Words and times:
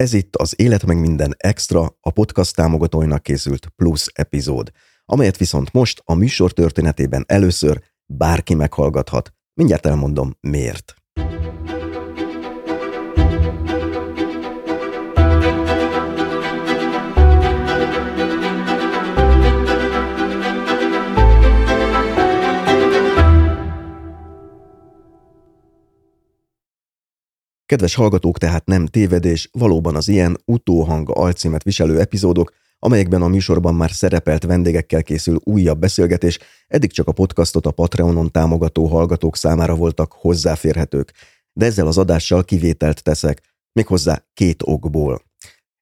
Ez 0.00 0.12
itt 0.12 0.36
az 0.36 0.54
Élet 0.56 0.86
meg 0.86 1.00
minden 1.00 1.34
extra, 1.36 1.96
a 2.00 2.10
podcast 2.10 2.54
támogatóinak 2.54 3.22
készült 3.22 3.68
plusz 3.76 4.06
epizód, 4.12 4.70
amelyet 5.04 5.36
viszont 5.36 5.72
most 5.72 6.02
a 6.04 6.14
műsor 6.14 6.52
történetében 6.52 7.24
először 7.28 7.82
bárki 8.06 8.54
meghallgathat. 8.54 9.32
Mindjárt 9.54 9.86
elmondom 9.86 10.36
miért. 10.40 10.99
Kedves 27.70 27.94
hallgatók, 27.94 28.38
tehát 28.38 28.66
nem 28.66 28.86
tévedés, 28.86 29.48
valóban 29.52 29.96
az 29.96 30.08
ilyen 30.08 30.38
utóhang 30.44 31.10
alcímet 31.10 31.62
viselő 31.62 32.00
epizódok, 32.00 32.52
amelyekben 32.78 33.22
a 33.22 33.28
műsorban 33.28 33.74
már 33.74 33.90
szerepelt 33.90 34.44
vendégekkel 34.44 35.02
készül 35.02 35.40
újabb 35.44 35.78
beszélgetés, 35.78 36.38
eddig 36.68 36.92
csak 36.92 37.08
a 37.08 37.12
podcastot 37.12 37.66
a 37.66 37.70
Patreonon 37.70 38.30
támogató 38.30 38.86
hallgatók 38.86 39.36
számára 39.36 39.74
voltak 39.74 40.12
hozzáférhetők. 40.12 41.12
De 41.52 41.66
ezzel 41.66 41.86
az 41.86 41.98
adással 41.98 42.44
kivételt 42.44 43.02
teszek, 43.02 43.42
méghozzá 43.72 44.24
két 44.34 44.62
okból. 44.64 45.22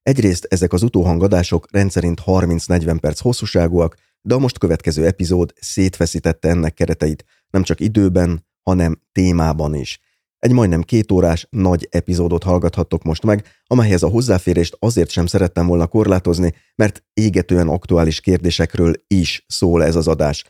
Egyrészt 0.01 0.47
ezek 0.49 0.73
az 0.73 0.83
utóhangadások 0.83 1.67
rendszerint 1.71 2.21
30-40 2.25 2.97
perc 3.01 3.19
hosszúságúak, 3.19 3.95
de 4.21 4.33
a 4.33 4.39
most 4.39 4.57
következő 4.57 5.05
epizód 5.05 5.53
szétfeszítette 5.59 6.49
ennek 6.49 6.73
kereteit, 6.73 7.25
nem 7.49 7.63
csak 7.63 7.79
időben, 7.79 8.45
hanem 8.63 9.01
témában 9.11 9.75
is– 9.75 9.99
egy 10.39 10.51
majdnem 10.51 10.81
két 10.81 11.11
órás, 11.11 11.47
nagy 11.49 11.87
epizódot 11.91 12.43
hallgathattok 12.43 13.03
most 13.03 13.23
meg, 13.23 13.45
amelyhez 13.67 14.03
a 14.03 14.07
hozzáférést 14.07 14.77
azért 14.79 15.09
sem 15.09 15.25
szerettem 15.25 15.67
volna 15.67 15.87
korlátozni, 15.87 16.53
mert 16.75 17.03
égetően 17.13 17.67
aktuális 17.67 18.19
kérdésekről 18.19 18.93
is 19.07 19.45
szól 19.47 19.83
ez 19.83 19.95
az 19.95 20.07
adás. 20.07 20.45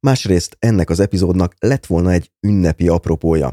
Másrészt 0.00 0.56
ennek 0.58 0.90
az 0.90 1.00
epizódnak 1.00 1.54
lett 1.58 1.86
volna 1.86 2.10
egy 2.10 2.30
ünnepi 2.40 2.88
apropója. 2.88 3.52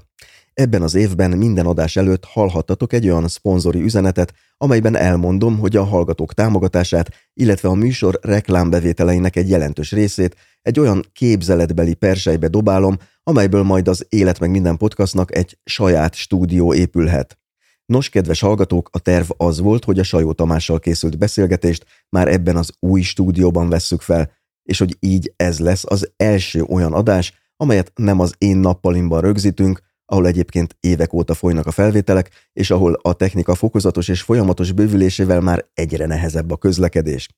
Ebben 0.60 0.82
az 0.82 0.96
évben 0.96 1.38
minden 1.38 1.66
adás 1.66 1.96
előtt 1.96 2.26
hallhattatok 2.26 2.94
egy 2.94 3.10
olyan 3.10 3.28
szponzori 3.28 3.82
üzenetet, 3.82 4.34
amelyben 4.58 4.96
elmondom, 4.96 5.58
hogy 5.60 5.76
a 5.76 5.84
hallgatók 5.84 6.34
támogatását, 6.34 7.10
illetve 7.34 7.70
a 7.70 7.74
műsor 7.74 8.20
reklámbevételeinek 8.22 9.36
egy 9.36 9.50
jelentős 9.50 9.92
részét 9.92 10.36
egy 10.62 10.80
olyan 10.80 11.06
képzeletbeli 11.14 11.94
persejbe 11.94 12.48
dobálom, 12.48 12.98
amelyből 13.24 13.64
majd 13.64 13.88
az 13.88 14.06
Élet 14.10 14.40
meg 14.40 14.50
minden 14.50 14.78
podcastnak 14.78 15.36
egy 15.36 15.58
saját 15.64 16.16
stúdió 16.16 16.74
épülhet. 16.74 17.38
Nos, 17.86 18.10
kedves 18.10 18.40
hallgatók, 18.40 18.90
a 18.92 19.00
terv 19.00 19.30
az 19.38 19.60
volt, 19.60 19.86
hogy 19.86 20.00
a 20.00 20.04
Sajó 20.04 20.32
Tamással 20.32 20.80
készült 20.80 21.18
beszélgetést 21.18 21.86
már 22.10 22.28
ebben 22.28 22.56
az 22.56 22.72
új 22.80 23.02
stúdióban 23.02 23.70
vesszük 23.70 24.02
fel, 24.02 24.32
és 24.64 24.80
hogy 24.80 24.98
így 25.00 25.34
ez 25.36 25.60
lesz 25.60 25.84
az 25.88 26.12
első 26.16 26.64
olyan 26.64 26.94
adás, 26.94 27.34
amelyet 27.56 27.92
nem 27.96 28.20
az 28.20 28.34
én 28.38 28.58
nappalimban 28.58 29.22
rögzítünk, 29.22 29.88
ahol 30.10 30.28
egyébként 30.28 30.76
évek 30.80 31.14
óta 31.14 31.34
folynak 31.34 31.66
a 31.66 31.72
felvételek, 31.72 32.30
és 32.54 32.72
ahol 32.72 33.00
a 33.02 33.14
technika 33.14 33.56
fokozatos 33.56 34.08
és 34.08 34.22
folyamatos 34.22 34.72
bővülésével 34.72 35.42
már 35.42 35.66
egyre 35.74 36.06
nehezebb 36.06 36.52
a 36.52 36.58
közlekedés. 36.58 37.30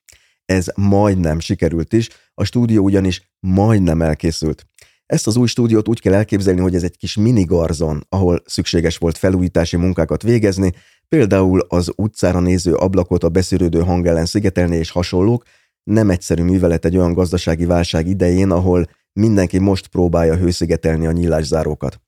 Ez 0.44 0.66
majdnem 0.74 1.40
sikerült 1.40 1.92
is, 1.92 2.08
a 2.34 2.44
stúdió 2.44 2.84
ugyanis 2.84 3.32
majdnem 3.40 4.02
elkészült. 4.02 4.66
Ezt 5.06 5.26
az 5.26 5.36
új 5.36 5.46
stúdiót 5.46 5.88
úgy 5.88 6.00
kell 6.00 6.14
elképzelni, 6.14 6.60
hogy 6.60 6.74
ez 6.74 6.82
egy 6.82 6.96
kis 6.96 7.16
minigarzon, 7.16 8.06
ahol 8.08 8.42
szükséges 8.46 8.96
volt 8.96 9.18
felújítási 9.18 9.76
munkákat 9.76 10.22
végezni, 10.22 10.72
például 11.08 11.60
az 11.68 11.92
utcára 11.96 12.40
néző 12.40 12.74
ablakot 12.74 13.24
a 13.24 13.28
beszűrődő 13.28 13.80
hang 13.80 14.06
ellen 14.06 14.26
szigetelni 14.26 14.76
és 14.76 14.90
hasonlók, 14.90 15.44
nem 15.82 16.10
egyszerű 16.10 16.42
művelet 16.42 16.84
egy 16.84 16.96
olyan 16.96 17.12
gazdasági 17.12 17.64
válság 17.64 18.06
idején, 18.06 18.50
ahol 18.50 18.86
mindenki 19.12 19.58
most 19.58 19.86
próbálja 19.86 20.36
hőszigetelni 20.36 21.06
a 21.06 21.12
nyílászárókat. 21.12 22.01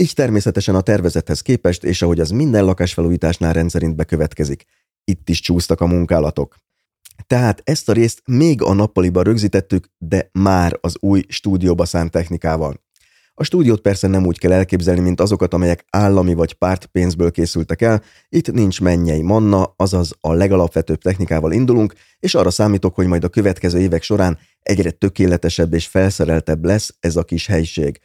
Így 0.00 0.12
természetesen 0.14 0.74
a 0.74 0.80
tervezethez 0.80 1.40
képest, 1.40 1.84
és 1.84 2.02
ahogy 2.02 2.20
az 2.20 2.30
minden 2.30 2.64
lakásfelújításnál 2.64 3.52
rendszerint 3.52 3.96
bekövetkezik, 3.96 4.64
itt 5.04 5.28
is 5.28 5.40
csúsztak 5.40 5.80
a 5.80 5.86
munkálatok. 5.86 6.56
Tehát 7.26 7.60
ezt 7.64 7.88
a 7.88 7.92
részt 7.92 8.22
még 8.26 8.62
a 8.62 8.72
nappaliban 8.72 9.22
rögzítettük, 9.22 9.90
de 9.98 10.28
már 10.32 10.78
az 10.80 10.96
új 11.00 11.24
stúdióba 11.28 11.84
szánt 11.84 12.10
technikával. 12.10 12.82
A 13.34 13.44
stúdiót 13.44 13.80
persze 13.80 14.06
nem 14.06 14.26
úgy 14.26 14.38
kell 14.38 14.52
elképzelni, 14.52 15.00
mint 15.00 15.20
azokat, 15.20 15.54
amelyek 15.54 15.84
állami 15.90 16.34
vagy 16.34 16.52
pártpénzből 16.52 17.30
készültek 17.30 17.82
el, 17.82 18.02
itt 18.28 18.52
nincs 18.52 18.80
mennyei 18.80 19.22
manna, 19.22 19.74
azaz 19.76 20.12
a 20.20 20.32
legalapvetőbb 20.32 21.02
technikával 21.02 21.52
indulunk, 21.52 21.94
és 22.18 22.34
arra 22.34 22.50
számítok, 22.50 22.94
hogy 22.94 23.06
majd 23.06 23.24
a 23.24 23.28
következő 23.28 23.78
évek 23.78 24.02
során 24.02 24.38
egyre 24.60 24.90
tökéletesebb 24.90 25.74
és 25.74 25.86
felszereltebb 25.86 26.64
lesz 26.64 26.94
ez 27.00 27.16
a 27.16 27.24
kis 27.24 27.46
helység. 27.46 28.00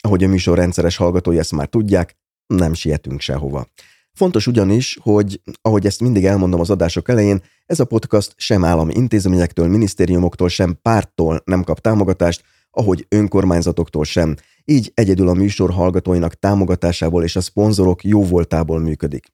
Ahogy 0.00 0.24
a 0.24 0.28
műsor 0.28 0.58
rendszeres 0.58 0.96
hallgatói 0.96 1.38
ezt 1.38 1.52
már 1.52 1.66
tudják, 1.66 2.16
nem 2.46 2.74
sietünk 2.74 3.20
sehova. 3.20 3.66
Fontos 4.12 4.46
ugyanis, 4.46 4.98
hogy 5.02 5.40
ahogy 5.62 5.86
ezt 5.86 6.00
mindig 6.00 6.24
elmondom 6.24 6.60
az 6.60 6.70
adások 6.70 7.08
elején, 7.08 7.42
ez 7.66 7.80
a 7.80 7.84
podcast 7.84 8.32
sem 8.36 8.64
állami 8.64 8.94
intézményektől, 8.94 9.68
minisztériumoktól, 9.68 10.48
sem 10.48 10.78
párttól 10.82 11.42
nem 11.44 11.62
kap 11.62 11.80
támogatást, 11.80 12.42
ahogy 12.70 13.06
önkormányzatoktól 13.08 14.04
sem. 14.04 14.36
Így 14.64 14.90
egyedül 14.94 15.28
a 15.28 15.34
műsor 15.34 15.70
hallgatóinak 15.70 16.34
támogatásából 16.34 17.24
és 17.24 17.36
a 17.36 17.40
szponzorok 17.40 18.04
jóvoltából 18.04 18.78
működik. 18.78 19.26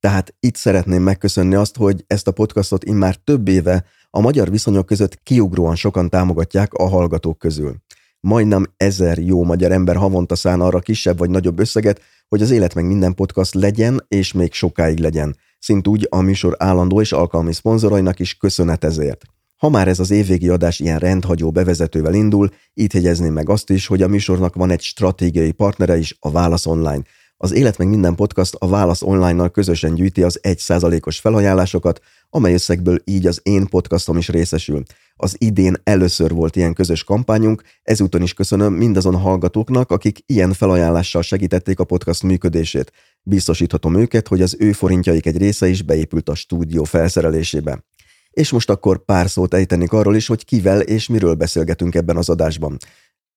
Tehát 0.00 0.34
itt 0.40 0.56
szeretném 0.56 1.02
megköszönni 1.02 1.54
azt, 1.54 1.76
hogy 1.76 2.04
ezt 2.06 2.28
a 2.28 2.32
podcastot 2.32 2.84
immár 2.84 3.16
több 3.16 3.48
éve 3.48 3.84
a 4.10 4.20
magyar 4.20 4.50
viszonyok 4.50 4.86
között 4.86 5.22
kiugróan 5.22 5.76
sokan 5.76 6.08
támogatják 6.08 6.72
a 6.72 6.88
hallgatók 6.88 7.38
közül 7.38 7.76
majdnem 8.20 8.66
ezer 8.76 9.18
jó 9.18 9.44
magyar 9.44 9.72
ember 9.72 9.96
havonta 9.96 10.36
szán 10.36 10.60
arra 10.60 10.78
kisebb 10.78 11.18
vagy 11.18 11.30
nagyobb 11.30 11.58
összeget, 11.58 12.00
hogy 12.28 12.42
az 12.42 12.50
élet 12.50 12.74
meg 12.74 12.86
minden 12.86 13.14
podcast 13.14 13.54
legyen, 13.54 14.04
és 14.08 14.32
még 14.32 14.52
sokáig 14.52 14.98
legyen. 14.98 15.36
Szint 15.58 15.88
úgy 15.88 16.06
a 16.10 16.20
műsor 16.20 16.54
állandó 16.58 17.00
és 17.00 17.12
alkalmi 17.12 17.52
szponzorainak 17.52 18.18
is 18.18 18.34
köszönet 18.34 18.84
ezért. 18.84 19.22
Ha 19.56 19.68
már 19.68 19.88
ez 19.88 19.98
az 20.00 20.10
évvégi 20.10 20.48
adás 20.48 20.80
ilyen 20.80 20.98
rendhagyó 20.98 21.50
bevezetővel 21.50 22.14
indul, 22.14 22.48
itt 22.74 22.92
hegyezném 22.92 23.32
meg 23.32 23.48
azt 23.48 23.70
is, 23.70 23.86
hogy 23.86 24.02
a 24.02 24.08
műsornak 24.08 24.54
van 24.54 24.70
egy 24.70 24.80
stratégiai 24.80 25.52
partnere 25.52 25.96
is, 25.96 26.16
a 26.20 26.30
Válasz 26.30 26.66
Online– 26.66 27.02
az 27.40 27.52
Élet 27.52 27.78
meg 27.78 27.88
minden 27.88 28.14
podcast 28.14 28.54
a 28.54 28.68
Válasz 28.68 29.02
online-nal 29.02 29.50
közösen 29.50 29.94
gyűjti 29.94 30.22
az 30.22 30.40
1%-os 30.42 31.18
felajánlásokat, 31.18 32.00
amely 32.30 32.52
összegből 32.52 32.98
így 33.04 33.26
az 33.26 33.40
én 33.42 33.66
podcastom 33.66 34.16
is 34.16 34.28
részesül. 34.28 34.82
Az 35.14 35.36
idén 35.38 35.76
először 35.84 36.30
volt 36.30 36.56
ilyen 36.56 36.72
közös 36.72 37.04
kampányunk, 37.04 37.62
ezúton 37.82 38.22
is 38.22 38.34
köszönöm 38.34 38.72
mindazon 38.72 39.16
hallgatóknak, 39.16 39.90
akik 39.90 40.18
ilyen 40.26 40.52
felajánlással 40.52 41.22
segítették 41.22 41.78
a 41.78 41.84
podcast 41.84 42.22
működését. 42.22 42.92
Biztosíthatom 43.22 43.96
őket, 43.96 44.28
hogy 44.28 44.42
az 44.42 44.56
ő 44.58 44.72
forintjaik 44.72 45.26
egy 45.26 45.36
része 45.36 45.68
is 45.68 45.82
beépült 45.82 46.28
a 46.28 46.34
stúdió 46.34 46.84
felszerelésébe. 46.84 47.84
És 48.30 48.50
most 48.50 48.70
akkor 48.70 49.04
pár 49.04 49.30
szót 49.30 49.54
ejtenik 49.54 49.92
arról 49.92 50.16
is, 50.16 50.26
hogy 50.26 50.44
kivel 50.44 50.80
és 50.80 51.08
miről 51.08 51.34
beszélgetünk 51.34 51.94
ebben 51.94 52.16
az 52.16 52.28
adásban. 52.28 52.76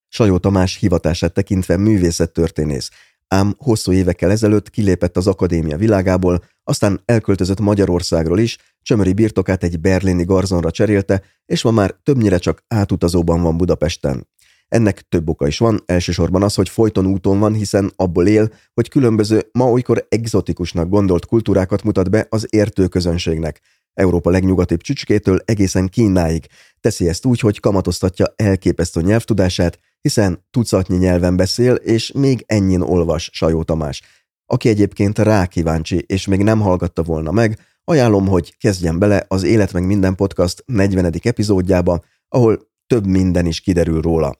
Sajó 0.07 0.37
Tamás 0.37 0.77
hivatását 0.77 1.33
tekintve 1.33 1.77
művészettörténész, 1.77 2.89
ám 3.33 3.55
hosszú 3.57 3.91
évekkel 3.91 4.31
ezelőtt 4.31 4.69
kilépett 4.69 5.17
az 5.17 5.27
akadémia 5.27 5.77
világából, 5.77 6.43
aztán 6.63 7.01
elköltözött 7.05 7.59
Magyarországról 7.59 8.39
is, 8.39 8.57
csömöri 8.81 9.13
birtokát 9.13 9.63
egy 9.63 9.79
berlini 9.79 10.23
garzonra 10.23 10.71
cserélte, 10.71 11.21
és 11.45 11.63
ma 11.63 11.71
már 11.71 11.95
többnyire 12.03 12.37
csak 12.37 12.63
átutazóban 12.67 13.41
van 13.41 13.57
Budapesten. 13.57 14.27
Ennek 14.67 15.01
több 15.09 15.29
oka 15.29 15.47
is 15.47 15.57
van, 15.57 15.83
elsősorban 15.85 16.43
az, 16.43 16.55
hogy 16.55 16.69
folyton 16.69 17.05
úton 17.05 17.39
van, 17.39 17.53
hiszen 17.53 17.91
abból 17.95 18.27
él, 18.27 18.51
hogy 18.73 18.89
különböző, 18.89 19.49
ma 19.51 19.71
olykor 19.71 20.05
egzotikusnak 20.09 20.89
gondolt 20.89 21.25
kultúrákat 21.25 21.83
mutat 21.83 22.09
be 22.09 22.25
az 22.29 22.47
értő 22.49 22.87
közönségnek. 22.87 23.61
Európa 23.93 24.29
legnyugatibb 24.29 24.81
csücskétől 24.81 25.39
egészen 25.45 25.87
Kínáig. 25.87 26.47
Teszi 26.79 27.07
ezt 27.07 27.25
úgy, 27.25 27.39
hogy 27.39 27.59
kamatoztatja 27.59 28.33
elképesztő 28.35 29.01
nyelvtudását, 29.01 29.79
hiszen 30.01 30.45
tucatnyi 30.49 30.97
nyelven 30.97 31.35
beszél, 31.35 31.73
és 31.73 32.11
még 32.11 32.43
ennyin 32.47 32.81
olvas 32.81 33.29
Sajó 33.33 33.63
Tamás. 33.63 34.01
Aki 34.45 34.69
egyébként 34.69 35.19
rá 35.19 35.45
kíváncsi, 35.45 36.03
és 36.07 36.27
még 36.27 36.43
nem 36.43 36.59
hallgatta 36.59 37.03
volna 37.03 37.31
meg, 37.31 37.59
ajánlom, 37.83 38.27
hogy 38.27 38.57
kezdjen 38.57 38.99
bele 38.99 39.25
az 39.27 39.43
Élet 39.43 39.73
meg 39.73 39.85
minden 39.85 40.15
podcast 40.15 40.63
40. 40.65 41.13
epizódjába, 41.21 42.03
ahol 42.27 42.69
több 42.87 43.05
minden 43.05 43.45
is 43.45 43.59
kiderül 43.59 44.01
róla. 44.01 44.39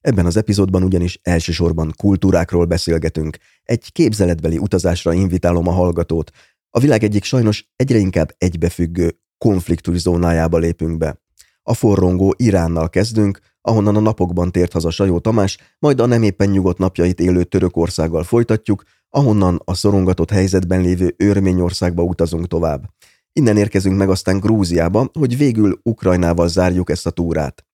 Ebben 0.00 0.26
az 0.26 0.36
epizódban 0.36 0.82
ugyanis 0.82 1.20
elsősorban 1.22 1.92
kultúrákról 1.96 2.64
beszélgetünk. 2.64 3.36
Egy 3.62 3.92
képzeletbeli 3.92 4.58
utazásra 4.58 5.12
invitálom 5.12 5.68
a 5.68 5.72
hallgatót. 5.72 6.30
A 6.70 6.80
világ 6.80 7.02
egyik 7.02 7.24
sajnos 7.24 7.70
egyre 7.76 7.98
inkább 7.98 8.34
egybefüggő 8.38 9.18
konfliktus 9.38 9.98
zónájába 9.98 10.58
lépünk 10.58 10.98
be. 10.98 11.20
A 11.62 11.74
forrongó 11.74 12.34
Iránnal 12.36 12.88
kezdünk, 12.88 13.40
ahonnan 13.60 13.96
a 13.96 14.00
napokban 14.00 14.52
tért 14.52 14.72
haza 14.72 14.90
Sajó 14.90 15.18
Tamás, 15.18 15.58
majd 15.78 16.00
a 16.00 16.06
nem 16.06 16.22
éppen 16.22 16.48
nyugodt 16.48 16.78
napjait 16.78 17.20
élő 17.20 17.44
Törökországgal 17.44 18.24
folytatjuk, 18.24 18.82
ahonnan 19.08 19.60
a 19.64 19.74
szorongatott 19.74 20.30
helyzetben 20.30 20.80
lévő 20.80 21.14
Örményországba 21.16 22.02
utazunk 22.02 22.46
tovább. 22.46 22.84
Innen 23.32 23.56
érkezünk 23.56 23.96
meg 23.96 24.10
aztán 24.10 24.40
Grúziába, 24.40 25.10
hogy 25.18 25.36
végül 25.36 25.80
Ukrajnával 25.82 26.48
zárjuk 26.48 26.90
ezt 26.90 27.06
a 27.06 27.10
túrát. 27.10 27.64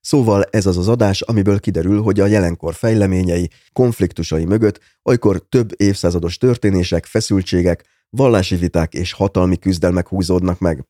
Szóval 0.00 0.42
ez 0.50 0.66
az 0.66 0.76
az 0.76 0.88
adás, 0.88 1.20
amiből 1.20 1.60
kiderül, 1.60 2.02
hogy 2.02 2.20
a 2.20 2.26
jelenkor 2.26 2.74
fejleményei, 2.74 3.50
konfliktusai 3.72 4.44
mögött 4.44 4.80
olykor 5.02 5.48
több 5.48 5.70
évszázados 5.76 6.36
történések, 6.36 7.04
feszültségek, 7.04 7.84
vallási 8.10 8.56
viták 8.56 8.94
és 8.94 9.12
hatalmi 9.12 9.56
küzdelmek 9.56 10.08
húzódnak 10.08 10.58
meg. 10.58 10.84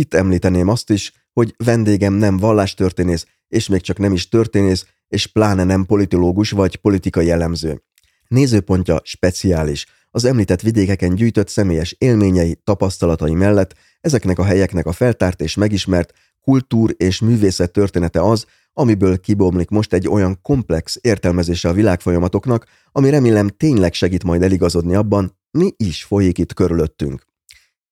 Itt 0.00 0.14
említeném 0.14 0.68
azt 0.68 0.90
is, 0.90 1.12
hogy 1.32 1.54
vendégem 1.64 2.12
nem 2.12 2.36
vallástörténész, 2.36 3.26
és 3.48 3.68
még 3.68 3.80
csak 3.80 3.98
nem 3.98 4.12
is 4.12 4.28
történész, 4.28 4.86
és 5.08 5.26
pláne 5.26 5.64
nem 5.64 5.84
politológus 5.84 6.50
vagy 6.50 6.76
politikai 6.76 7.30
elemző. 7.30 7.82
Nézőpontja 8.28 9.00
speciális, 9.04 9.86
az 10.10 10.24
említett 10.24 10.60
vidékeken 10.60 11.14
gyűjtött 11.14 11.48
személyes 11.48 11.94
élményei, 11.98 12.60
tapasztalatai 12.64 13.34
mellett 13.34 13.74
ezeknek 14.00 14.38
a 14.38 14.44
helyeknek 14.44 14.86
a 14.86 14.92
feltárt 14.92 15.40
és 15.40 15.54
megismert 15.54 16.12
kultúr 16.40 16.94
és 16.96 17.20
művészet 17.20 17.72
története 17.72 18.22
az, 18.22 18.46
amiből 18.72 19.20
kibomlik 19.20 19.68
most 19.68 19.92
egy 19.92 20.08
olyan 20.08 20.38
komplex 20.42 20.98
értelmezése 21.00 21.68
a 21.68 21.72
világfolyamatoknak, 21.72 22.66
ami 22.92 23.10
remélem 23.10 23.48
tényleg 23.48 23.92
segít 23.92 24.24
majd 24.24 24.42
eligazodni 24.42 24.94
abban, 24.94 25.38
mi 25.50 25.72
is 25.76 26.04
folyik 26.04 26.38
itt 26.38 26.54
körülöttünk. 26.54 27.26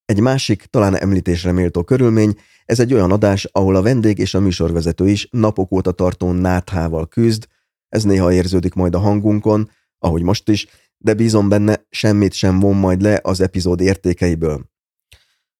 Egy 0.04 0.20
másik, 0.20 0.64
talán 0.64 0.96
említésre 0.96 1.52
méltó 1.52 1.84
körülmény, 1.84 2.34
ez 2.64 2.80
egy 2.80 2.94
olyan 2.94 3.10
adás, 3.10 3.44
ahol 3.44 3.76
a 3.76 3.82
vendég 3.82 4.18
és 4.18 4.34
a 4.34 4.40
műsorvezető 4.40 5.08
is 5.08 5.28
napok 5.30 5.72
óta 5.72 5.92
tartó 5.92 6.32
náthával 6.32 7.08
küzd, 7.08 7.46
ez 7.88 8.04
néha 8.04 8.32
érződik 8.32 8.74
majd 8.74 8.94
a 8.94 8.98
hangunkon, 8.98 9.70
ahogy 9.98 10.22
most 10.22 10.48
is, 10.48 10.66
de 10.98 11.14
bízom 11.14 11.48
benne, 11.48 11.86
semmit 11.90 12.32
sem 12.32 12.60
von 12.60 12.76
majd 12.76 13.02
le 13.02 13.20
az 13.22 13.40
epizód 13.40 13.80
értékeiből. 13.80 14.70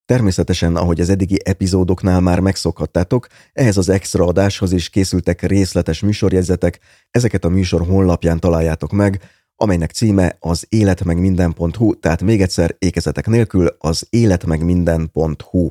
Természetesen, 0.05 0.77
ahogy 0.77 1.01
az 1.01 1.09
eddigi 1.09 1.39
epizódoknál 1.45 2.21
már 2.21 2.41
megszokhattátok, 2.41 3.27
ehhez 3.53 3.77
az 3.77 3.89
extra 3.89 4.25
adáshoz 4.25 4.73
is 4.73 4.89
készültek 4.89 5.43
részletes 5.43 6.01
műsorjegyzetek, 6.01 6.81
ezeket 7.11 7.45
a 7.45 7.49
műsor 7.49 7.87
honlapján 7.87 8.41
találjátok 8.41 8.93
meg, 8.93 9.23
amelynek 9.63 9.91
címe 9.91 10.37
az 10.41 10.67
életmegminden.hu, 10.69 11.99
tehát 11.99 12.23
még 12.23 12.41
egyszer 12.41 12.75
ékezetek 12.79 13.27
nélkül 13.27 13.77
az 13.79 14.07
életmegminden.hu. 14.11 15.69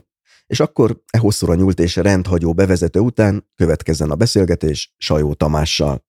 És 0.47 0.59
akkor 0.59 1.01
e 1.11 1.17
hosszúra 1.17 1.55
nyúlt 1.55 1.79
és 1.79 1.95
rendhagyó 1.95 2.53
bevezető 2.53 2.99
után 2.99 3.49
következzen 3.55 4.11
a 4.11 4.15
beszélgetés 4.15 4.95
Sajó 4.97 5.33
Tamással. 5.33 6.03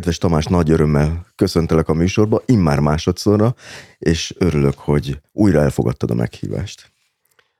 Kedves 0.00 0.18
Tamás, 0.18 0.44
nagy 0.44 0.70
örömmel 0.70 1.26
köszöntelek 1.34 1.88
a 1.88 1.92
műsorba, 1.92 2.42
immár 2.46 2.78
másodszorra, 2.78 3.54
és 3.98 4.34
örülök, 4.38 4.78
hogy 4.78 5.20
újra 5.32 5.60
elfogadtad 5.60 6.10
a 6.10 6.14
meghívást. 6.14 6.92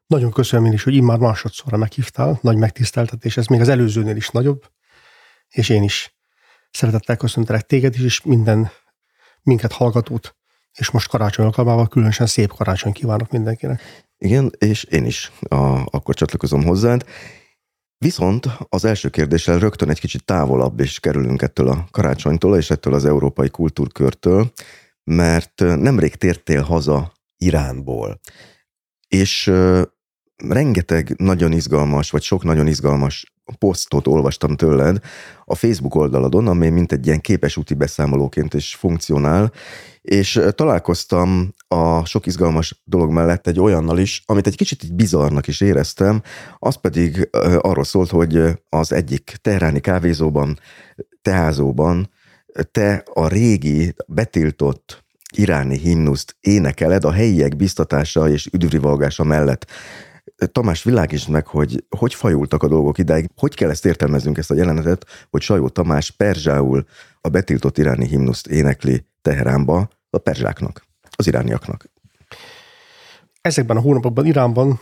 Nagyon 0.06 0.32
köszönöm 0.32 0.66
én 0.66 0.72
is, 0.72 0.82
hogy 0.82 0.94
immár 0.94 1.18
másodszorra 1.18 1.76
meghívtál, 1.76 2.38
nagy 2.42 2.56
megtiszteltetés, 2.56 3.36
ez 3.36 3.46
még 3.46 3.60
az 3.60 3.68
előzőnél 3.68 4.16
is 4.16 4.28
nagyobb, 4.28 4.70
és 5.48 5.68
én 5.68 5.82
is 5.82 6.16
szeretettel 6.70 7.16
köszöntelek 7.16 7.66
téged 7.66 7.94
is, 7.94 8.02
és 8.02 8.22
minden 8.22 8.70
minket 9.42 9.72
hallgatót, 9.72 10.36
és 10.72 10.90
most 10.90 11.08
karácsony 11.08 11.44
alkalmával 11.44 11.88
különösen 11.88 12.26
szép 12.26 12.52
karácsony 12.52 12.92
kívánok 12.92 13.30
mindenkinek. 13.30 14.04
Igen, 14.18 14.52
és 14.58 14.84
én 14.84 15.04
is 15.04 15.32
a, 15.40 15.56
akkor 15.84 16.14
csatlakozom 16.14 16.64
hozzád, 16.64 17.04
Viszont 18.04 18.46
az 18.68 18.84
első 18.84 19.08
kérdéssel 19.08 19.58
rögtön 19.58 19.90
egy 19.90 20.00
kicsit 20.00 20.24
távolabb 20.24 20.80
is 20.80 21.00
kerülünk 21.00 21.42
ettől 21.42 21.68
a 21.68 21.88
karácsonytól 21.90 22.56
és 22.56 22.70
ettől 22.70 22.94
az 22.94 23.04
európai 23.04 23.48
kultúrkörtől, 23.48 24.52
mert 25.04 25.60
nemrég 25.60 26.14
tértél 26.14 26.62
haza 26.62 27.12
Iránból. 27.36 28.20
És 29.08 29.52
rengeteg 30.36 31.14
nagyon 31.18 31.52
izgalmas, 31.52 32.10
vagy 32.10 32.22
sok 32.22 32.44
nagyon 32.44 32.66
izgalmas 32.66 33.32
posztot 33.60 34.06
olvastam 34.06 34.56
tőled 34.56 34.98
a 35.44 35.54
Facebook 35.54 35.94
oldaladon, 35.94 36.46
ami 36.46 36.68
mint 36.68 36.92
egy 36.92 37.06
ilyen 37.06 37.20
képes 37.20 37.56
úti 37.56 37.74
beszámolóként 37.74 38.54
is 38.54 38.74
funkcionál, 38.74 39.52
és 40.02 40.40
találkoztam 40.54 41.54
a 41.68 42.04
sok 42.04 42.26
izgalmas 42.26 42.82
dolog 42.84 43.10
mellett 43.10 43.46
egy 43.46 43.60
olyannal 43.60 43.98
is, 43.98 44.22
amit 44.26 44.46
egy 44.46 44.56
kicsit 44.56 44.84
így 44.84 44.94
bizarnak 44.94 45.46
is 45.46 45.60
éreztem, 45.60 46.22
az 46.58 46.74
pedig 46.74 47.28
arról 47.58 47.84
szólt, 47.84 48.10
hogy 48.10 48.42
az 48.68 48.92
egyik 48.92 49.36
teheráni 49.42 49.80
kávézóban, 49.80 50.58
teházóban 51.22 52.10
te 52.72 53.02
a 53.14 53.28
régi, 53.28 53.94
betiltott 54.06 55.04
iráni 55.36 55.78
himnuszt 55.78 56.36
énekeled 56.40 57.04
a 57.04 57.12
helyiek 57.12 57.56
biztatása 57.56 58.28
és 58.28 58.48
üdvrivalgása 58.52 59.24
mellett. 59.24 59.66
Tamás, 60.46 60.82
világítsd 60.82 61.28
meg, 61.28 61.46
hogy 61.46 61.84
hogy 61.96 62.14
fajultak 62.14 62.62
a 62.62 62.68
dolgok 62.68 62.98
idáig, 62.98 63.30
hogy 63.36 63.54
kell 63.54 63.70
ezt 63.70 63.86
értelmeznünk, 63.86 64.38
ezt 64.38 64.50
a 64.50 64.54
jelenetet, 64.54 65.06
hogy 65.30 65.40
Sajó 65.40 65.68
Tamás 65.68 66.10
perzsául 66.10 66.84
a 67.20 67.28
betiltott 67.28 67.78
iráni 67.78 68.06
himnuszt 68.06 68.46
énekli 68.46 69.06
Teheránba 69.22 69.88
a 70.10 70.18
perzsáknak, 70.18 70.84
az 71.16 71.26
irániaknak. 71.26 71.90
Ezekben 73.40 73.76
a 73.76 73.80
hónapokban 73.80 74.26
Iránban 74.26 74.80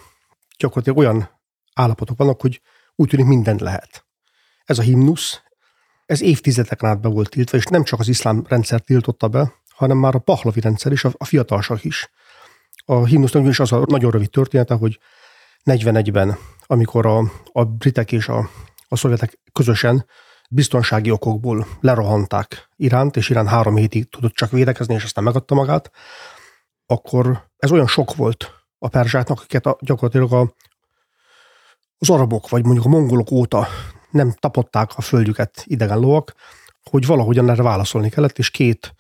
gyakorlatilag 0.59 0.99
olyan 0.99 1.31
állapotok 1.75 2.19
vannak, 2.19 2.41
hogy 2.41 2.61
úgy 2.95 3.09
tűnik 3.09 3.27
mindent 3.27 3.61
lehet. 3.61 4.07
Ez 4.65 4.79
a 4.79 4.83
himnusz, 4.83 5.41
ez 6.07 6.21
évtizedeken 6.21 6.91
át 6.91 7.01
be 7.01 7.09
volt 7.09 7.29
tiltva, 7.29 7.57
és 7.57 7.65
nem 7.65 7.85
csak 7.85 8.01
az 8.01 8.09
iszlám 8.09 8.45
rendszer 8.49 8.81
tiltotta 8.81 9.29
be, 9.29 9.53
hanem 9.69 9.97
már 9.97 10.15
a 10.15 10.19
pahlavi 10.19 10.61
rendszer 10.61 10.93
is, 10.93 11.05
a 11.05 11.25
fiatalság 11.25 11.79
is. 11.83 12.11
A 12.85 13.05
himnusznak 13.05 13.47
is 13.47 13.61
az 13.61 13.73
a 13.73 13.85
nagyon 13.87 14.11
rövid 14.11 14.31
története, 14.31 14.75
hogy 14.75 14.99
41-ben, 15.69 16.39
amikor 16.67 17.07
a, 17.07 17.19
a 17.53 17.65
britek 17.65 18.13
és 18.13 18.29
a, 18.29 18.51
a 18.89 18.97
szovjetek 18.97 19.39
közösen 19.53 20.07
biztonsági 20.51 21.11
okokból 21.11 21.67
lerohanták 21.81 22.69
Iránt, 22.77 23.17
és 23.17 23.29
Irán 23.29 23.47
három 23.47 23.77
hétig 23.77 24.09
tudott 24.09 24.35
csak 24.35 24.51
védekezni, 24.51 24.95
és 24.95 25.05
aztán 25.05 25.25
megadta 25.25 25.55
magát, 25.55 25.91
akkor 26.87 27.51
ez 27.57 27.71
olyan 27.71 27.87
sok 27.87 28.15
volt 28.15 28.51
a 28.79 28.89
perzsáknak, 28.89 29.39
akiket 29.39 29.67
a, 29.67 29.77
gyakorlatilag 29.81 30.33
a, 30.33 30.55
az 31.99 32.11
arabok, 32.11 32.49
vagy 32.49 32.65
mondjuk 32.65 32.87
a 32.87 32.89
mongolok 32.89 33.31
óta 33.31 33.69
nem 34.11 34.33
tapották 34.33 34.91
a 34.97 35.01
földjüket 35.01 35.63
idegen 35.67 35.99
lovak, 35.99 36.35
hogy 36.91 37.07
valahogyan 37.07 37.51
erre 37.51 37.63
válaszolni 37.63 38.09
kellett, 38.09 38.39
és 38.39 38.51
két 38.51 38.95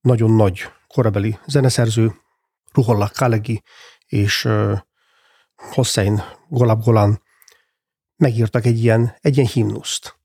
nagyon 0.00 0.30
nagy 0.30 0.62
korabeli 0.86 1.38
zeneszerző, 1.46 2.12
Ruhollah 2.72 3.10
Kalegi 3.10 3.62
és 4.06 4.48
Hossein 5.60 6.22
Golab 6.48 6.82
Golan 6.82 7.22
megírtak 8.16 8.64
egy 8.64 8.78
ilyen, 8.82 9.16
egy 9.20 9.36
ilyen 9.36 9.48
himnuszt, 9.48 10.18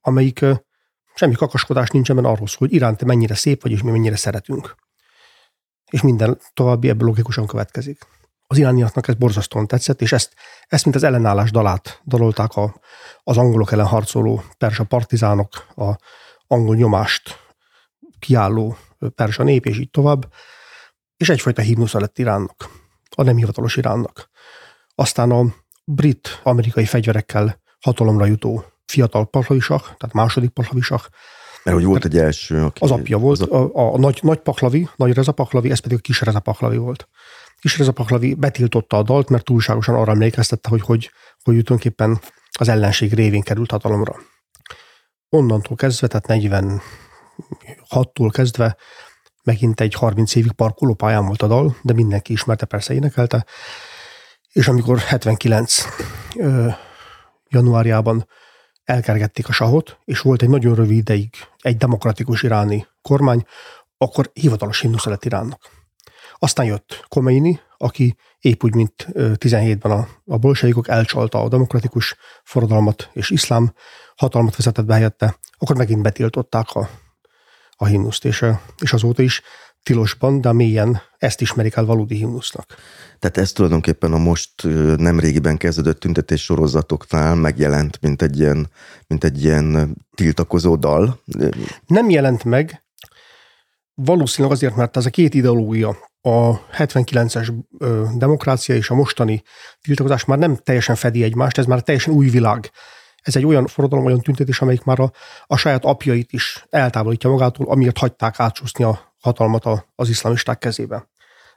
amelyik 0.00 0.44
semmi 1.14 1.34
kakaskodás 1.34 1.88
nincsen, 1.88 2.16
mert 2.16 2.28
arról 2.28 2.48
hogy 2.56 2.72
Irán 2.72 2.96
te 2.96 3.04
mennyire 3.04 3.34
szép 3.34 3.62
vagy, 3.62 3.72
és 3.72 3.82
mi 3.82 3.90
mennyire 3.90 4.16
szeretünk. 4.16 4.74
És 5.90 6.02
minden 6.02 6.38
további 6.54 6.88
ebből 6.88 7.08
logikusan 7.08 7.46
következik. 7.46 8.06
Az 8.46 8.58
irániaknak 8.58 9.08
ez 9.08 9.14
borzasztóan 9.14 9.66
tetszett, 9.66 10.00
és 10.00 10.12
ezt, 10.12 10.34
ezt 10.66 10.84
mint 10.84 10.96
az 10.96 11.02
ellenállás 11.02 11.50
dalát 11.50 12.00
dalolták 12.06 12.54
a, 12.54 12.80
az 13.22 13.36
angolok 13.36 13.72
ellen 13.72 13.86
harcoló 13.86 14.42
persa 14.58 14.84
partizánok, 14.84 15.66
a 15.76 15.98
angol 16.46 16.76
nyomást 16.76 17.54
kiálló 18.18 18.76
persa 19.14 19.42
nép, 19.42 19.66
és 19.66 19.78
így 19.78 19.90
tovább. 19.90 20.32
És 21.16 21.28
egyfajta 21.28 21.62
himnusza 21.62 22.00
lett 22.00 22.18
Iránnak, 22.18 22.68
a 23.16 23.22
nem 23.22 23.36
hivatalos 23.36 23.76
Iránnak. 23.76 24.27
Aztán 25.00 25.30
a 25.30 25.54
brit-amerikai 25.84 26.84
fegyverekkel 26.84 27.60
hatalomra 27.80 28.26
jutó 28.26 28.64
fiatal 28.86 29.26
pahlavisak, 29.30 29.82
tehát 29.82 30.12
második 30.12 30.50
pahlavisak. 30.50 31.08
Mert 31.64 31.76
hogy 31.76 31.86
volt 31.86 32.04
egy 32.04 32.18
első, 32.18 32.64
aki... 32.64 32.84
Az 32.84 32.90
apja 32.90 33.18
volt, 33.18 33.40
a, 33.40 33.70
a, 33.74 33.94
a 33.94 33.98
nagy, 33.98 34.18
nagy 34.22 34.38
pahlavi, 34.38 34.88
nagy 34.96 35.12
Reza 35.12 35.32
pahlavi, 35.32 35.70
ez 35.70 35.78
pedig 35.78 35.98
a 35.98 36.00
kis 36.00 36.20
Reza 36.20 36.40
pahlavi 36.40 36.76
volt. 36.76 37.08
Kis 37.58 37.78
Reza 37.78 37.92
pahlavi 37.92 38.34
betiltotta 38.34 38.96
a 38.96 39.02
dalt, 39.02 39.28
mert 39.28 39.44
túlságosan 39.44 39.94
arra 39.94 40.12
emlékeztette, 40.12 40.68
hogy 40.68 40.80
hogy, 40.80 41.10
hogy 41.30 41.40
tulajdonképpen 41.42 42.20
az 42.58 42.68
ellenség 42.68 43.12
révén 43.12 43.42
került 43.42 43.70
hatalomra. 43.70 44.16
Onnantól 45.28 45.76
kezdve, 45.76 46.06
tehát 46.06 46.42
46-tól 46.44 48.30
kezdve 48.32 48.76
megint 49.42 49.80
egy 49.80 49.94
30 49.94 50.34
évig 50.34 50.52
parkolópályán 50.52 51.26
volt 51.26 51.42
a 51.42 51.46
dal, 51.46 51.76
de 51.82 51.92
mindenki 51.92 52.32
ismerte, 52.32 52.66
persze 52.66 52.94
énekelte, 52.94 53.46
és 54.58 54.68
amikor 54.68 54.98
79 54.98 55.84
ö, 56.36 56.68
januárjában 57.48 58.28
elkergették 58.84 59.48
a 59.48 59.52
sahot, 59.52 59.98
és 60.04 60.20
volt 60.20 60.42
egy 60.42 60.48
nagyon 60.48 60.74
rövid 60.74 60.96
ideig 60.96 61.30
egy 61.58 61.76
demokratikus 61.76 62.42
iráni 62.42 62.86
kormány, 63.02 63.44
akkor 63.98 64.30
hivatalos 64.32 64.80
himnusz 64.80 65.04
lett 65.04 65.24
Iránnak. 65.24 65.70
Aztán 66.38 66.66
jött 66.66 67.04
Khomeini, 67.08 67.60
aki 67.76 68.16
épp 68.40 68.64
úgy, 68.64 68.74
mint 68.74 69.08
17-ben 69.14 69.90
a, 69.90 70.08
a 70.24 70.38
bolsaikok 70.38 70.88
elcsalta 70.88 71.42
a 71.42 71.48
demokratikus 71.48 72.16
forradalmat 72.44 73.10
és 73.12 73.30
iszlám 73.30 73.72
hatalmat 74.16 74.56
vezetett 74.56 74.84
be 74.84 74.94
helyette, 74.94 75.36
akkor 75.58 75.76
megint 75.76 76.02
betiltották 76.02 76.70
a, 76.70 76.88
a 77.76 77.86
himnuszt, 77.86 78.24
és, 78.24 78.44
és 78.78 78.92
azóta 78.92 79.22
is 79.22 79.42
tilosban, 79.82 80.40
de 80.40 80.52
mélyen 80.52 81.00
ezt 81.18 81.40
ismerik 81.40 81.74
el 81.74 81.84
valódi 81.84 82.14
himnusznak. 82.14 82.74
Tehát 83.18 83.38
ez 83.38 83.52
tulajdonképpen 83.52 84.12
a 84.12 84.18
most 84.18 84.52
nemrégiben 84.96 85.56
kezdődött 85.56 86.00
tüntetés 86.00 86.42
sorozatoknál 86.42 87.34
megjelent, 87.34 87.98
mint 88.00 88.22
egy 88.22 88.38
ilyen, 88.38 88.70
mint 89.06 89.24
egy 89.24 89.44
ilyen 89.44 89.96
tiltakozó 90.14 90.76
dal. 90.76 91.20
Nem 91.86 92.10
jelent 92.10 92.44
meg, 92.44 92.82
valószínűleg 93.94 94.56
azért, 94.56 94.76
mert 94.76 94.96
ez 94.96 95.06
a 95.06 95.10
két 95.10 95.34
ideológia, 95.34 95.96
a 96.20 96.66
79-es 96.76 97.52
demokrácia 98.16 98.74
és 98.74 98.90
a 98.90 98.94
mostani 98.94 99.42
tiltakozás 99.80 100.24
már 100.24 100.38
nem 100.38 100.56
teljesen 100.56 100.94
fedi 100.94 101.22
egymást, 101.22 101.58
ez 101.58 101.66
már 101.66 101.80
teljesen 101.80 102.14
új 102.14 102.28
világ. 102.28 102.70
Ez 103.22 103.36
egy 103.36 103.44
olyan 103.44 103.66
forradalom, 103.66 104.04
olyan 104.04 104.20
tüntetés, 104.20 104.60
amelyik 104.60 104.84
már 104.84 105.00
a, 105.00 105.12
a 105.46 105.56
saját 105.56 105.84
apjait 105.84 106.32
is 106.32 106.64
eltávolítja 106.70 107.30
magától, 107.30 107.66
amiért 107.66 107.98
hagyták 107.98 108.40
átsúszni 108.40 108.84
a 108.84 109.07
hatalmat 109.20 109.64
az 109.94 110.08
iszlamisták 110.08 110.58
kezébe. 110.58 111.08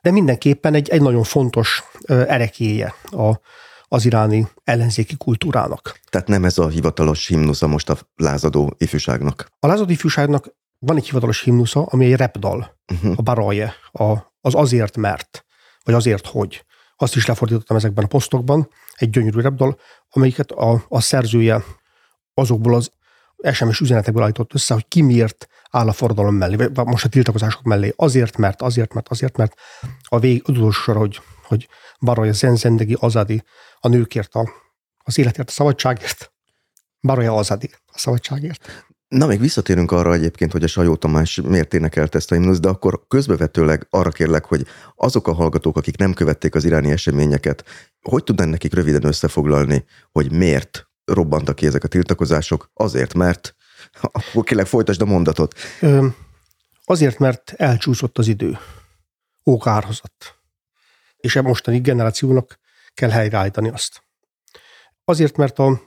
De 0.02 0.12
mindenképpen 0.12 0.74
egy, 0.74 0.90
egy 0.90 1.02
nagyon 1.02 1.24
fontos 1.24 1.84
erekéje 2.08 2.94
a, 3.12 3.40
az 3.88 4.06
iráni 4.06 4.48
ellenzéki 4.64 5.18
kultúrának. 5.18 6.00
Tehát 6.10 6.28
nem 6.28 6.46
ez 6.46 6.58
a 6.58 6.68
hivatalos 6.68 7.28
himnusza 7.28 7.68
most 7.68 7.90
a 7.90 7.98
lázadó 8.16 8.74
ifjúságnak? 8.78 9.48
A 9.60 9.68
lázadó 9.68 9.92
ifjúságnak 9.92 10.56
van 10.80 10.98
egy 10.98 11.06
hivatalos 11.06 11.42
himnusza, 11.42 11.84
ami 11.84 12.06
egy 12.06 12.16
repdal, 12.16 12.78
uh-huh. 12.94 13.14
a 13.16 13.22
baraje, 13.22 13.74
a, 13.92 14.14
az 14.42 14.56
azért 14.56 14.98
mert, 14.98 15.46
vagy 15.84 15.94
azért 15.94 16.28
hogy. 16.28 16.66
Azt 16.96 17.16
is 17.16 17.26
lefordítottam 17.26 17.78
ezekben 17.78 18.04
a 18.04 18.08
posztokban, 18.08 18.70
egy 18.96 19.10
gyönyörű 19.10 19.40
repdal, 19.40 19.80
amelyiket 20.10 20.52
a, 20.52 20.86
a 20.88 21.02
szerzője 21.02 21.64
azokból 22.34 22.76
az 22.76 22.92
SMS 23.54 23.80
üzenetekből 23.80 24.24
állított 24.24 24.54
össze, 24.54 24.74
hogy 24.74 24.88
ki 24.88 25.02
miért 25.02 25.48
áll 25.70 25.88
a 25.88 25.92
forradalom 25.92 26.36
mellé, 26.36 26.56
vagy 26.56 26.86
most 26.86 27.06
a 27.06 27.10
tiltakozások 27.10 27.64
mellé. 27.64 27.94
Azért, 27.96 28.38
mert, 28.38 28.62
azért, 28.62 28.94
mert, 28.94 29.10
azért, 29.10 29.38
mert 29.38 29.54
a 30.02 30.20
vég 30.20 30.48
utolsó 30.48 30.72
sor, 30.72 30.98
hogy, 30.98 31.22
hogy 31.44 31.68
Baroja 32.00 32.34
Zenzendegi 32.34 32.98
Azadi 33.00 33.44
a 33.80 33.88
nőkért, 33.88 34.34
a, 34.34 34.50
az 34.98 35.18
életért, 35.18 35.50
a 35.50 35.52
szabadságért. 35.52 36.32
Baroja 37.02 37.36
Azadi 37.36 37.70
a 37.86 37.98
szabadságért. 37.98 38.86
Na, 39.08 39.26
még 39.26 39.40
visszatérünk 39.40 39.92
arra 39.92 40.14
egyébként, 40.14 40.52
hogy 40.52 40.64
a 40.64 40.68
Sajó 40.68 40.96
Tamás 40.96 41.42
miért 41.42 41.74
énekelt 41.74 42.16
ezt 42.16 42.32
a 42.32 42.36
himnusz, 42.36 42.60
de 42.60 42.68
akkor 42.68 43.08
közbevetőleg 43.08 43.88
arra 43.90 44.10
kérlek, 44.10 44.46
hogy 44.46 44.66
azok 44.96 45.28
a 45.28 45.34
hallgatók, 45.34 45.78
akik 45.78 45.98
nem 45.98 46.14
követték 46.14 46.56
az 46.56 46.66
iráni 46.66 46.92
eseményeket, 46.92 47.64
hogy 48.02 48.24
tudnál 48.24 48.48
nekik 48.48 48.74
röviden 48.74 49.04
összefoglalni, 49.04 49.86
hogy 50.12 50.32
miért 50.32 50.91
robbantak 51.14 51.56
ki 51.56 51.66
ezek 51.66 51.84
a 51.84 51.88
tiltakozások? 51.88 52.70
Azért, 52.74 53.14
mert 53.14 53.56
akkor 54.02 54.44
kérlek 54.44 54.66
folytasd 54.66 55.02
a 55.02 55.06
mondatot. 55.06 55.56
Ö, 55.80 56.08
azért, 56.86 57.20
mert 57.20 57.54
elcsúszott 57.58 58.18
az 58.18 58.28
idő. 58.28 58.58
Ókárhozott. 59.46 60.36
És 61.18 61.36
a 61.36 61.42
mostani 61.42 61.80
generációnak 61.80 62.60
kell 62.94 63.10
helyreállítani 63.10 63.70
azt. 63.70 64.04
Azért, 65.06 65.38
mert 65.38 65.60
a, 65.60 65.82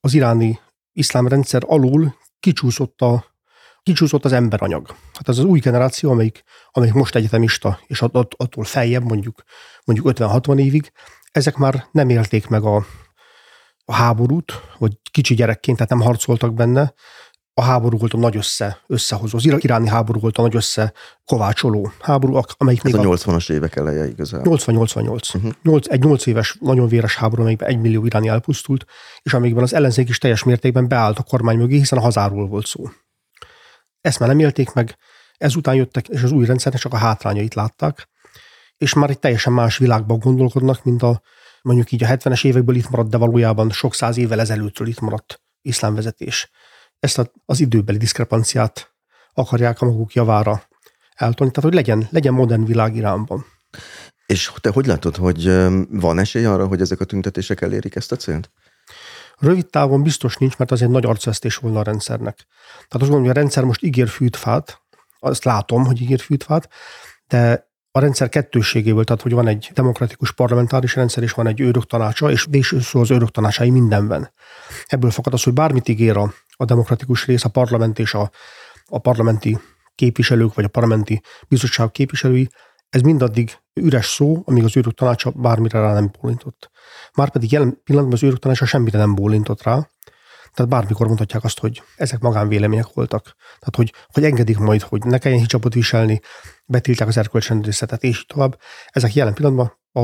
az 0.00 0.14
iráni 0.14 0.58
iszlám 0.92 1.28
rendszer 1.28 1.62
alul 1.66 2.14
kicsúszott, 2.40 3.00
a, 3.00 3.24
kicsúszott 3.82 4.24
az 4.24 4.32
emberanyag. 4.32 4.86
Hát 5.12 5.28
az 5.28 5.38
az 5.38 5.44
új 5.44 5.58
generáció, 5.58 6.10
amelyik, 6.10 6.42
amelyik 6.70 6.94
most 6.94 7.14
egyetemista, 7.14 7.80
és 7.86 8.02
att, 8.02 8.34
attól 8.36 8.64
feljebb, 8.64 9.04
mondjuk, 9.04 9.42
mondjuk 9.84 10.10
50-60 10.18 10.58
évig, 10.58 10.92
ezek 11.32 11.56
már 11.56 11.86
nem 11.92 12.08
élték 12.08 12.48
meg 12.48 12.62
a, 12.62 12.86
a 13.88 13.94
háborút, 13.94 14.52
vagy 14.78 14.98
kicsi 15.10 15.34
gyerekként, 15.34 15.76
tehát 15.76 15.92
nem 15.92 16.00
harcoltak 16.00 16.54
benne. 16.54 16.94
A 17.58 17.62
háború 17.62 17.98
volt 17.98 18.12
a 18.12 18.16
nagy 18.16 18.36
össze, 18.36 18.80
összehozó. 18.86 19.36
Az 19.36 19.44
iráni 19.44 19.88
háború 19.88 20.20
volt 20.20 20.38
a 20.38 20.42
nagy 20.42 20.56
össze 20.56 20.92
kovácsoló 21.24 21.92
háború, 22.00 22.40
amelyik 22.56 22.84
Ez 22.84 22.92
még 22.92 23.06
a 23.06 23.08
80-as 23.08 23.50
évek 23.50 23.76
eleje 23.76 24.08
igazából. 24.08 24.56
80-88. 24.58 25.34
Uh-huh. 25.34 25.52
8, 25.62 25.88
egy 25.88 26.04
8 26.04 26.26
éves, 26.26 26.56
nagyon 26.60 26.88
véres 26.88 27.16
háború, 27.16 27.40
amelyikben 27.40 27.68
egy 27.68 27.78
millió 27.78 28.04
iráni 28.04 28.28
elpusztult, 28.28 28.84
és 29.22 29.34
amikben 29.34 29.62
az 29.62 29.74
ellenzék 29.74 30.08
is 30.08 30.18
teljes 30.18 30.42
mértékben 30.42 30.88
beállt 30.88 31.18
a 31.18 31.22
kormány 31.22 31.56
mögé, 31.56 31.76
hiszen 31.76 31.98
a 31.98 32.02
hazáról 32.02 32.48
volt 32.48 32.66
szó. 32.66 32.88
Ezt 34.00 34.18
már 34.18 34.28
nem 34.28 34.38
élték 34.38 34.72
meg, 34.72 34.96
ezután 35.36 35.74
jöttek, 35.74 36.08
és 36.08 36.22
az 36.22 36.32
új 36.32 36.46
rendszernek 36.46 36.80
csak 36.80 36.92
a 36.92 36.96
hátrányait 36.96 37.54
látták, 37.54 38.08
és 38.76 38.94
már 38.94 39.10
egy 39.10 39.18
teljesen 39.18 39.52
más 39.52 39.78
világban 39.78 40.18
gondolkodnak, 40.18 40.84
mint 40.84 41.02
a 41.02 41.22
mondjuk 41.66 41.92
így 41.92 42.04
a 42.04 42.06
70-es 42.06 42.44
évekből 42.44 42.74
itt 42.74 42.88
maradt, 42.88 43.10
de 43.10 43.16
valójában 43.16 43.70
sok 43.70 43.94
száz 43.94 44.16
évvel 44.16 44.40
ezelőttről 44.40 44.88
itt 44.88 45.00
maradt 45.00 45.42
iszlámvezetés. 45.62 46.50
Ezt 46.98 47.30
az 47.44 47.60
időbeli 47.60 47.98
diszkrepanciát 47.98 48.94
akarják 49.34 49.80
a 49.80 49.86
maguk 49.86 50.12
javára 50.12 50.62
eltolni, 51.14 51.52
tehát 51.52 51.70
hogy 51.70 51.74
legyen, 51.74 52.08
legyen 52.10 52.34
modern 52.34 52.64
világ 52.64 52.96
Iránban. 52.96 53.44
És 54.26 54.52
te 54.60 54.70
hogy 54.70 54.86
látod, 54.86 55.16
hogy 55.16 55.44
van 55.90 56.18
esély 56.18 56.44
arra, 56.44 56.66
hogy 56.66 56.80
ezek 56.80 57.00
a 57.00 57.04
tüntetések 57.04 57.60
elérik 57.60 57.94
ezt 57.94 58.12
a 58.12 58.16
célt? 58.16 58.50
Rövid 59.38 59.66
távon 59.66 60.02
biztos 60.02 60.36
nincs, 60.36 60.56
mert 60.56 60.70
az 60.70 60.82
egy 60.82 60.90
nagy 60.90 61.06
arcvesztés 61.06 61.56
volna 61.56 61.78
a 61.78 61.82
rendszernek. 61.82 62.36
Tehát 62.36 62.88
azt 62.88 63.00
gondolom, 63.00 63.22
hogy 63.22 63.36
a 63.36 63.40
rendszer 63.40 63.64
most 63.64 63.82
ígér 63.82 64.08
fűtfát, 64.08 64.80
azt 65.18 65.44
látom, 65.44 65.84
hogy 65.84 66.00
ígér 66.00 66.20
fűtfát, 66.20 66.68
de 67.26 67.70
a 67.96 68.00
rendszer 68.00 68.28
kettőségéből, 68.28 69.04
tehát 69.04 69.22
hogy 69.22 69.32
van 69.32 69.46
egy 69.46 69.70
demokratikus 69.74 70.32
parlamentáris 70.32 70.94
rendszer, 70.94 71.22
és 71.22 71.32
van 71.32 71.46
egy 71.46 71.60
őrök 71.60 71.86
tanácsa, 71.86 72.30
és 72.30 72.46
végső 72.50 72.78
az 72.92 73.10
őrök 73.10 73.30
tanácsai 73.30 73.70
mindenben. 73.70 74.32
Ebből 74.86 75.10
fakad 75.10 75.32
az, 75.32 75.42
hogy 75.42 75.52
bármit 75.52 75.88
ígér 75.88 76.16
a, 76.16 76.32
a 76.56 76.64
demokratikus 76.64 77.26
rész, 77.26 77.44
a 77.44 77.48
parlament 77.48 77.98
és 77.98 78.14
a, 78.14 78.30
a 78.86 78.98
parlamenti 78.98 79.58
képviselők, 79.94 80.54
vagy 80.54 80.64
a 80.64 80.68
parlamenti 80.68 81.22
bizottság 81.48 81.90
képviselői, 81.90 82.48
ez 82.88 83.00
mindaddig 83.00 83.52
üres 83.74 84.06
szó, 84.06 84.42
amíg 84.44 84.64
az 84.64 84.76
őrök 84.76 84.94
tanácsa 84.94 85.30
bármire 85.30 85.80
rá 85.80 85.92
nem 85.92 86.10
bólintott. 86.20 86.70
Márpedig 87.14 87.52
jelen 87.52 87.80
pillanatban 87.84 88.16
az 88.16 88.24
őrök 88.24 88.38
tanácsa 88.38 88.66
semmire 88.66 88.98
nem 88.98 89.14
bólintott 89.14 89.62
rá, 89.62 89.88
tehát 90.56 90.70
bármikor 90.70 91.06
mondhatják 91.06 91.44
azt, 91.44 91.58
hogy 91.58 91.82
ezek 91.96 92.20
magánvélemények 92.20 92.86
voltak. 92.94 93.22
Tehát, 93.58 93.76
hogy, 93.76 93.92
hogy 94.12 94.24
engedik 94.24 94.58
majd, 94.58 94.80
hogy 94.80 95.04
ne 95.04 95.18
kelljen 95.18 95.40
hijabot 95.40 95.74
viselni, 95.74 96.20
betiltják 96.64 97.08
az 97.08 97.16
erkölcsrendészetet, 97.16 98.02
és 98.02 98.18
így 98.18 98.26
tovább. 98.26 98.58
Ezek 98.86 99.14
jelen 99.14 99.34
pillanatban 99.34 99.72
a, 99.92 100.00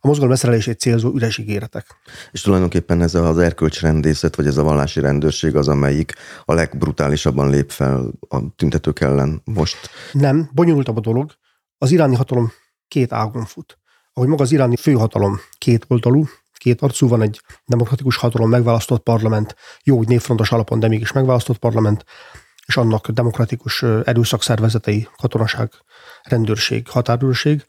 a 0.00 0.06
mozgalom 0.06 0.30
leszerelését 0.30 0.80
célzó 0.80 1.14
üres 1.14 1.38
ígéretek. 1.38 1.86
És 2.30 2.40
tulajdonképpen 2.40 3.02
ez 3.02 3.14
az 3.14 3.38
erkölcsrendészet, 3.38 4.36
vagy 4.36 4.46
ez 4.46 4.56
a 4.56 4.62
vallási 4.62 5.00
rendőrség 5.00 5.56
az, 5.56 5.68
amelyik 5.68 6.12
a 6.44 6.54
legbrutálisabban 6.54 7.50
lép 7.50 7.70
fel 7.70 8.10
a 8.28 8.54
tüntetők 8.56 9.00
ellen 9.00 9.42
most? 9.44 9.90
Nem, 10.12 10.50
bonyolultabb 10.52 10.96
a 10.96 11.00
dolog. 11.00 11.32
Az 11.78 11.90
iráni 11.90 12.16
hatalom 12.16 12.52
két 12.88 13.12
ágon 13.12 13.44
fut. 13.44 13.78
Ahogy 14.12 14.28
maga 14.28 14.42
az 14.42 14.52
iráni 14.52 14.76
főhatalom 14.76 15.38
két 15.58 15.84
oldalú, 15.88 16.24
két 16.58 16.80
arcú, 16.80 17.08
van 17.08 17.22
egy 17.22 17.40
demokratikus 17.66 18.16
hatalom, 18.16 18.50
megválasztott 18.50 19.02
parlament, 19.02 19.56
jó, 19.82 19.96
hogy 19.96 20.08
névfrontos 20.08 20.52
alapon, 20.52 20.80
de 20.80 20.88
mégis 20.88 21.12
megválasztott 21.12 21.58
parlament, 21.58 22.04
és 22.66 22.76
annak 22.76 23.08
demokratikus 23.08 23.82
erőszakszervezetei, 23.82 25.08
katonaság, 25.16 25.72
rendőrség, 26.22 26.88
határőrség, 26.88 27.64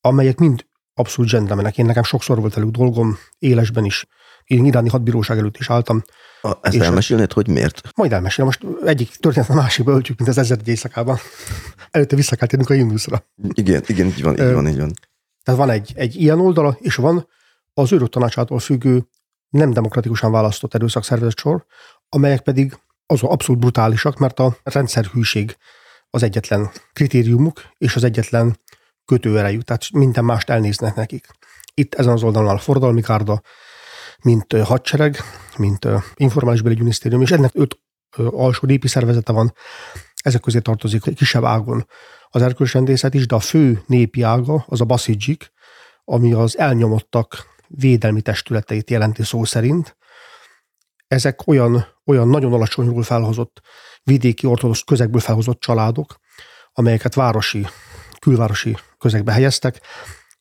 amelyek 0.00 0.38
mind 0.38 0.66
abszolút 0.94 1.30
gentlemanek. 1.30 1.78
Én 1.78 1.86
nekem 1.86 2.02
sokszor 2.02 2.40
volt 2.40 2.54
velük 2.54 2.70
dolgom, 2.70 3.18
élesben 3.38 3.84
is. 3.84 4.06
Én 4.44 4.64
iráni 4.64 4.88
hadbíróság 4.88 5.38
előtt 5.38 5.56
is 5.56 5.70
álltam. 5.70 6.04
A, 6.42 6.56
ezt 6.60 6.76
elmesélnéd, 6.76 7.32
hogy 7.32 7.48
miért? 7.48 7.80
Majd 7.94 8.12
elmesélem. 8.12 8.46
Most 8.46 8.86
egyik 8.88 9.16
történet 9.16 9.48
a 9.48 9.54
másikba 9.54 9.92
öltjük, 9.92 10.18
mint 10.18 10.30
az 10.30 10.38
ezer 10.38 10.58
éjszakában. 10.64 11.18
Előtte 11.90 12.16
vissza 12.16 12.36
kell 12.36 12.48
térnünk 12.48 12.70
a 12.70 12.74
Junusra. 12.74 13.26
Igen, 13.52 13.82
igen, 13.86 14.06
így 14.06 14.22
van, 14.22 14.32
így 14.32 14.52
van, 14.52 14.68
így 14.68 14.78
van. 14.78 14.92
Tehát 15.42 15.60
van 15.60 15.70
egy, 15.70 15.92
egy 15.94 16.16
ilyen 16.16 16.40
oldala, 16.40 16.76
és 16.80 16.94
van 16.94 17.28
az 17.74 17.92
őrök 17.92 18.08
tanácsától 18.08 18.58
függő, 18.58 19.06
nem 19.48 19.70
demokratikusan 19.70 20.32
választott 20.32 20.74
erőszakszervezet 20.74 21.38
sor, 21.38 21.64
amelyek 22.08 22.40
pedig 22.40 22.78
az 23.06 23.22
abszolút 23.22 23.60
brutálisak, 23.60 24.18
mert 24.18 24.38
a 24.38 24.56
rendszerhűség 24.62 25.56
az 26.10 26.22
egyetlen 26.22 26.70
kritériumuk, 26.92 27.62
és 27.78 27.96
az 27.96 28.04
egyetlen 28.04 28.56
kötőerejű, 29.04 29.58
tehát 29.58 29.90
minden 29.92 30.24
mást 30.24 30.50
elnéznek 30.50 30.94
nekik. 30.94 31.26
Itt 31.74 31.94
ezen 31.94 32.12
az 32.12 32.22
oldalon 32.22 32.54
a 32.54 32.58
forradalmi 32.58 33.02
kárda, 33.02 33.42
mint 34.22 34.52
hadsereg, 34.52 35.16
mint 35.56 35.88
informális 36.14 36.62
belügyminisztérium, 36.62 37.22
és 37.22 37.30
ennek 37.30 37.50
öt 37.54 37.78
alsó 38.16 38.66
népi 38.66 38.88
szervezete 38.88 39.32
van, 39.32 39.54
ezek 40.22 40.40
közé 40.40 40.58
tartozik 40.58 41.06
egy 41.06 41.16
kisebb 41.16 41.44
ágon 41.44 41.86
az 42.28 42.42
erkölcsrendészet 42.42 43.14
is, 43.14 43.26
de 43.26 43.34
a 43.34 43.40
fő 43.40 43.82
népi 43.86 44.22
ága 44.22 44.64
az 44.68 44.80
a 44.80 44.84
baszidzsik, 44.84 45.52
ami 46.04 46.32
az 46.32 46.58
elnyomottak 46.58 47.51
védelmi 47.74 48.22
testületeit 48.22 48.90
jelenti 48.90 49.22
szó 49.22 49.44
szerint. 49.44 49.96
Ezek 51.06 51.46
olyan 51.46 51.86
olyan 52.06 52.28
nagyon 52.28 52.52
alacsonyról 52.52 53.02
felhozott, 53.02 53.60
vidéki 54.02 54.46
ortodox 54.46 54.80
közegből 54.80 55.20
felhozott 55.20 55.60
családok, 55.60 56.16
amelyeket 56.72 57.14
városi, 57.14 57.66
külvárosi 58.18 58.76
közegbe 58.98 59.32
helyeztek, 59.32 59.80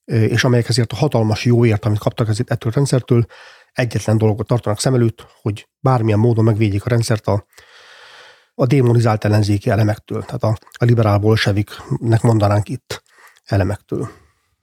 és 0.06 0.44
amelyek 0.44 0.70
ezért 0.70 0.92
a 0.92 0.96
hatalmas 0.96 1.46
jóért, 1.46 1.86
amit 1.86 2.00
kaptak 2.00 2.28
ezért 2.28 2.52
ettől 2.52 2.72
a 2.72 2.76
rendszertől, 2.76 3.26
egyetlen 3.72 4.18
dolgot 4.18 4.48
tartanak 4.48 4.80
szem 4.80 4.94
előtt, 4.94 5.26
hogy 5.42 5.70
bármilyen 5.80 6.20
módon 6.20 6.44
megvédjék 6.44 6.86
a 6.86 6.90
rendszert 6.90 7.28
a, 7.28 7.46
a 8.54 8.66
démonizált 8.66 9.26
ellenzéki 9.26 9.70
elemektől, 9.70 10.24
tehát 10.24 10.44
a, 10.44 10.58
a 10.72 10.86
liberál 10.86 11.18
bolseviknek 11.18 12.22
mondanánk 12.22 12.70
itt 12.70 13.04
elemektől. 13.44 14.12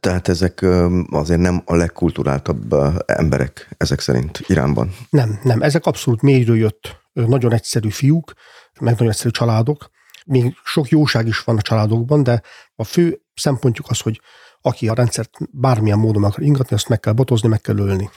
Tehát 0.09 0.29
ezek 0.29 0.67
azért 1.11 1.41
nem 1.41 1.63
a 1.65 1.75
legkulturáltabb 1.75 2.75
emberek 3.07 3.69
ezek 3.77 4.01
szerint 4.01 4.45
Iránban? 4.47 4.95
Nem, 5.11 5.39
nem. 5.43 5.63
Ezek 5.63 5.87
abszolút 5.87 6.23
mélyről 6.23 6.57
jött, 6.57 6.97
nagyon 7.13 7.53
egyszerű 7.53 7.89
fiúk, 7.89 8.33
meg 8.81 8.93
nagyon 8.93 9.09
egyszerű 9.09 9.31
családok. 9.31 9.91
Még 10.27 10.55
sok 10.65 10.89
jóság 10.89 11.27
is 11.27 11.41
van 11.41 11.57
a 11.57 11.63
családokban, 11.63 12.23
de 12.23 12.43
a 12.75 12.85
fő 12.85 13.21
szempontjuk 13.35 13.87
az, 13.91 14.01
hogy 14.01 14.21
aki 14.61 14.89
a 14.89 14.95
rendszert 14.95 15.31
bármilyen 15.51 15.99
módon 15.99 16.25
akar 16.25 16.43
ingatni, 16.43 16.77
azt 16.77 16.89
meg 16.89 17.01
kell 17.01 17.13
botozni, 17.13 17.49
meg 17.49 17.61
kell 17.61 17.79
ölni. 17.79 18.11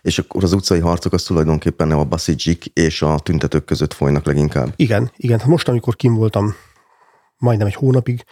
És 0.00 0.18
akkor 0.18 0.42
az 0.42 0.52
utcai 0.52 0.80
harcok 0.80 1.12
az 1.12 1.22
tulajdonképpen 1.22 1.90
a 1.90 2.04
baszidzsik 2.04 2.66
és 2.66 3.02
a 3.02 3.18
tüntetők 3.18 3.64
között 3.64 3.92
folynak 3.92 4.24
leginkább? 4.24 4.72
Igen, 4.76 5.12
igen. 5.16 5.38
Hát 5.38 5.48
most, 5.48 5.68
amikor 5.68 5.96
kim 5.96 6.14
voltam 6.14 6.54
majdnem 7.36 7.66
egy 7.66 7.74
hónapig, 7.74 8.24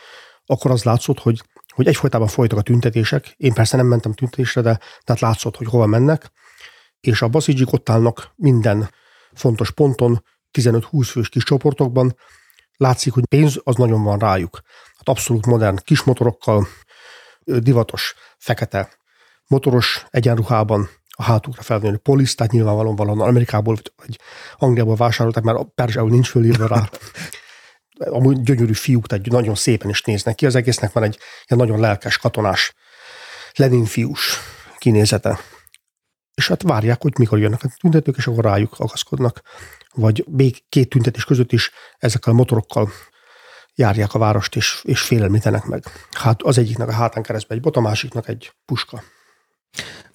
akkor 0.47 0.71
az 0.71 0.83
látszott, 0.83 1.18
hogy, 1.18 1.42
hogy 1.78 1.87
egyfolytában 1.87 2.28
folytak 2.28 2.58
a 2.58 2.62
tüntetések. 2.62 3.35
Én 3.37 3.52
persze 3.52 3.76
nem 3.76 3.87
mentem 3.87 4.12
tüntetésre, 4.12 4.61
de 4.61 4.78
tehát 5.04 5.20
látszott, 5.20 5.56
hogy 5.56 5.66
hova 5.66 5.87
mennek. 5.87 6.30
És 7.00 7.23
a 7.23 7.28
baszidzsik 7.28 7.73
ott 7.73 7.88
állnak 7.88 8.32
minden 8.37 8.90
fontos 9.32 9.70
ponton, 9.70 10.25
15-20 10.58 11.08
fős 11.11 11.28
kis 11.28 11.44
csoportokban. 11.44 12.16
Látszik, 12.76 13.12
hogy 13.12 13.26
pénz 13.26 13.61
az 13.64 13.76
nagyon 13.76 14.02
van 14.02 14.18
rájuk. 14.18 14.61
Hát 14.97 15.08
abszolút 15.08 15.47
modern 15.47 15.76
kis 15.85 16.02
motorokkal, 16.02 16.66
divatos, 17.44 18.14
fekete, 18.38 18.90
motoros 19.47 20.04
egyenruhában 20.11 20.88
a 21.08 21.23
hátukra 21.23 21.62
felvenni 21.62 21.99
polisz, 21.99 22.35
tehát 22.35 22.52
nyilvánvalóan 22.52 22.97
valahol 22.97 23.23
Amerikából 23.23 23.76
vagy 23.97 24.18
Angliából 24.56 24.97
vásárolták, 24.97 25.42
mert 25.42 25.58
a 25.58 25.64
perzsául 25.75 26.11
nincs 26.11 26.28
fölírva 26.28 26.66
rá. 26.66 26.88
Amúgy 27.98 28.40
gyönyörű 28.40 28.72
fiúk, 28.72 29.06
tehát 29.06 29.26
nagyon 29.26 29.54
szépen 29.54 29.90
is 29.90 30.02
néznek 30.02 30.34
ki. 30.34 30.46
Az 30.46 30.54
egésznek 30.54 30.92
van 30.92 31.02
egy 31.02 31.18
ilyen 31.46 31.66
nagyon 31.66 31.80
lelkes, 31.80 32.18
katonás, 32.18 32.74
Lenin 33.54 33.84
fiús 33.84 34.38
kinézete. 34.78 35.38
És 36.34 36.48
hát 36.48 36.62
várják, 36.62 37.02
hogy 37.02 37.18
mikor 37.18 37.38
jönnek 37.38 37.64
a 37.64 37.68
tüntetők, 37.80 38.16
és 38.16 38.26
akkor 38.26 38.44
rájuk 38.44 38.74
akaszkodnak. 38.78 39.42
Vagy 39.94 40.24
még 40.28 40.62
két 40.68 40.88
tüntetés 40.88 41.24
között 41.24 41.52
is 41.52 41.70
ezekkel 41.98 42.32
a 42.32 42.36
motorokkal 42.36 42.90
járják 43.74 44.14
a 44.14 44.18
várost, 44.18 44.56
és, 44.56 44.80
és 44.82 45.00
félelmítenek 45.00 45.64
meg. 45.64 45.84
Hát 46.10 46.42
az 46.42 46.58
egyiknek 46.58 46.88
a 46.88 46.92
hátán 46.92 47.22
keresztbe 47.22 47.54
egy 47.54 47.60
bot, 47.60 47.76
a 47.76 47.80
másiknak 47.80 48.28
egy 48.28 48.52
puska. 48.64 49.02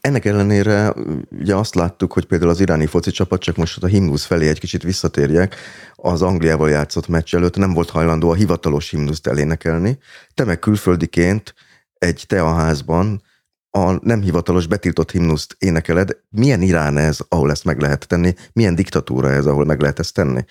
Ennek 0.07 0.25
ellenére 0.25 0.93
ugye 1.31 1.55
azt 1.55 1.75
láttuk, 1.75 2.13
hogy 2.13 2.25
például 2.25 2.51
az 2.51 2.60
iráni 2.60 2.86
foci 2.86 3.12
csapat, 3.12 3.41
csak 3.41 3.55
most 3.55 3.83
a 3.83 3.88
himnusz 3.88 4.25
felé 4.25 4.48
egy 4.48 4.60
kicsit 4.60 4.83
visszatérjek, 4.83 5.55
az 5.95 6.22
Angliával 6.22 6.69
játszott 6.69 7.07
meccs 7.07 7.36
előtt 7.36 7.55
nem 7.55 7.74
volt 7.74 7.89
hajlandó 7.89 8.29
a 8.29 8.33
hivatalos 8.33 8.89
himnuszt 8.89 9.27
elénekelni. 9.27 9.98
Te 10.33 10.43
meg 10.43 10.60
külföldiként 10.60 11.53
egy 11.93 12.24
teaházban 12.27 13.22
a 13.69 14.05
nem 14.05 14.22
hivatalos 14.22 14.67
betiltott 14.67 15.12
himnuszt 15.12 15.55
énekeled. 15.60 16.17
Milyen 16.29 16.62
Irán 16.62 16.98
ez, 16.98 17.19
ahol 17.27 17.51
ezt 17.51 17.65
meg 17.65 17.79
lehet 17.79 18.07
tenni? 18.07 18.33
Milyen 18.53 18.75
diktatúra 18.75 19.31
ez, 19.31 19.45
ahol 19.45 19.65
meg 19.65 19.81
lehet 19.81 20.00
ezt 20.00 20.13
tenni? 20.13 20.45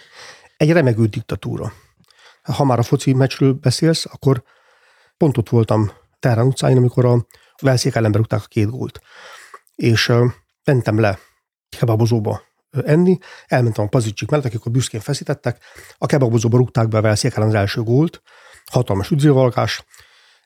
Egy 0.57 0.73
remegő 0.73 1.07
diktatúra. 1.07 1.73
Ha 2.43 2.65
már 2.65 2.79
a 2.79 2.83
foci 2.83 3.13
meccsről 3.13 3.53
beszélsz, 3.53 4.05
akkor 4.13 4.43
pont 5.17 5.39
ott 5.39 5.49
voltam 5.49 5.91
Terán 6.21 6.47
utcáin, 6.47 6.77
amikor 6.77 7.05
a 7.05 7.27
Velszék 7.61 7.95
ellen 7.95 8.13
berúgták 8.13 8.41
a 8.45 8.49
két 8.49 8.71
gólt. 8.71 9.01
És 9.75 10.13
mentem 10.65 11.01
le 11.01 11.19
kebabozóba 11.69 12.43
enni, 12.85 13.19
elmentem 13.47 13.85
a 13.85 13.89
pazicsik 13.89 14.31
mellett, 14.31 14.47
akik 14.47 14.59
akkor 14.59 14.73
büszkén 14.73 15.01
feszítettek, 15.01 15.59
a 15.99 16.07
kebabozóba 16.07 16.57
rúgták 16.57 16.89
be 16.89 16.99
a 16.99 17.01
Velszék 17.01 17.37
az 17.39 17.55
első 17.55 17.83
gólt, 17.83 18.23
hatalmas 18.71 19.11
üdvővalgás, 19.11 19.85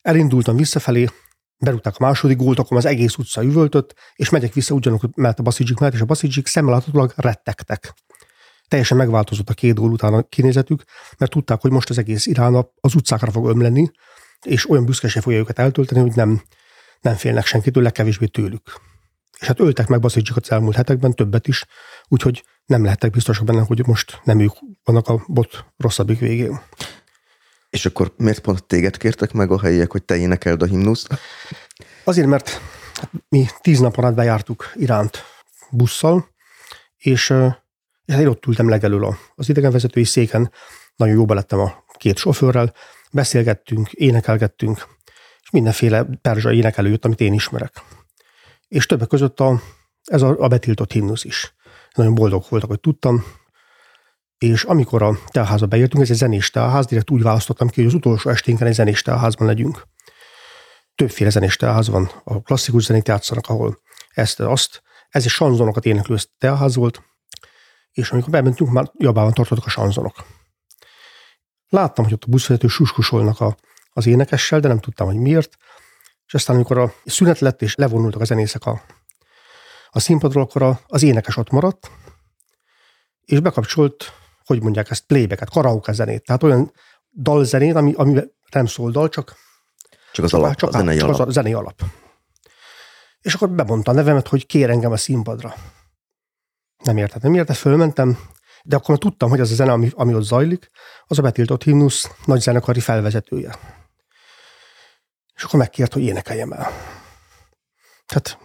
elindultam 0.02 0.56
visszafelé, 0.56 1.08
berúgták 1.58 1.94
a 1.96 2.04
második 2.04 2.36
gólt, 2.36 2.58
akkor 2.58 2.76
az 2.76 2.84
egész 2.84 3.16
utca 3.16 3.42
üvöltött, 3.42 3.94
és 4.14 4.28
megyek 4.28 4.52
vissza 4.52 4.74
ugyanúgy 4.74 5.00
mellett 5.14 5.38
a 5.38 5.42
baszidzsik 5.42 5.78
mellett, 5.78 5.94
és 5.94 6.00
a 6.00 6.04
baszidzsik 6.04 6.46
szemmel 6.46 6.82
rettegtek. 7.16 7.94
Teljesen 8.68 8.96
megváltozott 8.96 9.48
a 9.50 9.54
két 9.54 9.74
gól 9.74 9.90
után 9.90 10.14
a 10.14 10.22
kinézetük, 10.22 10.82
mert 11.18 11.30
tudták, 11.30 11.60
hogy 11.60 11.70
most 11.70 11.90
az 11.90 11.98
egész 11.98 12.26
Irán 12.26 12.68
az 12.80 12.94
utcákra 12.94 13.30
fog 13.30 13.48
ömleni, 13.48 13.90
és 14.42 14.70
olyan 14.70 14.84
büszkeség 14.84 15.22
fogja 15.22 15.38
őket 15.38 15.58
eltölteni, 15.58 16.00
hogy 16.00 16.14
nem, 16.14 16.42
nem 17.00 17.14
félnek 17.14 17.46
senkitől, 17.46 17.82
legkevésbé 17.82 18.26
tőlük. 18.26 18.80
És 19.40 19.46
hát 19.46 19.60
öltek 19.60 19.86
meg 19.86 20.00
Baszidzsikot 20.00 20.42
az 20.42 20.50
elmúlt 20.50 20.76
hetekben, 20.76 21.12
többet 21.12 21.48
is, 21.48 21.64
úgyhogy 22.08 22.44
nem 22.66 22.84
lehettek 22.84 23.10
biztosak 23.10 23.44
benne, 23.44 23.60
hogy 23.60 23.86
most 23.86 24.20
nem 24.24 24.40
ők 24.40 24.52
vannak 24.84 25.08
a 25.08 25.24
bot 25.26 25.64
rosszabbik 25.76 26.18
végén. 26.18 26.60
És 27.70 27.86
akkor 27.86 28.14
miért 28.16 28.40
pont 28.40 28.64
téged 28.64 28.96
kértek 28.96 29.32
meg 29.32 29.50
a 29.50 29.60
helyiek, 29.60 29.90
hogy 29.90 30.02
te 30.02 30.16
énekeld 30.16 30.62
a 30.62 30.66
himnuszt? 30.66 31.08
Azért, 32.04 32.26
mert 32.26 32.60
mi 33.28 33.46
tíz 33.60 33.78
napon 33.78 34.04
át 34.04 34.14
bejártuk 34.14 34.72
Iránt 34.74 35.22
busszal, 35.70 36.28
és, 36.96 37.30
és 38.04 38.12
hát 38.12 38.20
én 38.20 38.26
ott 38.26 38.46
ültem 38.46 38.68
legelől 38.68 39.16
az 39.34 39.48
idegenvezetői 39.48 40.04
széken, 40.04 40.52
nagyon 40.96 41.14
jóba 41.14 41.34
lettem 41.34 41.60
a 41.60 41.84
két 41.98 42.18
sofőrrel, 42.18 42.72
beszélgettünk, 43.12 43.92
énekelgettünk, 43.92 44.86
és 45.42 45.50
mindenféle 45.50 46.06
perzsa 46.22 46.52
énekelő 46.52 46.88
jött, 46.88 47.04
amit 47.04 47.20
én 47.20 47.32
ismerek. 47.32 47.82
És 48.68 48.86
többek 48.86 49.08
között 49.08 49.40
a, 49.40 49.60
ez 50.04 50.22
a, 50.22 50.36
a 50.38 50.48
betiltott 50.48 50.92
himnusz 50.92 51.24
is. 51.24 51.54
Nagyon 51.94 52.14
boldog 52.14 52.44
voltak, 52.48 52.68
hogy 52.68 52.80
tudtam, 52.80 53.24
és 54.38 54.64
amikor 54.64 55.02
a 55.02 55.18
telházba 55.26 55.66
beértünk, 55.66 56.02
ez 56.02 56.10
egy 56.10 56.16
zenés 56.16 56.50
telház, 56.50 56.86
direkt 56.86 57.10
úgy 57.10 57.22
választottam 57.22 57.68
ki, 57.68 57.74
hogy 57.80 57.86
az 57.86 57.94
utolsó 57.94 58.30
esténken 58.30 58.66
egy 58.66 58.74
zenés 58.74 59.02
telházban 59.02 59.46
legyünk. 59.46 59.86
Többféle 60.94 61.30
zenés 61.30 61.56
telház 61.56 61.88
van, 61.88 62.10
a 62.24 62.42
klasszikus 62.42 62.84
zenét 62.84 63.08
játszanak, 63.08 63.48
ahol 63.48 63.80
ezt, 64.10 64.40
azt. 64.40 64.82
Ez 65.08 65.24
egy 65.24 65.30
sanzonokat 65.30 65.84
éneklő 65.84 66.16
telház 66.38 66.74
volt, 66.74 67.02
és 67.92 68.10
amikor 68.10 68.30
bementünk, 68.30 68.70
már 68.70 68.90
jobban 68.98 69.32
tartottak 69.32 69.66
a 69.66 69.70
sanzonok. 69.70 70.24
Láttam, 71.68 72.04
hogy 72.04 72.12
ott 72.12 72.24
a 72.24 72.30
buszvezető 72.30 72.66
suskusolnak 72.66 73.40
a, 73.40 73.56
az 73.92 74.06
énekessel, 74.06 74.60
de 74.60 74.68
nem 74.68 74.80
tudtam, 74.80 75.06
hogy 75.06 75.16
miért. 75.16 75.56
És 76.26 76.34
aztán, 76.34 76.56
amikor 76.56 76.78
a 76.78 76.92
szünet 77.04 77.38
lett, 77.38 77.62
és 77.62 77.74
levonultak 77.74 78.20
a 78.20 78.24
zenészek 78.24 78.66
a, 78.66 78.82
a 79.90 80.00
színpadról, 80.00 80.42
akkor 80.42 80.78
az 80.86 81.02
énekes 81.02 81.36
ott 81.36 81.50
maradt, 81.50 81.90
és 83.24 83.40
bekapcsolt, 83.40 84.12
hogy 84.44 84.62
mondják 84.62 84.90
ezt, 84.90 85.06
playbacket, 85.06 85.50
karaoke 85.50 85.92
zenét. 85.92 86.24
Tehát 86.24 86.42
olyan 86.42 86.72
dalzenét, 87.12 87.74
ami, 87.74 87.92
ami 87.96 88.20
nem 88.52 88.66
szól 88.66 88.90
dal, 88.90 89.08
csak, 89.08 89.36
csak 90.12 90.24
az, 90.24 90.34
alap, 90.34 90.54
csak, 90.54 90.68
a 90.68 90.72
zenei 90.72 90.96
csak 90.96 91.08
alap. 91.08 91.20
az 91.20 91.28
a 91.28 91.30
zenei 91.30 91.52
alap. 91.52 91.82
És 93.20 93.34
akkor 93.34 93.50
bemondta 93.50 93.90
a 93.90 93.94
nevemet, 93.94 94.28
hogy 94.28 94.46
kér 94.46 94.70
engem 94.70 94.92
a 94.92 94.96
színpadra. 94.96 95.54
Nem 96.82 96.96
értett, 96.96 97.22
nem 97.22 97.34
értett, 97.34 97.56
fölmentem, 97.56 98.18
de 98.62 98.76
akkor 98.76 98.98
tudtam, 98.98 99.28
hogy 99.28 99.40
az 99.40 99.50
a 99.50 99.54
zene, 99.54 99.72
ami, 99.72 99.90
ami 99.94 100.14
ott 100.14 100.22
zajlik, 100.22 100.70
az 101.06 101.18
a 101.18 101.22
betiltott 101.22 101.62
himnusz 101.62 102.10
nagy 102.24 102.40
zenekari 102.40 102.80
felvezetője. 102.80 103.58
És 105.36 105.42
akkor 105.42 105.58
megkért, 105.58 105.92
hogy 105.92 106.02
énekeljem 106.02 106.52
el. 106.52 106.70
Tehát 108.06 108.38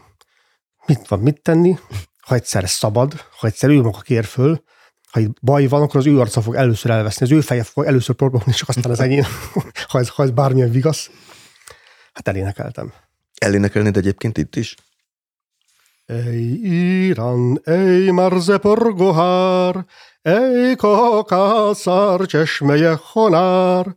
mit 0.86 1.08
van 1.08 1.20
mit 1.20 1.42
tenni, 1.42 1.80
ha 2.20 2.36
egyszer 2.36 2.70
szabad, 2.70 3.26
ha 3.38 3.48
egyszer 3.48 3.70
ő 3.70 3.82
maga 3.82 4.00
kér 4.00 4.26
föl, 4.26 4.64
ha 5.12 5.20
itt 5.20 5.38
baj 5.42 5.68
van, 5.68 5.82
akkor 5.82 6.00
az 6.00 6.06
ő 6.06 6.20
arca 6.20 6.42
fog 6.42 6.56
először 6.56 6.92
elveszni, 6.92 7.26
az 7.26 7.32
ő 7.32 7.42
feje 7.42 7.64
fog 7.64 7.86
először 7.86 8.16
próbálni, 8.16 8.52
csak 8.52 8.70
aztán 8.70 8.92
az 8.92 9.00
enyém, 9.00 9.24
ha 9.90 10.00
ez, 10.00 10.10
ha 10.10 10.24
ez 10.24 10.32
bármilyen 10.32 10.72
vigasz. 10.72 11.10
Hát 12.14 12.28
elénekeltem. 12.28 12.94
Elénekelnéd 13.38 13.98
egyébként 13.98 14.38
itt 14.38 14.56
is? 14.56 14.76
Ej 16.06 16.40
Irán, 17.08 17.62
ej 17.64 18.10
marze 18.10 18.58
porgohár, 18.58 19.86
ej 20.22 20.76
kakaszár 20.76 22.26
csesmeje 22.26 23.00
honár, 23.02 23.96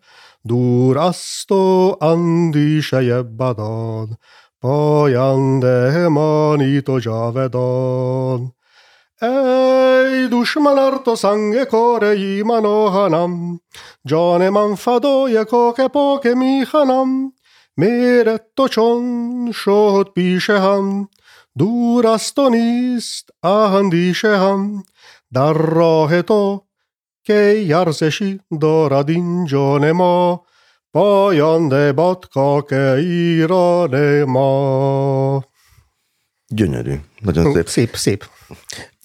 دور 0.48 0.98
است 0.98 1.52
و 1.52 1.96
اندیشه 2.02 3.22
بدان 3.22 4.16
پاینده 4.60 6.08
مانی 6.08 6.80
تو 6.80 7.00
جاودان 7.00 8.52
ای 9.22 10.28
دشمن 10.32 10.78
ار 10.78 11.00
تو 11.04 11.16
سنگ 11.16 11.64
کاره 11.64 12.08
ای 12.08 12.42
من 12.42 12.66
آهنم 12.66 13.60
جان 14.06 14.48
من 14.48 14.74
فدای 14.74 15.44
کاک 15.44 15.80
پاک 15.80 16.26
میخنم 16.26 17.32
میرت 17.76 18.42
تو 18.56 18.68
چون 18.68 19.52
شد 19.52 20.08
پیشه 20.14 20.60
هم 20.60 21.08
دور 21.58 22.06
از 22.06 22.34
تو 22.34 22.48
نیست 22.48 23.30
اندیشه 23.42 24.36
هم 24.38 24.84
در 25.32 25.52
راه 25.52 26.22
تو 26.22 26.64
ahandiseham, 27.28 27.58
darra 27.58 27.58
heto, 27.58 27.58
ke 27.58 27.64
jarzesi 27.66 28.40
doradinjonema, 28.48 30.42
pajan 30.90 31.68
de 31.68 31.92
batka 31.92 32.62
ke 32.62 33.00
iranema. 33.00 34.42
Gyönyörű. 36.46 36.94
Nagyon 37.20 37.52
szép. 37.52 37.68
Szép, 37.68 37.96
szép. 37.96 38.24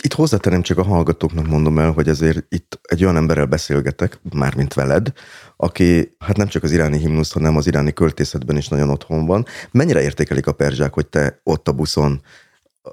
Itt 0.04 0.14
hozzátenem 0.14 0.62
csak 0.62 0.78
a 0.78 0.84
hallgatóknak 0.84 1.48
mondom 1.48 1.80
el, 1.80 1.92
hogy 1.92 2.08
ezért 2.08 2.46
itt 2.50 2.80
egy 2.82 3.04
olyan 3.04 3.16
emberrel 3.16 3.46
beszélgetek, 3.46 4.20
mármint 4.34 4.74
veled, 4.74 5.12
aki 5.58 6.16
hát 6.20 6.38
nem 6.38 6.48
csak 6.48 6.64
az 6.64 6.72
iráni 6.72 6.98
himnusz, 6.98 7.32
hanem 7.32 7.58
az 7.58 7.68
iráni 7.68 7.94
költészetben 7.94 8.58
is 8.58 8.68
nagyon 8.68 8.90
otthon 8.90 9.26
van. 9.26 9.46
Mennyire 9.72 10.02
értékelik 10.02 10.48
a 10.48 10.52
perzsák, 10.52 10.94
hogy 10.94 11.08
te 11.08 11.40
ott 11.44 11.68
a 11.68 11.72
buszon 11.72 12.22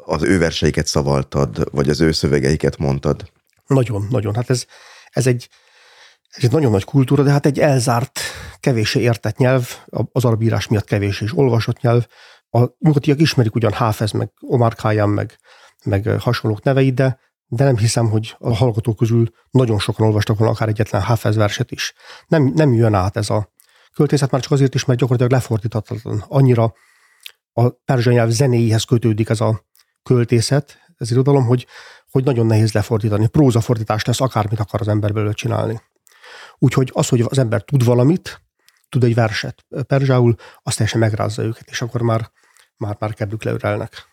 az 0.04 0.22
ő 0.22 0.38
verseiket 0.38 0.86
szavaltad, 0.86 1.68
vagy 1.72 1.88
az 1.88 2.00
ő 2.00 2.12
szövegeiket 2.12 2.78
mondtad? 2.78 3.30
Nagyon, 3.66 4.06
nagyon. 4.10 4.34
Hát 4.34 4.50
ez, 4.50 4.66
ez 5.16 5.26
egy, 5.26 5.48
ez 6.28 6.44
egy 6.44 6.52
nagyon 6.52 6.70
nagy 6.70 6.84
kultúra, 6.84 7.22
de 7.22 7.30
hát 7.30 7.46
egy 7.46 7.58
elzárt, 7.58 8.20
kevésé 8.60 9.00
értett 9.00 9.36
nyelv, 9.36 9.68
az 10.12 10.24
arab 10.24 10.42
írás 10.42 10.66
miatt 10.66 10.84
kevés 10.84 11.20
és 11.20 11.36
olvasott 11.36 11.80
nyelv. 11.80 12.06
A 12.50 12.66
nyugatiak 12.78 13.20
ismerik 13.20 13.54
ugyan 13.54 13.72
Háfez, 13.72 14.10
meg 14.10 14.30
Omar 14.40 14.74
Khayyam, 14.74 15.10
meg, 15.10 15.38
meg 15.84 16.08
hasonlók 16.20 16.62
neveit, 16.62 16.94
de, 16.94 17.18
de 17.46 17.64
nem 17.64 17.76
hiszem, 17.76 18.10
hogy 18.10 18.36
a 18.38 18.54
hallgatók 18.54 18.96
közül 18.96 19.28
nagyon 19.50 19.78
sokan 19.78 20.06
olvastak 20.06 20.38
volna 20.38 20.52
akár 20.52 20.68
egyetlen 20.68 21.02
Háfez 21.02 21.36
verset 21.36 21.70
is. 21.70 21.94
Nem, 22.26 22.52
nem 22.54 22.72
jön 22.72 22.94
át 22.94 23.16
ez 23.16 23.30
a 23.30 23.52
költészet, 23.94 24.30
már 24.30 24.40
csak 24.40 24.52
azért 24.52 24.74
is, 24.74 24.84
mert 24.84 24.98
gyakorlatilag 24.98 25.40
lefordíthatatlan. 25.40 26.24
Annyira 26.28 26.74
a 27.52 27.68
perzsa 27.68 28.10
nyelv 28.10 28.30
zenéihez 28.30 28.84
kötődik 28.84 29.28
ez 29.28 29.40
a 29.40 29.64
költészet, 30.02 30.78
ez 30.96 31.10
irodalom, 31.10 31.46
hogy, 31.46 31.66
hogy 32.10 32.24
nagyon 32.24 32.46
nehéz 32.46 32.72
lefordítani. 32.72 33.26
Prózafordítás 33.26 34.04
lesz, 34.04 34.20
akármit 34.20 34.60
akar 34.60 34.80
az 34.80 34.88
ember 34.88 35.12
belőle 35.12 35.32
csinálni. 35.32 35.82
Úgyhogy 36.58 36.90
az, 36.94 37.08
hogy 37.08 37.20
az 37.20 37.38
ember 37.38 37.62
tud 37.62 37.84
valamit, 37.84 38.40
tud 38.88 39.04
egy 39.04 39.14
verset 39.14 39.66
perzsául, 39.86 40.34
azt 40.62 40.76
teljesen 40.76 41.00
megrázza 41.00 41.42
őket, 41.42 41.68
és 41.68 41.82
akkor 41.82 42.02
már, 42.02 42.30
már, 42.76 42.96
már 42.98 43.14
kedvük 43.14 43.42
leürelnek. 43.42 44.08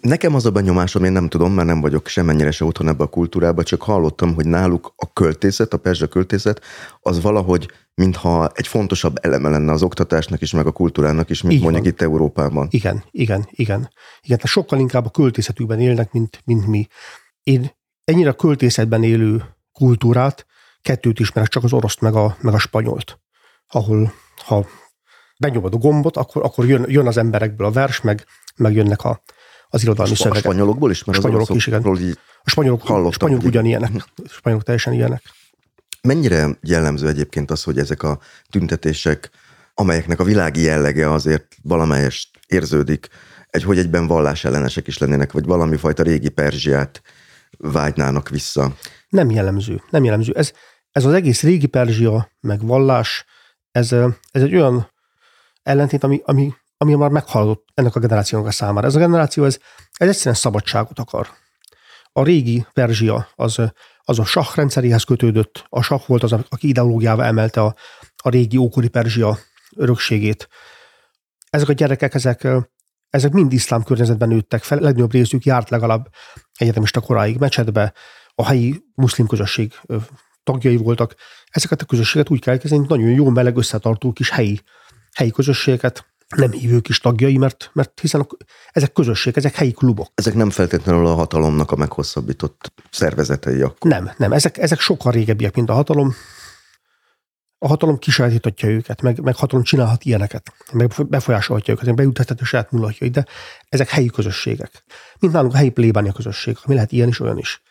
Nekem 0.00 0.34
az 0.34 0.46
a 0.46 0.50
benyomásom, 0.50 1.04
én 1.04 1.12
nem 1.12 1.28
tudom, 1.28 1.52
mert 1.52 1.66
nem 1.66 1.80
vagyok 1.80 2.06
semennyire 2.06 2.50
se 2.50 2.64
otthon 2.64 2.88
ebbe 2.88 3.04
a 3.04 3.06
kultúrába, 3.06 3.62
csak 3.62 3.82
hallottam, 3.82 4.34
hogy 4.34 4.46
náluk 4.46 4.92
a 4.96 5.12
költészet, 5.12 5.72
a 5.72 5.76
perzsa 5.76 6.06
költészet, 6.06 6.60
az 7.00 7.22
valahogy, 7.22 7.70
mintha 7.94 8.50
egy 8.54 8.66
fontosabb 8.66 9.16
eleme 9.20 9.48
lenne 9.48 9.72
az 9.72 9.82
oktatásnak 9.82 10.40
is, 10.40 10.52
meg 10.52 10.66
a 10.66 10.72
kultúrának 10.72 11.30
is, 11.30 11.42
mint 11.42 11.54
Igen. 11.54 11.64
mondjuk 11.64 11.94
itt 11.94 12.02
Európában. 12.02 12.68
Igen, 12.70 13.04
igen, 13.10 13.48
igen. 13.50 13.90
Igen, 14.22 14.38
sokkal 14.44 14.78
inkább 14.78 15.06
a 15.06 15.10
költészetükben 15.10 15.80
élnek, 15.80 16.12
mint, 16.12 16.42
mint 16.44 16.66
mi. 16.66 16.86
Én 17.42 17.70
ennyire 18.04 18.30
a 18.30 18.34
költészetben 18.34 19.02
élő 19.02 19.44
kultúrát, 19.72 20.46
kettőt 20.82 21.20
ismerek, 21.20 21.48
csak 21.48 21.64
az 21.64 21.72
oroszt 21.72 22.00
meg 22.00 22.14
a, 22.14 22.36
meg 22.40 22.54
a 22.54 22.58
spanyolt, 22.58 23.18
ahol 23.68 24.12
ha 24.36 24.66
benyomod 25.38 25.74
a 25.74 25.76
gombot, 25.76 26.16
akkor, 26.16 26.42
akkor 26.44 26.66
jön, 26.66 26.84
jön 26.88 27.06
az 27.06 27.16
emberekből 27.16 27.66
a 27.66 27.70
vers, 27.70 28.00
meg, 28.00 28.24
meg 28.56 28.74
jönnek 28.74 29.04
a, 29.04 29.22
az 29.68 29.82
irodalmi 29.82 30.12
a, 30.12 30.16
szövegek. 30.16 30.44
A 30.44 30.48
spanyolokból 30.48 30.90
is? 30.90 31.04
Mert 31.04 31.18
a 31.18 31.20
spanyolok 31.20 31.54
is, 31.54 31.66
igen. 31.66 31.82
A 32.42 32.50
spanyolok, 32.50 32.90
a 32.90 33.12
spanyolok 33.12 33.44
ugyanilyenek. 33.44 33.90
A 34.16 34.28
spanyolok 34.28 34.64
teljesen 34.64 34.92
ilyenek. 34.92 35.22
Mennyire 36.02 36.58
jellemző 36.62 37.08
egyébként 37.08 37.50
az, 37.50 37.62
hogy 37.62 37.78
ezek 37.78 38.02
a 38.02 38.18
tüntetések, 38.50 39.30
amelyeknek 39.74 40.20
a 40.20 40.24
világi 40.24 40.62
jellege 40.62 41.12
azért 41.12 41.46
valamelyest 41.62 42.28
érződik, 42.46 43.08
egy, 43.50 43.62
hogy 43.62 43.78
egyben 43.78 44.06
vallásellenesek 44.06 44.86
is 44.86 44.98
lennének, 44.98 45.32
vagy 45.32 45.44
valami 45.44 45.76
fajta 45.76 46.02
régi 46.02 46.28
Perzsiát 46.28 47.02
vágynának 47.58 48.28
vissza? 48.28 48.74
Nem 49.08 49.30
jellemző. 49.30 49.82
Nem 49.90 50.04
jellemző. 50.04 50.32
Ez, 50.36 50.52
ez 50.90 51.04
az 51.04 51.12
egész 51.12 51.42
régi 51.42 51.66
Perzsia, 51.66 52.30
meg 52.40 52.66
vallás, 52.66 53.24
ez, 53.70 53.92
ez 54.30 54.42
egy 54.42 54.54
olyan 54.54 54.90
ellentét, 55.62 56.04
ami, 56.04 56.20
ami 56.24 56.54
ami 56.78 56.94
már 56.94 57.10
meghaladott 57.10 57.68
ennek 57.74 57.96
a 57.96 58.00
generációnak 58.00 58.46
a 58.46 58.50
számára. 58.50 58.86
Ez 58.86 58.94
a 58.94 58.98
generáció, 58.98 59.44
ez, 59.44 59.58
ez 59.92 60.08
egyszerűen 60.08 60.34
szabadságot 60.34 60.98
akar. 60.98 61.28
A 62.12 62.22
régi 62.22 62.66
Perzsia 62.72 63.28
az, 63.34 63.58
az 64.02 64.18
a 64.18 64.24
sah 64.24 64.54
rendszeréhez 64.54 65.02
kötődött, 65.02 65.64
a 65.68 65.82
sah 65.82 66.06
volt 66.06 66.22
az, 66.22 66.32
aki 66.32 66.68
ideológiával 66.68 67.24
emelte 67.24 67.60
a, 67.60 67.74
a 68.16 68.28
régi 68.28 68.56
ókori 68.56 68.88
Perzsia 68.88 69.38
örökségét. 69.76 70.48
Ezek 71.50 71.68
a 71.68 71.72
gyerekek, 71.72 72.14
ezek, 72.14 72.48
ezek 73.10 73.32
mind 73.32 73.52
iszlám 73.52 73.82
környezetben 73.82 74.28
nőttek 74.28 74.62
fel, 74.62 74.78
legnagyobb 74.78 75.12
részük 75.12 75.44
járt 75.44 75.70
legalább 75.70 76.08
egyetemista 76.54 77.00
koráig 77.00 77.36
mecsetbe, 77.36 77.92
a 78.34 78.46
helyi 78.46 78.82
muszlim 78.94 79.26
közösség 79.26 79.74
tagjai 80.42 80.76
voltak. 80.76 81.14
Ezeket 81.50 81.82
a 81.82 81.84
közösséget 81.84 82.30
úgy 82.30 82.40
kell 82.40 82.54
elkezdeni, 82.54 82.86
nagyon 82.88 83.08
jó, 83.08 83.28
meleg, 83.28 83.56
összetartó 83.56 84.12
kis 84.12 84.30
helyi, 84.30 84.60
helyi 85.12 85.30
közösségeket, 85.30 86.06
nem 86.36 86.50
hívők 86.50 86.88
is 86.88 86.98
tagjai, 86.98 87.36
mert, 87.36 87.70
mert 87.72 88.00
hiszen 88.00 88.26
ezek 88.70 88.92
közösség, 88.92 89.36
ezek 89.36 89.54
helyi 89.54 89.72
klubok. 89.72 90.10
Ezek 90.14 90.34
nem 90.34 90.50
feltétlenül 90.50 91.06
a 91.06 91.14
hatalomnak 91.14 91.70
a 91.70 91.76
meghosszabbított 91.76 92.72
szervezetei 92.90 93.60
akkor. 93.60 93.90
Nem, 93.90 94.10
nem, 94.16 94.32
ezek, 94.32 94.58
ezek 94.58 94.80
sokkal 94.80 95.12
régebbiek, 95.12 95.54
mint 95.54 95.70
a 95.70 95.72
hatalom. 95.72 96.14
A 97.58 97.66
hatalom 97.66 97.98
kisajátítatja 97.98 98.68
őket, 98.68 99.02
meg, 99.02 99.20
meg 99.20 99.36
hatalom 99.36 99.64
csinálhat 99.64 100.04
ilyeneket, 100.04 100.52
meg 100.72 100.92
befolyásolhatja 101.08 101.72
őket, 101.72 101.86
meg 101.86 101.94
beültethető 101.94 102.44
saját 102.44 102.70
mulatjai, 102.70 103.08
de 103.08 103.24
ezek 103.68 103.88
helyi 103.88 104.06
közösségek. 104.06 104.84
Mint 105.18 105.32
nálunk 105.32 105.52
a 105.52 105.56
helyi 105.56 105.70
plébánia 105.70 106.12
közösség, 106.12 106.56
ami 106.62 106.74
lehet 106.74 106.92
ilyen 106.92 107.08
is, 107.08 107.20
olyan 107.20 107.38
is. 107.38 107.62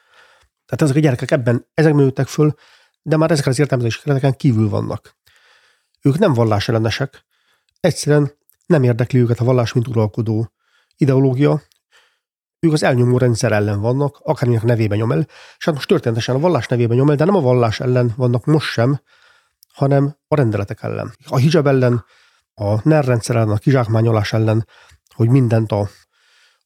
Tehát 0.66 0.82
ezek 0.82 0.96
a 0.96 1.00
gyerekek 1.00 1.32
ebben, 1.32 1.68
ezekben 1.74 2.04
nőttek 2.04 2.28
föl, 2.28 2.54
de 3.02 3.18
már 3.18 3.32
ezek 3.32 3.46
az 3.46 3.60
értelmezési 3.60 4.00
kereteken 4.04 4.36
kívül 4.36 4.70
vannak. 4.70 5.16
Ők 6.02 6.18
nem 6.18 6.34
vallásellenesek, 6.34 7.26
egyszerűen 7.80 8.32
nem 8.68 8.84
érdekli 8.84 9.20
őket 9.20 9.40
a 9.40 9.44
vallás, 9.44 9.74
mint 9.74 9.88
uralkodó 9.88 10.52
ideológia, 10.98 11.62
ők 12.60 12.74
az 12.74 12.84
elnyomó 12.84 13.18
rendszer 13.18 13.52
ellen 13.52 13.82
vannak, 13.82 14.20
akárminek 14.24 14.64
nevében 14.64 14.98
nyom 14.98 15.12
el, 15.12 15.28
és 15.58 15.66
hát 15.66 15.74
most 15.74 15.88
történetesen 15.88 16.36
a 16.36 16.40
vallás 16.40 16.68
nevében 16.68 16.98
nyom 16.98 17.10
el, 17.10 17.16
de 17.16 17.26
nem 17.26 17.36
a 17.36 17.42
vallás 17.42 17.80
ellen 17.80 18.14
vannak 18.16 18.46
most 18.46 18.72
sem, 18.72 19.02
hanem 19.74 20.16
a 20.28 20.36
rendeletek 20.36 20.84
ellen. 20.84 21.14
A 21.28 21.38
hijab 21.38 21.68
ellen, 21.68 22.06
a 22.54 22.88
NER 22.88 23.06
rendszer 23.06 23.36
ellen, 23.36 23.50
a 23.50 23.58
kizsákmányolás 23.58 24.34
ellen, 24.34 24.68
hogy 25.16 25.30
mindent 25.30 25.72
a 25.72 25.90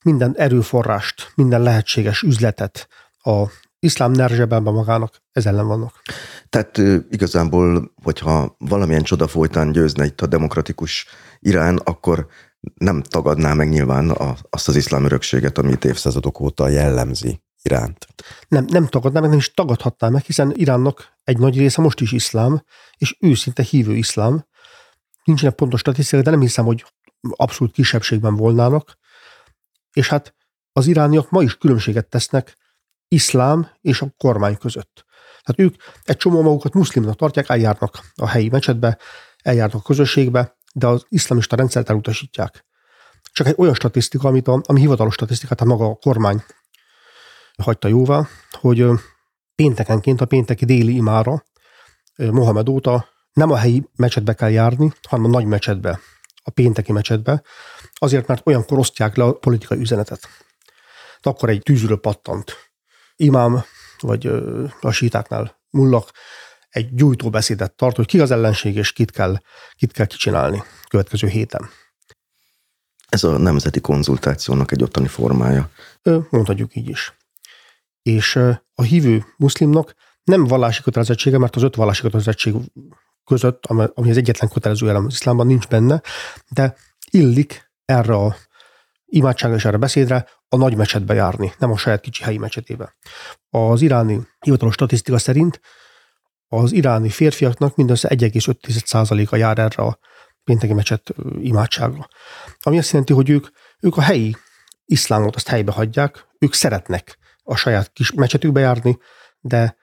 minden 0.03 0.35
erőforrást, 0.37 1.31
minden 1.35 1.61
lehetséges 1.61 2.21
üzletet 2.21 2.87
a 3.23 3.43
iszlám 3.79 4.11
nerzsebelben 4.11 4.73
magának, 4.73 5.21
ez 5.31 5.45
ellen 5.45 5.67
vannak. 5.67 6.01
Tehát 6.49 6.77
igazából, 7.09 7.93
hogyha 8.03 8.55
valamilyen 8.57 9.03
csoda 9.03 9.27
folytán 9.27 9.71
győzne 9.71 10.05
itt 10.05 10.21
a 10.21 10.27
demokratikus 10.27 11.05
Irán, 11.41 11.77
akkor 11.77 12.27
nem 12.73 13.01
tagadná 13.01 13.53
meg 13.53 13.69
nyilván 13.69 14.09
a, 14.09 14.35
azt 14.49 14.67
az 14.67 14.75
iszlám 14.75 15.05
örökséget, 15.05 15.57
amit 15.57 15.85
évszázadok 15.85 16.39
óta 16.39 16.67
jellemzi 16.67 17.41
Iránt. 17.61 18.07
Nem, 18.47 18.65
nem 18.69 18.87
tagadná 18.87 19.19
meg, 19.19 19.29
nem 19.29 19.37
is 19.37 19.53
tagadhatná 19.53 20.09
meg, 20.09 20.23
hiszen 20.23 20.51
Iránnak 20.55 21.17
egy 21.23 21.37
nagy 21.37 21.57
része 21.57 21.81
most 21.81 21.99
is 21.99 22.11
iszlám, 22.11 22.63
és 22.97 23.17
őszinte 23.19 23.63
hívő 23.63 23.95
iszlám. 23.95 24.45
Nincsenek 25.23 25.55
pontos 25.55 25.79
statisztikák, 25.79 26.23
de 26.23 26.31
nem 26.31 26.39
hiszem, 26.39 26.65
hogy 26.65 26.85
abszolút 27.21 27.73
kisebbségben 27.73 28.35
volnának. 28.35 28.97
És 29.93 30.07
hát 30.07 30.35
az 30.73 30.87
irániak 30.87 31.29
ma 31.29 31.41
is 31.41 31.57
különbséget 31.57 32.07
tesznek 32.07 32.57
iszlám 33.07 33.71
és 33.81 34.01
a 34.01 34.13
kormány 34.17 34.57
között. 34.57 35.05
Tehát 35.43 35.71
ők 35.71 35.81
egy 36.03 36.17
csomó 36.17 36.41
magukat 36.41 36.73
muszlimnak 36.73 37.15
tartják, 37.15 37.49
eljárnak 37.49 37.99
a 38.15 38.27
helyi 38.27 38.49
mecsetbe, 38.49 38.97
eljárnak 39.41 39.79
a 39.79 39.85
közösségbe, 39.85 40.57
de 40.73 40.87
az 40.87 41.05
iszlamista 41.09 41.55
rendszert 41.55 41.89
elutasítják. 41.89 42.65
Csak 43.33 43.47
egy 43.47 43.55
olyan 43.57 43.73
statisztika, 43.73 44.27
amit 44.27 44.47
a, 44.47 44.61
ami 44.65 44.79
hivatalos 44.79 45.13
statisztika, 45.13 45.55
tehát 45.55 45.73
maga 45.77 45.91
a 45.91 45.95
kormány 45.95 46.43
hagyta 47.57 47.87
jóvá, 47.87 48.27
hogy 48.51 48.85
péntekenként 49.55 50.21
a 50.21 50.25
pénteki 50.25 50.65
déli 50.65 50.95
imára 50.95 51.43
Mohamed 52.15 52.69
óta 52.69 53.07
nem 53.33 53.51
a 53.51 53.57
helyi 53.57 53.89
mecsetbe 53.95 54.33
kell 54.33 54.49
járni, 54.49 54.93
hanem 55.09 55.25
a 55.25 55.27
nagy 55.27 55.45
mecsetbe, 55.45 55.99
a 56.43 56.49
pénteki 56.49 56.91
mecsetbe, 56.91 57.41
azért, 57.93 58.27
mert 58.27 58.47
olyankor 58.47 58.77
osztják 58.77 59.15
le 59.15 59.23
a 59.23 59.33
politikai 59.33 59.79
üzenetet. 59.79 60.27
De 61.21 61.29
akkor 61.29 61.49
egy 61.49 61.61
tűzről 61.61 61.99
pattant 61.99 62.71
imám, 63.15 63.63
vagy 63.99 64.25
a 64.81 64.91
sítáknál 64.91 65.59
mullak 65.69 66.11
egy 66.71 66.95
gyújtóbeszédet 66.95 67.75
tart, 67.75 67.95
hogy 67.95 68.05
ki 68.05 68.19
az 68.19 68.31
ellenség, 68.31 68.75
és 68.75 68.91
kit 68.91 69.11
kell, 69.11 69.37
kit 69.75 69.91
kell 69.91 70.05
kicsinálni 70.05 70.63
következő 70.87 71.27
héten. 71.27 71.69
Ez 73.09 73.23
a 73.23 73.37
nemzeti 73.37 73.81
konzultációnak 73.81 74.71
egy 74.71 74.83
ottani 74.83 75.07
formája. 75.07 75.69
Mondhatjuk 76.29 76.75
így 76.75 76.89
is. 76.89 77.13
És 78.01 78.35
a 78.75 78.81
hívő 78.81 79.25
muszlimnak 79.37 79.95
nem 80.23 80.43
vallási 80.43 80.81
kötelezettsége, 80.81 81.37
mert 81.37 81.55
az 81.55 81.63
öt 81.63 81.75
vallási 81.75 82.01
kötelezettség 82.01 82.55
között, 83.25 83.65
ami 83.65 84.09
az 84.09 84.17
egyetlen 84.17 84.49
kötelező 84.49 84.89
elem 84.89 85.05
az 85.05 85.13
iszlámban 85.13 85.47
nincs 85.47 85.67
benne, 85.67 86.01
de 86.49 86.75
illik 87.09 87.71
erre 87.85 88.13
a 88.13 88.35
imádságra 89.05 89.55
és 89.55 89.65
erre 89.65 89.77
beszédre 89.77 90.27
a 90.49 90.55
nagy 90.57 90.75
mecsetbe 90.75 91.13
járni, 91.13 91.53
nem 91.57 91.71
a 91.71 91.77
saját 91.77 92.01
kicsi 92.01 92.23
helyi 92.23 92.37
mecsetébe. 92.37 92.95
Az 93.49 93.81
iráni 93.81 94.27
hivatalos 94.39 94.73
statisztika 94.73 95.17
szerint 95.17 95.61
az 96.53 96.71
iráni 96.71 97.09
férfiaknak 97.09 97.75
mindössze 97.75 98.07
1,5%-a 98.07 99.35
jár 99.35 99.59
erre 99.59 99.83
a 99.83 99.99
pénteki 100.43 100.73
mecset 100.73 101.13
imádságra. 101.39 102.07
Ami 102.59 102.77
azt 102.77 102.91
jelenti, 102.91 103.13
hogy 103.13 103.29
ők, 103.29 103.47
ők 103.79 103.97
a 103.97 104.01
helyi 104.01 104.35
iszlámot 104.85 105.35
azt 105.35 105.47
helybe 105.47 105.71
hagyják, 105.71 106.27
ők 106.39 106.53
szeretnek 106.53 107.17
a 107.43 107.55
saját 107.55 107.91
kis 107.93 108.11
mecsetükbe 108.11 108.59
járni, 108.59 108.97
de 109.39 109.77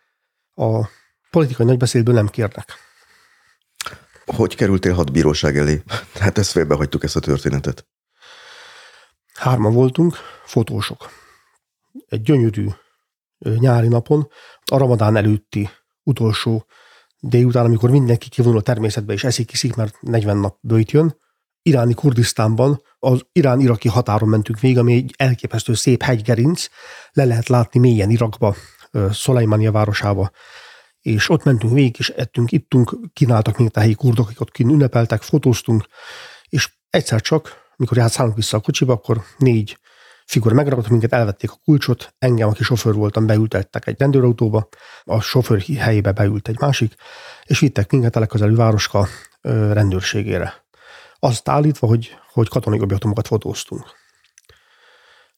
a 0.55 0.89
politikai 1.31 1.67
nagybeszédből 1.67 2.15
nem 2.15 2.29
kérnek. 2.29 2.75
Hogy 4.27 4.55
kerültél 4.55 4.95
hat 4.95 5.13
bíróság 5.13 5.57
elé? 5.57 5.83
Hát 6.21 6.39
ezt 6.39 6.51
félbehagytuk 6.51 7.05
ezt 7.05 7.17
a 7.17 7.21
történetet. 7.21 7.87
Hárman 9.35 9.73
voltunk, 9.73 10.17
fotósok. 10.45 11.11
Egy 12.09 12.23
gyönyörű 12.23 12.67
nyári 13.39 13.89
napon, 13.89 14.29
a 14.65 14.77
ramadán 14.77 15.17
előtti 15.17 15.71
utolsó 16.09 16.67
délután, 17.21 17.65
amikor 17.65 17.91
mindenki 17.91 18.29
kivonul 18.29 18.59
a 18.59 18.63
természetbe 18.63 19.13
és 19.13 19.25
eszik, 19.25 19.53
iszik, 19.53 19.75
mert 19.75 19.97
40 20.01 20.37
nap 20.37 20.57
bőjt 20.61 20.91
jön, 20.91 21.17
iráni 21.63 21.95
Kurdisztánban 21.95 22.83
az 22.99 23.27
irán-iraki 23.33 23.89
határon 23.89 24.29
mentünk 24.29 24.61
végig, 24.61 24.79
ami 24.79 24.93
egy 24.95 25.15
elképesztő 25.17 25.75
szép 25.75 26.03
hegygerinc, 26.03 26.67
le 27.13 27.25
lehet 27.25 27.49
látni 27.49 27.81
mélyen 27.81 28.11
Irakba, 28.11 28.55
Szolajmania 29.11 29.73
városába, 29.73 30.31
és 31.01 31.29
ott 31.29 31.45
mentünk 31.45 31.73
végig, 31.73 31.97
és 31.99 32.09
ettünk, 32.09 32.53
ittunk, 32.53 32.97
kínáltak 33.13 33.57
minket 33.57 33.77
a 33.77 33.81
helyi 33.81 33.95
kurdok, 33.95 34.27
akik 34.27 34.41
ott 34.41 34.51
kín 34.51 34.69
ünnepeltek, 34.69 35.23
fotóztunk, 35.23 35.87
és 36.49 36.71
egyszer 36.91 37.21
csak, 37.21 37.57
mikor 37.77 37.97
játszálunk 37.97 38.37
vissza 38.37 38.57
a 38.57 38.61
kocsiba, 38.61 38.93
akkor 38.93 39.23
négy 39.37 39.79
figura 40.29 40.55
megragadott 40.55 40.91
minket, 40.91 41.13
elvették 41.13 41.51
a 41.51 41.59
kulcsot, 41.65 42.15
engem, 42.19 42.49
aki 42.49 42.63
sofőr 42.63 42.95
voltam, 42.95 43.27
beültettek 43.27 43.87
egy 43.87 43.99
rendőrautóba, 43.99 44.69
a 45.05 45.21
sofőr 45.21 45.63
helyébe 45.63 46.13
beült 46.13 46.49
egy 46.49 46.61
másik, 46.61 46.95
és 47.45 47.59
vittek 47.59 47.91
minket 47.91 48.17
a 48.17 48.19
legközelebbi 48.19 48.57
városka 48.57 49.09
rendőrségére. 49.73 50.65
Azt 51.19 51.49
állítva, 51.49 51.87
hogy, 51.87 52.17
hogy 52.33 52.49
katonai 52.49 52.81
objektumokat 52.81 53.27
fotóztunk. 53.27 53.83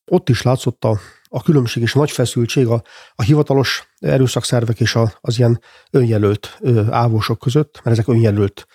Ott 0.04 0.28
is 0.28 0.42
látszott 0.42 0.84
a, 0.84 0.98
a 1.28 1.42
különbség 1.42 1.82
és 1.82 1.94
a 1.94 1.98
nagy 1.98 2.10
feszültség 2.10 2.66
a, 2.66 2.82
a 3.14 3.22
hivatalos 3.22 3.92
erőszakszervek 3.98 4.80
és 4.80 4.94
a, 4.94 5.12
az 5.20 5.38
ilyen 5.38 5.60
önjelölt 5.90 6.56
ö, 6.60 6.90
ávósok 6.90 7.38
között, 7.38 7.80
mert 7.84 7.98
ezek 7.98 8.08
önjelölt 8.08 8.66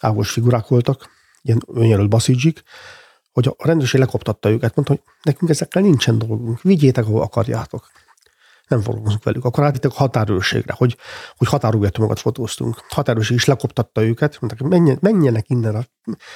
ávós 0.00 0.30
figurák 0.30 0.66
voltak, 0.66 1.10
ilyen 1.42 1.62
önjelölt 1.66 2.08
baszidzsik, 2.08 2.62
hogy 3.32 3.54
a 3.56 3.66
rendőrség 3.66 4.00
lekoptatta 4.00 4.50
őket, 4.50 4.74
mondta, 4.74 4.94
hogy 4.94 5.02
nekünk 5.22 5.50
ezekkel 5.50 5.82
nincsen 5.82 6.18
dolgunk, 6.18 6.62
vigyétek, 6.62 7.04
ahol 7.04 7.22
akarjátok. 7.22 7.90
Nem 8.68 8.80
foglalkozunk 8.80 9.24
velük. 9.24 9.44
Akkor 9.44 9.64
átvittek 9.64 9.90
a 9.90 9.94
határőrségre, 9.94 10.74
hogy, 10.76 10.96
hogy 11.36 11.48
határújatomokat 11.48 12.20
fotóztunk. 12.20 12.82
Határőrség 12.88 13.36
is 13.36 13.44
lekoptatta 13.44 14.02
őket, 14.02 14.40
mondták, 14.40 14.68
menjen, 14.68 14.98
menjenek 15.00 15.44
innen 15.48 15.74
a 15.74 15.84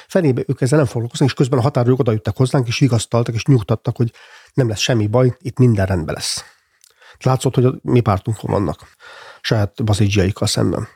fenébe, 0.06 0.42
ők 0.46 0.61
ezzel 0.61 0.78
nem 0.78 0.87
foglalkoznak, 0.87 1.28
és 1.28 1.35
közben 1.35 1.59
a 1.59 1.62
határőrök 1.62 1.98
odajöttek 1.98 2.37
hozzánk, 2.37 2.66
és 2.66 2.78
vigasztaltak, 2.78 3.35
és 3.35 3.44
nyugtattak, 3.44 3.96
hogy 3.96 4.12
nem 4.54 4.68
lesz 4.68 4.78
semmi 4.78 5.06
baj, 5.06 5.37
itt 5.40 5.59
minden 5.59 5.87
rendben 5.87 6.14
lesz. 6.14 6.44
Látszott, 7.20 7.54
hogy 7.54 7.64
a 7.64 7.74
mi 7.82 8.00
pártunkon 8.00 8.50
vannak, 8.50 8.87
saját 9.40 9.85
bazidzsiaikkal 9.85 10.46
szemben. 10.46 10.88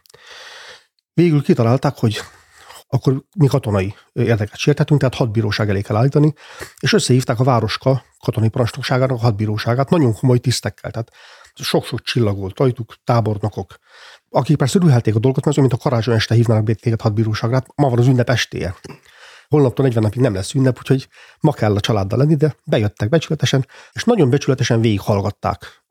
Végül 1.14 1.42
kitalálták, 1.42 1.98
hogy 1.98 2.20
akkor 2.92 3.22
mi 3.37 3.46
katonai 3.46 3.94
érdeket 4.12 4.57
sértettünk, 4.57 5.00
tehát 5.00 5.14
hat 5.14 5.33
bíróság 5.33 5.68
elé 5.68 5.81
kell 5.81 5.96
állítani, 5.96 6.33
és 6.81 6.92
összehívták 6.92 7.40
a 7.40 7.44
városka 7.44 8.05
katonai 8.18 8.48
parancsnokságának 8.48 9.16
a 9.16 9.20
hat 9.20 9.37
bíróságát, 9.37 9.90
nagyon 9.90 10.14
komoly 10.14 10.38
tisztekkel, 10.38 10.90
tehát 10.90 11.11
sok-sok 11.55 12.03
csillag 12.03 12.38
volt 12.38 12.59
rajtuk, 12.59 12.94
tábornokok, 13.05 13.79
akik 14.31 14.57
persze 14.57 14.79
rühelték 14.79 15.14
a 15.14 15.18
dolgot, 15.18 15.44
mert 15.44 15.57
mint 15.57 15.72
a 15.72 15.76
karácsony 15.76 16.14
este 16.14 16.35
hívnának 16.35 16.64
be 16.64 16.74
téged 16.74 17.00
hat 17.00 17.14
bíróságra, 17.14 17.57
hát 17.57 17.66
ma 17.74 17.88
van 17.88 17.98
az 17.98 18.07
ünnep 18.07 18.31
estéje. 18.31 18.74
Holnaptól 19.48 19.85
40 19.85 20.03
napig 20.03 20.20
nem 20.20 20.35
lesz 20.35 20.55
ünnep, 20.55 20.79
úgyhogy 20.79 21.09
ma 21.40 21.53
kell 21.53 21.76
a 21.76 21.81
családdal 21.81 22.18
lenni, 22.18 22.35
de 22.35 22.55
bejöttek 22.64 23.09
becsületesen, 23.09 23.66
és 23.92 24.05
nagyon 24.05 24.31
becsületesen 24.31 24.81
végighallgatták 24.81 25.83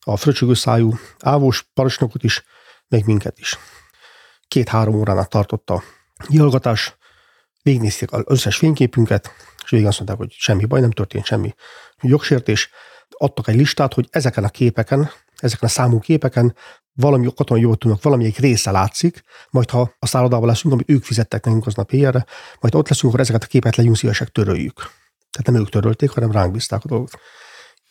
a 0.00 0.16
fröcsögő 0.16 0.54
szájú 0.54 0.98
ávós 1.20 1.70
parancsnokot 1.74 2.22
is, 2.22 2.44
meg 2.88 3.06
minket 3.06 3.38
is. 3.38 3.58
Két-három 4.48 4.94
órán 4.94 5.26
tartotta 5.28 5.82
Nyilgatás, 6.28 6.96
végignézték 7.62 8.12
az 8.12 8.22
összes 8.26 8.56
fényképünket, 8.56 9.30
és 9.64 9.70
végig 9.70 9.86
azt 9.86 9.96
mondták, 9.96 10.18
hogy 10.18 10.30
semmi 10.30 10.64
baj, 10.64 10.80
nem 10.80 10.90
történt 10.90 11.24
semmi 11.24 11.54
jogsértés. 12.00 12.70
Adtak 13.10 13.48
egy 13.48 13.56
listát, 13.56 13.94
hogy 13.94 14.08
ezeken 14.10 14.44
a 14.44 14.48
képeken, 14.48 15.10
ezeken 15.36 15.68
a 15.68 15.72
számú 15.72 15.98
képeken 15.98 16.54
valami 16.92 17.32
katonai 17.34 17.62
tudnak, 17.78 18.02
valamelyik 18.02 18.38
része 18.38 18.70
látszik, 18.70 19.22
majd 19.50 19.70
ha 19.70 19.94
a 19.98 20.06
szállodában 20.06 20.46
leszünk, 20.46 20.74
ami 20.74 20.82
ők 20.86 21.04
fizettek 21.04 21.44
nekünk 21.44 21.66
aznap 21.66 21.92
éjjelre, 21.92 22.26
majd 22.60 22.74
ott 22.74 22.88
leszünk, 22.88 23.12
akkor 23.12 23.20
ezeket 23.20 23.42
a 23.42 23.46
képet 23.46 23.76
legyünk 23.76 23.96
szívesek, 23.96 24.28
töröljük. 24.28 24.74
Tehát 25.30 25.50
nem 25.50 25.54
ők 25.54 25.68
törölték, 25.68 26.10
hanem 26.10 26.32
ránk 26.32 26.52
bízták 26.52 26.84
a 26.84 26.88
dolgot. 26.88 27.18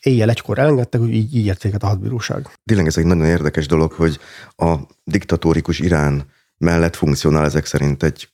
Éjjel 0.02 0.30
egykor 0.30 0.60
elengedtek, 0.60 1.00
hogy 1.00 1.14
így, 1.14 1.36
így 1.36 1.46
érték 1.46 1.76
a 1.80 1.88
hadbíróság. 1.88 2.50
Tényleg 2.64 2.88
ez 2.88 2.98
egy 2.98 3.06
nagyon 3.06 3.26
érdekes 3.26 3.68
dolog, 3.68 3.92
hogy 3.92 4.20
a 4.56 4.76
diktatórikus 5.04 5.80
Irán 5.80 6.32
mellett 6.62 6.96
funkcionál 6.96 7.46
ezek 7.46 7.66
szerint 7.66 8.04
egy, 8.04 8.30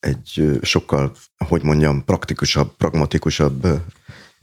egy 0.00 0.58
sokkal, 0.62 1.12
hogy 1.48 1.62
mondjam, 1.62 2.04
praktikusabb, 2.04 2.76
pragmatikusabb 2.76 3.66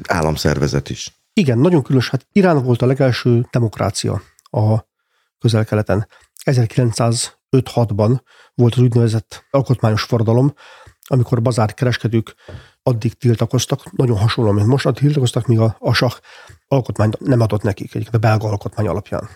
államszervezet 0.07 0.89
is. 0.89 1.19
Igen, 1.33 1.57
nagyon 1.57 1.83
különös. 1.83 2.09
Hát 2.09 2.27
Irán 2.31 2.63
volt 2.63 2.81
a 2.81 2.85
legelső 2.85 3.47
demokrácia 3.51 4.21
a 4.43 4.85
közel-keleten. 5.39 6.07
1905-6-ban 6.45 8.19
volt 8.53 8.73
az 8.73 8.79
úgynevezett 8.81 9.45
alkotmányos 9.51 10.03
forradalom, 10.03 10.53
amikor 11.07 11.41
bazárkereskedők 11.41 12.35
addig 12.83 13.13
tiltakoztak, 13.13 13.91
nagyon 13.91 14.17
hasonló, 14.17 14.51
mint 14.51 14.67
most, 14.67 14.85
addig 14.85 15.01
tiltakoztak, 15.01 15.47
míg 15.47 15.59
a, 15.59 15.75
a 15.79 15.93
sah 15.93 16.13
alkotmányt 16.67 17.19
nem 17.19 17.41
adott 17.41 17.61
nekik, 17.61 17.89
egyébként 17.89 18.15
a 18.15 18.27
belga 18.27 18.47
alkotmány 18.47 18.87
alapján. 18.87 19.29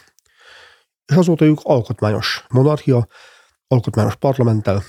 És 1.06 1.16
azóta 1.16 1.46
ők 1.46 1.60
alkotmányos 1.62 2.46
monarchia, 2.50 3.08
alkotmányos 3.70 4.16
parlamenttel, 4.16 4.84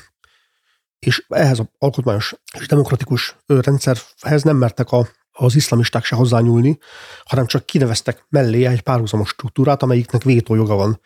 és 0.98 1.24
ehhez 1.28 1.58
az 1.58 1.66
alkotmányos 1.78 2.34
és 2.58 2.66
demokratikus 2.66 3.36
rendszerhez 3.46 4.42
nem 4.42 4.56
mertek 4.56 4.90
a, 4.90 5.08
az 5.30 5.54
iszlamisták 5.54 6.04
se 6.04 6.16
hozzányúlni, 6.16 6.78
hanem 7.24 7.46
csak 7.46 7.66
kineveztek 7.66 8.24
mellé 8.28 8.64
egy 8.64 8.80
párhuzamos 8.80 9.28
struktúrát, 9.28 9.82
amelyiknek 9.82 10.22
vétójoga 10.22 10.74
van 10.74 11.00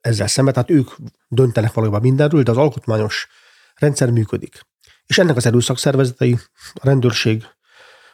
ezzel 0.00 0.26
szemben, 0.26 0.54
tehát 0.54 0.70
ők 0.70 0.90
döntenek 1.28 1.72
valójában 1.72 2.00
mindenről, 2.00 2.42
de 2.42 2.50
az 2.50 2.56
alkotmányos 2.56 3.28
rendszer 3.74 4.10
működik. 4.10 4.60
És 5.06 5.18
ennek 5.18 5.36
az 5.36 5.46
erőszak 5.46 5.78
szervezetei, 5.78 6.38
a 6.74 6.86
rendőrség, 6.86 7.44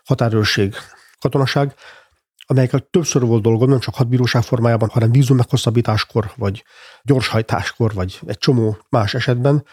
határőrség, 0.04 0.74
katonaság, 1.18 1.74
amelyekkel 2.50 2.88
többször 2.90 3.22
volt 3.22 3.42
dolgom, 3.42 3.68
nem 3.68 3.78
csak 3.78 3.94
hadbíróság 3.94 4.42
formájában, 4.42 4.88
hanem 4.88 5.12
vízum 5.12 5.36
meghosszabbításkor, 5.36 6.30
vagy 6.36 6.64
gyorshajtáskor, 7.02 7.94
vagy 7.94 8.20
egy 8.26 8.38
csomó 8.38 8.78
más 8.88 9.14
esetben, 9.14 9.64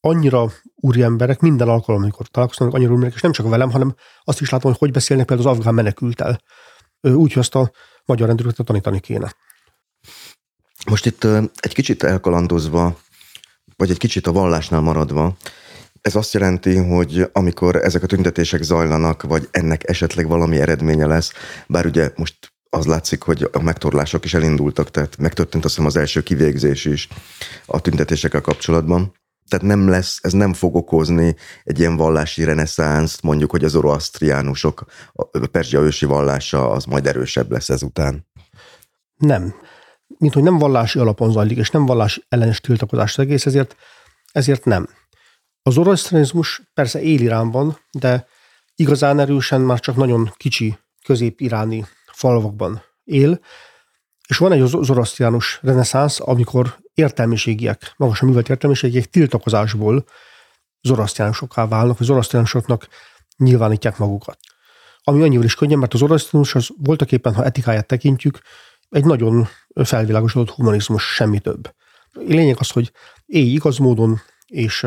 annyira 0.00 0.52
úri 0.74 1.02
emberek, 1.02 1.40
minden 1.40 1.68
alkalom, 1.68 2.02
amikor 2.02 2.26
találkoznak, 2.26 2.74
annyira 2.74 2.88
úri 2.88 2.94
emberek, 2.94 3.14
és 3.14 3.22
nem 3.22 3.32
csak 3.32 3.48
velem, 3.48 3.70
hanem 3.70 3.94
azt 4.24 4.40
is 4.40 4.50
látom, 4.50 4.70
hogy 4.70 4.80
hogy 4.80 4.90
beszélnek 4.90 5.26
például 5.26 5.48
az 5.48 5.56
afgán 5.56 5.74
menekültel. 5.74 6.40
Úgy, 7.00 7.32
hogy 7.32 7.42
azt 7.42 7.54
a 7.54 7.70
magyar 8.04 8.26
rendőröket 8.26 8.66
tanítani 8.66 9.00
kéne. 9.00 9.34
Most 10.86 11.06
itt 11.06 11.24
egy 11.56 11.74
kicsit 11.74 12.02
elkalandozva, 12.02 12.98
vagy 13.76 13.90
egy 13.90 13.98
kicsit 13.98 14.26
a 14.26 14.32
vallásnál 14.32 14.80
maradva, 14.80 15.36
ez 16.06 16.14
azt 16.14 16.34
jelenti, 16.34 16.76
hogy 16.76 17.30
amikor 17.32 17.76
ezek 17.76 18.02
a 18.02 18.06
tüntetések 18.06 18.62
zajlanak, 18.62 19.22
vagy 19.22 19.48
ennek 19.50 19.88
esetleg 19.88 20.28
valami 20.28 20.58
eredménye 20.60 21.06
lesz, 21.06 21.32
bár 21.66 21.86
ugye 21.86 22.10
most 22.16 22.52
az 22.70 22.86
látszik, 22.86 23.22
hogy 23.22 23.48
a 23.52 23.62
megtorlások 23.62 24.24
is 24.24 24.34
elindultak, 24.34 24.90
tehát 24.90 25.16
megtörtént 25.18 25.64
azt 25.64 25.74
hiszem 25.74 25.88
az 25.88 25.96
első 25.96 26.22
kivégzés 26.22 26.84
is 26.84 27.08
a 27.66 27.80
tüntetésekkel 27.80 28.40
kapcsolatban. 28.40 29.14
Tehát 29.48 29.66
nem 29.66 29.88
lesz, 29.88 30.18
ez 30.22 30.32
nem 30.32 30.52
fog 30.52 30.74
okozni 30.76 31.36
egy 31.64 31.78
ilyen 31.78 31.96
vallási 31.96 32.44
reneszánszt, 32.44 33.22
mondjuk, 33.22 33.50
hogy 33.50 33.64
az 33.64 33.74
oroasztriánusok, 33.74 34.84
a 35.12 35.46
Perzsia 35.46 35.80
ősi 35.80 36.06
vallása 36.06 36.70
az 36.70 36.84
majd 36.84 37.06
erősebb 37.06 37.50
lesz 37.50 37.68
ezután. 37.68 38.26
Nem. 39.16 39.54
Mint 40.18 40.34
hogy 40.34 40.42
nem 40.42 40.58
vallási 40.58 40.98
alapon 40.98 41.32
zajlik, 41.32 41.58
és 41.58 41.70
nem 41.70 41.86
vallási 41.86 42.24
ellenes 42.28 42.60
tiltakozás 42.60 43.18
az 43.18 43.24
egész, 43.24 43.46
ezért, 43.46 43.76
ezért 44.32 44.64
nem. 44.64 44.88
Az 45.66 45.78
orosztranizmus 45.78 46.62
persze 46.74 47.02
él 47.02 47.20
Iránban, 47.20 47.78
de 47.90 48.26
igazán 48.74 49.18
erősen 49.18 49.60
már 49.60 49.80
csak 49.80 49.96
nagyon 49.96 50.32
kicsi 50.36 50.78
közép-iráni 51.04 51.86
falvakban 52.12 52.82
él, 53.04 53.40
és 54.28 54.36
van 54.36 54.52
egy 54.52 54.66
zorosztriánus 54.66 55.58
reneszánsz, 55.62 56.20
amikor 56.20 56.76
értelmiségiek, 56.94 57.94
magasan 57.96 58.28
művelt 58.28 58.48
értelmiségiek 58.48 59.04
tiltakozásból 59.04 60.04
zorosztriánusokká 60.80 61.66
válnak, 61.66 61.98
vagy 61.98 62.06
zorosztriánusoknak 62.06 62.88
nyilvánítják 63.36 63.98
magukat. 63.98 64.38
ami 65.02 65.22
annyival 65.22 65.44
is 65.44 65.54
könnyen, 65.54 65.78
mert 65.78 65.94
az 65.94 65.98
zoroasztrianus 65.98 66.54
az 66.54 66.68
voltak 66.76 67.12
éppen, 67.12 67.34
ha 67.34 67.44
etikáját 67.44 67.86
tekintjük, 67.86 68.40
egy 68.88 69.04
nagyon 69.04 69.48
felvilágosodott 69.74 70.50
humanizmus, 70.50 71.14
semmi 71.14 71.38
több. 71.38 71.74
Lényeg 72.12 72.56
az, 72.58 72.70
hogy 72.70 72.92
élj 73.26 73.48
igaz 73.48 73.78
módon, 73.78 74.20
és 74.46 74.86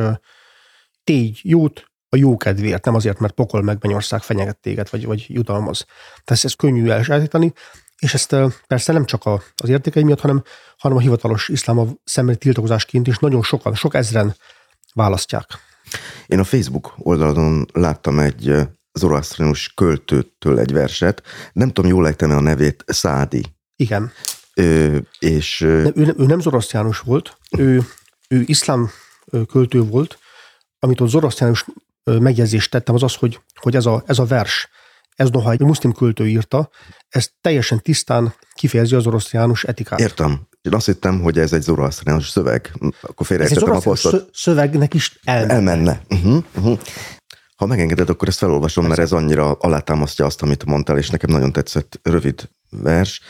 tégy 1.09 1.39
jót 1.43 1.85
a 2.09 2.15
jó 2.15 2.37
kedvéért, 2.37 2.85
nem 2.85 2.95
azért, 2.95 3.19
mert 3.19 3.33
pokol 3.33 3.61
meg 3.61 3.77
Mennyország 3.81 4.21
fenyeget 4.21 4.57
téged, 4.57 4.89
vagy, 4.89 5.05
vagy 5.05 5.25
jutalmaz. 5.27 5.85
Tehát 6.23 6.43
ez 6.43 6.53
könnyű 6.53 6.89
elsajátítani, 6.89 7.53
és 7.99 8.13
ezt 8.13 8.35
persze 8.67 8.93
nem 8.93 9.05
csak 9.05 9.25
az 9.55 9.69
értékei 9.69 10.03
miatt, 10.03 10.19
hanem, 10.19 10.43
hanem 10.77 10.97
a 10.97 10.99
hivatalos 10.99 11.47
iszlám 11.47 11.99
szembeni 12.03 12.37
tiltakozásként 12.37 13.07
is 13.07 13.17
nagyon 13.17 13.43
sokan, 13.43 13.75
sok 13.75 13.93
ezren 13.93 14.35
választják. 14.93 15.45
Én 16.27 16.39
a 16.39 16.43
Facebook 16.43 16.93
oldalon 16.97 17.65
láttam 17.73 18.19
egy 18.19 18.55
zoroasztrinus 18.93 19.73
költőtől 19.73 20.59
egy 20.59 20.71
verset, 20.71 21.23
nem 21.53 21.67
tudom, 21.71 21.91
jól 21.91 22.03
lejtem 22.03 22.31
a 22.31 22.39
nevét, 22.39 22.83
Szádi. 22.87 23.45
Igen. 23.75 24.11
Ö, 24.53 24.97
és... 25.19 25.61
Ő, 25.61 25.93
ő 25.95 26.25
nem 26.25 26.39
zoroasztriánus 26.39 26.99
volt, 26.99 27.37
ő, 27.57 27.81
ő 28.27 28.43
iszlám 28.45 28.89
költő 29.47 29.81
volt, 29.81 30.19
amit 30.79 31.01
ott 31.01 31.09
zoroasztriánus 31.09 31.65
megjegyzést 32.03 32.71
tettem, 32.71 32.95
az 32.95 33.03
az, 33.03 33.15
hogy, 33.15 33.39
hogy 33.55 33.75
ez, 33.75 33.85
a, 33.85 34.03
ez 34.05 34.19
a 34.19 34.25
vers, 34.25 34.69
ez 35.15 35.29
noha 35.29 35.51
egy 35.51 35.59
muszlim 35.59 35.91
költő 35.91 36.27
írta, 36.27 36.69
ez 37.09 37.29
teljesen 37.41 37.81
tisztán 37.81 38.33
kifejezi 38.53 38.95
az 38.95 39.07
oroszlánus 39.07 39.63
etikát. 39.63 39.99
Értem. 39.99 40.47
Én 40.61 40.73
azt 40.73 40.85
hittem, 40.85 41.21
hogy 41.21 41.39
ez 41.39 41.53
egy 41.53 41.61
zoroasztriánus 41.61 42.29
szöveg. 42.29 42.71
Akkor 43.01 43.25
félreértettem 43.25 43.75
a 43.75 43.79
posztot. 43.79 44.29
szövegnek 44.33 44.93
is 44.93 45.19
elmenne. 45.23 45.53
Elmenne. 45.53 46.01
Uh-huh, 46.09 46.43
uh-huh. 46.55 46.79
Ha 47.55 47.65
megengeded, 47.65 48.09
akkor 48.09 48.27
ezt 48.27 48.37
felolvasom, 48.37 48.87
mert 48.87 48.99
ez 48.99 49.11
annyira 49.11 49.51
alátámasztja 49.51 50.25
azt, 50.25 50.41
amit 50.41 50.65
mondtál, 50.65 50.97
és 50.97 51.09
nekem 51.09 51.29
nagyon 51.29 51.51
tetszett 51.51 51.99
rövid 52.03 52.49
vers. 52.69 53.21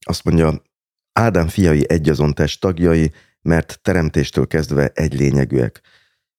Azt 0.00 0.24
mondja, 0.24 0.62
Ádám 1.12 1.48
fiai 1.48 1.84
egyazon 1.88 2.34
test 2.34 2.60
tagjai, 2.60 3.12
mert 3.42 3.78
teremtéstől 3.82 4.46
kezdve 4.46 4.90
egy 4.94 5.14
lényegűek. 5.14 5.80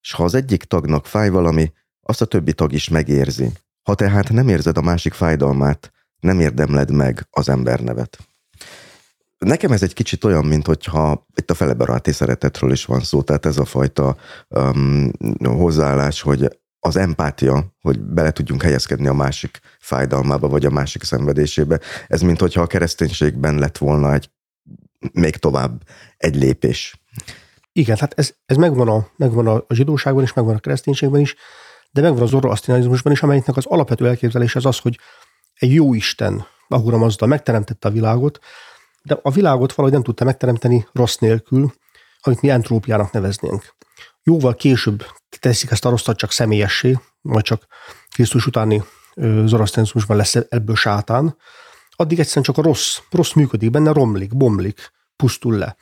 És 0.03 0.11
ha 0.11 0.23
az 0.23 0.33
egyik 0.33 0.63
tagnak 0.63 1.05
fáj 1.05 1.29
valami, 1.29 1.71
azt 2.01 2.21
a 2.21 2.25
többi 2.25 2.53
tag 2.53 2.73
is 2.73 2.89
megérzi. 2.89 3.51
Ha 3.83 3.95
tehát 3.95 4.29
nem 4.29 4.47
érzed 4.47 4.77
a 4.77 4.81
másik 4.81 5.13
fájdalmát, 5.13 5.91
nem 6.19 6.39
érdemled 6.39 6.91
meg 6.91 7.27
az 7.29 7.49
embernevet. 7.49 8.17
Nekem 9.37 9.71
ez 9.71 9.83
egy 9.83 9.93
kicsit 9.93 10.23
olyan, 10.23 10.45
mint 10.45 10.65
hogyha 10.65 11.27
itt 11.35 11.51
a 11.51 11.53
felebaráti 11.53 12.11
szeretetről 12.11 12.71
is 12.71 12.85
van 12.85 12.99
szó, 12.99 13.21
tehát 13.21 13.45
ez 13.45 13.57
a 13.57 13.65
fajta 13.65 14.15
um, 14.47 15.11
hozzáállás, 15.43 16.21
hogy 16.21 16.59
az 16.79 16.95
empátia, 16.95 17.73
hogy 17.81 17.99
bele 17.99 18.31
tudjunk 18.31 18.61
helyezkedni 18.61 19.07
a 19.07 19.13
másik 19.13 19.59
fájdalmába, 19.79 20.47
vagy 20.47 20.65
a 20.65 20.69
másik 20.69 21.03
szenvedésébe, 21.03 21.79
ez 22.07 22.21
mint 22.21 22.39
hogyha 22.39 22.61
a 22.61 22.67
kereszténységben 22.67 23.55
lett 23.55 23.77
volna 23.77 24.13
egy 24.13 24.29
még 25.13 25.35
tovább 25.35 25.83
egy 26.17 26.35
lépés. 26.35 27.02
Igen, 27.73 27.97
hát 27.97 28.13
ez, 28.15 28.33
ez 28.45 28.57
megvan, 28.57 28.87
a, 28.87 29.07
megvan 29.15 29.47
a 29.47 29.65
zsidóságban 29.69 30.23
is, 30.23 30.33
megvan 30.33 30.55
a 30.55 30.59
kereszténységben 30.59 31.21
is, 31.21 31.35
de 31.91 32.01
megvan 32.01 32.21
az 32.21 32.29
zoroasztrianizmusban 32.29 33.11
is, 33.11 33.23
amelyiknek 33.23 33.57
az 33.57 33.65
alapvető 33.65 34.07
elképzelés 34.07 34.55
az 34.55 34.65
az, 34.65 34.77
hogy 34.77 34.99
egy 35.53 35.73
jó 35.73 35.93
Isten, 35.93 36.45
Ahura 36.67 36.97
Mazda 36.97 37.25
megteremtette 37.25 37.87
a 37.87 37.91
világot, 37.91 38.39
de 39.03 39.19
a 39.21 39.31
világot 39.31 39.73
valahogy 39.73 39.97
nem 39.97 40.05
tudta 40.05 40.23
megteremteni 40.23 40.87
rossz 40.91 41.17
nélkül, 41.17 41.73
amit 42.21 42.41
mi 42.41 42.49
entrópiának 42.49 43.11
neveznénk. 43.11 43.75
Jóval 44.23 44.55
később 44.55 45.05
teszik 45.39 45.71
ezt 45.71 45.85
a 45.85 45.89
rosszat 45.89 46.17
csak 46.17 46.31
személyessé, 46.31 46.99
majd 47.21 47.43
csak 47.43 47.67
Krisztus 48.09 48.45
utáni 48.45 48.83
zoroasztrianizmusban 49.45 50.17
lesz 50.17 50.35
ebből 50.35 50.75
sátán, 50.75 51.37
addig 51.89 52.19
egyszerűen 52.19 52.45
csak 52.45 52.57
a 52.57 52.61
rossz, 52.61 52.99
rossz 53.09 53.33
működik 53.33 53.69
benne, 53.69 53.91
romlik, 53.91 54.37
bomlik, 54.37 54.91
pusztul 55.15 55.57
le. 55.57 55.75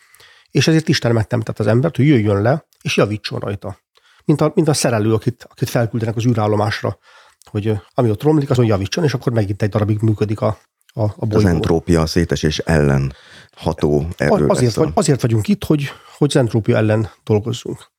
És 0.52 0.68
ezért 0.68 0.88
Isten 0.88 1.14
megteremtett 1.14 1.60
az 1.60 1.68
embert, 1.68 1.96
hogy 1.96 2.08
jöjjön 2.08 2.42
le, 2.42 2.66
és 2.82 2.98
javítson 2.98 3.40
rajta. 3.40 3.78
Mint 4.26 4.42
a, 4.42 4.52
mint 4.56 4.68
a 4.68 4.74
szerelő, 4.74 5.14
akit, 5.14 5.48
akit 5.50 5.70
felküldenek 5.70 6.16
az 6.16 6.26
űrállomásra, 6.26 6.98
hogy 7.44 7.80
ami 7.94 8.10
ott 8.10 8.24
romlik, 8.24 8.50
azon 8.50 8.66
javítson, 8.66 9.04
és 9.04 9.14
akkor 9.14 9.34
megint 9.34 9.62
egy 9.62 9.70
darabig 9.70 10.02
működik 10.02 10.42
a, 10.42 10.58
a, 10.94 11.02
a 11.04 11.14
bolygó. 11.18 11.38
Az 11.38 11.46
entrópia 11.46 12.06
szétesés 12.06 12.60
ellen 12.60 13.14
ható 13.56 14.08
erő. 14.18 14.48
Azért, 14.48 14.76
vagy, 14.76 14.92
azért 14.94 15.22
vagyunk 15.22 15.48
itt, 15.48 15.64
hogy, 15.64 15.92
hogy 16.18 16.30
az 16.30 16.36
entrópia 16.36 16.78
ellen 16.78 17.10
dolgozzunk. 17.24 17.92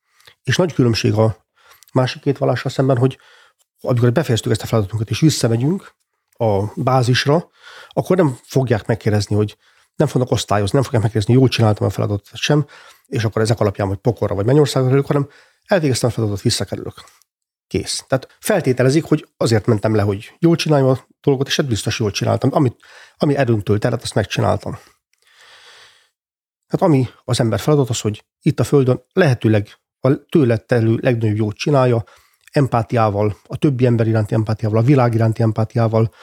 És 0.43 0.55
nagy 0.55 0.73
különbség 0.73 1.13
a 1.13 1.45
másik 1.93 2.21
két 2.21 2.37
vallással 2.37 2.71
szemben, 2.71 2.97
hogy 2.97 3.17
amikor 3.81 4.11
befejeztük 4.11 4.51
ezt 4.51 4.61
a 4.61 4.65
feladatunkat, 4.65 5.09
és 5.09 5.19
visszamegyünk 5.19 5.95
a 6.37 6.63
bázisra, 6.75 7.49
akkor 7.89 8.17
nem 8.17 8.37
fogják 8.43 8.87
megkérdezni, 8.87 9.35
hogy 9.35 9.57
nem 9.95 10.07
fognak 10.07 10.31
osztályozni, 10.31 10.73
nem 10.73 10.83
fogják 10.83 11.03
megkérdezni, 11.03 11.39
jól 11.39 11.47
csináltam 11.47 11.87
a 11.87 11.89
feladatot 11.89 12.29
sem, 12.33 12.65
és 13.05 13.23
akkor 13.23 13.41
ezek 13.41 13.59
alapján, 13.59 13.87
hogy 13.87 13.97
pokorra 13.97 14.35
vagy 14.35 14.45
mennyországra 14.45 14.89
kerülök, 14.89 15.07
hanem 15.07 15.29
elvégeztem 15.65 16.09
a 16.09 16.11
feladatot, 16.11 16.41
visszakerülök. 16.41 16.93
Kész. 17.67 18.03
Tehát 18.07 18.37
feltételezik, 18.39 19.03
hogy 19.03 19.27
azért 19.37 19.65
mentem 19.65 19.95
le, 19.95 20.01
hogy 20.01 20.33
jól 20.39 20.55
csináljam 20.55 20.89
a 20.89 20.97
dolgot, 21.21 21.47
és 21.47 21.59
ez 21.59 21.65
biztos 21.65 21.99
jól 21.99 22.11
csináltam. 22.11 22.49
Amit, 22.53 22.75
ami 23.17 23.35
erőmtől 23.35 23.79
terhet, 23.79 24.01
azt 24.01 24.13
megcsináltam. 24.13 24.77
Hát 26.67 26.81
ami 26.81 27.07
az 27.23 27.39
ember 27.39 27.59
feladat 27.59 27.89
az, 27.89 27.99
hogy 27.99 28.25
itt 28.41 28.59
a 28.59 28.63
Földön 28.63 29.03
lehetőleg 29.13 29.67
a 29.99 30.25
tőle 30.25 30.57
telő 30.57 30.97
legnagyobb 31.01 31.35
jót 31.35 31.55
csinálja, 31.55 32.03
empátiával, 32.51 33.37
a 33.47 33.57
többi 33.57 33.85
ember 33.85 34.07
iránti 34.07 34.33
empátiával, 34.33 34.79
a 34.79 34.83
világ 34.83 35.13
iránti 35.13 35.41
empátiával. 35.41 36.13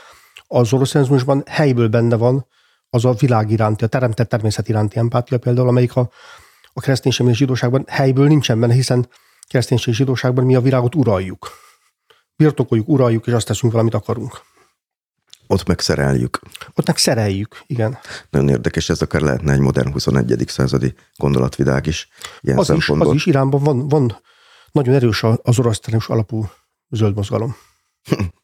Az 0.46 0.72
oroszenzmusban 0.72 1.42
helyből 1.46 1.88
benne 1.88 2.16
van 2.16 2.46
az 2.90 3.04
a 3.04 3.12
világ 3.12 3.50
iránti, 3.50 3.84
a 3.84 3.86
teremtett 3.86 4.28
természet 4.28 4.68
iránti 4.68 4.98
empátia 4.98 5.38
például, 5.38 5.68
amelyik 5.68 5.96
a, 5.96 6.10
a 6.72 6.80
kereszténységben 6.80 7.32
és 7.32 7.38
zsidóságban 7.38 7.84
helyből 7.88 8.26
nincsen 8.26 8.60
benne, 8.60 8.72
hiszen 8.72 9.08
kereszténység 9.48 9.94
zsidóságban 9.94 10.44
mi 10.44 10.54
a 10.54 10.60
világot 10.60 10.94
uraljuk. 10.94 11.48
Birtokoljuk, 12.36 12.88
uraljuk, 12.88 13.26
és 13.26 13.32
azt 13.32 13.46
teszünk, 13.46 13.72
valamit 13.72 13.94
akarunk. 13.94 14.40
Ott 15.46 15.66
meg 15.66 15.80
szereljük. 15.80 16.40
Ott 16.74 16.86
meg 16.86 16.96
szereljük, 16.96 17.62
igen. 17.66 17.98
Nagyon 18.30 18.48
érdekes, 18.48 18.88
ez 18.88 19.02
akár 19.02 19.20
lehetne 19.20 19.52
egy 19.52 19.58
modern 19.58 19.92
21. 19.92 20.44
századi 20.46 20.94
gondolatvilág 21.16 21.86
is. 21.86 22.08
Ilyen 22.40 22.58
az, 22.58 22.70
is, 22.70 22.88
az 22.88 23.14
is 23.14 23.26
Iránban 23.26 23.62
van, 23.62 23.88
van 23.88 24.20
nagyon 24.72 24.94
erős 24.94 25.22
az 25.22 25.58
orosztánus 25.58 26.08
alapú 26.08 26.50
zöld 26.88 27.14
mozgalom. 27.14 27.56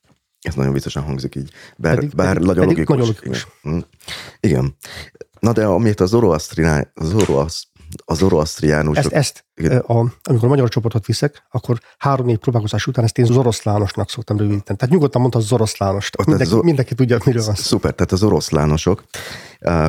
Ez 0.47 0.55
nagyon 0.55 0.73
biztosan 0.73 1.03
hangzik 1.03 1.35
így, 1.35 1.51
bár, 1.77 1.95
pedig, 1.95 2.15
bár 2.15 2.33
pedig, 2.33 2.47
nagyon 2.47 2.67
pedig 2.67 2.89
logikus. 2.89 2.97
Nagyon 2.97 3.15
logikus. 3.15 3.47
Igen. 3.63 3.75
Hm. 3.75 3.85
Igen. 4.41 4.77
Na 5.41 5.53
de 5.53 5.65
amit 5.65 6.01
az 6.01 6.09
zoroasztrinál, 6.09 6.93
az 8.05 8.19
zoroasztriánusok... 8.19 9.13
Ezt, 9.13 9.45
ezt 9.57 9.85
a, 9.87 9.99
amikor 10.23 10.45
a 10.45 10.49
magyar 10.49 10.69
csoportot 10.69 11.07
viszek, 11.07 11.43
akkor 11.51 11.79
három 11.99 12.29
év 12.29 12.37
próbálkozás 12.37 12.87
után 12.87 13.05
ezt 13.05 13.19
én 13.19 13.25
zoroszlánosnak 13.25 14.11
szoktam 14.11 14.37
rövidíteni. 14.37 14.79
Tehát 14.79 14.95
nyugodtan 14.95 15.21
mondta 15.21 15.41
zoroszlánost. 15.41 16.27
Mindenki, 16.27 16.53
zor... 16.53 16.65
mindenki 16.65 16.95
tudja, 16.95 17.19
miről 17.25 17.45
van 17.45 17.55
Szuper, 17.55 17.95
tehát 17.95 18.13
az 18.13 18.23
oroszlánosok 18.23 19.05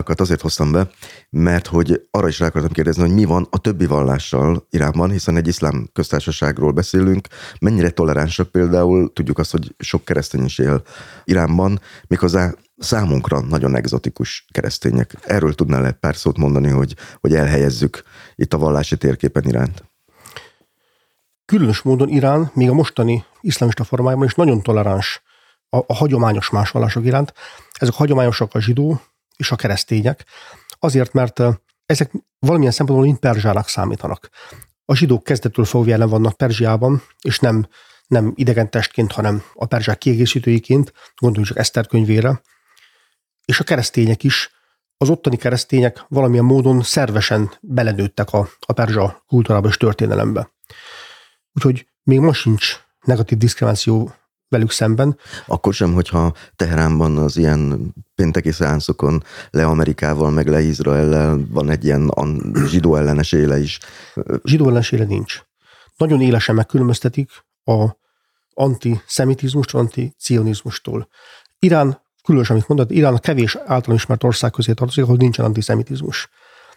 azért 0.05 0.41
hoztam 0.41 0.71
be, 0.71 0.89
mert 1.29 1.67
hogy 1.67 2.07
arra 2.11 2.27
is 2.27 2.39
rá 2.39 2.47
akartam 2.47 2.71
kérdezni, 2.71 3.01
hogy 3.01 3.13
mi 3.13 3.25
van 3.25 3.47
a 3.49 3.57
többi 3.57 3.85
vallással 3.85 4.67
Iránban, 4.69 5.11
hiszen 5.11 5.37
egy 5.37 5.47
iszlám 5.47 5.89
köztársaságról 5.93 6.71
beszélünk, 6.71 7.27
mennyire 7.59 7.89
toleránsak 7.89 8.51
például, 8.51 9.13
tudjuk 9.13 9.37
azt, 9.37 9.51
hogy 9.51 9.75
sok 9.77 10.05
keresztény 10.05 10.43
is 10.43 10.59
él 10.59 10.81
Iránban, 11.23 11.81
méghozzá 12.07 12.53
számunkra 12.77 13.39
nagyon 13.39 13.75
egzotikus 13.75 14.45
keresztények. 14.51 15.13
Erről 15.21 15.55
tudnál 15.55 15.85
egy 15.85 15.93
pár 15.93 16.15
szót 16.15 16.37
mondani, 16.37 16.69
hogy, 16.69 16.95
hogy 17.19 17.35
elhelyezzük 17.35 18.03
itt 18.35 18.53
a 18.53 18.57
vallási 18.57 18.97
térképen 18.97 19.43
iránt? 19.43 19.83
Különös 21.45 21.81
módon 21.81 22.09
Irán, 22.09 22.51
még 22.53 22.69
a 22.69 22.73
mostani 22.73 23.25
iszlamista 23.41 23.83
formájában 23.83 24.25
is 24.25 24.33
nagyon 24.33 24.61
toleráns 24.61 25.21
a, 25.69 25.77
a 25.77 25.93
hagyományos 25.93 26.49
más 26.49 26.71
vallások 26.71 27.05
iránt. 27.05 27.33
Ezek 27.71 27.93
a 27.93 27.97
hagyományosak 27.97 28.53
a 28.53 28.61
zsidó 28.61 29.01
és 29.37 29.51
a 29.51 29.55
keresztények, 29.55 30.25
azért, 30.79 31.13
mert 31.13 31.41
ezek 31.85 32.11
valamilyen 32.39 32.73
szempontból 32.73 33.07
mind 33.07 33.19
perzsának 33.19 33.67
számítanak. 33.67 34.29
A 34.85 34.95
zsidók 34.95 35.23
kezdettől 35.23 35.65
fogva 35.65 35.89
jelen 35.89 36.09
vannak 36.09 36.37
Perzsiában, 36.37 37.01
és 37.21 37.39
nem, 37.39 37.67
nem 38.07 38.31
idegen 38.35 38.69
testként, 38.69 39.11
hanem 39.11 39.43
a 39.53 39.65
perzsák 39.65 39.97
kiegészítőiként, 39.97 40.93
gondoljunk 41.15 41.47
csak 41.47 41.57
Eszter 41.63 41.87
könyvére, 41.87 42.41
és 43.47 43.59
a 43.59 43.63
keresztények 43.63 44.23
is, 44.23 44.51
az 44.97 45.09
ottani 45.09 45.35
keresztények 45.35 46.05
valamilyen 46.07 46.45
módon 46.45 46.81
szervesen 46.81 47.51
belenőttek 47.61 48.33
a, 48.33 48.49
a 48.59 48.73
perzsa 48.73 49.23
kultúrába 49.27 49.67
és 49.67 49.77
történelembe. 49.77 50.51
Úgyhogy 51.53 51.87
még 52.03 52.19
most 52.19 52.41
sincs 52.41 52.79
negatív 53.01 53.37
diszkrimináció 53.37 54.13
velük 54.49 54.71
szemben. 54.71 55.17
Akkor 55.45 55.73
sem, 55.73 55.93
hogyha 55.93 56.33
Teheránban 56.55 57.17
az 57.17 57.37
ilyen 57.37 57.93
pénteki 58.15 58.51
szánszokon 58.51 59.23
le 59.49 59.65
Amerikával, 59.65 60.31
meg 60.31 60.47
le 60.47 60.61
Izraellel 60.61 61.39
van 61.49 61.69
egy 61.69 61.83
ilyen 61.83 62.13
zsidó 62.65 62.95
ellenes 62.95 63.31
éle 63.31 63.59
is. 63.59 63.79
Zsidó 64.43 64.65
ellenes 64.65 64.91
éle 64.91 65.05
nincs. 65.05 65.41
Nagyon 65.97 66.21
élesen 66.21 66.55
megkülönböztetik 66.55 67.29
a 67.63 67.87
antiszemitizmust, 68.53 69.73
anticionizmustól. 69.73 71.07
Irán, 71.59 72.05
különösen, 72.27 72.55
amit 72.55 72.67
mondod, 72.67 72.91
Irán 72.91 73.13
a 73.13 73.19
kevés 73.19 73.57
által 73.65 73.95
ismert 73.95 74.23
ország 74.23 74.51
közé 74.51 74.73
tartozik, 74.73 75.03
ahol 75.03 75.15
nincsen 75.15 75.45
antiszemitizmus. 75.45 76.29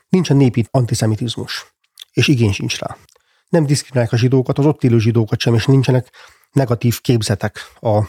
Nincsen 0.09 0.37
népi 0.37 0.67
antiszemitizmus, 0.71 1.67
és 2.13 2.29
igény 2.29 2.53
sincs 2.53 2.79
rá. 2.79 2.97
Nem 3.49 3.67
diszkriminálják 3.67 4.13
a 4.13 4.17
zsidókat, 4.17 4.59
az 4.59 4.67
ott 4.67 4.85
élő 4.85 4.99
zsidókat 4.99 5.41
sem, 5.41 5.55
és 5.55 5.67
nincsenek 5.67 6.11
negatív 6.53 7.01
képzetek 7.01 7.59
a 7.81 8.03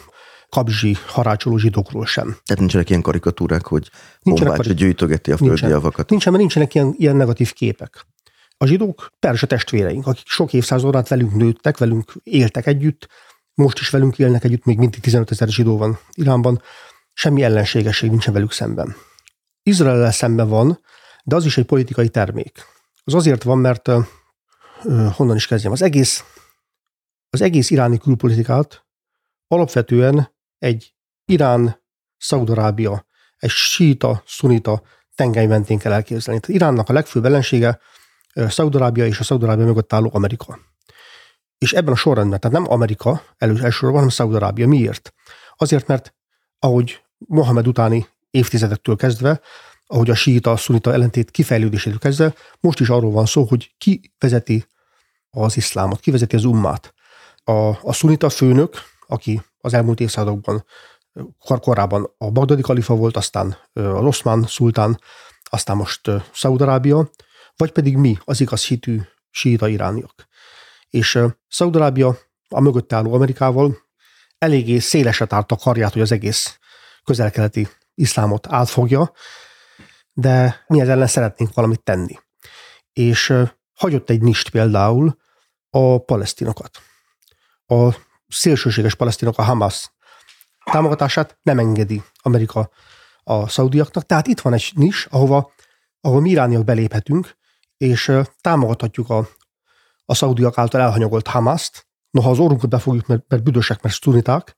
kabzsi, 0.50 0.98
harácsoló 1.08 1.58
zsidókról 1.58 2.06
sem. 2.06 2.26
Tehát 2.26 2.60
nincsenek 2.60 2.90
ilyen 2.90 3.02
karikatúrák, 3.02 3.66
hogy 3.66 3.90
nincsenek 4.20 4.56
karik... 4.56 4.74
gyűjtögeti 4.74 5.32
a 5.32 5.38
földi 5.38 5.52
nincsen. 5.54 5.70
javakat? 5.70 6.10
Nincsen, 6.10 6.32
mert 6.32 6.44
nincsenek 6.44 6.76
ilyen, 6.76 6.94
ilyen 6.98 7.16
negatív 7.16 7.54
képek. 7.54 8.06
A 8.58 8.66
zsidók 8.66 9.12
perzsa 9.20 9.48
testvéreink, 9.48 10.08
akik 10.08 10.28
sok 10.28 10.54
évszázad 10.54 10.96
át 10.96 11.08
velünk 11.08 11.36
nőttek, 11.36 11.78
velünk 11.78 12.14
éltek 12.24 12.66
együtt, 12.66 13.08
most 13.54 13.80
is 13.80 13.90
velünk 13.90 14.20
élnek 14.20 14.44
együtt, 14.44 14.66
még 14.66 14.78
mindig 14.78 15.00
15 15.00 15.32
ezer 15.32 15.48
zsidó 15.48 15.78
van 15.78 16.00
Iránban, 16.14 16.62
semmi 17.14 17.44
ellenségesség 17.44 18.10
nincsen 18.10 18.34
velük 18.34 18.52
szemben. 18.52 18.96
Izrael 19.64 20.12
szemben 20.12 20.48
van, 20.48 20.80
de 21.24 21.36
az 21.36 21.46
is 21.46 21.58
egy 21.58 21.66
politikai 21.66 22.10
termék. 22.10 22.66
Az 23.04 23.14
azért 23.14 23.44
van, 23.44 23.58
mert 23.58 23.88
uh, 23.88 24.06
honnan 25.14 25.36
is 25.36 25.48
kezdjem. 25.48 25.72
Az 25.72 25.82
egész, 25.82 26.24
az 27.30 27.42
egész 27.42 27.70
iráni 27.70 27.98
külpolitikát 27.98 28.86
alapvetően 29.48 30.34
egy 30.58 30.94
Irán, 31.26 31.84
Szaudarábia, 32.18 33.06
egy 33.38 33.50
síta, 33.50 34.24
szunita 34.26 34.82
tengely 35.16 35.46
mentén 35.46 35.78
kell 35.78 35.92
elképzelni. 35.92 36.40
Tehát 36.40 36.62
Iránnak 36.62 36.90
a 36.90 36.94
legfőbb 36.94 37.26
ellensége 37.26 37.80
Szaudarábia 38.34 39.06
és 39.06 39.20
a 39.20 39.24
Szaudarábia 39.24 39.66
mögött 39.66 39.94
álló 39.94 40.10
Amerika. 40.14 40.60
És 41.58 41.74
ebben 41.74 41.94
a 41.94 41.96
sorrendben, 41.96 42.40
tehát 42.40 42.58
nem 42.58 42.72
Amerika 42.72 43.24
elő, 43.38 43.52
elsősorban, 43.52 43.94
hanem 43.94 44.10
Szaudarábia. 44.10 44.68
Miért? 44.68 45.14
Azért, 45.56 45.88
mert 45.88 46.16
ahogy 46.64 47.02
Mohamed 47.18 47.68
utáni 47.68 48.08
évtizedektől 48.32 48.96
kezdve, 48.96 49.42
ahogy 49.88 50.10
a 50.10 50.16
síita, 50.16 50.58
szunita 50.58 50.94
ellentét 50.94 51.32
kifejlődésétől 51.32 52.00
kezdve, 52.00 52.34
most 52.60 52.80
is 52.80 52.90
arról 52.90 53.12
van 53.12 53.26
szó, 53.26 53.44
hogy 53.44 53.74
ki 53.78 54.14
vezeti 54.18 54.66
az 55.30 55.58
iszlámot, 55.58 56.00
ki 56.00 56.12
vezeti 56.12 56.36
az 56.36 56.44
ummát. 56.44 56.94
A, 57.44 57.52
a 57.82 57.94
szunita 57.94 58.30
főnök, 58.30 58.76
aki 59.08 59.42
az 59.58 59.74
elmúlt 59.74 60.00
évszázadokban 60.00 60.66
korábban 61.40 62.14
a 62.18 62.32
bagdadi 62.32 62.62
kalifa 62.62 62.96
volt, 62.96 63.18
aztán 63.18 63.58
az 63.74 64.04
oszmán 64.06 64.44
szultán, 64.48 65.00
aztán 65.44 65.76
most 65.76 66.12
Szaudarábia, 66.34 67.10
vagy 67.56 67.72
pedig 67.72 67.98
mi, 67.98 68.18
az 68.26 68.42
igaz 68.42 68.66
hitű 68.66 69.00
síita 69.30 69.68
irániak. 69.68 70.28
És 70.90 71.20
Szaudarábia 71.48 72.18
a 72.50 72.60
mögött 72.60 72.94
álló 72.94 73.14
Amerikával 73.14 73.78
eléggé 74.42 74.80
szélesre 74.80 75.26
tárta 75.26 75.56
karját, 75.56 75.94
hogy 75.94 76.02
az 76.02 76.12
egész 76.12 76.60
közelkeleti 77.04 77.68
iszlámot 77.94 78.48
átfogja, 78.48 79.12
de 80.14 80.64
mi 80.68 80.80
ezzel 80.80 80.94
ellen 80.94 81.08
szeretnénk 81.08 81.54
valamit 81.54 81.84
tenni. 81.84 82.20
És 82.94 83.34
hagyott 83.74 84.10
egy 84.10 84.22
nist 84.22 84.50
például 84.50 85.18
a 85.70 85.98
palesztinokat. 85.98 86.82
A 87.66 87.96
szélsőséges 88.28 88.96
palesztinok, 88.96 89.38
a 89.38 89.44
Hamas 89.44 89.92
támogatását 90.72 91.38
nem 91.42 91.60
engedi 91.60 92.04
Amerika 92.22 92.70
a 93.24 93.48
szaudiaknak. 93.48 94.06
Tehát 94.06 94.28
itt 94.28 94.40
van 94.40 94.54
egy 94.54 94.72
nis, 94.76 95.06
ahova, 95.06 95.52
ahol 96.02 96.22
mi 96.22 96.30
irániak 96.30 96.64
beléphetünk, 96.64 97.38
és 97.78 98.12
támogathatjuk 98.42 99.10
a, 99.10 99.28
a 100.06 100.14
szaudiak 100.14 100.58
által 100.58 100.82
elhanyagolt 100.82 101.28
Hamaszt, 101.28 101.90
noha 102.12 102.30
az 102.30 102.40
orrunkat 102.40 102.70
befogjuk, 102.70 103.08
mert, 103.08 103.24
mert 103.28 103.44
büdösek, 103.44 103.82
mert 103.82 103.96
sztuniták, 103.96 104.56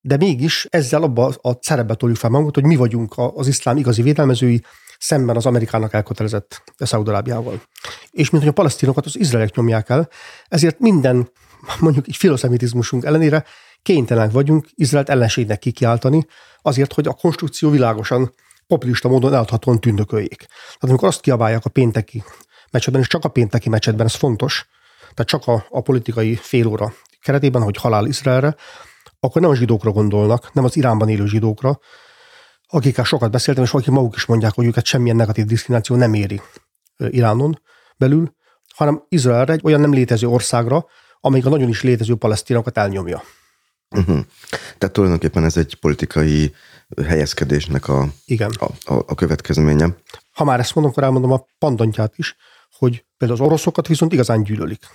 de 0.00 0.16
mégis 0.16 0.66
ezzel 0.70 1.02
abba 1.02 1.34
a 1.40 1.58
szerepbe 1.60 1.94
toljuk 1.94 2.18
fel 2.18 2.30
magunkat, 2.30 2.54
hogy 2.54 2.64
mi 2.64 2.76
vagyunk 2.76 3.14
az 3.16 3.46
iszlám 3.46 3.76
igazi 3.76 4.02
védelmezői, 4.02 4.62
szemben 4.98 5.36
az 5.36 5.46
Amerikának 5.46 5.94
elkötelezett 5.94 6.62
Szaudarábiával. 6.76 7.62
És 8.10 8.30
mint 8.30 8.42
hogy 8.42 8.52
a 8.52 8.56
palesztinokat 8.56 9.06
az 9.06 9.18
izraelek 9.18 9.54
nyomják 9.54 9.88
el, 9.88 10.08
ezért 10.48 10.78
minden 10.78 11.30
mondjuk 11.80 12.08
egy 12.08 12.16
filoszemitizmusunk 12.16 13.04
ellenére 13.04 13.44
kénytelenek 13.82 14.30
vagyunk 14.30 14.66
Izraelt 14.74 15.08
ellenségnek 15.08 15.58
kikiáltani, 15.58 16.26
azért, 16.62 16.92
hogy 16.92 17.06
a 17.06 17.12
konstrukció 17.12 17.70
világosan 17.70 18.34
populista 18.66 19.08
módon 19.08 19.34
eladhatóan 19.34 19.80
tündököljék. 19.80 20.46
Tehát 20.46 20.78
amikor 20.80 21.08
azt 21.08 21.20
kiabálják 21.20 21.64
a 21.64 21.70
pénteki 21.70 22.22
meccsetben, 22.70 23.02
és 23.02 23.08
csak 23.08 23.24
a 23.24 23.28
pénteki 23.28 23.68
meccsetben, 23.68 24.06
ez 24.06 24.14
fontos, 24.14 24.68
tehát 25.18 25.42
csak 25.42 25.46
a, 25.46 25.66
a 25.78 25.80
politikai 25.80 26.34
fél 26.34 26.66
óra 26.66 26.92
keretében, 27.20 27.62
hogy 27.62 27.76
halál 27.76 28.06
Izraelre, 28.06 28.56
akkor 29.20 29.40
nem 29.42 29.50
a 29.50 29.54
zsidókra 29.54 29.90
gondolnak, 29.90 30.52
nem 30.52 30.64
az 30.64 30.76
Iránban 30.76 31.08
élő 31.08 31.26
zsidókra, 31.26 31.78
akikkel 32.68 33.04
sokat 33.04 33.30
beszéltem, 33.30 33.64
és 33.64 33.72
akik 33.72 33.88
maguk 33.88 34.16
is 34.16 34.24
mondják, 34.24 34.54
hogy 34.54 34.66
őket 34.66 34.84
semmilyen 34.84 35.16
negatív 35.16 35.44
diszkrimináció 35.44 35.96
nem 35.96 36.14
éri 36.14 36.40
Iránon 36.96 37.62
belül, 37.96 38.34
hanem 38.74 39.04
Izraelre, 39.08 39.52
egy 39.52 39.60
olyan 39.64 39.80
nem 39.80 39.92
létező 39.92 40.26
országra, 40.26 40.86
amelyik 41.20 41.46
a 41.46 41.50
nagyon 41.50 41.68
is 41.68 41.82
létező 41.82 42.14
palesztinokat 42.14 42.78
elnyomja. 42.78 43.22
Uh-huh. 43.90 44.18
Tehát 44.78 44.94
tulajdonképpen 44.94 45.44
ez 45.44 45.56
egy 45.56 45.74
politikai 45.74 46.54
helyezkedésnek 47.06 47.88
a, 47.88 48.08
Igen. 48.24 48.50
A, 48.58 48.94
a, 48.94 49.04
a 49.06 49.14
következménye. 49.14 49.96
Ha 50.32 50.44
már 50.44 50.60
ezt 50.60 50.74
mondom, 50.74 50.92
akkor 50.92 51.04
elmondom 51.04 51.32
a 51.32 51.46
pandontját 51.58 52.12
is, 52.16 52.36
hogy 52.78 53.04
például 53.16 53.40
az 53.40 53.46
oroszokat 53.46 53.86
viszont 53.86 54.12
igazán 54.12 54.42
gyűlölik. 54.42 54.86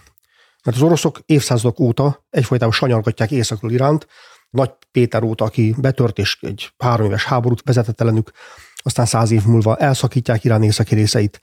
Mert 0.64 0.78
az 0.78 0.84
oroszok 0.84 1.20
évszázadok 1.26 1.80
óta 1.80 2.26
egyfolytában 2.30 2.74
sanyargatják 2.74 3.32
északról 3.32 3.72
iránt, 3.72 4.08
Nagy 4.50 4.72
Péter 4.92 5.24
óta, 5.24 5.46
aki 5.46 5.76
betört 5.78 6.18
és 6.18 6.38
egy 6.42 6.74
három 6.78 7.06
éves 7.06 7.24
háborút 7.24 7.62
vezetett 7.66 8.02
ellenük, 8.02 8.32
aztán 8.76 9.06
száz 9.06 9.32
év 9.32 9.46
múlva 9.46 9.76
elszakítják 9.76 10.44
Irán 10.44 10.64
északi 10.64 10.96
részeit, 10.96 11.42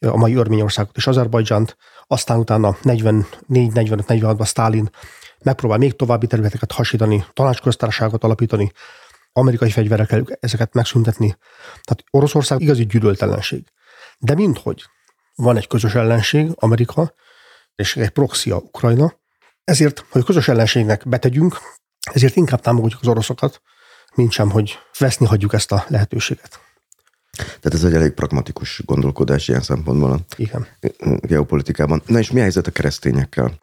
a 0.00 0.16
mai 0.16 0.34
Örményországot 0.34 0.96
és 0.96 1.06
Azerbajdzsánt, 1.06 1.76
aztán 2.06 2.38
utána 2.38 2.76
44-45-46-ban 2.82 4.46
Stalin 4.46 4.90
megpróbál 5.42 5.78
még 5.78 5.96
további 5.96 6.26
területeket 6.26 6.72
hasítani, 6.72 7.24
tanácsköztársaságot 7.32 8.24
alapítani, 8.24 8.72
amerikai 9.32 9.70
fegyverekkel 9.70 10.24
ezeket 10.40 10.74
megszüntetni. 10.74 11.36
Tehát 11.82 12.04
Oroszország 12.10 12.60
igazi 12.60 12.86
gyűlöltelenség. 12.86 13.64
De 14.18 14.34
minthogy 14.34 14.84
van 15.34 15.56
egy 15.56 15.66
közös 15.66 15.94
ellenség, 15.94 16.50
Amerika, 16.54 17.12
és 17.76 17.96
egy 17.96 18.10
proxia 18.10 18.56
Ukrajna, 18.56 19.14
ezért, 19.64 20.04
hogy 20.10 20.24
közös 20.24 20.48
ellenségnek 20.48 21.08
betegyünk, 21.08 21.58
ezért 22.12 22.36
inkább 22.36 22.60
támogatjuk 22.60 23.00
az 23.00 23.08
oroszokat, 23.08 23.62
mint 24.14 24.32
sem, 24.32 24.50
hogy 24.50 24.78
veszni 24.98 25.26
hagyjuk 25.26 25.52
ezt 25.52 25.72
a 25.72 25.84
lehetőséget. 25.88 26.60
Tehát 27.36 27.74
ez 27.74 27.84
egy 27.84 27.94
elég 27.94 28.12
pragmatikus 28.12 28.82
gondolkodás 28.84 29.48
ilyen 29.48 29.62
szempontból 29.62 30.10
a 30.10 30.18
Igen. 30.36 30.66
geopolitikában. 31.20 32.02
Na 32.06 32.18
és 32.18 32.30
mi 32.30 32.38
a 32.38 32.42
helyzet 32.42 32.66
a 32.66 32.70
keresztényekkel? 32.70 33.60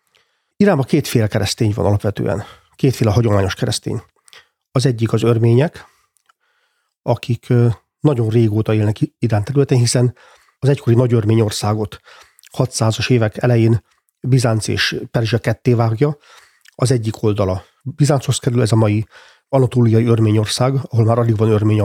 Iránban 0.55 0.85
kétféle 0.85 1.27
keresztény 1.27 1.71
van 1.75 1.85
alapvetően. 1.85 2.43
Kétféle 2.75 3.11
hagyományos 3.11 3.55
keresztény. 3.55 4.03
Az 4.71 4.85
egyik 4.85 5.13
az 5.13 5.23
örmények, 5.23 5.85
akik 7.01 7.53
nagyon 7.99 8.29
régóta 8.29 8.73
élnek 8.73 8.97
Irán 9.19 9.43
területén, 9.43 9.77
hiszen 9.77 10.15
az 10.59 10.69
egykori 10.69 10.95
nagy 10.95 11.13
örményországot 11.13 11.99
600-as 12.57 13.09
évek 13.09 13.37
elején 13.37 13.83
Bizánc 14.27 14.67
és 14.67 14.95
Perzsia 15.11 15.39
ketté 15.39 15.73
vágja. 15.73 16.17
Az 16.75 16.91
egyik 16.91 17.23
oldala 17.23 17.63
Bizánchoz 17.81 18.37
kerül, 18.37 18.61
ez 18.61 18.71
a 18.71 18.75
mai 18.75 19.05
anatóliai 19.49 20.05
örményország, 20.05 20.73
ahol 20.89 21.05
már 21.05 21.17
alig 21.17 21.37
van 21.37 21.49
örmény 21.49 21.81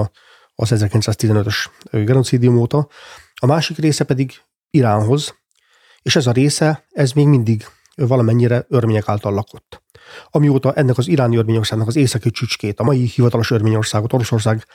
az 0.55 0.70
1915-ös 0.74 1.57
genocidium 1.91 2.59
óta. 2.59 2.89
A 3.34 3.47
másik 3.47 3.78
része 3.78 4.05
pedig 4.05 4.32
Iránhoz, 4.70 5.34
és 6.03 6.16
ez 6.16 6.26
a 6.26 6.32
része, 6.32 6.86
ez 6.91 7.12
még 7.12 7.26
mindig 7.26 7.66
valamennyire 7.95 8.66
örmények 8.68 9.09
által 9.09 9.32
lakott. 9.32 9.82
Amióta 10.30 10.72
ennek 10.72 10.99
az 10.99 11.09
iráni 11.09 11.36
örményországnak 11.36 11.89
az 11.89 11.97
északi 11.97 12.30
csücskét, 12.30 12.80
a 12.80 12.84
mai 12.84 13.05
hivatalos 13.05 13.51
örményországot 13.51 14.12
Oroszország 14.12 14.66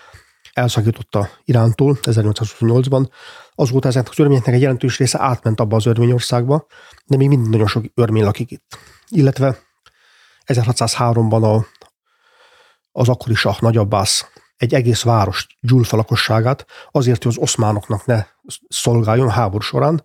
elszakította 0.53 1.29
Irántól 1.45 1.97
1828-ban, 2.01 3.09
azóta 3.55 3.87
ezeknek 3.87 4.11
az 4.11 4.19
örményeknek 4.19 4.55
egy 4.55 4.61
jelentős 4.61 4.97
része 4.97 5.21
átment 5.21 5.59
abba 5.59 5.75
az 5.75 5.85
örményországba, 5.85 6.65
de 7.05 7.17
még 7.17 7.27
mindig 7.27 7.49
nagyon 7.49 7.67
sok 7.67 7.85
örmény 7.93 8.23
lakik 8.23 8.51
itt. 8.51 8.77
Illetve 9.07 9.57
1603-ban 10.45 11.41
a, 11.41 11.65
az 12.91 13.09
akkori 13.09 13.35
sah 13.35 13.59
Nagyabbász 13.59 14.25
egy 14.57 14.73
egész 14.73 15.01
város 15.01 15.47
gyulfa 15.59 15.95
lakosságát 15.95 16.65
azért, 16.91 17.23
hogy 17.23 17.31
az 17.31 17.43
oszmánoknak 17.43 18.05
ne 18.05 18.25
szolgáljon 18.67 19.29
háború 19.29 19.63
során, 19.63 20.03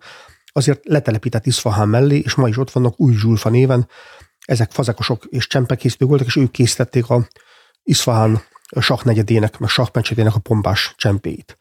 azért 0.51 0.85
letelepített 0.85 1.45
Iszfahán 1.45 1.87
mellé, 1.87 2.17
és 2.17 2.33
ma 2.33 2.47
is 2.47 2.57
ott 2.57 2.71
vannak 2.71 2.99
új 2.99 3.13
Zsulfa 3.13 3.49
néven, 3.49 3.87
ezek 4.45 4.71
fazekosok 4.71 5.25
és 5.25 5.47
csempekészítők 5.47 6.07
voltak, 6.07 6.27
és 6.27 6.35
ők 6.35 6.51
készítették 6.51 7.09
a 7.09 7.27
Iszfahán 7.83 8.41
negyedének, 9.03 9.57
meg 9.57 9.69
sakpencsetének 9.69 10.35
a 10.35 10.39
pompás 10.39 10.93
csempéit. 10.97 11.57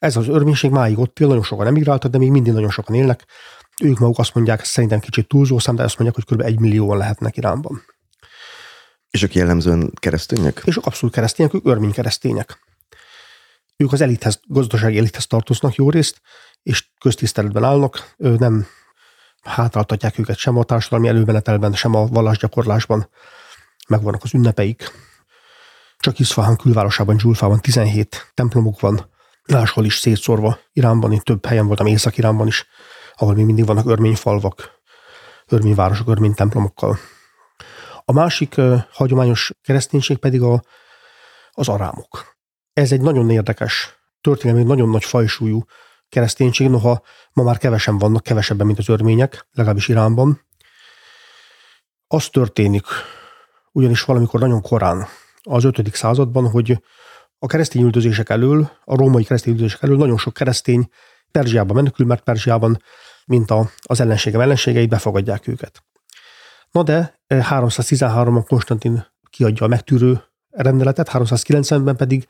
Ez 0.00 0.16
az 0.16 0.28
örvénység 0.28 0.70
máig 0.70 0.98
ott 0.98 1.18
él, 1.18 1.26
nagyon 1.26 1.42
sokan 1.42 1.66
emigráltak, 1.66 2.10
de 2.10 2.18
még 2.18 2.30
mindig 2.30 2.52
nagyon 2.52 2.70
sokan 2.70 2.94
élnek. 2.94 3.26
Ők 3.82 3.98
maguk 3.98 4.18
azt 4.18 4.34
mondják, 4.34 4.64
szerintem 4.64 5.00
kicsit 5.00 5.28
túlzó 5.28 5.58
szám, 5.58 5.76
de 5.76 5.82
azt 5.82 5.98
mondják, 5.98 6.24
hogy 6.24 6.36
kb. 6.36 6.46
egy 6.46 6.60
millióan 6.60 6.98
lehetnek 6.98 7.36
Iránban. 7.36 7.82
És 9.10 9.22
ők 9.22 9.34
jellemzően 9.34 9.92
keresztények? 9.94 10.62
És 10.64 10.76
ők 10.76 10.86
abszolút 10.86 11.14
keresztények, 11.14 11.54
ők 11.54 11.66
örmény 11.66 11.92
keresztények. 11.92 12.58
Ők 13.76 13.92
az 13.92 14.00
elithez, 14.00 14.40
gazdasági 14.44 14.98
elithez 14.98 15.26
tartoznak 15.26 15.74
jó 15.74 15.90
részt, 15.90 16.20
és 16.62 16.90
köztiszteletben 17.00 17.64
állnak, 17.64 18.14
nem 18.16 18.66
hátráltatják 19.42 20.18
őket 20.18 20.36
sem 20.36 20.56
a 20.56 20.64
társadalmi 20.64 21.08
előmenetelben, 21.08 21.72
sem 21.74 21.94
a 21.94 22.06
vallásgyakorlásban. 22.06 23.08
Megvannak 23.88 24.22
az 24.22 24.34
ünnepeik. 24.34 24.92
Csak 25.98 26.18
Iszfahán 26.18 26.56
külvárosában, 26.56 27.18
Zsulfában 27.18 27.60
17 27.60 28.30
templomuk 28.34 28.80
van, 28.80 29.09
máshol 29.50 29.84
is 29.84 29.98
szétszórva 29.98 30.58
Iránban, 30.72 31.12
én 31.12 31.20
több 31.20 31.46
helyen 31.46 31.66
voltam 31.66 31.86
Észak-Iránban 31.86 32.46
is, 32.46 32.66
ahol 33.14 33.34
még 33.34 33.44
mindig 33.44 33.66
vannak 33.66 33.86
örményfalvak, 33.86 34.70
örményvárosok, 35.46 36.08
örmény 36.08 36.34
templomokkal. 36.34 36.98
A 38.04 38.12
másik 38.12 38.54
uh, 38.56 38.82
hagyományos 38.92 39.50
kereszténység 39.62 40.16
pedig 40.16 40.42
a, 40.42 40.62
az 41.50 41.68
arámok. 41.68 42.36
Ez 42.72 42.92
egy 42.92 43.00
nagyon 43.00 43.30
érdekes, 43.30 43.98
történelmi 44.20 44.62
nagyon 44.62 44.88
nagy 44.88 45.04
fajsúlyú 45.04 45.64
kereszténység, 46.08 46.68
noha 46.68 47.02
ma 47.32 47.42
már 47.42 47.58
kevesen 47.58 47.98
vannak, 47.98 48.22
kevesebben, 48.22 48.66
mint 48.66 48.78
az 48.78 48.88
örmények, 48.88 49.46
legalábbis 49.52 49.88
Iránban. 49.88 50.40
Az 52.06 52.28
történik, 52.28 52.84
ugyanis 53.72 54.02
valamikor 54.02 54.40
nagyon 54.40 54.62
korán, 54.62 55.06
az 55.42 55.64
5. 55.64 55.94
században, 55.94 56.50
hogy 56.50 56.82
a 57.42 57.46
keresztény 57.46 57.82
üldözések 57.82 58.28
elől, 58.28 58.70
a 58.84 58.96
római 58.96 59.24
keresztény 59.24 59.52
üldözések 59.52 59.82
elől 59.82 59.96
nagyon 59.96 60.18
sok 60.18 60.34
keresztény 60.34 60.88
Perzsiába 61.30 61.74
menekül, 61.74 62.06
mert 62.06 62.22
Perzsiában, 62.22 62.82
mint 63.24 63.50
a, 63.50 63.70
az 63.82 64.00
ellenségem 64.00 64.40
ellenségei, 64.40 64.86
befogadják 64.86 65.48
őket. 65.48 65.82
Na 66.70 66.82
de 66.82 67.20
313-ban 67.28 68.36
eh, 68.36 68.44
Konstantin 68.44 69.06
kiadja 69.30 69.64
a 69.66 69.68
megtűrő 69.68 70.22
rendeletet, 70.50 71.10
390-ben 71.12 71.96
pedig 71.96 72.26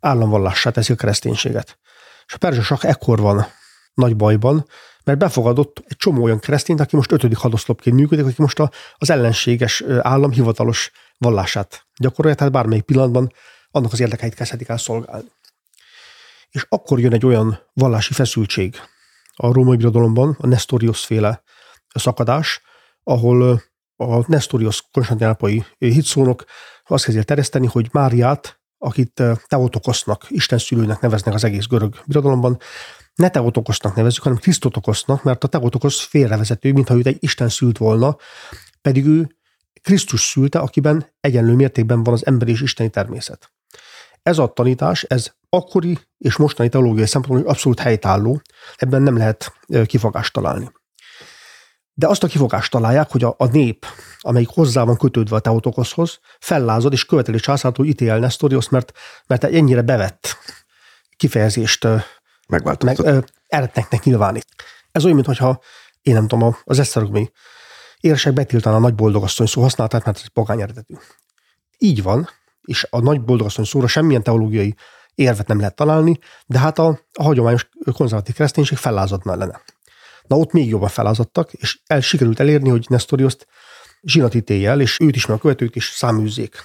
államvallássá 0.00 0.70
teszi 0.70 0.92
a 0.92 0.96
kereszténységet. 0.96 1.78
És 2.26 2.34
a 2.34 2.38
perzsasak 2.38 2.84
ekkor 2.84 3.20
van 3.20 3.46
nagy 3.94 4.16
bajban, 4.16 4.66
mert 5.04 5.18
befogadott 5.18 5.82
egy 5.86 5.96
csomó 5.96 6.22
olyan 6.22 6.38
keresztényt, 6.38 6.80
aki 6.80 6.96
most 6.96 7.12
ötödik 7.12 7.36
hadoszlopként 7.36 7.96
működik, 7.96 8.24
aki 8.24 8.42
most 8.42 8.58
a, 8.58 8.70
az 8.96 9.10
ellenséges 9.10 9.84
állam 10.00 10.30
hivatalos 10.30 10.90
vallását 11.18 11.86
gyakorolja, 11.96 12.36
tehát 12.36 12.52
bármelyik 12.52 12.84
pillanatban 12.84 13.32
annak 13.70 13.92
az 13.92 14.00
érdekeit 14.00 14.34
kezdhetik 14.34 14.68
el 14.68 14.78
szolgálni. 14.78 15.28
És 16.50 16.66
akkor 16.68 17.00
jön 17.00 17.12
egy 17.12 17.26
olyan 17.26 17.58
vallási 17.72 18.12
feszültség 18.12 18.76
a 19.34 19.52
római 19.52 19.76
birodalomban, 19.76 20.36
a 20.40 20.46
Nestorius 20.46 21.04
féle 21.04 21.42
szakadás, 21.94 22.60
ahol 23.02 23.62
a 23.96 24.30
Nestorius 24.30 24.88
konstantinápai 24.92 25.64
hitszónok 25.78 26.44
azt 26.86 27.04
kezdje 27.04 27.22
tereszteni, 27.22 27.66
hogy 27.66 27.88
Máriát, 27.92 28.60
akit 28.78 29.22
Teotokosznak, 29.46 30.26
Isten 30.28 30.58
szülőnek 30.58 31.00
neveznek 31.00 31.34
az 31.34 31.44
egész 31.44 31.66
görög 31.66 32.02
birodalomban, 32.06 32.58
ne 33.14 33.28
Teotokosznak 33.28 33.94
nevezzük, 33.94 34.22
hanem 34.22 34.38
Krisztotokosznak, 34.38 35.22
mert 35.22 35.44
a 35.44 35.48
Teotokosz 35.48 36.00
félrevezető, 36.00 36.72
mintha 36.72 36.94
őt 36.94 37.06
egy 37.06 37.16
Isten 37.20 37.48
szült 37.48 37.78
volna, 37.78 38.16
pedig 38.82 39.06
ő 39.06 39.36
Krisztus 39.82 40.20
szülte, 40.20 40.58
akiben 40.58 41.06
egyenlő 41.20 41.54
mértékben 41.54 42.02
van 42.02 42.14
az 42.14 42.26
emberi 42.26 42.50
és 42.50 42.60
isteni 42.60 42.90
természet. 42.90 43.52
Ez 44.30 44.38
a 44.38 44.46
tanítás, 44.46 45.02
ez 45.02 45.32
akkori 45.48 45.98
és 46.18 46.36
mostani 46.36 46.68
teológiai 46.68 47.06
szempontból 47.06 47.50
abszolút 47.50 47.80
helytálló, 47.80 48.40
ebben 48.76 49.02
nem 49.02 49.16
lehet 49.16 49.52
kifogást 49.86 50.32
találni. 50.32 50.72
De 51.94 52.06
azt 52.06 52.22
a 52.22 52.26
kifogást 52.26 52.70
találják, 52.70 53.10
hogy 53.10 53.24
a, 53.24 53.34
a 53.38 53.46
nép, 53.46 53.86
amelyik 54.18 54.48
hozzá 54.48 54.82
van 54.82 54.96
kötődve 54.96 55.36
a 55.36 55.40
Teotokoszhoz, 55.40 56.18
fellázad 56.38 56.92
és 56.92 57.04
követeli 57.04 57.38
császártól 57.40 57.86
ítél 57.86 58.18
Nestorius, 58.18 58.68
mert, 58.68 58.92
mert 59.26 59.44
egy 59.44 59.54
ennyire 59.54 59.82
bevett 59.82 60.36
kifejezést 61.16 61.86
Megváltozott. 62.48 63.04
meg, 63.04 63.24
eretneknek 63.46 64.04
nyilvánít. 64.04 64.46
Ez 64.92 65.04
olyan, 65.04 65.16
mintha 65.16 65.60
én 66.02 66.14
nem 66.14 66.28
tudom, 66.28 66.56
az 66.64 66.78
eszterogmi 66.78 67.30
érsek 68.00 68.32
betiltaná 68.32 68.76
a 68.76 68.80
nagy 68.80 68.94
boldogasszony 68.94 69.46
szó 69.46 69.62
használatát, 69.62 70.04
mert 70.04 70.18
ez 70.18 70.26
pogány 70.26 70.60
eredetű. 70.60 70.94
Így 71.78 72.02
van, 72.02 72.28
és 72.62 72.86
a 72.90 73.00
nagy 73.00 73.22
boldogasszony 73.22 73.64
szóra 73.64 73.86
semmilyen 73.86 74.22
teológiai 74.22 74.74
érvet 75.14 75.46
nem 75.46 75.58
lehet 75.58 75.74
találni, 75.74 76.18
de 76.46 76.58
hát 76.58 76.78
a, 76.78 77.00
a 77.12 77.22
hagyományos 77.22 77.68
konzervatív 77.92 78.34
kereszténység 78.34 78.78
fellázadt 78.78 79.24
mellene. 79.24 79.60
Na 80.26 80.36
ott 80.36 80.52
még 80.52 80.68
jobban 80.68 80.88
felázadtak, 80.88 81.52
és 81.52 81.80
el 81.86 82.00
sikerült 82.00 82.40
elérni, 82.40 82.68
hogy 82.68 82.86
Nestoriuszt 82.88 83.46
zsinatítéllyel, 84.02 84.80
és 84.80 85.00
őt 85.00 85.16
is, 85.16 85.26
meg 85.26 85.36
a 85.36 85.40
követőt 85.40 85.76
is 85.76 85.88
száműzzék 85.88 86.64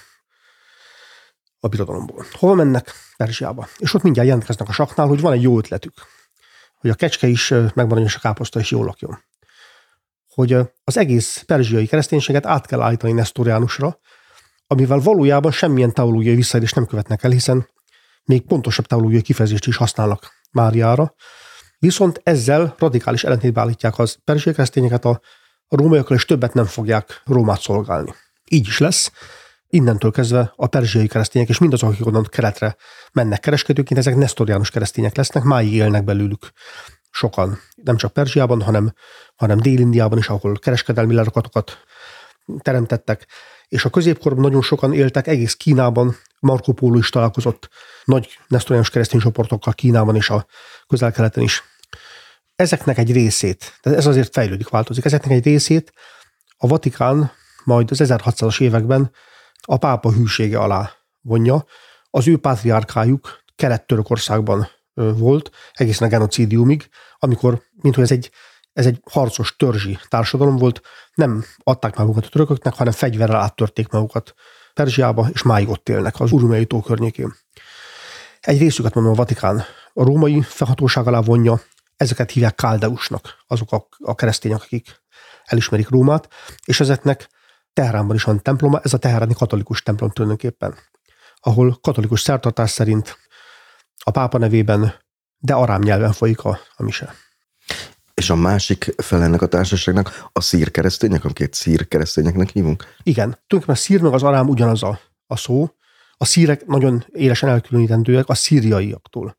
a 1.60 1.68
birodalomból. 1.68 2.24
Hol 2.32 2.54
mennek? 2.54 2.92
Perzsiába. 3.16 3.68
És 3.78 3.94
ott 3.94 4.02
mindjárt 4.02 4.28
jelentkeznek 4.28 4.68
a 4.68 4.72
saknál, 4.72 5.06
hogy 5.06 5.20
van 5.20 5.32
egy 5.32 5.42
jó 5.42 5.58
ötletük, 5.58 5.94
hogy 6.80 6.90
a 6.90 6.94
kecske 6.94 7.26
is 7.26 7.48
megmaradjon, 7.48 8.04
és 8.04 8.14
a 8.14 8.20
káposzta 8.20 8.60
is 8.60 8.70
jól 8.70 8.84
lakjon. 8.84 9.24
Hogy 10.28 10.52
az 10.84 10.96
egész 10.96 11.42
perzsiai 11.46 11.86
kereszténységet 11.86 12.46
át 12.46 12.66
kell 12.66 12.80
állítani 12.80 13.12
Nestoriánusra, 13.12 13.98
amivel 14.66 14.98
valójában 14.98 15.52
semmilyen 15.52 15.92
teológiai 15.92 16.34
visszaélést 16.34 16.74
nem 16.74 16.86
követnek 16.86 17.22
el, 17.22 17.30
hiszen 17.30 17.68
még 18.24 18.46
pontosabb 18.46 18.86
teológiai 18.86 19.22
kifejezést 19.22 19.66
is 19.66 19.76
használnak 19.76 20.32
Máriára, 20.50 21.14
viszont 21.78 22.20
ezzel 22.22 22.74
radikális 22.78 23.24
ellentétbe 23.24 23.60
állítják 23.60 23.98
az 23.98 24.18
perzsiai 24.24 24.54
keresztényeket 24.54 25.04
a 25.04 25.20
rómaiakkal, 25.68 26.16
és 26.16 26.24
többet 26.24 26.54
nem 26.54 26.64
fogják 26.64 27.22
Rómát 27.24 27.60
szolgálni. 27.60 28.14
Így 28.50 28.66
is 28.66 28.78
lesz. 28.78 29.12
Innentől 29.68 30.10
kezdve 30.10 30.52
a 30.56 30.66
perzsiai 30.66 31.06
keresztények, 31.06 31.48
és 31.48 31.58
mindazok, 31.58 31.90
akik 31.90 32.06
onnan 32.06 32.24
keletre 32.24 32.76
mennek 33.12 33.40
kereskedőként, 33.40 34.00
ezek 34.00 34.16
nesztoriánus 34.16 34.70
keresztények 34.70 35.16
lesznek, 35.16 35.42
máig 35.42 35.72
élnek 35.72 36.04
belőlük 36.04 36.52
sokan, 37.10 37.58
nem 37.74 37.96
csak 37.96 38.12
Perzsiában, 38.12 38.62
hanem, 38.62 38.92
hanem 39.36 39.58
Dél-Indiában 39.58 40.18
is, 40.18 40.28
ahol 40.28 40.58
kereskedelmi 40.58 41.14
lerakatokat 41.14 41.78
teremtettek 42.62 43.26
és 43.68 43.84
a 43.84 43.90
középkorban 43.90 44.42
nagyon 44.42 44.62
sokan 44.62 44.92
éltek, 44.92 45.26
egész 45.26 45.54
Kínában, 45.54 46.16
Marco 46.40 46.72
Polo 46.72 46.98
is 46.98 47.10
találkozott 47.10 47.68
nagy 48.04 48.38
nesztoriánus 48.48 48.90
keresztény 48.90 49.20
csoportokkal 49.20 49.72
Kínában 49.72 50.16
és 50.16 50.30
a 50.30 50.46
közel-keleten 50.86 51.42
is. 51.42 51.62
Ezeknek 52.56 52.98
egy 52.98 53.12
részét, 53.12 53.78
tehát 53.80 53.98
ez 53.98 54.06
azért 54.06 54.32
fejlődik, 54.32 54.68
változik, 54.68 55.04
ezeknek 55.04 55.32
egy 55.32 55.44
részét 55.44 55.92
a 56.56 56.66
Vatikán 56.66 57.32
majd 57.64 57.90
az 57.90 58.00
1600-as 58.02 58.60
években 58.60 59.10
a 59.60 59.76
pápa 59.76 60.12
hűsége 60.12 60.58
alá 60.58 60.92
vonja. 61.20 61.64
Az 62.10 62.28
ő 62.28 62.36
pátriárkájuk 62.36 63.42
Kelet-Törökországban 63.56 64.68
volt, 64.94 65.50
egészen 65.72 66.06
a 66.06 66.10
genocidiumig, 66.10 66.88
amikor, 67.18 67.62
mint 67.74 67.98
ez 67.98 68.10
egy 68.10 68.30
ez 68.76 68.86
egy 68.86 69.00
harcos 69.10 69.56
törzsi 69.56 69.98
társadalom 70.08 70.56
volt, 70.56 70.80
nem 71.14 71.44
adták 71.62 71.96
magukat 71.96 72.24
a 72.24 72.28
törököknek, 72.28 72.74
hanem 72.74 72.92
fegyverrel 72.92 73.40
áttörték 73.40 73.88
magukat 73.88 74.34
Perzsiába, 74.74 75.28
és 75.32 75.42
máig 75.42 75.68
ott 75.68 75.88
élnek 75.88 76.20
az 76.20 76.32
Urumei 76.32 76.66
tó 76.66 76.80
környékén. 76.80 77.34
Egy 78.40 78.58
részüket 78.58 78.94
mondom 78.94 79.12
a 79.12 79.16
Vatikán 79.16 79.64
a 79.92 80.04
római 80.04 80.42
felhatóság 80.42 81.06
alá 81.06 81.20
vonja, 81.20 81.60
ezeket 81.96 82.30
hívják 82.30 82.54
Káldeusnak, 82.54 83.44
azok 83.46 83.72
a, 83.72 83.86
a 83.98 84.14
keresztények, 84.14 84.62
akik 84.62 85.02
elismerik 85.44 85.88
Rómát, 85.88 86.28
és 86.64 86.80
ezeknek 86.80 87.28
Teheránban 87.72 88.16
is 88.16 88.24
van 88.24 88.42
temploma, 88.42 88.80
ez 88.82 88.92
a 88.92 88.98
teheráni 88.98 89.34
katolikus 89.34 89.82
templom 89.82 90.10
tulajdonképpen, 90.10 90.74
ahol 91.40 91.78
katolikus 91.80 92.20
szertartás 92.20 92.70
szerint 92.70 93.18
a 94.04 94.10
pápa 94.10 94.38
nevében, 94.38 94.94
de 95.38 95.54
arám 95.54 95.80
nyelven 95.80 96.12
folyik 96.12 96.44
a, 96.44 96.58
a 96.76 96.82
mise. 96.82 97.14
És 98.20 98.30
a 98.30 98.34
másik 98.34 98.94
fel 98.96 99.22
ennek 99.22 99.42
a 99.42 99.46
társaságnak 99.46 100.28
a 100.32 100.40
szír 100.40 100.70
keresztények, 100.70 101.24
amiket 101.24 101.54
szír 101.54 101.88
keresztényeknek 101.88 102.50
hívunk? 102.50 102.84
Igen. 103.02 103.38
Tulajdonképpen 103.46 103.74
a 103.74 103.78
szír 103.78 104.00
meg 104.00 104.12
az 104.12 104.22
arám 104.22 104.48
ugyanaz 104.48 104.82
a, 104.82 105.00
a 105.26 105.36
szó. 105.36 105.70
A 106.16 106.24
szírek 106.24 106.66
nagyon 106.66 107.04
élesen 107.12 107.48
elkülönítendőek 107.48 108.28
a 108.28 108.34
szíriaiaktól. 108.34 109.36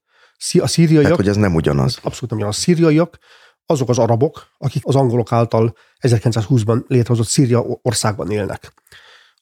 A 0.59 0.67
szíriaiak... 0.67 1.03
Tehát, 1.03 1.17
hogy 1.17 1.27
ez 1.27 1.35
nem 1.35 1.55
ugyanaz. 1.55 1.95
Abszolút 2.01 2.29
nem 2.29 2.37
ugyanaz. 2.37 2.57
A 2.57 2.59
szíriaiak 2.59 3.17
azok 3.65 3.89
az 3.89 3.97
arabok, 3.97 4.47
akik 4.57 4.85
az 4.85 4.95
angolok 4.95 5.31
által 5.31 5.75
1920-ban 6.01 6.83
létrehozott 6.87 7.27
Szíria 7.27 7.63
országban 7.81 8.31
élnek. 8.31 8.73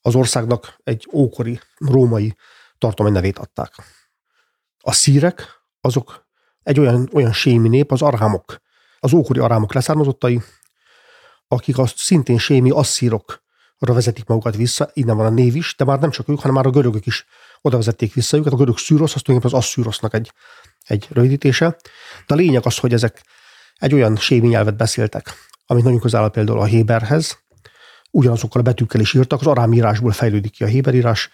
Az 0.01 0.15
országnak 0.15 0.79
egy 0.83 1.07
ókori 1.11 1.59
római 1.77 2.35
tartomány 2.77 3.11
nevét 3.11 3.37
adták. 3.37 3.71
A 4.79 4.91
szírek 4.91 5.47
azok 5.81 6.25
egy 6.63 6.79
olyan, 6.79 7.09
olyan 7.13 7.33
sémi 7.33 7.67
nép, 7.67 7.91
az 7.91 8.01
arhámok, 8.01 8.63
az 9.05 9.13
ókori 9.13 9.39
arámok 9.39 9.73
leszármazottai, 9.73 10.41
akik 11.47 11.77
azt 11.77 11.97
szintén 11.97 12.37
sémi 12.37 12.69
asszírokra 12.69 13.39
vezetik 13.93 14.25
magukat 14.25 14.55
vissza, 14.55 14.89
innen 14.93 15.17
van 15.17 15.25
a 15.25 15.29
név 15.29 15.55
is, 15.55 15.75
de 15.77 15.85
már 15.85 15.99
nem 15.99 16.09
csak 16.09 16.29
ők, 16.29 16.39
hanem 16.39 16.55
már 16.55 16.65
a 16.65 16.69
görögök 16.69 17.05
is 17.05 17.25
oda 17.61 17.77
vezették 17.77 18.13
vissza 18.13 18.37
őket. 18.37 18.53
A 18.53 18.55
görög 18.55 18.77
szűrosz, 18.77 19.15
az 19.15 19.21
tulajdonképpen 19.21 19.59
az 19.59 19.65
asszűrosznak 19.65 20.13
egy, 20.13 20.31
egy 20.85 21.07
rövidítése. 21.09 21.77
De 22.27 22.33
a 22.33 22.37
lényeg 22.37 22.65
az, 22.65 22.77
hogy 22.77 22.93
ezek 22.93 23.23
egy 23.77 23.93
olyan 23.93 24.15
sémi 24.15 24.47
nyelvet 24.47 24.77
beszéltek, 24.77 25.33
amit 25.65 25.83
nagyon 25.83 25.99
közel 25.99 26.21
áll 26.21 26.29
például 26.29 26.59
a 26.59 26.65
Héberhez, 26.65 27.39
ugyanazokkal 28.11 28.61
a 28.61 28.63
betűkkel 28.63 29.01
is 29.01 29.13
írtak, 29.13 29.39
az 29.39 29.47
arám 29.47 29.73
írásból 29.73 30.11
fejlődik 30.11 30.51
ki 30.51 30.63
a 30.63 30.67
héberírás, 30.67 31.29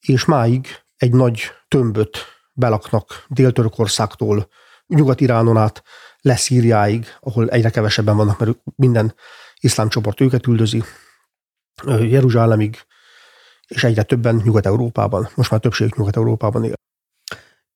és 0.00 0.24
máig 0.24 0.66
egy 0.96 1.12
nagy 1.12 1.42
tömböt 1.68 2.18
belaknak 2.52 3.24
Dél-Törökországtól, 3.28 4.48
Nyugat-Iránon 4.86 5.56
át, 5.56 5.82
Leszíriáig, 6.22 7.06
ahol 7.20 7.48
egyre 7.48 7.70
kevesebben 7.70 8.16
vannak, 8.16 8.38
mert 8.38 8.58
minden 8.76 9.14
iszlám 9.60 9.88
csoport 9.88 10.20
őket 10.20 10.46
üldözi, 10.46 10.82
Jeruzsálemig, 11.86 12.78
és 13.66 13.84
egyre 13.84 14.02
többen 14.02 14.40
Nyugat-Európában. 14.44 15.28
Most 15.34 15.50
már 15.50 15.60
többségük 15.60 15.96
Nyugat-Európában 15.96 16.64
él. 16.64 16.74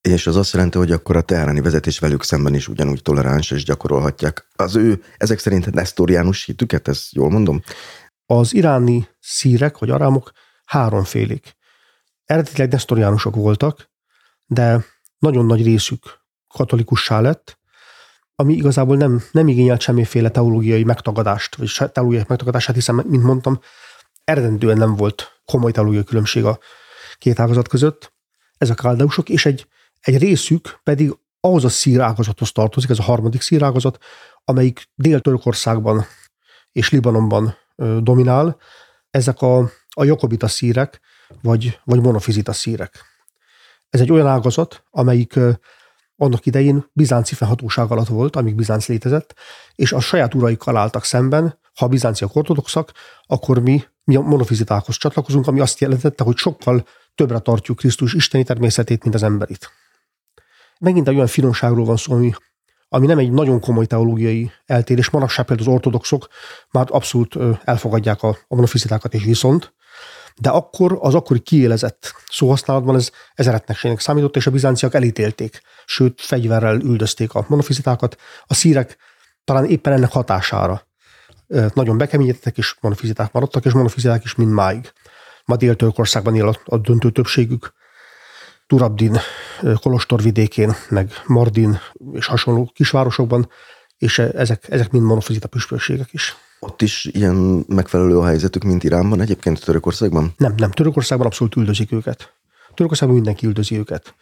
És 0.01 0.27
az 0.27 0.37
azt 0.37 0.53
jelenti, 0.53 0.79
hogy 0.79 0.93
akkor 0.93 1.17
a 1.17 1.21
teheráni 1.21 1.61
vezetés 1.61 1.99
velük 1.99 2.23
szemben 2.23 2.55
is 2.55 2.69
ugyanúgy 2.69 3.03
toleráns 3.03 3.51
és 3.51 3.65
gyakorolhatják 3.65 4.49
az 4.57 4.77
ő, 4.77 5.03
ezek 5.17 5.39
szerint 5.39 5.73
nesztoriánus 5.73 6.45
hitüket, 6.45 6.89
ezt 6.89 7.13
jól 7.13 7.31
mondom? 7.31 7.63
Az 8.27 8.55
iráni 8.55 9.09
szírek 9.21 9.79
vagy 9.79 9.91
arámok 9.91 10.31
háromfélék. 10.65 11.57
Eredetileg 12.25 12.71
nesztoriánusok 12.71 13.35
voltak, 13.35 13.91
de 14.45 14.85
nagyon 15.19 15.47
nagy 15.47 15.65
részük 15.65 16.03
katolikussá 16.49 17.21
lett, 17.21 17.59
ami 18.37 18.55
igazából 18.55 18.97
nem, 18.97 19.23
nem 19.31 19.49
igényelt 19.49 19.81
semmiféle 19.81 20.29
teológiai 20.29 20.85
megtagadást, 20.85 21.57
vagy 21.57 21.73
teológiai 21.93 22.25
megtagadását, 22.29 22.75
hiszen, 22.75 22.95
mint 22.95 23.23
mondtam, 23.23 23.61
eredendően 24.25 24.77
nem 24.77 24.95
volt 24.97 25.41
komoly 25.45 25.73
teológiai 25.73 26.05
különbség 26.05 26.45
a 26.45 26.59
két 27.19 27.41
ágazat 27.41 27.69
között. 27.69 28.13
Ez 28.59 28.71
a 28.71 28.75
káldeusok, 28.75 29.29
és 29.29 29.47
egy, 29.47 29.67
egy 30.01 30.19
részük 30.19 30.81
pedig 30.83 31.17
ahhoz 31.41 31.65
a 31.65 31.69
szírágazathoz 31.69 32.53
tartozik, 32.53 32.91
ez 32.91 32.99
a 32.99 33.03
harmadik 33.03 33.41
szírágazat, 33.41 33.99
amelyik 34.45 34.89
Dél-Törökországban 34.95 36.07
és 36.73 36.91
Libanonban 36.91 37.57
dominál. 37.99 38.57
Ezek 39.11 39.41
a, 39.41 39.59
a 39.91 40.05
jakobita 40.05 40.49
szírek, 40.49 41.01
vagy, 41.43 41.81
vagy 41.85 42.01
monofizita 42.01 42.53
szírek. 42.53 43.05
Ez 43.91 44.01
egy 44.01 44.13
olyan 44.13 44.27
ágazat, 44.27 44.85
amelyik 44.91 45.39
annak 46.17 46.47
idején 46.47 46.91
bizánci 46.93 47.35
fennhatóság 47.35 47.91
alatt 47.91 48.07
volt, 48.07 48.37
amíg 48.37 48.55
Bizánc 48.55 48.87
létezett, 48.87 49.35
és 49.75 49.93
a 49.93 50.01
saját 50.01 50.35
uraikkal 50.35 50.77
álltak 50.77 51.05
szemben, 51.05 51.59
ha 51.75 51.85
a 51.85 51.89
bizánciak 51.89 52.35
ortodoxak, 52.35 52.93
akkor 53.27 53.59
mi, 53.59 53.85
mi 54.05 54.17
a 54.17 54.21
monofizitákhoz 54.21 54.97
csatlakozunk, 54.97 55.47
ami 55.47 55.61
azt 55.61 55.81
jelentette, 55.81 56.25
hogy 56.25 56.37
sokkal 56.37 56.87
többre 57.15 57.39
tartjuk 57.39 57.77
Krisztus 57.77 58.13
isteni 58.15 58.45
természetét, 58.45 59.03
mint 59.03 59.15
az 59.15 59.23
emberit. 59.23 59.71
Megint 60.79 61.09
egy 61.09 61.15
olyan 61.15 61.27
finomságról 61.27 61.85
van 61.85 61.97
szó, 61.97 62.13
ami, 62.13 62.33
ami 62.89 63.07
nem 63.07 63.19
egy 63.19 63.31
nagyon 63.31 63.61
komoly 63.61 63.87
teológiai 63.87 64.51
eltérés. 64.67 65.11
Manapság 65.11 65.45
például 65.47 65.69
az 65.69 65.75
ortodoxok 65.75 66.29
már 66.71 66.87
abszolút 66.91 67.37
elfogadják 67.65 68.23
a, 68.23 68.29
a 68.29 68.55
monofizitákat, 68.55 69.15
és 69.15 69.25
viszont 69.25 69.75
de 70.41 70.49
akkor 70.51 70.99
az 71.01 71.15
akkori 71.15 71.41
kiélezett 71.41 72.15
szóhasználatban 72.29 72.95
ez, 72.95 73.11
ez 73.35 73.63
számított, 73.97 74.37
és 74.37 74.47
a 74.47 74.51
bizánciak 74.51 74.95
elítélték, 74.95 75.61
sőt, 75.87 76.21
fegyverrel 76.21 76.81
üldözték 76.81 77.35
a 77.35 77.45
monofizitákat. 77.49 78.17
A 78.47 78.55
szírek 78.55 78.97
talán 79.45 79.65
éppen 79.65 79.93
ennek 79.93 80.13
hatására 80.13 80.87
nagyon 81.75 81.99
bekeményítettek, 81.99 82.59
és 82.59 82.77
monofiziták 82.81 83.33
maradtak, 83.33 83.65
és 83.65 83.73
monofiziták 83.73 84.25
is 84.25 84.35
mind 84.35 84.53
máig. 84.53 84.93
Ma 85.45 85.57
Dél-Törökországban 85.57 86.35
él 86.35 86.49
a, 86.49 86.61
a 86.65 86.79
döntő 86.79 87.11
többségük, 87.11 87.73
Turabdin 88.67 89.19
Kolostor 89.81 90.23
vidékén, 90.23 90.75
meg 90.89 91.13
Mardin 91.27 91.81
és 92.13 92.27
hasonló 92.27 92.71
kisvárosokban, 92.75 93.51
és 93.99 94.19
ezek, 94.19 94.71
ezek 94.71 94.91
mind 94.91 95.05
monofizita 95.05 95.49
püspökségek 95.49 96.13
is. 96.13 96.37
Ott 96.59 96.83
is 96.83 97.05
ilyen 97.05 97.65
megfelelő 97.69 98.19
a 98.19 98.25
helyzetük, 98.27 98.63
mint 98.63 98.85
Iránban 98.85 99.21
egyébként 99.21 99.65
Törökországban? 99.65 100.35
Nem, 100.37 100.55
nem. 100.57 100.71
Törökországban 100.71 101.27
abszolút 101.27 101.57
üldözik 101.57 101.93
őket. 101.93 102.33
Törökországban 102.75 103.17
mindenki 103.17 103.47
üldözi 103.47 103.79
őket. 103.79 104.15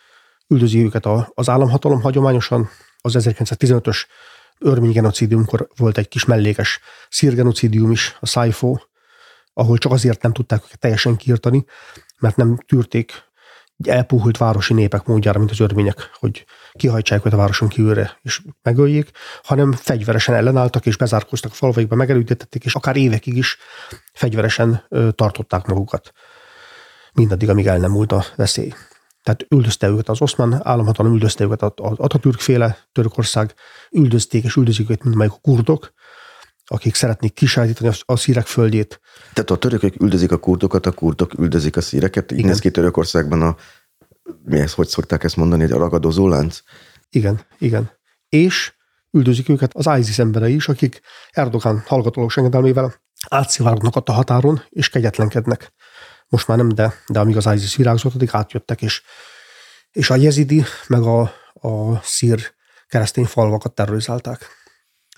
Üldözi 0.49 0.85
őket 0.85 1.07
az 1.35 1.49
államhatalom 1.49 2.01
hagyományosan. 2.01 2.69
Az 3.01 3.17
1915-ös 3.19 3.97
örmény 4.59 4.93
genocidiumkor 4.93 5.69
volt 5.77 5.99
egy 5.99 6.09
kis 6.09 6.25
mellékes 6.25 6.81
szírgenocidium 7.09 7.91
is, 7.91 8.17
a 8.21 8.27
Saifo, 8.27 8.77
ahol 9.53 9.79
csak 9.79 9.93
azért 9.93 10.23
nem 10.23 10.33
tudták 10.33 10.65
őket 10.65 10.79
teljesen 10.79 11.17
kiirtani, 11.17 11.65
mert 12.19 12.37
nem 12.37 12.59
tűrték 12.67 13.13
elpuhult 13.83 14.37
városi 14.37 14.75
népek 14.75 15.05
módjára, 15.05 15.39
mint 15.39 15.51
az 15.51 15.61
örmények, 15.61 16.11
hogy 16.13 16.45
kihajtsák 16.73 17.19
őket 17.19 17.33
a 17.33 17.37
városon 17.37 17.69
kívülre 17.69 18.19
és 18.23 18.43
megöljék, 18.63 19.11
hanem 19.43 19.73
fegyveresen 19.73 20.35
ellenálltak 20.35 20.87
és 20.87 20.97
bezárkóztak 20.97 21.51
a 21.51 21.55
falvaikba, 21.55 21.95
megelőtették, 21.95 22.65
és 22.65 22.75
akár 22.75 22.97
évekig 22.97 23.37
is 23.37 23.57
fegyveresen 24.13 24.85
tartották 25.15 25.67
magukat. 25.67 26.13
Mindaddig, 27.13 27.49
amíg 27.49 27.67
el 27.67 27.79
nem 27.79 27.91
múlt 27.91 28.13
a 28.13 28.25
veszély. 28.37 28.73
Tehát 29.23 29.47
üldözte 29.49 29.89
őket 29.89 30.09
az 30.09 30.21
oszmán 30.21 30.61
államhatalom, 30.63 31.13
üldözte 31.13 31.45
őket 31.45 31.63
az 31.63 31.73
Atatürk 31.77 32.41
féle 32.41 32.79
Törökország, 32.93 33.55
üldözték 33.91 34.45
és 34.45 34.57
üldözik 34.57 34.91
őket 34.91 35.05
mindmelyik 35.05 35.33
a 35.33 35.39
kurdok, 35.41 35.93
akik 36.67 36.95
szeretnék 36.95 37.33
kisajtítani 37.33 37.97
a 38.05 38.17
szírek 38.17 38.47
földjét. 38.47 39.01
Tehát 39.33 39.51
a 39.51 39.57
törökök 39.57 40.01
üldözik 40.01 40.33
a 40.33 40.39
kurdokat, 40.39 40.87
a 40.87 40.93
kurdok 40.93 41.39
üldözik 41.39 41.77
a 41.77 41.81
szíreket. 41.81 42.33
Így 42.33 42.45
néz 42.45 42.59
ki 42.59 42.71
Törökországban 42.71 43.43
a, 43.43 43.57
mi 44.45 44.59
ez, 44.59 44.73
hogy 44.73 44.89
szokták 44.89 45.25
ezt 45.25 45.37
mondani, 45.37 45.73
a 45.73 45.79
ragadozó 45.79 46.29
lánc? 46.29 46.59
Igen, 47.11 47.41
igen. 47.59 47.91
És 48.29 48.73
üldözik 49.11 49.49
őket 49.49 49.75
az 49.75 49.99
ISIS 49.99 50.19
emberei 50.19 50.55
is, 50.55 50.69
akik 50.69 51.01
Erdogan 51.31 51.83
hallgatólós 51.87 52.37
engedelmével 52.37 52.95
átszivárognak 53.29 53.97
ott 53.97 54.09
a 54.09 54.13
határon, 54.13 54.63
és 54.69 54.89
kegyetlenkednek. 54.89 55.73
Most 56.29 56.49
már 56.49 56.57
nem, 56.57 56.69
de, 56.69 56.95
de 57.07 57.19
amíg 57.19 57.37
az 57.37 57.47
ISIS 57.55 57.77
virágzott, 57.77 58.15
addig 58.15 58.29
átjöttek, 58.33 58.83
és, 58.83 59.03
és 59.93 60.11
a 60.11 60.17
jezidi, 60.17 60.65
meg 60.87 61.03
a, 61.03 61.21
a 61.53 62.01
szír 62.03 62.53
keresztény 62.87 63.25
falvakat 63.25 63.75
terrorizálták. 63.75 64.49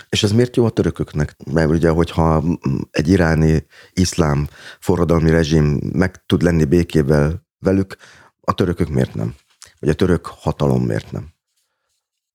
És 0.09 0.23
ez 0.23 0.33
miért 0.33 0.57
jó 0.57 0.65
a 0.65 0.71
törököknek? 0.71 1.37
Mert 1.53 1.71
ugye, 1.71 1.91
hogyha 1.91 2.43
egy 2.91 3.09
iráni 3.09 3.67
iszlám 3.93 4.49
forradalmi 4.81 5.31
rezsim 5.31 5.81
meg 5.93 6.25
tud 6.27 6.43
lenni 6.43 6.65
békével 6.65 7.47
velük, 7.59 7.97
a 8.41 8.55
törökök 8.55 8.89
miért 8.89 9.15
nem? 9.15 9.35
Vagy 9.79 9.89
a 9.89 9.95
török 9.95 10.27
hatalom 10.27 10.83
miért 10.85 11.13
nem? 11.13 11.35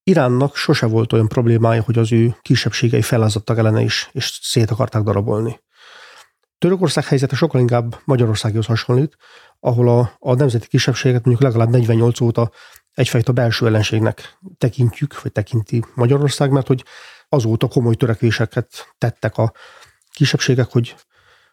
Iránnak 0.03 0.55
sose 0.55 0.85
volt 0.85 1.13
olyan 1.13 1.27
problémája, 1.27 1.81
hogy 1.81 1.97
az 1.97 2.11
ő 2.11 2.35
kisebbségei 2.41 3.01
felázadtak 3.01 3.57
ellene 3.57 3.81
is, 3.81 4.09
és 4.11 4.39
szét 4.41 4.71
akarták 4.71 5.01
darabolni. 5.01 5.59
Törökország 6.57 7.05
helyzete 7.05 7.35
sokkal 7.35 7.61
inkább 7.61 7.99
Magyarországhoz 8.05 8.65
hasonlít, 8.65 9.17
ahol 9.59 9.89
a, 9.89 10.15
a 10.19 10.33
nemzeti 10.33 10.67
kisebbséget 10.67 11.25
mondjuk 11.25 11.47
legalább 11.47 11.69
48 11.69 12.21
óta 12.21 12.51
egyfajta 12.93 13.31
belső 13.31 13.65
ellenségnek 13.65 14.37
tekintjük, 14.57 15.21
vagy 15.21 15.31
tekinti 15.31 15.83
Magyarország, 15.93 16.51
mert 16.51 16.67
hogy 16.67 16.83
azóta 17.33 17.67
komoly 17.67 17.95
törekvéseket 17.95 18.93
tettek 18.97 19.37
a 19.37 19.53
kisebbségek, 20.11 20.71
hogy, 20.71 20.95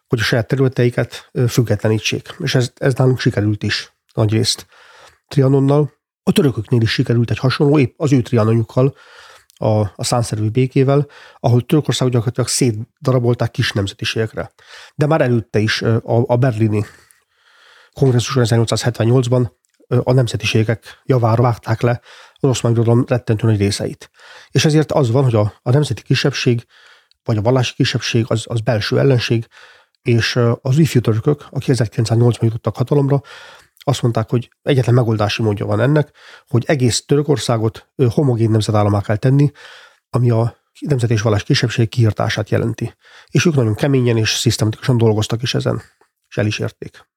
hogy 0.07 0.19
a 0.19 0.23
saját 0.23 0.47
területeiket 0.47 1.31
függetlenítsék. 1.47 2.35
És 2.39 2.55
ez, 2.55 2.71
ez 2.75 2.93
nálunk 2.93 3.19
sikerült 3.19 3.63
is 3.63 3.93
nagy 4.13 4.31
részt 4.31 4.65
Trianonnal. 5.27 5.93
A 6.23 6.31
törököknél 6.31 6.81
is 6.81 6.91
sikerült 6.91 7.31
egy 7.31 7.37
hasonló, 7.37 7.79
épp 7.79 7.93
az 7.97 8.13
ő 8.13 8.21
trianonjukkal, 8.21 8.95
a, 9.61 9.79
a 9.79 10.03
szánszerű 10.03 10.49
békével, 10.49 11.07
ahol 11.39 11.61
Törökország 11.61 12.09
gyakorlatilag 12.09 12.49
szétdarabolták 12.49 13.51
kis 13.51 13.71
nemzetiségekre. 13.71 14.51
De 14.95 15.05
már 15.05 15.21
előtte 15.21 15.59
is 15.59 15.81
a, 15.81 16.01
a 16.03 16.35
berlini 16.35 16.85
kongresszuson 17.93 18.43
1878-ban 18.47 19.49
a 20.03 20.13
nemzetiségek 20.13 21.01
javára 21.03 21.41
vágták 21.41 21.81
le 21.81 22.01
az 22.39 22.49
oszmán 22.49 22.73
birodalom 22.73 23.05
rettentő 23.07 23.47
nagy 23.47 23.57
részeit. 23.57 24.11
És 24.49 24.65
ezért 24.65 24.91
az 24.91 25.11
van, 25.11 25.23
hogy 25.23 25.35
a, 25.35 25.53
a 25.61 25.71
nemzeti 25.71 26.01
kisebbség, 26.01 26.65
vagy 27.23 27.37
a 27.37 27.41
vallási 27.41 27.73
kisebbség 27.73 28.25
az, 28.27 28.43
az 28.47 28.59
belső 28.59 28.99
ellenség, 28.99 29.47
és 30.01 30.39
az 30.61 30.77
ifjú 30.77 31.01
törökök, 31.01 31.45
akik 31.49 31.69
1980 31.69 32.49
jutottak 32.49 32.75
hatalomra, 32.75 33.21
azt 33.77 34.01
mondták, 34.01 34.29
hogy 34.29 34.49
egyetlen 34.61 34.95
megoldási 34.95 35.41
módja 35.41 35.65
van 35.65 35.79
ennek, 35.79 36.11
hogy 36.47 36.63
egész 36.67 37.05
Törökországot 37.05 37.87
homogén 38.09 38.49
nemzetállamá 38.49 39.01
kell 39.01 39.15
tenni, 39.15 39.51
ami 40.09 40.29
a 40.29 40.57
nemzet 40.79 41.09
és 41.09 41.21
vallás 41.21 41.43
kisebbség 41.43 41.89
kiirtását 41.89 42.49
jelenti. 42.49 42.95
És 43.27 43.45
ők 43.45 43.55
nagyon 43.55 43.75
keményen 43.75 44.17
és 44.17 44.35
szisztematikusan 44.35 44.97
dolgoztak 44.97 45.41
is 45.41 45.53
ezen, 45.53 45.81
és 46.27 46.37
el 46.37 46.45
is 46.45 46.59
érték. 46.59 47.07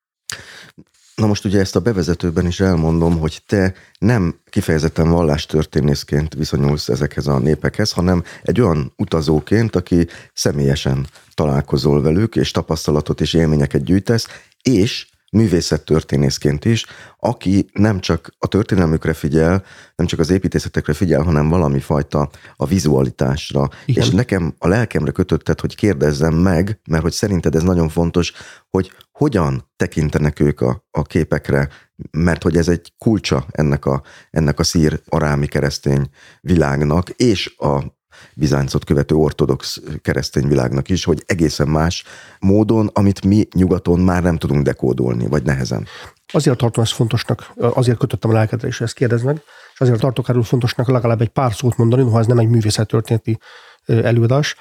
Na 1.14 1.26
most 1.26 1.44
ugye 1.44 1.60
ezt 1.60 1.76
a 1.76 1.80
bevezetőben 1.80 2.46
is 2.46 2.60
elmondom, 2.60 3.18
hogy 3.18 3.42
te 3.46 3.74
nem 3.98 4.40
kifejezetten 4.50 5.10
vallástörténészként 5.10 6.34
viszonyulsz 6.34 6.88
ezekhez 6.88 7.26
a 7.26 7.38
népekhez, 7.38 7.92
hanem 7.92 8.22
egy 8.42 8.60
olyan 8.60 8.92
utazóként, 8.96 9.76
aki 9.76 10.06
személyesen 10.32 11.06
találkozol 11.34 12.02
velük, 12.02 12.36
és 12.36 12.50
tapasztalatot 12.50 13.20
és 13.20 13.34
élményeket 13.34 13.84
gyűjtesz, 13.84 14.26
és 14.62 15.06
művészettörténészként 15.32 16.64
is, 16.64 16.86
aki 17.18 17.66
nem 17.72 18.00
csak 18.00 18.34
a 18.38 18.46
történelmükre 18.46 19.12
figyel, 19.12 19.64
nem 19.96 20.06
csak 20.06 20.18
az 20.18 20.30
építészetekre 20.30 20.92
figyel, 20.92 21.22
hanem 21.22 21.48
valami 21.48 21.80
fajta 21.80 22.30
a 22.56 22.66
vizualitásra. 22.66 23.68
Igen. 23.84 24.02
És 24.02 24.10
nekem 24.10 24.54
a 24.58 24.68
lelkemre 24.68 25.10
kötötted, 25.10 25.60
hogy 25.60 25.74
kérdezzem 25.74 26.34
meg, 26.34 26.80
mert 26.88 27.02
hogy 27.02 27.12
szerinted 27.12 27.54
ez 27.54 27.62
nagyon 27.62 27.88
fontos, 27.88 28.32
hogy 28.70 28.92
hogyan 29.12 29.70
tekintenek 29.76 30.40
ők 30.40 30.60
a, 30.60 30.86
a 30.90 31.02
képekre, 31.02 31.68
mert 32.10 32.42
hogy 32.42 32.56
ez 32.56 32.68
egy 32.68 32.92
kulcsa 32.98 33.46
ennek 33.50 33.86
a, 33.86 34.02
ennek 34.30 34.58
a 34.58 34.64
szír 34.64 35.00
arámi 35.08 35.46
keresztény 35.46 36.08
világnak, 36.40 37.08
és 37.10 37.54
a 37.56 38.00
Bizáncot 38.34 38.84
követő 38.84 39.14
ortodox 39.14 39.80
keresztény 40.02 40.48
világnak 40.48 40.88
is, 40.88 41.04
hogy 41.04 41.22
egészen 41.26 41.68
más 41.68 42.04
módon, 42.38 42.90
amit 42.92 43.24
mi 43.24 43.48
nyugaton 43.54 44.00
már 44.00 44.22
nem 44.22 44.36
tudunk 44.36 44.62
dekódolni, 44.62 45.26
vagy 45.26 45.42
nehezen. 45.42 45.86
Azért 46.32 46.58
tartom 46.58 46.84
ezt 46.84 46.92
fontosnak, 46.92 47.52
azért 47.56 47.98
kötöttem 47.98 48.30
a 48.30 48.34
lelkedre, 48.34 48.68
és 48.68 48.80
ezt 48.80 48.94
kérdeznek, 48.94 49.42
és 49.74 49.80
azért 49.80 50.00
tartok 50.00 50.28
erről 50.28 50.42
fontosnak 50.42 50.88
legalább 50.88 51.20
egy 51.20 51.28
pár 51.28 51.52
szót 51.54 51.76
mondani, 51.76 52.10
ha 52.10 52.18
ez 52.18 52.26
nem 52.26 52.38
egy 52.38 52.48
művészettörténeti 52.48 53.38
előadás, 53.86 54.56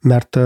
mert 0.00 0.38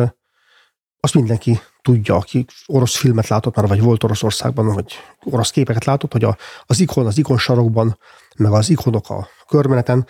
azt 1.00 1.14
mindenki 1.14 1.60
tudja, 1.82 2.16
aki 2.16 2.44
orosz 2.66 2.96
filmet 2.96 3.28
látott 3.28 3.56
már, 3.56 3.66
vagy 3.66 3.80
volt 3.80 4.04
Oroszországban, 4.04 4.66
vagy 4.66 4.92
orosz 5.24 5.50
képeket 5.50 5.84
látott, 5.84 6.12
hogy 6.12 6.24
a, 6.24 6.36
az 6.66 6.80
ikon, 6.80 7.06
az 7.06 7.18
ikon 7.18 7.38
sarokban, 7.38 7.98
meg 8.36 8.52
az 8.52 8.70
ikonok 8.70 9.10
a 9.10 9.28
körmeneten 9.48 10.06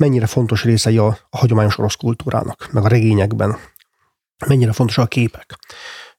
mennyire 0.00 0.26
fontos 0.26 0.64
részei 0.64 0.98
a, 0.98 1.18
a 1.30 1.36
hagyományos 1.38 1.78
orosz 1.78 1.94
kultúrának, 1.94 2.68
meg 2.72 2.84
a 2.84 2.88
regényekben, 2.88 3.56
mennyire 4.46 4.72
fontosak 4.72 5.04
a 5.04 5.08
képek. 5.08 5.58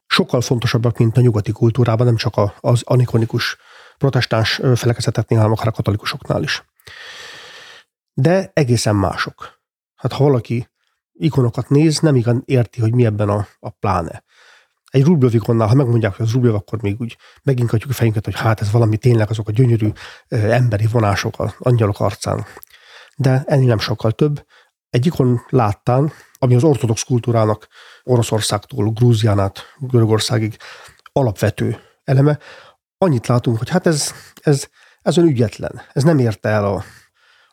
Sokkal 0.07 0.41
fontosabbak, 0.41 0.97
mint 0.97 1.17
a 1.17 1.21
nyugati 1.21 1.51
kultúrában, 1.51 2.05
nem 2.05 2.15
csak 2.15 2.33
az 2.59 2.81
anikonikus 2.83 3.57
protestáns 3.97 4.61
felekezetetnél, 4.75 5.37
hanem 5.37 5.53
akár 5.53 5.67
a 5.67 5.71
katolikusoknál 5.71 6.43
is. 6.43 6.63
De 8.13 8.51
egészen 8.53 8.95
mások. 8.95 9.59
Hát 9.95 10.13
ha 10.13 10.23
valaki 10.23 10.69
ikonokat 11.13 11.69
néz, 11.69 11.99
nem 11.99 12.15
igen 12.15 12.43
érti, 12.45 12.81
hogy 12.81 12.93
mi 12.93 13.05
ebben 13.05 13.29
a, 13.29 13.47
a 13.59 13.69
pláne. 13.69 14.23
Egy 14.91 15.03
Rublev 15.03 15.33
ikonnál, 15.33 15.67
ha 15.67 15.73
megmondják, 15.73 16.15
hogy 16.15 16.25
az 16.25 16.31
Rublev, 16.31 16.55
akkor 16.55 16.81
még 16.81 16.99
úgy 16.99 17.17
meginkatjuk 17.43 17.89
a 17.89 17.93
fejünket, 17.93 18.25
hogy 18.25 18.35
hát 18.35 18.61
ez 18.61 18.71
valami 18.71 18.97
tényleg 18.97 19.29
azok 19.29 19.47
a 19.47 19.51
gyönyörű 19.51 19.91
emberi 20.29 20.87
vonások 20.87 21.39
az 21.39 21.55
angyalok 21.59 21.99
arcán 21.99 22.45
de 23.15 23.43
ennél 23.45 23.67
nem 23.67 23.79
sokkal 23.79 24.11
több. 24.11 24.45
Egy 24.89 25.05
ikon 25.05 25.41
láttán, 25.49 26.11
ami 26.39 26.55
az 26.55 26.63
ortodox 26.63 27.03
kultúrának 27.03 27.67
Oroszországtól, 28.03 28.89
Grúzián 28.89 29.39
át 29.39 29.59
Görögországig 29.77 30.57
alapvető 31.11 31.77
eleme, 32.03 32.39
annyit 32.97 33.27
látunk, 33.27 33.57
hogy 33.57 33.69
hát 33.69 33.87
ez, 33.87 34.13
ez, 34.41 34.67
ez 35.01 35.17
ön 35.17 35.25
ügyetlen. 35.25 35.81
Ez 35.93 36.03
nem 36.03 36.19
érte 36.19 36.49
el 36.49 36.65
a, 36.65 36.83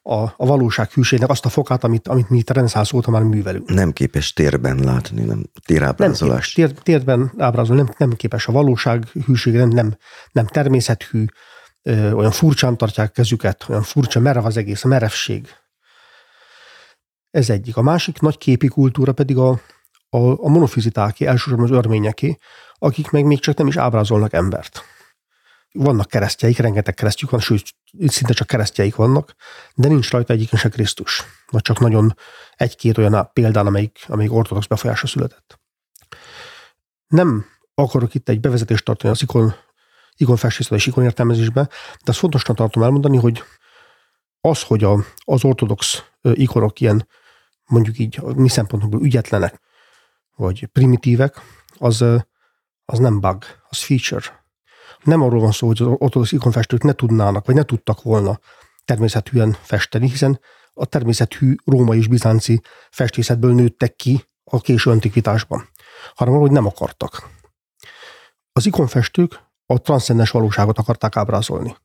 a, 0.02 0.34
a 0.36 0.46
valóság 0.46 0.90
hűségnek 0.90 1.28
azt 1.28 1.44
a 1.44 1.48
fokát, 1.48 1.84
amit, 1.84 2.08
amit 2.08 2.30
mi 2.30 2.38
itt 2.38 2.50
a 2.50 2.52
reneszánsz 2.52 2.92
óta 2.92 3.10
már 3.10 3.22
művelünk. 3.22 3.68
Nem 3.68 3.92
képes 3.92 4.32
térben 4.32 4.78
látni, 4.78 5.22
nem 5.22 5.44
térábrázolás. 5.66 6.54
Nem 6.54 6.68
tér, 6.68 6.78
térben 6.78 7.32
ábrázolni, 7.38 7.82
nem, 7.82 7.94
nem 7.96 8.12
képes 8.12 8.46
a 8.46 8.52
valóság 8.52 9.04
hűségre, 9.26 9.58
nem, 9.60 9.68
nem, 9.68 9.96
nem 10.32 10.46
természethű, 10.46 11.24
ö, 11.82 12.12
olyan 12.12 12.30
furcsán 12.30 12.76
tartják 12.76 13.12
kezüket, 13.12 13.64
olyan 13.68 13.82
furcsa, 13.82 14.20
merev 14.20 14.44
az 14.44 14.56
egész, 14.56 14.84
a 14.84 14.88
merevség. 14.88 15.48
Ez 17.30 17.50
egyik. 17.50 17.76
A 17.76 17.82
másik 17.82 18.20
nagy 18.20 18.38
képi 18.38 18.68
kultúra 18.68 19.12
pedig 19.12 19.36
a, 19.36 19.48
a, 20.08 20.18
a 20.18 20.48
monofizitáké, 20.48 21.26
elsősorban 21.26 21.64
az 21.64 21.70
örményeké, 21.70 22.38
akik 22.74 23.10
meg 23.10 23.24
még 23.24 23.40
csak 23.40 23.56
nem 23.56 23.66
is 23.66 23.76
ábrázolnak 23.76 24.32
embert. 24.32 24.82
Vannak 25.72 26.08
keresztjeik, 26.08 26.58
rengeteg 26.58 26.94
keresztjük 26.94 27.30
van, 27.30 27.40
sőt, 27.40 27.74
szinte 28.06 28.32
csak 28.32 28.46
keresztjeik 28.46 28.94
vannak, 28.94 29.34
de 29.74 29.88
nincs 29.88 30.10
rajta 30.10 30.32
egyik 30.32 30.56
se 30.56 30.68
Krisztus. 30.68 31.24
Vagy 31.50 31.62
csak 31.62 31.78
nagyon 31.78 32.16
egy-két 32.56 32.98
olyan 32.98 33.30
példán, 33.32 33.66
amelyik, 33.66 34.04
amelyik 34.08 34.32
ortodox 34.32 34.66
befolyása 34.66 35.06
született. 35.06 35.60
Nem 37.08 37.46
akarok 37.74 38.14
itt 38.14 38.28
egy 38.28 38.40
bevezetést 38.40 38.84
tartani 38.84 39.12
az 39.12 39.22
ikon 39.22 39.54
ikonfestészetbe 40.18 40.76
és 40.76 40.86
ikonértelmezésbe, 40.86 41.62
de 42.04 42.10
azt 42.10 42.18
fontosnak 42.18 42.56
tartom 42.56 42.82
elmondani, 42.82 43.16
hogy 43.16 43.42
az, 44.40 44.62
hogy 44.62 44.84
a, 44.84 45.04
az 45.24 45.44
ortodox 45.44 46.02
ikonok 46.22 46.80
ilyen 46.80 47.08
mondjuk 47.66 47.98
így 47.98 48.18
a 48.22 48.32
mi 48.40 48.48
szempontból 48.48 49.02
ügyetlenek, 49.02 49.60
vagy 50.36 50.66
primitívek, 50.66 51.40
az, 51.78 52.04
az 52.84 52.98
nem 52.98 53.20
bug, 53.20 53.44
az 53.68 53.78
feature. 53.78 54.44
Nem 55.02 55.22
arról 55.22 55.40
van 55.40 55.52
szó, 55.52 55.66
hogy 55.66 55.82
az 55.82 55.86
ortodox 55.86 56.32
ikonfestők 56.32 56.82
ne 56.82 56.92
tudnának, 56.92 57.46
vagy 57.46 57.54
ne 57.54 57.62
tudtak 57.62 58.02
volna 58.02 58.38
természetűen 58.84 59.56
festeni, 59.62 60.08
hiszen 60.08 60.40
a 60.72 60.86
természetű 60.86 61.54
római 61.64 61.98
és 61.98 62.06
bizánci 62.06 62.60
festészetből 62.90 63.54
nőttek 63.54 63.96
ki 63.96 64.24
a 64.44 64.60
késő 64.60 64.90
antikvitásban, 64.90 65.68
hanem 66.14 66.32
arról, 66.32 66.46
hogy 66.46 66.56
nem 66.56 66.66
akartak. 66.66 67.28
Az 68.52 68.66
ikonfestők 68.66 69.40
a 69.70 69.78
transzcendens 69.78 70.30
valóságot 70.30 70.78
akarták 70.78 71.16
ábrázolni. 71.16 71.76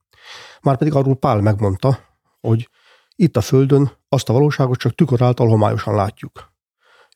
Márpedig 0.62 0.94
arról 0.94 1.16
Pál 1.16 1.42
megmondta, 1.42 2.00
hogy 2.40 2.70
itt 3.16 3.38
a 3.38 3.42
Földön 3.42 3.92
azt 4.10 4.30
a 4.30 4.34
valóságot 4.34 4.78
csak 4.78 4.96
tükör 4.96 5.22
által 5.22 5.48
homályosan 5.48 5.96
látjuk. 5.96 6.52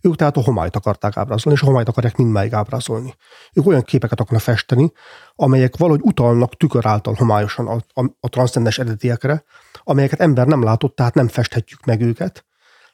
Ők 0.01 0.15
tehát 0.15 0.37
a 0.37 0.43
homályt 0.43 0.75
akarták 0.75 1.17
ábrázolni, 1.17 1.57
és 1.57 1.63
a 1.63 1.67
homályt 1.67 1.87
akarják 1.87 2.17
mindmáig 2.17 2.53
ábrázolni. 2.53 3.15
Ők 3.53 3.67
olyan 3.67 3.81
képeket 3.81 4.19
akarnak 4.19 4.41
festeni, 4.41 4.91
amelyek 5.35 5.77
valahogy 5.77 6.01
utalnak 6.03 6.57
tükör 6.57 6.85
által 6.85 7.13
homályosan 7.13 7.67
a, 7.67 8.01
a, 8.01 8.05
a 8.19 8.29
transzcendens 8.29 8.77
eredetiekre, 8.77 9.43
amelyeket 9.83 10.19
ember 10.19 10.47
nem 10.47 10.63
látott, 10.63 10.95
tehát 10.95 11.13
nem 11.13 11.27
festhetjük 11.27 11.85
meg 11.85 12.01
őket, 12.01 12.45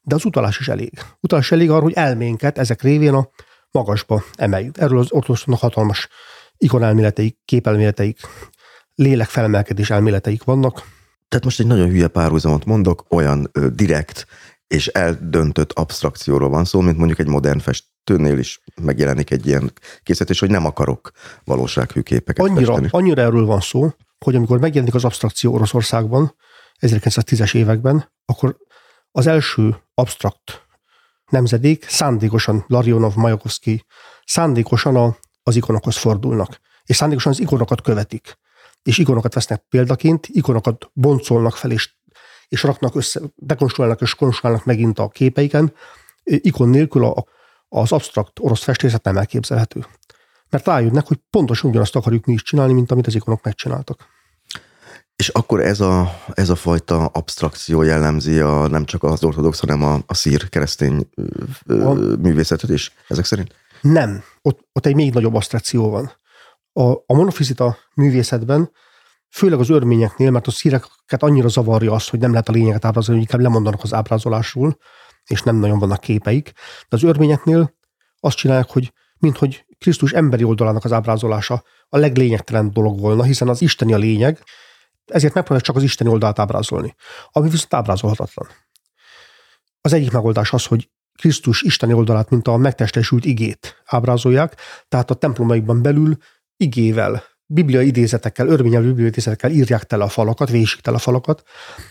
de 0.01 0.15
az 0.15 0.25
utalás 0.25 0.59
is 0.59 0.67
elég. 0.67 0.99
Utalás 1.19 1.51
elég 1.51 1.69
arra, 1.69 1.81
hogy 1.81 1.93
elménket 1.93 2.57
ezek 2.57 2.81
révén 2.81 3.13
a 3.13 3.29
magasba 3.71 4.23
emeljük. 4.35 4.77
Erről 4.77 4.99
az 4.99 5.11
ortodoxoknak 5.11 5.59
hatalmas 5.59 6.07
ikonelméleteik, 6.57 7.37
képelméleteik, 7.45 8.19
lélekfelemelkedés 8.95 9.89
elméleteik 9.89 10.43
vannak. 10.43 10.83
Tehát 11.27 11.45
most 11.45 11.59
egy 11.59 11.67
nagyon 11.67 11.89
hülye 11.89 12.07
párhuzamot 12.07 12.65
mondok, 12.65 13.05
olyan 13.09 13.49
ö, 13.51 13.69
direkt 13.69 14.27
és 14.67 14.87
eldöntött 14.87 15.71
abstrakcióról 15.71 16.49
van 16.49 16.65
szó, 16.65 16.79
mint 16.79 16.97
mondjuk 16.97 17.19
egy 17.19 17.27
modern 17.27 17.59
festőnél 17.59 18.37
is 18.37 18.61
megjelenik 18.81 19.31
egy 19.31 19.47
ilyen 19.47 19.71
készítés, 20.03 20.39
hogy 20.39 20.49
nem 20.49 20.65
akarok 20.65 21.11
valósághű 21.43 22.01
képeket 22.01 22.45
annyira, 22.45 22.65
festeni. 22.65 22.87
Annyira 22.91 23.21
erről 23.21 23.45
van 23.45 23.59
szó, 23.59 23.93
hogy 24.25 24.35
amikor 24.35 24.59
megjelenik 24.59 24.93
az 24.93 25.03
abstrakció 25.03 25.53
Oroszországban, 25.53 26.35
1910-es 26.79 27.55
években, 27.55 28.11
akkor 28.25 28.57
az 29.11 29.27
első 29.27 29.75
abstrakt 29.93 30.67
nemzedék 31.29 31.85
szándékosan, 31.89 32.63
Larionov, 32.67 33.15
Majakovszki, 33.15 33.85
szándékosan 34.25 34.95
a 34.95 35.17
az 35.43 35.55
ikonokhoz 35.55 35.97
fordulnak, 35.97 36.59
és 36.85 36.95
szándékosan 36.95 37.31
az 37.31 37.39
ikonokat 37.39 37.81
követik, 37.81 38.37
és 38.83 38.97
ikonokat 38.97 39.33
vesznek 39.33 39.63
példaként, 39.69 40.27
ikonokat 40.27 40.89
boncolnak 40.93 41.55
fel, 41.55 41.71
és, 41.71 41.93
és 42.47 42.63
raknak 42.63 42.95
össze, 42.95 43.21
dekonstruálnak 43.35 44.01
és 44.01 44.15
konstruálnak 44.15 44.65
megint 44.65 44.99
a 44.99 45.07
képeiken, 45.07 45.73
ikon 46.23 46.69
nélkül 46.69 47.05
a, 47.05 47.25
az 47.69 47.91
absztrakt 47.91 48.39
orosz 48.39 48.63
festészet 48.63 49.03
nem 49.03 49.17
elképzelhető. 49.17 49.85
Mert 50.49 50.65
rájönnek, 50.65 51.07
hogy 51.07 51.19
pontosan 51.29 51.69
ugyanazt 51.69 51.95
akarjuk 51.95 52.25
mi 52.25 52.33
is 52.33 52.43
csinálni, 52.43 52.73
mint 52.73 52.91
amit 52.91 53.07
az 53.07 53.15
ikonok 53.15 53.43
megcsináltak. 53.43 54.05
És 55.15 55.27
akkor 55.27 55.61
ez 55.61 55.79
a, 55.79 56.21
ez 56.33 56.49
a 56.49 56.55
fajta 56.55 57.05
abstrakció 57.05 57.81
jellemzi 57.81 58.39
a, 58.39 58.67
nem 58.67 58.85
csak 58.85 59.03
az 59.03 59.23
ortodox, 59.23 59.59
hanem 59.59 59.83
a, 59.83 59.99
a 60.05 60.13
szír 60.13 60.49
keresztény 60.49 61.09
a, 61.67 61.93
művészetet 61.93 62.69
is, 62.69 62.93
ezek 63.07 63.25
szerint? 63.25 63.55
Nem. 63.83 64.23
Ott, 64.41 64.67
ott 64.71 64.85
egy 64.85 64.95
még 64.95 65.13
nagyobb 65.13 65.33
asztráció 65.33 65.89
van. 65.89 66.11
A, 66.73 66.91
a 66.91 67.13
monofizita 67.13 67.77
művészetben, 67.95 68.71
főleg 69.29 69.59
az 69.59 69.69
örményeknél, 69.69 70.31
mert 70.31 70.47
a 70.47 70.51
szíreket 70.51 71.23
annyira 71.23 71.47
zavarja 71.47 71.91
az, 71.91 72.07
hogy 72.07 72.19
nem 72.19 72.31
lehet 72.31 72.49
a 72.49 72.51
lényeget 72.51 72.85
ábrázolni, 72.85 73.21
hogy 73.21 73.29
inkább 73.29 73.45
lemondanak 73.45 73.83
az 73.83 73.93
ábrázolásról, 73.93 74.77
és 75.25 75.41
nem 75.41 75.55
nagyon 75.55 75.79
vannak 75.79 75.99
képeik. 75.99 76.51
De 76.89 76.95
az 76.95 77.03
örményeknél 77.03 77.75
azt 78.19 78.37
csinálják, 78.37 78.69
hogy 78.69 78.93
minthogy 79.17 79.65
Krisztus 79.77 80.11
emberi 80.11 80.43
oldalának 80.43 80.83
az 80.83 80.91
ábrázolása 80.91 81.63
a 81.89 81.97
leglényegtelen 81.97 82.71
dolog 82.71 82.99
volna, 82.99 83.23
hiszen 83.23 83.47
az 83.49 83.61
isteni 83.61 83.93
a 83.93 83.97
lényeg, 83.97 84.43
ezért 85.05 85.33
megpróbálják 85.33 85.65
csak 85.65 85.75
az 85.75 85.83
isteni 85.83 86.09
oldalt 86.09 86.39
ábrázolni, 86.39 86.95
ami 87.31 87.49
viszont 87.49 87.73
ábrázolhatatlan. 87.73 88.47
Az 89.81 89.93
egyik 89.93 90.11
megoldás 90.11 90.53
az, 90.53 90.65
hogy 90.65 90.89
Krisztus 91.17 91.61
isteni 91.61 91.93
oldalát, 91.93 92.29
mint 92.29 92.47
a 92.47 92.57
megtestesült 92.57 93.25
igét 93.25 93.81
ábrázolják, 93.85 94.55
tehát 94.87 95.11
a 95.11 95.13
templomaikban 95.13 95.81
belül 95.81 96.17
igével, 96.57 97.23
bibliai 97.45 97.87
idézetekkel, 97.87 98.47
örvényelő 98.47 98.87
bibliai 98.87 99.07
idézetekkel 99.07 99.51
írják 99.51 99.83
tele 99.83 100.03
a 100.03 100.09
falakat, 100.09 100.49
vésik 100.49 100.81
tele 100.81 100.95
a 100.95 100.99
falakat. 100.99 101.43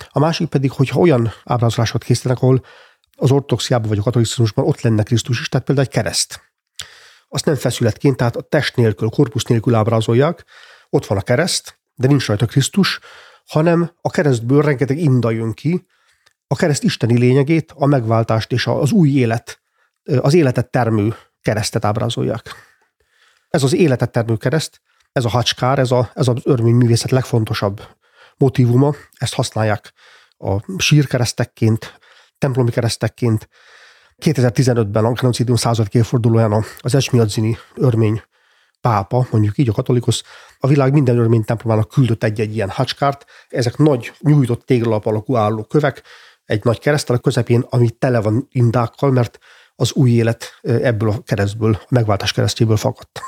A 0.09 0.19
másik 0.19 0.49
pedig, 0.49 0.71
hogyha 0.71 1.01
olyan 1.01 1.33
ábrázolásokat 1.45 2.05
készítenek, 2.05 2.43
ahol 2.43 2.65
az 3.17 3.31
ortodoxiában 3.31 3.89
vagy 3.89 3.99
a 3.99 4.03
katolicizmusban 4.03 4.67
ott 4.67 4.81
lenne 4.81 5.03
Krisztus 5.03 5.41
is, 5.41 5.49
tehát 5.49 5.67
például 5.67 5.87
egy 5.87 5.93
kereszt. 5.93 6.41
Azt 7.29 7.45
nem 7.45 7.55
feszületként, 7.55 8.17
tehát 8.17 8.37
a 8.37 8.41
test 8.41 8.77
nélkül, 8.77 9.07
a 9.07 9.11
korpusz 9.11 9.45
nélkül 9.45 9.75
ábrázolják, 9.75 10.45
ott 10.91 11.07
van 11.07 11.19
a 11.19 11.23
kereszt, 11.23 11.81
de 11.95 12.07
nincs 12.07 12.27
rajta 12.27 12.47
Krisztus, 12.47 12.99
hanem 13.47 13.93
a 14.01 14.11
keresztből 14.11 14.63
rengeteg 14.63 14.99
inda 14.99 15.31
jön 15.31 15.53
ki, 15.53 15.87
a 16.53 16.57
kereszt 16.57 16.83
isteni 16.83 17.19
lényegét, 17.19 17.73
a 17.75 17.87
megváltást 17.87 18.53
és 18.53 18.67
az 18.67 18.91
új 18.93 19.11
élet, 19.11 19.61
az 20.21 20.35
életet 20.35 20.71
termő 20.71 21.15
keresztet 21.41 21.85
ábrázolják. 21.85 22.43
Ez 23.49 23.63
az 23.63 23.73
életet 23.73 24.13
termő 24.13 24.37
kereszt, 24.37 24.81
ez 25.13 25.25
a 25.25 25.29
hacskár, 25.29 25.79
ez, 25.79 25.91
a, 25.91 26.11
ez 26.15 26.29
az 26.29 26.37
örvényművészet 26.45 27.11
legfontosabb 27.11 27.83
motivuma, 28.37 28.95
ezt 29.13 29.35
használják 29.35 29.93
a 30.39 30.81
sírkeresztekként, 30.83 31.99
templomi 32.39 32.71
keresztekként. 32.71 33.49
2015-ben 34.25 35.05
a 35.05 35.13
genocidium 35.13 35.57
század 35.57 35.87
évfordulóján 35.91 36.65
az 36.79 36.95
Esmiadzini 36.95 37.57
örmény 37.75 38.23
pápa, 38.81 39.27
mondjuk 39.31 39.59
így 39.59 39.69
a 39.69 39.73
katolikus, 39.73 40.23
a 40.59 40.67
világ 40.67 40.93
minden 40.93 41.19
örmény 41.19 41.45
templomának 41.45 41.89
küldött 41.89 42.25
egy-egy 42.25 42.55
ilyen 42.55 42.71
hacskárt. 42.71 43.25
Ezek 43.49 43.77
nagy, 43.77 44.13
nyújtott 44.21 44.67
téglalap 44.67 45.07
alakú 45.07 45.37
álló 45.37 45.65
kövek, 45.65 46.03
egy 46.45 46.65
nagy 46.65 46.79
keresztel 46.79 47.17
a 47.17 47.19
közepén, 47.19 47.65
ami 47.69 47.91
tele 47.91 48.21
van 48.21 48.49
indákkal, 48.51 49.11
mert 49.11 49.39
az 49.75 49.93
új 49.93 50.11
élet 50.11 50.59
ebből 50.63 51.09
a 51.09 51.23
keresztből, 51.23 51.79
a 51.81 51.87
megváltás 51.89 52.33
keresztjéből 52.33 52.77
fakadt. 52.77 53.21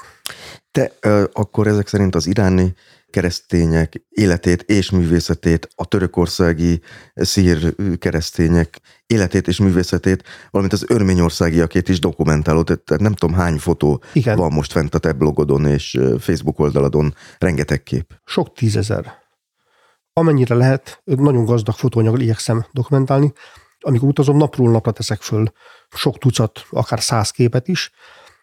Te 0.71 0.93
akkor 1.33 1.67
ezek 1.67 1.89
szerint 1.89 2.15
az 2.15 2.27
iráni 2.27 2.75
keresztények 3.11 4.03
életét 4.09 4.63
és 4.63 4.91
művészetét, 4.91 5.69
a 5.75 5.85
törökországi 5.85 6.81
szír 7.15 7.75
keresztények 7.99 8.81
életét 9.07 9.49
és 9.49 9.59
művészetét, 9.59 10.25
valamint 10.51 10.75
az 10.75 10.85
örményországiakét 10.89 11.89
is 11.89 11.99
dokumentálod. 11.99 12.65
Tehát 12.65 13.03
nem 13.03 13.13
tudom 13.13 13.37
hány 13.37 13.59
fotó 13.59 14.03
Igen. 14.13 14.37
van 14.37 14.53
most 14.53 14.73
fent 14.73 14.95
a 14.95 14.99
te 14.99 15.13
blogodon 15.13 15.67
és 15.67 15.99
Facebook 16.19 16.59
oldaladon, 16.59 17.15
rengeteg 17.39 17.83
kép. 17.83 18.21
Sok 18.25 18.53
tízezer. 18.53 19.23
Amennyire 20.17 20.55
lehet, 20.55 21.03
nagyon 21.05 21.45
gazdag 21.45 21.75
fotóanyaggal 21.75 22.21
igyekszem 22.21 22.67
dokumentálni. 22.73 23.33
Amikor 23.81 24.09
utazom, 24.09 24.37
napról 24.37 24.71
napra 24.71 24.91
teszek 24.91 25.23
föl 25.23 25.53
sok 25.89 26.19
tucat, 26.19 26.67
akár 26.71 27.01
száz 27.01 27.31
képet 27.31 27.69
is, 27.69 27.91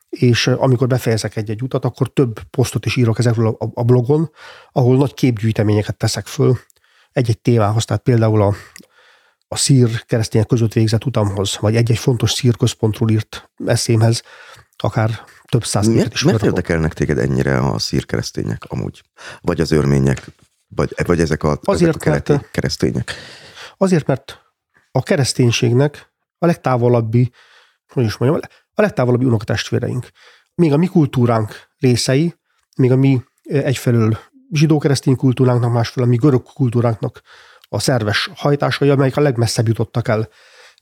és 0.10 0.48
amikor 0.48 0.88
befejezek 0.88 1.36
egy-egy 1.36 1.62
utat, 1.62 1.86
akkor 1.86 2.14
több 2.14 2.40
posztot 2.44 2.86
is 2.86 2.96
írok 2.96 3.20
ezekről 3.20 3.58
a, 3.74 3.84
blogon, 3.84 4.32
ahol 4.72 4.98
nagy 4.98 5.14
képgyűjteményeket 5.14 5.98
teszek 5.98 6.28
föl 6.28 6.58
egy-egy 7.12 7.40
témához, 7.40 7.86
tehát 7.86 8.04
például 8.04 8.42
a, 8.42 8.56
a 9.48 9.56
szír 9.56 10.06
keresztények 10.06 10.48
között 10.48 10.74
végzett 10.74 11.06
utamhoz, 11.06 11.58
vagy 11.60 11.76
egy-egy 11.76 11.98
fontos 11.98 12.32
szír 12.32 12.58
központról 12.58 13.10
írt 13.10 13.50
eszémhez, 13.66 14.24
akár 14.78 15.24
több 15.46 15.66
száz 15.66 15.88
miért, 15.88 16.14
is. 16.14 16.24
Miért 16.24 16.44
érdekelnek 16.44 16.94
téged 16.94 17.18
ennyire 17.18 17.58
a 17.58 17.80
szír 17.80 18.06
keresztények 18.06 18.64
amúgy? 18.68 19.02
Vagy 19.42 19.62
az 19.62 19.72
örmények? 19.72 20.32
Vagy, 20.76 20.94
vagy 21.06 21.20
ezek 21.20 21.44
a, 21.44 21.60
azért, 21.64 21.90
ezek 21.90 22.02
a 22.02 22.04
keleti 22.04 22.32
mert, 22.32 22.52
keresztények? 22.52 23.14
Azért, 23.78 24.08
mert 24.08 24.40
a 24.92 25.04
kereszténységnek 25.04 26.12
a 26.38 26.46
legtávolabbi, 26.46 27.32
hogy 27.88 28.04
is 28.04 28.18
mondjam, 28.18 28.42
a 28.74 28.82
legtávolabbi 28.82 29.26
unokatestvéreink. 29.26 30.08
Még 30.56 30.74
a 30.74 30.78
mi 30.78 30.88
kultúránk 30.88 31.70
részei, 31.80 32.36
még 32.78 32.92
a 32.92 32.96
mi 32.96 33.24
egyfelől 33.42 34.18
zsidó-keresztény 34.52 35.16
kultúránknak, 35.16 35.72
másfelől 35.72 36.10
a 36.10 36.12
mi 36.12 36.18
görög 36.18 36.44
kultúránknak 36.44 37.22
a 37.70 37.80
szerves 37.80 38.30
hajtásai, 38.36 38.90
amelyek 38.90 39.18
a 39.18 39.22
legmesszebb 39.22 39.68
jutottak 39.68 40.08
el, 40.08 40.30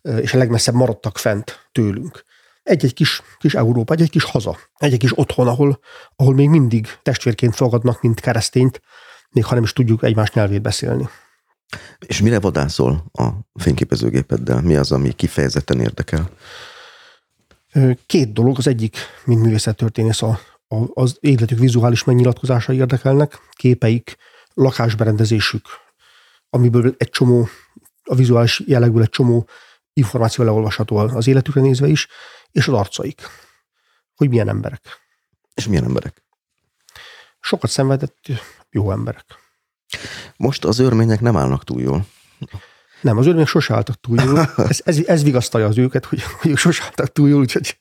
és 0.02 0.34
a 0.34 0.38
legmesszebb 0.38 0.74
maradtak 0.74 1.18
fent 1.18 1.70
tőlünk. 1.72 2.24
Egy-egy 2.64 2.94
kis, 2.94 3.22
kis 3.38 3.54
Európa, 3.56 3.94
egy-egy 3.94 4.10
kis 4.10 4.24
haza, 4.24 4.58
egy-egy 4.78 5.00
kis 5.00 5.18
otthon, 5.18 5.48
ahol, 5.48 5.80
ahol 6.16 6.34
még 6.34 6.50
mindig 6.50 6.88
testvérként 7.02 7.56
fogadnak, 7.56 8.02
mint 8.02 8.20
keresztényt, 8.20 8.82
még 9.32 9.46
ha 9.46 9.54
nem 9.54 9.64
is 9.64 9.74
tudjuk 9.74 10.04
egymás 10.04 10.32
nyelvét 10.32 10.62
beszélni. 10.62 11.10
És 12.00 12.22
mire 12.22 12.40
vadászol 12.40 13.06
a 13.12 13.30
fényképezőgépeddel? 13.54 14.62
Mi 14.62 14.76
az, 14.76 14.92
ami 14.92 15.14
kifejezetten 15.14 15.80
érdekel? 15.80 16.30
Két 18.06 18.34
dolog, 18.34 18.58
az 18.58 18.68
egyik, 18.68 18.98
mint 19.26 19.42
művészettörténész, 19.42 20.22
a, 20.22 20.40
a, 20.68 21.02
az 21.02 21.18
életük 21.20 21.60
vizuális 21.60 22.04
megnyilatkozásai 22.04 22.78
érdekelnek, 22.78 23.40
képeik, 23.52 24.18
lakásberendezésük, 24.54 25.66
amiből 26.50 26.96
egy 26.98 27.10
csomó, 27.10 27.48
a 28.04 28.16
vizuális 28.16 28.62
jellegből 28.66 29.02
egy 29.02 29.10
csomó 29.10 29.48
információ 29.94 30.44
leolvasható 30.44 30.98
az 30.98 31.28
életükre 31.28 31.62
nézve 31.62 31.88
is, 31.88 32.08
és 32.52 32.68
az 32.68 32.74
arcaik, 32.74 33.22
hogy 34.16 34.30
milyen 34.30 34.50
emberek. 34.50 34.82
És 35.54 35.68
milyen 35.68 35.84
emberek? 35.84 36.24
Sokat 37.40 37.70
szenvedett, 37.70 38.18
jó 38.72 38.92
emberek. 38.92 39.26
Most 40.38 40.66
az 40.66 40.80
örmények 40.80 41.22
nem 41.22 41.38
állnak 41.38 41.64
túl 41.64 41.82
jól. 41.82 42.06
Nem, 43.02 43.18
az 43.18 43.26
örmények 43.26 43.48
sose 43.48 43.74
álltak 43.74 44.00
túl 44.00 44.18
jól. 44.24 44.40
Ez, 44.70 44.82
ez, 44.84 45.00
ez 45.06 45.24
vigasztalja 45.24 45.68
az 45.68 45.78
őket, 45.78 46.06
hogy, 46.06 46.24
hogy 46.24 46.52
ők 46.52 46.58
sose 46.58 46.84
álltak 46.84 47.12
túl 47.12 47.30
jól, 47.30 47.40
úgyhogy, 47.40 47.80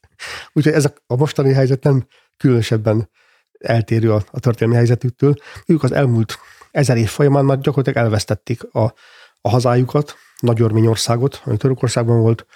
úgyhogy 0.53 0.73
ez 0.73 0.85
a, 0.85 0.93
a 1.07 1.17
mostani 1.17 1.53
helyzet 1.53 1.83
nem 1.83 2.07
különösebben 2.37 3.11
eltérő 3.59 4.13
a, 4.13 4.23
a 4.31 4.41
történelmi 4.41 4.77
helyzetüktől. 4.77 5.35
Ők 5.67 5.83
az 5.83 5.93
elmúlt 5.93 6.39
ezer 6.71 6.97
év 6.97 7.09
folyamán 7.09 7.45
már 7.45 7.59
gyakorlatilag 7.59 8.05
elvesztették 8.05 8.75
a, 8.75 8.95
a 9.41 9.49
hazájukat, 9.49 10.17
Nagy 10.39 10.61
Örményországot, 10.61 11.41
ami 11.45 11.57
Törökországban 11.57 12.21
volt, 12.21 12.47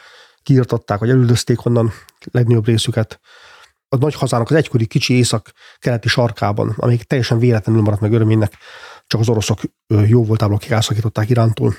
kiirtották, 0.42 0.98
vagy 0.98 1.10
elüldözték 1.10 1.64
onnan 1.64 1.92
legnagyobb 2.30 2.66
részüket. 2.66 3.20
A 3.92 3.96
nagy 3.96 4.14
hazának 4.14 4.50
az 4.50 4.56
egykori 4.56 4.86
kicsi 4.86 5.14
észak-keleti 5.14 6.08
sarkában, 6.08 6.74
amelyik 6.76 7.02
teljesen 7.02 7.38
véletlenül 7.38 7.82
maradt 7.82 8.00
meg 8.00 8.12
örménynek, 8.12 8.56
csak 9.06 9.20
az 9.20 9.28
oroszok 9.28 9.60
jó 9.86 10.24
voltából 10.24 10.58
kikászakították 10.58 11.30
Irántól, 11.30 11.74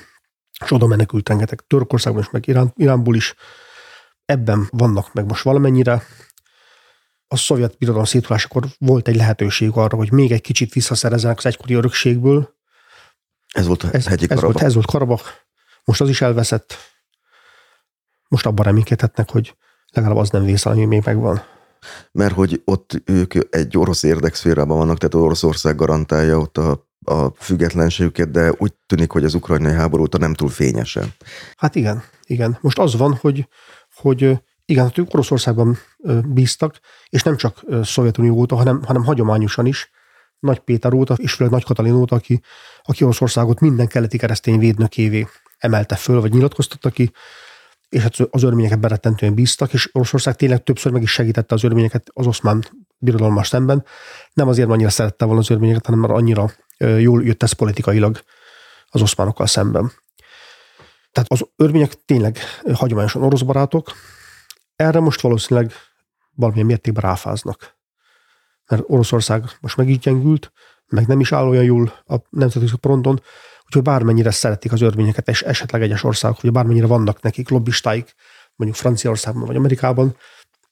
és 0.64 0.72
oda 0.72 0.86
menekült 0.86 1.28
rengeteg 1.28 1.60
Törökországban 1.66 2.22
is, 2.22 2.30
meg 2.30 2.46
Irán, 2.46 2.72
Iránból 2.76 3.14
is. 3.16 3.34
Ebben 4.24 4.68
vannak 4.70 5.12
meg 5.12 5.26
most 5.26 5.42
valamennyire. 5.42 6.02
A 7.28 7.36
szovjet 7.36 7.78
birodalom 7.78 8.06
szétulásakor 8.06 8.64
volt 8.78 9.08
egy 9.08 9.16
lehetőség 9.16 9.70
arra, 9.72 9.96
hogy 9.96 10.12
még 10.12 10.32
egy 10.32 10.40
kicsit 10.40 10.72
visszaszerezzenek 10.72 11.38
az 11.38 11.46
egykori 11.46 11.74
örökségből. 11.74 12.54
Ez 13.54 13.66
volt 13.66 13.82
a 13.82 13.88
ez, 13.92 14.06
hegyi 14.06 14.26
ez 14.28 14.40
volt, 14.40 14.62
ez 14.62 14.74
volt 14.74 14.86
Karabach. 14.86 15.30
Most 15.84 16.00
az 16.00 16.08
is 16.08 16.20
elveszett. 16.20 16.76
Most 18.28 18.46
abban 18.46 18.64
reménykedhetnek, 18.64 19.30
hogy 19.30 19.56
legalább 19.92 20.16
az 20.16 20.30
nem 20.30 20.44
vész, 20.44 20.66
ami 20.66 20.84
még 20.84 21.02
megvan. 21.04 21.52
Mert 22.12 22.34
hogy 22.34 22.62
ott 22.64 23.02
ők 23.04 23.34
egy 23.50 23.78
orosz 23.78 24.02
érdekszférában 24.02 24.78
vannak, 24.78 24.98
tehát 24.98 25.26
Oroszország 25.26 25.76
garantálja 25.76 26.38
ott 26.38 26.58
a 26.58 26.92
a 27.04 27.30
függetlenségüket, 27.36 28.30
de 28.30 28.52
úgy 28.58 28.72
tűnik, 28.86 29.10
hogy 29.10 29.24
az 29.24 29.34
ukrajnai 29.34 29.72
háború 29.72 30.02
óta 30.02 30.18
nem 30.18 30.34
túl 30.34 30.48
fényesen. 30.48 31.14
Hát 31.56 31.74
igen, 31.74 32.02
igen. 32.26 32.58
Most 32.60 32.78
az 32.78 32.96
van, 32.96 33.18
hogy, 33.20 33.48
hogy 33.94 34.38
igen, 34.64 34.84
hát 34.84 34.98
ők 34.98 35.14
Oroszországban 35.14 35.78
bíztak, 36.24 36.80
és 37.08 37.22
nem 37.22 37.36
csak 37.36 37.62
Szovjetunió 37.82 38.34
óta, 38.34 38.56
hanem, 38.56 38.82
hanem 38.82 39.04
hagyományosan 39.04 39.66
is, 39.66 39.90
Nagy 40.38 40.58
Péter 40.58 40.92
óta, 40.92 41.14
és 41.14 41.32
főleg 41.32 41.52
Nagy 41.52 41.64
Katalin 41.64 41.92
óta, 41.92 42.16
aki, 42.16 42.40
aki 42.82 43.04
Oroszországot 43.04 43.60
minden 43.60 43.86
keleti 43.86 44.18
keresztény 44.18 44.58
védnökévé 44.58 45.26
emelte 45.58 45.96
föl, 45.96 46.20
vagy 46.20 46.32
nyilatkoztatta 46.32 46.90
ki, 46.90 47.12
és 47.94 48.02
hát 48.02 48.16
az 48.30 48.42
örményeket 48.42 48.80
berettentően 48.80 49.34
bíztak, 49.34 49.72
és 49.72 49.88
Oroszország 49.92 50.36
tényleg 50.36 50.62
többször 50.62 50.92
meg 50.92 51.02
is 51.02 51.10
segítette 51.12 51.54
az 51.54 51.64
örményeket 51.64 52.10
az 52.12 52.26
oszmán 52.26 52.64
birodalmas 52.98 53.48
szemben. 53.48 53.84
Nem 54.32 54.48
azért, 54.48 54.66
mert 54.66 54.78
annyira 54.78 54.92
szerette 54.92 55.24
volna 55.24 55.40
az 55.40 55.50
örményeket, 55.50 55.86
hanem 55.86 56.00
mert 56.00 56.12
annyira 56.12 56.50
jól 56.78 57.24
jött 57.24 57.42
ez 57.42 57.52
politikailag 57.52 58.20
az 58.86 59.02
oszmánokkal 59.02 59.46
szemben. 59.46 59.92
Tehát 61.12 61.32
az 61.32 61.46
örmények 61.56 62.04
tényleg 62.04 62.38
hagyományosan 62.72 63.22
orosz 63.22 63.42
barátok, 63.42 63.92
erre 64.76 65.00
most 65.00 65.20
valószínűleg 65.20 65.72
valamilyen 66.30 66.66
mértékben 66.66 67.02
ráfáznak. 67.02 67.76
Mert 68.66 68.82
Oroszország 68.86 69.44
most 69.60 69.76
meg 69.76 69.88
így 69.88 69.98
gyengült, 69.98 70.52
meg 70.86 71.06
nem 71.06 71.20
is 71.20 71.32
áll 71.32 71.46
olyan 71.46 71.64
jól 71.64 72.02
a 72.06 72.16
nemzetközi 72.30 72.74
fronton, 72.80 73.22
úgyhogy 73.66 73.82
bármennyire 73.82 74.30
szeretik 74.30 74.72
az 74.72 74.80
örményeket, 74.80 75.28
és 75.28 75.42
esetleg 75.42 75.82
egyes 75.82 76.04
országok, 76.04 76.40
vagy 76.40 76.52
bármennyire 76.52 76.86
vannak 76.86 77.22
nekik 77.22 77.48
lobbistáik, 77.48 78.14
mondjuk 78.56 78.80
Franciaországban 78.80 79.46
vagy 79.46 79.56
Amerikában, 79.56 80.16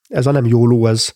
ez 0.08 0.26
a 0.26 0.30
nem 0.30 0.46
jó 0.46 0.66
ló, 0.66 0.86
ez, 0.86 1.08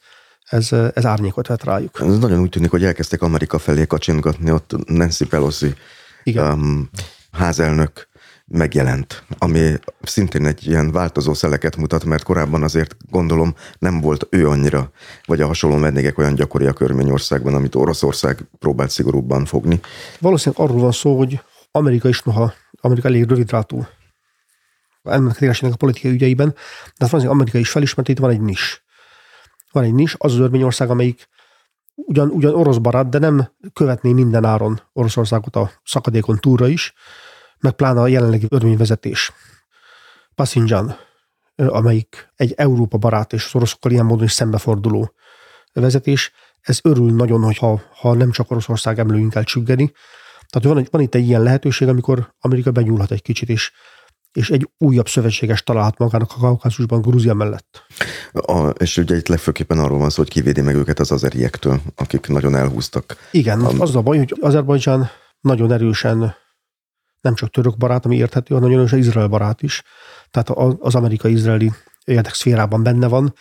ez, 0.45 0.72
ez 0.72 1.07
árnyékot 1.07 1.47
vet 1.47 1.64
rájuk. 1.64 2.01
Ez 2.01 2.18
nagyon 2.18 2.41
úgy 2.41 2.49
tűnik, 2.49 2.70
hogy 2.70 2.85
elkezdtek 2.85 3.22
Amerika 3.22 3.59
felé 3.59 3.87
kacsingatni, 3.87 4.51
ott 4.51 4.89
Nancy 4.89 5.27
Pelosi 5.27 5.74
Igen. 6.24 6.53
Um, 6.53 6.91
házelnök 7.33 8.09
megjelent, 8.49 9.24
ami 9.39 9.72
szintén 10.03 10.47
egy 10.47 10.66
ilyen 10.66 10.93
változó 10.93 11.35
szeleket 11.35 11.77
mutat, 11.77 12.05
mert 12.05 12.22
korábban 12.22 12.62
azért 12.62 12.97
gondolom 13.11 13.55
nem 13.79 14.01
volt 14.01 14.27
ő 14.31 14.49
annyira, 14.49 14.91
vagy 15.24 15.41
a 15.41 15.47
hasonló 15.47 15.79
vendégek 15.79 16.18
olyan 16.18 16.35
gyakori 16.35 16.66
a 16.66 16.72
Körményországban, 16.72 17.55
amit 17.55 17.74
Oroszország 17.74 18.41
próbált 18.59 18.91
szigorúbban 18.91 19.45
fogni. 19.45 19.81
Valószínűleg 20.20 20.68
arról 20.68 20.81
van 20.81 20.93
szó, 20.93 21.18
hogy 21.18 21.41
Amerika 21.77 22.09
is 22.09 22.22
noha, 22.22 22.53
Amerika 22.81 23.09
elég 23.09 23.29
rövidrátú 23.29 23.87
ennek 25.03 25.43
a 25.61 25.77
politikai 25.77 26.11
ügyeiben, 26.11 26.55
de 26.99 27.07
az 27.11 27.24
Amerika 27.24 27.59
is 27.59 27.70
felismert, 27.70 28.09
itt 28.09 28.18
van 28.18 28.31
egy 28.31 28.41
nis 28.41 28.85
van 29.77 29.85
egy 29.85 29.95
nis, 29.95 30.14
az 30.18 30.33
az 30.33 30.39
örményország, 30.39 30.91
amelyik 30.91 31.29
ugyan, 31.95 32.29
ugyan 32.29 32.55
orosz 32.55 32.77
barát, 32.77 33.09
de 33.09 33.18
nem 33.18 33.53
követné 33.72 34.12
minden 34.12 34.45
áron 34.45 34.81
Oroszországot 34.93 35.57
a 35.57 35.70
szakadékon 35.85 36.39
túra 36.39 36.68
is, 36.68 36.93
meg 37.59 37.72
pláne 37.72 38.01
a 38.01 38.07
jelenlegi 38.07 38.47
örvényvezetés. 38.49 39.33
Passinjan, 40.35 40.97
amelyik 41.57 42.33
egy 42.37 42.53
Európa 42.57 42.99
barát 42.99 43.33
és 43.33 43.45
az 43.45 43.55
oroszokkal 43.55 43.93
ilyen 43.93 44.05
módon 44.05 44.24
is 44.24 44.33
szembeforduló 44.33 45.12
vezetés, 45.72 46.33
ez 46.61 46.79
örül 46.83 47.12
nagyon, 47.12 47.43
hogy 47.43 47.59
ha, 47.59 48.14
nem 48.14 48.31
csak 48.31 48.51
Oroszország 48.51 48.99
emlőjünk 48.99 49.35
el 49.35 49.45
csüggeni. 49.45 49.93
Tehát 50.49 50.74
van, 50.74 50.86
van 50.90 51.01
itt 51.01 51.14
egy 51.14 51.26
ilyen 51.26 51.42
lehetőség, 51.42 51.88
amikor 51.88 52.34
Amerika 52.38 52.70
benyúlhat 52.70 53.11
egy 53.11 53.22
kicsit, 53.22 53.49
és 53.49 53.72
és 54.36 54.51
egy 54.51 54.70
újabb 54.78 55.09
szövetséges 55.09 55.62
találhat 55.62 55.99
magának 55.99 56.32
a 56.36 56.40
Kaukázusban 56.40 57.01
Grúzia 57.01 57.34
mellett. 57.34 57.86
A, 58.32 58.68
és 58.68 58.97
ugye 58.97 59.16
itt 59.16 59.28
legfőképpen 59.28 59.78
arról 59.78 59.99
van 59.99 60.11
szó, 60.11 60.22
hogy 60.22 60.30
kivédi 60.30 60.61
meg 60.61 60.74
őket 60.74 60.99
az 60.99 61.11
azeriektől, 61.11 61.80
akik 61.94 62.26
nagyon 62.26 62.55
elhúztak. 62.55 63.16
Igen, 63.30 63.61
a... 63.61 63.70
az 63.78 63.97
a 63.97 64.01
baj, 64.01 64.18
hogy 64.18 64.34
Azerbajdzsán 64.40 65.11
nagyon 65.40 65.72
erősen 65.72 66.34
nem 67.20 67.34
csak 67.34 67.51
török 67.51 67.76
barát, 67.76 68.05
ami 68.05 68.16
érthető, 68.16 68.55
hanem 68.55 68.68
nagyon 68.68 68.78
erősen 68.78 68.99
Izrael 68.99 69.28
barát 69.28 69.62
is. 69.62 69.82
Tehát 70.30 70.51
az 70.78 70.94
amerikai-izraeli 70.94 71.72
érdekszférában 72.05 72.82
benne 72.82 73.07
van. 73.07 73.34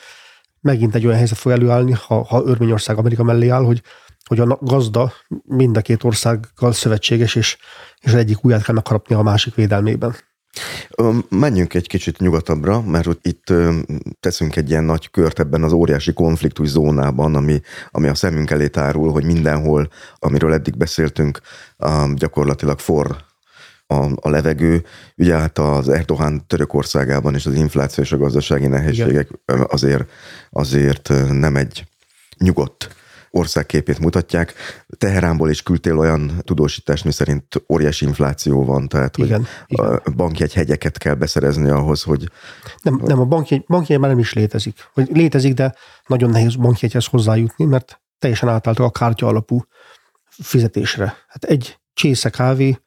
Megint 0.61 0.95
egy 0.95 1.05
olyan 1.05 1.17
helyzet 1.17 1.37
fog 1.37 1.51
előállni, 1.51 1.91
ha, 1.91 2.23
ha 2.23 2.43
Örményország 2.45 2.97
Amerika 2.97 3.23
mellé 3.23 3.47
áll, 3.47 3.63
hogy 3.63 3.81
hogy 4.29 4.39
a 4.39 4.57
gazda 4.61 5.13
mind 5.43 5.77
a 5.77 5.81
két 5.81 6.03
országgal 6.03 6.71
szövetséges, 6.71 7.35
és, 7.35 7.57
és 7.99 8.13
az 8.13 8.17
egyik 8.17 8.43
ujját 8.43 8.63
kell 8.63 8.75
megharapni 8.75 9.15
a 9.15 9.21
másik 9.21 9.55
védelmében. 9.55 10.15
Menjünk 11.29 11.73
egy 11.73 11.87
kicsit 11.87 12.19
nyugatabbra, 12.19 12.81
mert 12.81 13.07
itt 13.21 13.53
teszünk 14.19 14.55
egy 14.55 14.69
ilyen 14.69 14.83
nagy 14.83 15.09
kört 15.09 15.39
ebben 15.39 15.63
az 15.63 15.71
óriási 15.71 16.13
konfliktus 16.13 16.67
zónában, 16.67 17.35
ami, 17.35 17.61
ami 17.91 18.07
a 18.07 18.15
szemünk 18.15 18.51
elé 18.51 18.67
tárul, 18.67 19.11
hogy 19.11 19.25
mindenhol, 19.25 19.89
amiről 20.19 20.53
eddig 20.53 20.77
beszéltünk, 20.77 21.39
gyakorlatilag 22.15 22.79
for 22.79 23.15
a, 23.87 24.27
a 24.27 24.29
levegő. 24.29 24.83
Ugye 25.15 25.37
hát 25.37 25.57
az 25.59 25.89
Erdogan 25.89 26.47
Törökországában 26.47 27.35
és 27.35 27.45
az 27.45 27.53
infláció 27.53 28.03
és 28.03 28.11
a 28.11 28.17
gazdasági 28.17 28.67
nehézségek 28.67 29.29
Igen. 29.45 29.65
azért, 29.69 30.09
azért 30.49 31.09
nem 31.31 31.55
egy 31.55 31.87
nyugodt 32.37 32.95
országképét 33.35 33.99
mutatják. 33.99 34.53
Teheránból 34.97 35.49
is 35.49 35.63
küldtél 35.63 35.97
olyan 35.97 36.31
tudósítást, 36.41 37.03
mi 37.03 37.11
szerint 37.11 37.63
óriási 37.73 38.05
infláció 38.05 38.65
van, 38.65 38.87
tehát 38.87 39.17
igen, 39.17 39.37
hogy 39.39 39.47
igen. 39.67 40.01
a 40.03 40.09
bankjegy 40.09 40.53
hegyeket 40.53 40.97
kell 40.97 41.13
beszerezni 41.13 41.69
ahhoz, 41.69 42.03
hogy... 42.03 42.29
Nem, 42.81 43.01
nem 43.05 43.19
a 43.19 43.25
bankjegy, 43.25 43.63
bankjegy 43.67 43.99
már 43.99 44.09
nem 44.09 44.19
is 44.19 44.33
létezik. 44.33 44.89
Vagy 44.93 45.09
létezik, 45.13 45.53
de 45.53 45.75
nagyon 46.07 46.29
nehéz 46.29 46.55
bankjegyhez 46.55 47.05
hozzájutni, 47.05 47.65
mert 47.65 48.01
teljesen 48.19 48.49
átálltak 48.49 48.85
a 48.85 48.91
kártya 48.91 49.27
alapú 49.27 49.65
fizetésre. 50.25 51.15
Hát 51.27 51.43
egy 51.43 51.79
csésze 51.93 52.29
kávé 52.29 52.79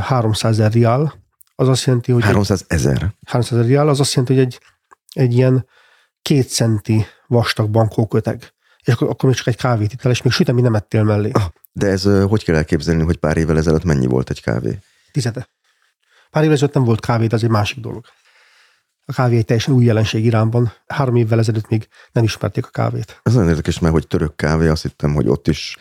300 0.00 0.58
ezer 0.58 0.72
riál, 0.72 1.14
az 1.54 1.68
azt 1.68 1.84
jelenti, 1.84 2.12
hogy... 2.12 2.22
300 2.22 2.64
ezer? 2.66 3.14
300 3.26 3.58
ezer 3.58 3.68
riál, 3.68 3.88
az 3.88 4.00
azt 4.00 4.14
jelenti, 4.14 4.34
hogy 4.34 4.44
egy, 4.44 4.60
egy 5.24 5.34
ilyen 5.34 5.66
két 6.22 6.48
centi 6.48 7.06
vastag 7.26 7.70
bankóköteg 7.70 8.52
és 8.84 8.92
akkor, 8.92 9.08
akkor 9.08 9.28
még 9.28 9.38
csak 9.38 9.46
egy 9.46 9.56
kávét 9.56 9.92
itt 9.92 10.04
el, 10.04 10.10
és 10.10 10.22
még 10.22 10.32
sütemi 10.32 10.60
nem 10.60 10.74
ettél 10.74 11.02
mellé. 11.02 11.30
Ah, 11.32 11.42
de 11.72 11.86
ez 11.86 12.02
hogy 12.28 12.44
kell 12.44 12.54
elképzelni, 12.54 13.02
hogy 13.02 13.16
pár 13.16 13.36
évvel 13.36 13.58
ezelőtt 13.58 13.84
mennyi 13.84 14.06
volt 14.06 14.30
egy 14.30 14.42
kávé? 14.42 14.78
Tizede. 15.12 15.48
Pár 16.30 16.42
évvel 16.42 16.54
ezelőtt 16.54 16.74
nem 16.74 16.84
volt 16.84 17.00
kávé, 17.00 17.26
de 17.26 17.34
az 17.34 17.44
egy 17.44 17.50
másik 17.50 17.78
dolog. 17.78 18.04
A 19.04 19.12
kávé 19.12 19.36
egy 19.36 19.44
teljesen 19.44 19.74
új 19.74 19.84
jelenség 19.84 20.24
Iránban. 20.24 20.72
Három 20.86 21.16
évvel 21.16 21.38
ezelőtt 21.38 21.68
még 21.68 21.88
nem 22.12 22.24
ismerték 22.24 22.66
a 22.66 22.70
kávét. 22.70 23.20
Ez 23.22 23.34
nagyon 23.34 23.48
érdekes, 23.48 23.78
mert 23.78 23.94
hogy 23.94 24.06
török 24.06 24.36
kávé, 24.36 24.68
azt 24.68 24.82
hittem, 24.82 25.14
hogy 25.14 25.28
ott 25.28 25.48
is 25.48 25.76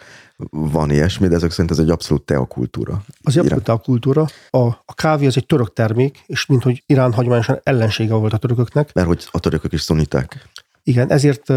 van 0.49 0.91
ilyesmi, 0.91 1.27
de 1.27 1.35
ezek 1.35 1.51
szerint 1.51 1.71
ez 1.71 1.79
egy 1.79 1.89
abszolút 1.89 2.25
teakultúra. 2.25 3.03
Az 3.21 3.37
egy 3.37 3.39
abszolút 3.43 3.63
teakultúra. 3.63 4.27
A, 4.49 4.59
a 4.65 4.93
kávé 4.95 5.25
az 5.25 5.37
egy 5.37 5.45
török 5.45 5.73
termék, 5.73 6.23
és 6.25 6.45
mint 6.45 6.63
hogy 6.63 6.83
Irán 6.85 7.13
hagyományosan 7.13 7.59
ellensége 7.63 8.13
volt 8.13 8.33
a 8.33 8.37
törököknek. 8.37 8.93
Mert 8.93 9.07
hogy 9.07 9.27
a 9.31 9.39
törökök 9.39 9.73
is 9.73 9.81
szuniták. 9.81 10.49
Igen, 10.83 11.11
ezért 11.11 11.53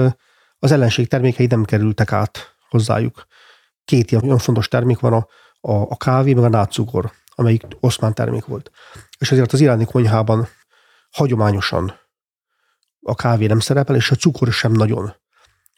az 0.64 0.72
ellenség 0.72 1.08
termékei 1.08 1.46
nem 1.46 1.64
kerültek 1.64 2.12
át 2.12 2.56
hozzájuk. 2.68 3.26
Két 3.84 4.10
ilyen 4.10 4.38
fontos 4.38 4.68
termék 4.68 4.98
van, 4.98 5.12
a, 5.12 5.26
a, 5.60 5.72
a 5.72 5.96
kávé, 5.96 6.34
meg 6.34 6.44
a 6.44 6.48
nátszugor, 6.48 7.12
amelyik 7.34 7.62
oszmán 7.80 8.14
termék 8.14 8.44
volt. 8.44 8.70
És 9.18 9.32
ezért 9.32 9.52
az 9.52 9.60
iráni 9.60 9.84
konyhában 9.84 10.48
hagyományosan 11.10 11.94
a 13.00 13.14
kávé 13.14 13.46
nem 13.46 13.60
szerepel, 13.60 13.96
és 13.96 14.10
a 14.10 14.14
cukor 14.14 14.52
sem 14.52 14.72
nagyon. 14.72 15.14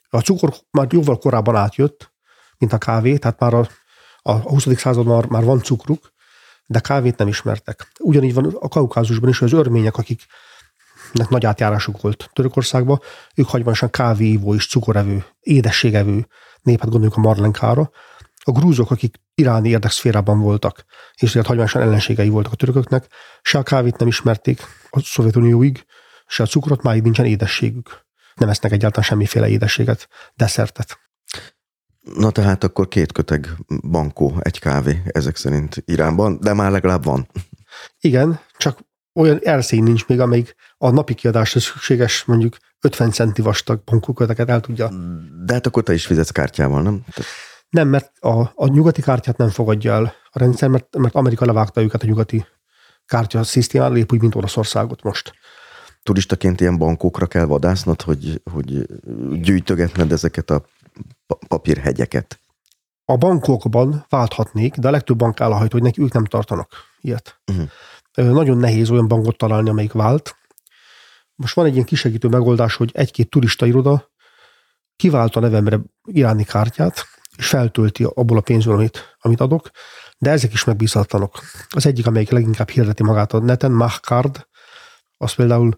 A 0.09 0.19
cukor 0.19 0.53
már 0.71 0.87
jóval 0.91 1.17
korábban 1.17 1.55
átjött, 1.55 2.13
mint 2.57 2.73
a 2.73 2.77
kávé, 2.77 3.17
tehát 3.17 3.39
már 3.39 3.53
a, 3.53 3.67
a 4.21 4.31
20. 4.31 4.67
században 4.75 5.15
már, 5.15 5.25
már 5.25 5.43
van 5.43 5.63
cukruk, 5.63 6.13
de 6.65 6.79
kávét 6.79 7.17
nem 7.17 7.27
ismertek. 7.27 7.91
Ugyanígy 7.99 8.33
van 8.33 8.45
a 8.59 8.67
kaukázusban 8.67 9.29
is, 9.29 9.41
az 9.41 9.53
örmények, 9.53 9.97
akik 9.97 10.25
nek 11.11 11.29
nagy 11.29 11.45
átjárásuk 11.45 12.01
volt 12.01 12.29
Törökországba, 12.33 12.99
ők 13.35 13.47
hagyományosan 13.47 13.89
kávéívó 13.89 14.55
és 14.55 14.67
cukorevő, 14.67 15.25
édességevő 15.39 16.27
népet 16.61 16.89
gondoljuk 16.89 17.17
a 17.17 17.19
marlenkára. 17.19 17.89
A 18.43 18.51
grúzok, 18.51 18.91
akik 18.91 19.21
iráni 19.35 19.69
érdekszférában 19.69 20.39
voltak, 20.39 20.85
és 21.15 21.29
azért 21.29 21.45
hagyományosan 21.45 21.81
ellenségei 21.81 22.29
voltak 22.29 22.51
a 22.51 22.55
törököknek, 22.55 23.07
se 23.41 23.57
a 23.57 23.63
kávét 23.63 23.97
nem 23.97 24.07
ismerték 24.07 24.61
a 24.89 24.99
Szovjetunióig, 24.99 25.85
se 26.27 26.43
a 26.43 26.45
cukrot, 26.45 26.81
máig 26.81 27.01
nincsen 27.01 27.25
édességük. 27.25 28.05
Nem 28.35 28.49
esznek 28.49 28.71
egyáltalán 28.71 29.07
semmiféle 29.07 29.47
édességet, 29.47 30.07
deszertet. 30.35 30.99
Na 32.15 32.31
tehát 32.31 32.63
akkor 32.63 32.87
két 32.87 33.11
köteg 33.11 33.49
bankó, 33.89 34.37
egy 34.39 34.59
kávé 34.59 35.01
ezek 35.05 35.35
szerint 35.35 35.83
Iránban, 35.85 36.39
de 36.39 36.53
már 36.53 36.71
legalább 36.71 37.03
van. 37.03 37.27
Igen, 37.99 38.39
csak 38.57 38.79
olyan 39.17 39.39
erszény 39.43 39.83
nincs 39.83 40.07
még, 40.07 40.19
amelyik 40.19 40.55
a 40.77 40.89
napi 40.89 41.13
kiadásra 41.13 41.59
szükséges 41.59 42.23
mondjuk 42.23 42.57
50 42.81 43.11
centi 43.11 43.41
vastag 43.41 43.83
bankokateket 43.83 44.49
el 44.49 44.59
tudja. 44.59 44.89
De 45.45 45.53
hát 45.53 45.67
akkor 45.67 45.83
te 45.83 45.93
is 45.93 46.05
fizetsz 46.05 46.29
kártyával, 46.29 46.81
nem? 46.81 47.03
Nem, 47.69 47.87
mert 47.87 48.11
a, 48.19 48.51
a 48.55 48.67
nyugati 48.67 49.01
kártyát 49.01 49.37
nem 49.37 49.49
fogadja 49.49 49.93
el 49.93 50.13
a 50.31 50.39
rendszer, 50.39 50.69
mert, 50.69 50.97
mert 50.97 51.15
Amerika 51.15 51.45
levágta 51.45 51.81
őket 51.81 52.03
a 52.03 52.05
nyugati 52.05 52.45
kártya 53.05 53.43
szisztémára, 53.43 53.97
épp 53.97 54.11
úgy, 54.11 54.21
mint 54.21 54.35
Oroszországot 54.35 55.03
most. 55.03 55.33
Turistaként 56.03 56.61
ilyen 56.61 56.77
bankokra 56.77 57.25
kell 57.25 57.45
vadásznod, 57.45 58.01
hogy, 58.01 58.41
hogy 58.51 58.85
gyűjtögetned 59.41 60.11
ezeket 60.11 60.49
a 60.49 60.65
papírhegyeket? 61.47 62.39
A 63.05 63.17
bankokban 63.17 64.05
válthatnék, 64.09 64.75
de 64.75 64.87
a 64.87 64.91
legtöbb 64.91 65.17
bank 65.17 65.41
állahajt, 65.41 65.71
hogy 65.71 65.81
neki 65.81 66.01
ők 66.01 66.11
nem 66.11 66.25
tartanak 66.25 66.69
ilyet. 67.01 67.39
Uh-huh. 67.51 67.69
Nagyon 68.23 68.57
nehéz 68.57 68.89
olyan 68.89 69.07
bankot 69.07 69.37
találni, 69.37 69.69
amelyik 69.69 69.91
vált. 69.91 70.35
Most 71.35 71.55
van 71.55 71.65
egy 71.65 71.73
ilyen 71.73 71.85
kisegítő 71.85 72.27
megoldás, 72.27 72.75
hogy 72.75 72.91
egy-két 72.93 73.29
turista 73.29 73.65
iroda 73.65 74.11
kivált 74.95 75.35
a 75.35 75.39
nevemre 75.39 75.79
iráni 76.03 76.43
kártyát, 76.43 77.05
és 77.37 77.47
feltölti 77.47 78.03
abból 78.03 78.37
a 78.37 78.41
pénzből, 78.41 78.75
amit, 78.75 79.17
amit 79.19 79.39
adok, 79.39 79.69
de 80.17 80.29
ezek 80.29 80.53
is 80.53 80.63
megbízhatatlanok. 80.63 81.39
Az 81.69 81.85
egyik, 81.85 82.07
amelyik 82.07 82.29
leginkább 82.29 82.69
hirdeti 82.69 83.03
magát 83.03 83.33
a 83.33 83.39
neten, 83.39 83.71
Mahcard, 83.71 84.47
az 85.17 85.33
például 85.33 85.77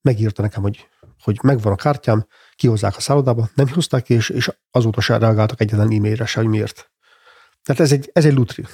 megírta 0.00 0.42
nekem, 0.42 0.62
hogy, 0.62 0.88
hogy 1.22 1.38
megvan 1.42 1.72
a 1.72 1.76
kártyám, 1.76 2.26
kihozzák 2.54 2.96
a 2.96 3.00
szállodába, 3.00 3.48
nem 3.54 3.68
hozták 3.68 4.02
ki, 4.02 4.14
és, 4.14 4.28
és 4.28 4.50
azóta 4.70 5.00
se 5.00 5.18
reagáltak 5.18 5.60
egyetlen 5.60 5.92
e-mailre 5.92 6.26
se, 6.26 6.40
hogy 6.40 6.48
miért. 6.48 6.90
Tehát 7.62 7.82
ez 7.82 7.92
egy, 7.92 8.10
ez 8.12 8.24
egy 8.24 8.34
lutri. 8.34 8.66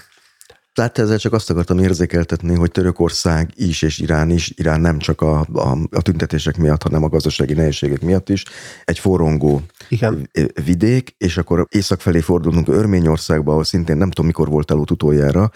Tehát 0.79 0.99
ezzel 0.99 1.18
csak 1.18 1.33
azt 1.33 1.51
akartam 1.51 1.79
érzékeltetni, 1.79 2.55
hogy 2.55 2.70
Törökország 2.70 3.51
is 3.55 3.83
és 3.83 3.99
Irán 3.99 4.31
is, 4.31 4.53
Irán 4.57 4.81
nem 4.81 4.99
csak 4.99 5.20
a, 5.20 5.47
a, 5.53 5.79
a 5.91 6.03
tüntetések 6.03 6.57
miatt, 6.57 6.83
hanem 6.83 7.03
a 7.03 7.09
gazdasági 7.09 7.55
nehézségek 7.55 8.01
miatt 8.01 8.29
is, 8.29 8.45
egy 8.85 8.99
forrongó 8.99 9.62
Igen. 9.89 10.31
vidék, 10.64 11.14
és 11.16 11.37
akkor 11.37 11.66
észak 11.70 12.01
felé 12.01 12.20
fordulunk 12.20 12.68
Örményországba, 12.68 13.51
ahol 13.51 13.64
szintén 13.64 13.97
nem 13.97 14.09
tudom, 14.09 14.26
mikor 14.26 14.49
volt 14.49 14.70
ott 14.70 14.91
utoljára. 14.91 15.51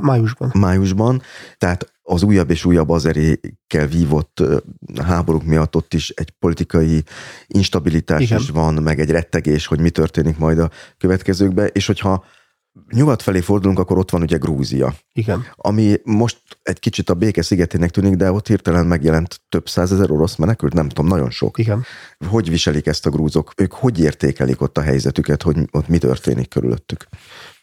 Májusban. 0.00 0.50
Májusban. 0.54 1.22
Tehát 1.58 1.92
az 2.02 2.22
újabb 2.22 2.50
és 2.50 2.64
újabb 2.64 2.90
azerékkel 2.90 3.86
vívott 3.86 4.42
háborúk 5.02 5.44
miatt 5.44 5.76
ott 5.76 5.94
is 5.94 6.10
egy 6.10 6.30
politikai 6.30 7.02
instabilitás 7.46 8.22
Igen. 8.22 8.38
is 8.38 8.50
van, 8.50 8.74
meg 8.74 9.00
egy 9.00 9.10
rettegés, 9.10 9.66
hogy 9.66 9.80
mi 9.80 9.90
történik 9.90 10.38
majd 10.38 10.58
a 10.58 10.70
következőkben, 10.98 11.70
és 11.72 11.86
hogyha 11.86 12.24
nyugat 12.90 13.22
felé 13.22 13.40
fordulunk, 13.40 13.78
akkor 13.78 13.98
ott 13.98 14.10
van 14.10 14.22
ugye 14.22 14.36
Grúzia. 14.36 14.94
Igen. 15.12 15.44
Ami 15.54 15.96
most 16.04 16.40
egy 16.62 16.78
kicsit 16.78 17.10
a 17.10 17.14
béke 17.14 17.42
szigetének 17.42 17.90
tűnik, 17.90 18.14
de 18.14 18.32
ott 18.32 18.46
hirtelen 18.46 18.86
megjelent 18.86 19.40
több 19.48 19.68
százezer 19.68 20.10
orosz 20.10 20.36
menekült, 20.36 20.72
nem 20.72 20.88
tudom, 20.88 21.06
nagyon 21.06 21.30
sok. 21.30 21.58
Igen. 21.58 21.84
Hogy 22.28 22.50
viselik 22.50 22.86
ezt 22.86 23.06
a 23.06 23.10
grúzok? 23.10 23.52
Ők 23.56 23.72
hogy 23.72 24.00
értékelik 24.00 24.60
ott 24.60 24.78
a 24.78 24.82
helyzetüket, 24.82 25.42
hogy 25.42 25.56
ott 25.70 25.88
mi 25.88 25.98
történik 25.98 26.48
körülöttük? 26.48 27.06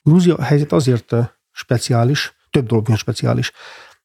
Grúzia 0.03 0.41
helyzet 0.41 0.71
azért 0.71 1.15
speciális, 1.51 2.35
több 2.49 2.65
dolog 2.65 2.87
miatt 2.87 2.99
speciális. 2.99 3.51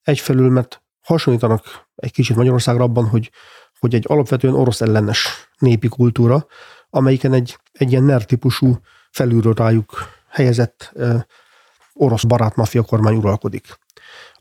Egyfelől, 0.02 0.50
mert 0.50 0.82
hasonlítanak 1.00 1.64
egy 1.94 2.12
kicsit 2.12 2.36
Magyarországra 2.36 2.84
abban, 2.84 3.08
hogy, 3.08 3.30
hogy 3.78 3.94
egy 3.94 4.04
alapvetően 4.08 4.54
orosz 4.54 4.80
ellenes 4.80 5.48
népi 5.58 5.88
kultúra, 5.88 6.46
amelyiken 6.90 7.32
egy, 7.32 7.58
egy 7.72 7.90
ilyen 7.90 8.02
NER 8.02 8.24
típusú 8.24 8.78
felülről 9.10 9.54
rájuk 9.54 10.14
helyezett 10.36 10.92
orosz 11.92 12.22
barát 12.22 12.56
maffia 12.56 12.82
kormány 12.82 13.16
uralkodik, 13.16 13.78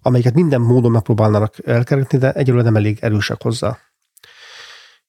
amelyiket 0.02 0.34
minden 0.34 0.62
módon 0.62 0.92
megpróbálnának 0.92 1.56
elkerekni, 1.66 2.18
de 2.18 2.32
egyelőre 2.34 2.64
nem 2.64 2.76
elég 2.76 2.98
erősek 3.02 3.42
hozzá. 3.42 3.78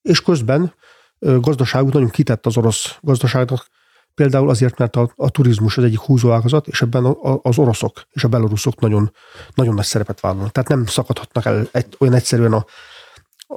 És 0.03 0.23
közben 0.23 0.75
gazdaságuk 1.19 1.93
nagyon 1.93 2.11
kitett 2.11 2.47
az 2.47 2.57
orosz 2.57 2.97
gazdaságnak, 3.01 3.67
például 4.15 4.49
azért, 4.49 4.79
mert 4.79 4.97
a, 4.97 5.13
a 5.17 5.31
turizmus 5.31 5.77
az 5.77 5.85
egyik 5.85 5.99
húzóágazat, 5.99 6.67
és 6.67 6.83
ebben 6.83 7.05
a, 7.05 7.33
a, 7.33 7.41
az 7.43 7.59
oroszok 7.59 8.07
és 8.11 8.25
a 8.25 8.29
beloruszok 8.29 8.81
nagyon, 8.81 9.13
nagyon 9.55 9.75
nagy 9.75 9.85
szerepet 9.85 10.21
vállalnak. 10.21 10.53
Tehát 10.53 10.69
nem 10.69 10.87
szakadhatnak 10.87 11.45
el 11.45 11.69
egy, 11.73 11.97
olyan 11.99 12.15
egyszerűen 12.15 12.53
a, 12.53 12.65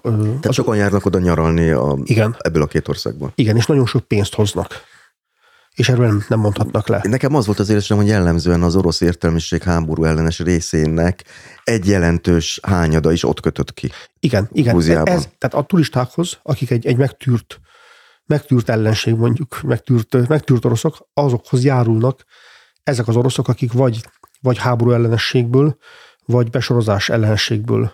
tehát 0.01 0.45
az, 0.45 0.55
sokan 0.55 0.75
járnak 0.75 1.05
oda 1.05 1.19
nyaralni 1.19 1.69
a, 1.69 1.97
igen, 2.03 2.35
ebből 2.39 2.61
a 2.61 2.67
két 2.67 2.87
országból. 2.87 3.31
Igen, 3.35 3.55
és 3.55 3.65
nagyon 3.65 3.85
sok 3.85 4.03
pénzt 4.03 4.35
hoznak. 4.35 4.87
És 5.75 5.89
erről 5.89 6.07
nem, 6.07 6.25
nem 6.27 6.39
mondhatnak 6.39 6.87
le. 6.87 7.01
Nekem 7.03 7.35
az 7.35 7.45
volt 7.45 7.59
az 7.59 7.69
érzésem, 7.69 7.97
hogy 7.97 8.07
jellemzően 8.07 8.63
az 8.63 8.75
orosz 8.75 9.01
értelmiség 9.01 9.63
háború 9.63 10.03
ellenes 10.03 10.39
részének 10.39 11.23
egy 11.63 11.87
jelentős 11.87 12.59
hányada 12.61 13.11
is 13.11 13.23
ott 13.23 13.39
kötött 13.39 13.73
ki. 13.73 13.91
Igen, 14.19 14.49
igen. 14.51 14.77
Ez, 14.77 15.29
tehát 15.37 15.53
a 15.53 15.61
turistákhoz, 15.61 16.39
akik 16.43 16.71
egy, 16.71 16.85
egy 16.85 16.97
megtűrt, 16.97 17.59
megtűrt 18.25 18.69
ellenség 18.69 19.15
mondjuk, 19.15 19.61
megtűrt, 19.61 20.27
megtűrt 20.27 20.65
oroszok, 20.65 21.07
azokhoz 21.13 21.63
járulnak 21.63 22.23
ezek 22.83 23.07
az 23.07 23.15
oroszok, 23.15 23.47
akik 23.47 23.73
vagy, 23.73 24.01
vagy 24.41 24.57
háború 24.57 24.91
ellenességből, 24.91 25.77
vagy 26.25 26.49
besorozás 26.49 27.09
ellenességből 27.09 27.91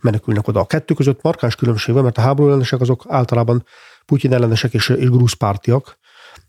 menekülnek 0.00 0.48
oda. 0.48 0.60
A 0.60 0.66
kettő 0.66 0.94
között 0.94 1.22
markáns 1.22 1.54
különbség 1.54 1.94
van, 1.94 2.02
mert 2.02 2.18
a 2.18 2.20
háború 2.20 2.48
ellenesek 2.48 2.80
azok 2.80 3.04
általában 3.08 3.64
Putyin 4.06 4.32
ellenesek 4.32 4.74
és, 4.74 4.88
és 4.88 5.08
grúz 5.08 5.32
pártiak. 5.32 5.98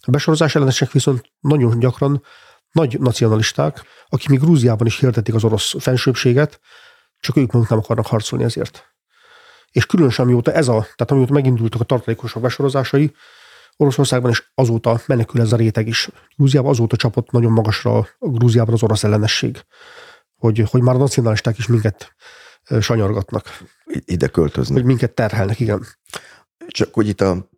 A 0.06 0.12
besorozás 0.12 0.56
ellenesek 0.56 0.92
viszont 0.92 1.32
nagyon 1.40 1.80
gyakran 1.80 2.24
nagy 2.72 3.00
nacionalisták, 3.00 3.82
akik 4.10 4.30
még 4.30 4.40
Grúziában 4.40 4.88
is 4.88 5.00
hirdetik 5.00 5.34
az 5.34 5.44
orosz 5.44 5.74
fensőbséget, 5.80 6.60
csak 7.20 7.38
ők 7.38 7.52
maguk 7.52 7.70
nem 7.70 7.80
akarnak 7.80 8.06
harcolni 8.06 8.44
ezért. 8.44 8.96
És 9.72 9.86
különösen 9.86 10.26
amióta 10.26 10.52
ez 10.52 10.68
a, 10.68 10.80
tehát 10.82 11.12
amióta 11.12 11.34
megindultak 11.34 11.82
a 11.82 11.84
tartalékosok 11.84 12.42
besorozásai, 12.42 13.14
Oroszországban 13.82 14.32
is 14.32 14.52
azóta 14.56 15.02
menekül 15.06 15.42
ez 15.42 15.52
a 15.52 15.56
réteg 15.56 15.88
is. 15.88 16.10
Grúziában 16.36 16.70
azóta 16.70 16.96
csapott 16.96 17.32
nagyon 17.32 17.52
magasra 17.52 17.98
a 17.98 18.08
Grúziában 18.20 18.74
az 18.74 18.84
orosz 18.84 19.04
ellenesség, 19.04 19.62
hogy, 20.36 20.64
hogy 20.70 20.82
már 20.82 20.96
a 20.96 20.98
nacionalisták 20.98 21.58
is 21.58 21.68
minket 21.68 22.16
sanyargatnak. 22.80 23.64
Ide 24.06 24.28
költöznek. 24.28 24.78
Hogy 24.78 24.86
minket 24.86 25.14
terhelnek, 25.14 25.60
igen. 25.60 25.86
Csak 26.68 26.94
hogy 26.94 27.08
itt 27.08 27.22
a 27.22 27.50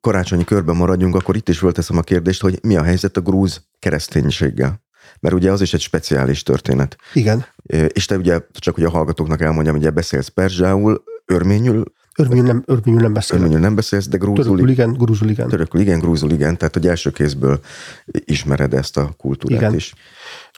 karácsonyi 0.00 0.44
körben 0.44 0.76
maradjunk, 0.76 1.14
akkor 1.14 1.36
itt 1.36 1.48
is 1.48 1.58
fölteszem 1.58 1.96
a 1.96 2.02
kérdést, 2.02 2.40
hogy 2.40 2.58
mi 2.62 2.76
a 2.76 2.82
helyzet 2.82 3.16
a 3.16 3.20
grúz 3.20 3.62
kereszténységgel? 3.78 4.82
Mert 5.20 5.34
ugye 5.34 5.52
az 5.52 5.60
is 5.60 5.74
egy 5.74 5.80
speciális 5.80 6.42
történet. 6.42 6.96
Igen. 7.12 7.44
És 7.88 8.04
te 8.06 8.16
ugye, 8.16 8.40
csak 8.52 8.74
hogy 8.74 8.84
a 8.84 8.90
hallgatóknak 8.90 9.40
elmondjam, 9.40 9.76
ugye 9.76 9.90
beszélsz 9.90 10.28
perzsául, 10.28 11.02
örményül, 11.24 11.84
Örményül 12.18 12.44
nem, 12.44 12.62
örményül 12.66 13.00
nem 13.00 13.12
beszélsz. 13.12 13.40
Örményül 13.40 13.60
nem 13.60 13.74
beszélsz, 13.74 14.08
de 14.08 14.16
grúzul, 14.16 14.44
törökül 14.44 14.68
igen, 14.68 14.92
grúzul 14.92 15.28
igen. 15.28 15.48
Törökül 15.48 15.80
igen, 15.80 15.98
grúzul 15.98 16.30
igen, 16.30 16.56
tehát 16.56 16.74
hogy 16.74 16.86
első 16.86 17.10
kézből 17.10 17.60
ismered 18.06 18.74
ezt 18.74 18.96
a 18.96 19.14
kultúrát 19.16 19.60
igen. 19.60 19.74
is. 19.74 19.94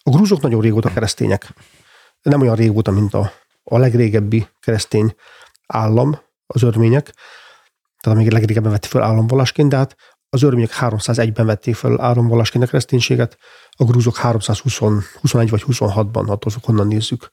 A 0.03 0.11
grúzok 0.11 0.41
nagyon 0.41 0.61
régóta 0.61 0.93
keresztények. 0.93 1.55
Nem 2.23 2.41
olyan 2.41 2.55
régóta, 2.55 2.91
mint 2.91 3.15
a 3.15 3.33
a 3.69 3.79
legrégebbi 3.79 4.47
keresztény 4.61 5.15
állam, 5.67 6.19
az 6.47 6.63
örmények, 6.63 7.15
tehát 8.07 8.21
még 8.21 8.33
legrégebben 8.33 8.73
vették 8.73 8.91
fel 8.91 9.03
államvallásként, 9.03 9.69
de 9.69 9.77
hát 9.77 9.97
az 10.29 10.43
örmények 10.43 10.71
301-ben 10.81 11.47
vették 11.47 11.75
fel 11.75 12.01
államvallásként 12.01 12.65
a 12.65 12.67
kereszténységet, 12.67 13.39
a 13.71 13.85
grúzok 13.85 14.17
321 14.17 15.51
vagy 15.51 15.65
26-ban, 15.67 16.29
attól 16.29 16.53
honnan 16.63 16.87
nézzük. 16.87 17.31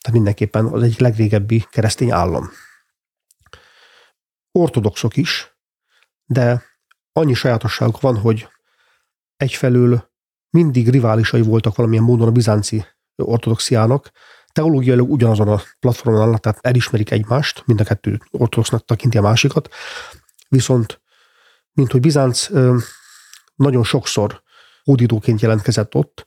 Tehát 0.00 0.12
mindenképpen 0.12 0.66
az 0.66 0.82
egyik 0.82 0.98
legrégebbi 0.98 1.66
keresztény 1.70 2.10
állam. 2.10 2.50
Ortodoxok 4.52 5.16
is, 5.16 5.58
de 6.24 6.62
annyi 7.12 7.34
sajátosságuk 7.34 8.00
van, 8.00 8.18
hogy 8.18 8.48
egyfelől 9.36 10.10
mindig 10.50 10.88
riválisai 10.88 11.42
voltak 11.42 11.76
valamilyen 11.76 12.04
módon 12.04 12.28
a 12.28 12.32
bizánci 12.32 12.84
ortodoxiának, 13.16 14.10
teológiailag 14.58 15.10
ugyanazon 15.10 15.48
a 15.48 15.60
platformon 15.80 16.20
állnak, 16.20 16.40
tehát 16.40 16.58
elismerik 16.62 17.10
egymást, 17.10 17.62
mind 17.66 17.80
a 17.80 17.84
kettő 17.84 18.20
ortodoxnak 18.30 18.84
tekinti 18.84 19.18
a 19.18 19.20
másikat, 19.20 19.68
viszont, 20.48 21.00
mint 21.72 21.90
hogy 21.90 22.00
Bizánc 22.00 22.48
nagyon 23.54 23.84
sokszor 23.84 24.42
hódítóként 24.82 25.40
jelentkezett 25.40 25.94
ott, 25.94 26.26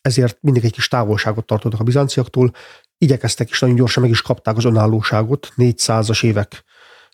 ezért 0.00 0.38
mindig 0.40 0.64
egy 0.64 0.72
kis 0.72 0.88
távolságot 0.88 1.46
tartottak 1.46 1.80
a 1.80 1.84
bizánciaktól, 1.84 2.52
igyekeztek 2.98 3.50
is 3.50 3.60
nagyon 3.60 3.76
gyorsan 3.76 4.02
meg 4.02 4.12
is 4.12 4.22
kapták 4.22 4.56
az 4.56 4.64
önállóságot, 4.64 5.52
400-as 5.56 6.24
évek 6.24 6.64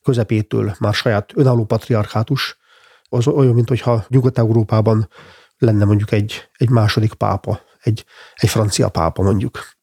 közepétől 0.03 0.77
már 0.79 0.95
saját 0.95 1.33
önálló 1.35 1.64
patriarchátus, 1.64 2.59
az 3.09 3.27
olyan, 3.27 3.55
mint 3.55 3.69
hogyha 3.69 4.05
Nyugat-Európában 4.09 5.09
lenne 5.59 5.85
mondjuk 5.85 6.12
egy, 6.12 6.49
egy 6.57 6.71
második 6.71 7.12
pápa, 7.12 7.61
egy, 7.81 8.05
egy 8.35 8.49
francia 8.49 8.89
pápa 8.89 9.23
mondjuk 9.23 9.77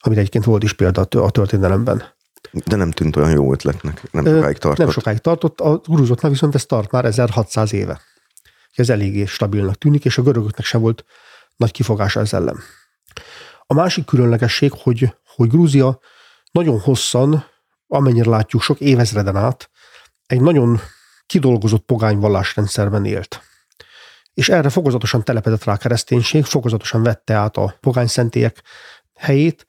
amire 0.00 0.20
egyébként 0.20 0.44
volt 0.44 0.62
is 0.62 0.72
példa 0.72 1.00
a 1.10 1.30
történelemben. 1.30 2.16
De 2.66 2.76
nem 2.76 2.90
tűnt 2.90 3.16
olyan 3.16 3.30
jó 3.30 3.52
ötletnek, 3.52 4.02
nem 4.10 4.24
sokáig 4.24 4.58
tartott. 4.58 4.84
Nem 4.84 4.90
sokáig 4.90 5.18
tartott, 5.18 5.60
a 5.60 5.76
grúzoknál 5.76 6.30
viszont 6.30 6.54
ez 6.54 6.66
tart 6.66 6.90
már 6.90 7.04
1600 7.04 7.72
éve. 7.72 8.00
Ez 8.74 8.90
eléggé 8.90 9.24
stabilnak 9.24 9.74
tűnik, 9.74 10.04
és 10.04 10.18
a 10.18 10.22
görögöknek 10.22 10.66
sem 10.66 10.80
volt 10.80 11.04
nagy 11.56 11.70
kifogása 11.70 12.20
ez 12.20 12.32
ellen. 12.32 12.58
A 13.66 13.74
másik 13.74 14.04
különlegesség, 14.04 14.72
hogy, 14.72 15.16
hogy 15.26 15.48
Grúzia 15.48 15.98
nagyon 16.50 16.80
hosszan, 16.80 17.44
amennyire 17.86 18.30
látjuk 18.30 18.62
sok 18.62 18.80
évezreden 18.80 19.36
át, 19.36 19.70
egy 20.26 20.40
nagyon 20.40 20.80
kidolgozott 21.26 21.84
pogány 21.84 22.18
vallásrendszerben 22.18 23.04
élt. 23.04 23.42
És 24.34 24.48
erre 24.48 24.68
fokozatosan 24.68 25.24
telepedett 25.24 25.64
rá 25.64 25.72
a 25.72 25.76
kereszténység, 25.76 26.44
fokozatosan 26.44 27.02
vette 27.02 27.34
át 27.34 27.56
a 27.56 27.76
pogány 27.80 28.06
szentélyek 28.06 28.62
helyét, 29.18 29.66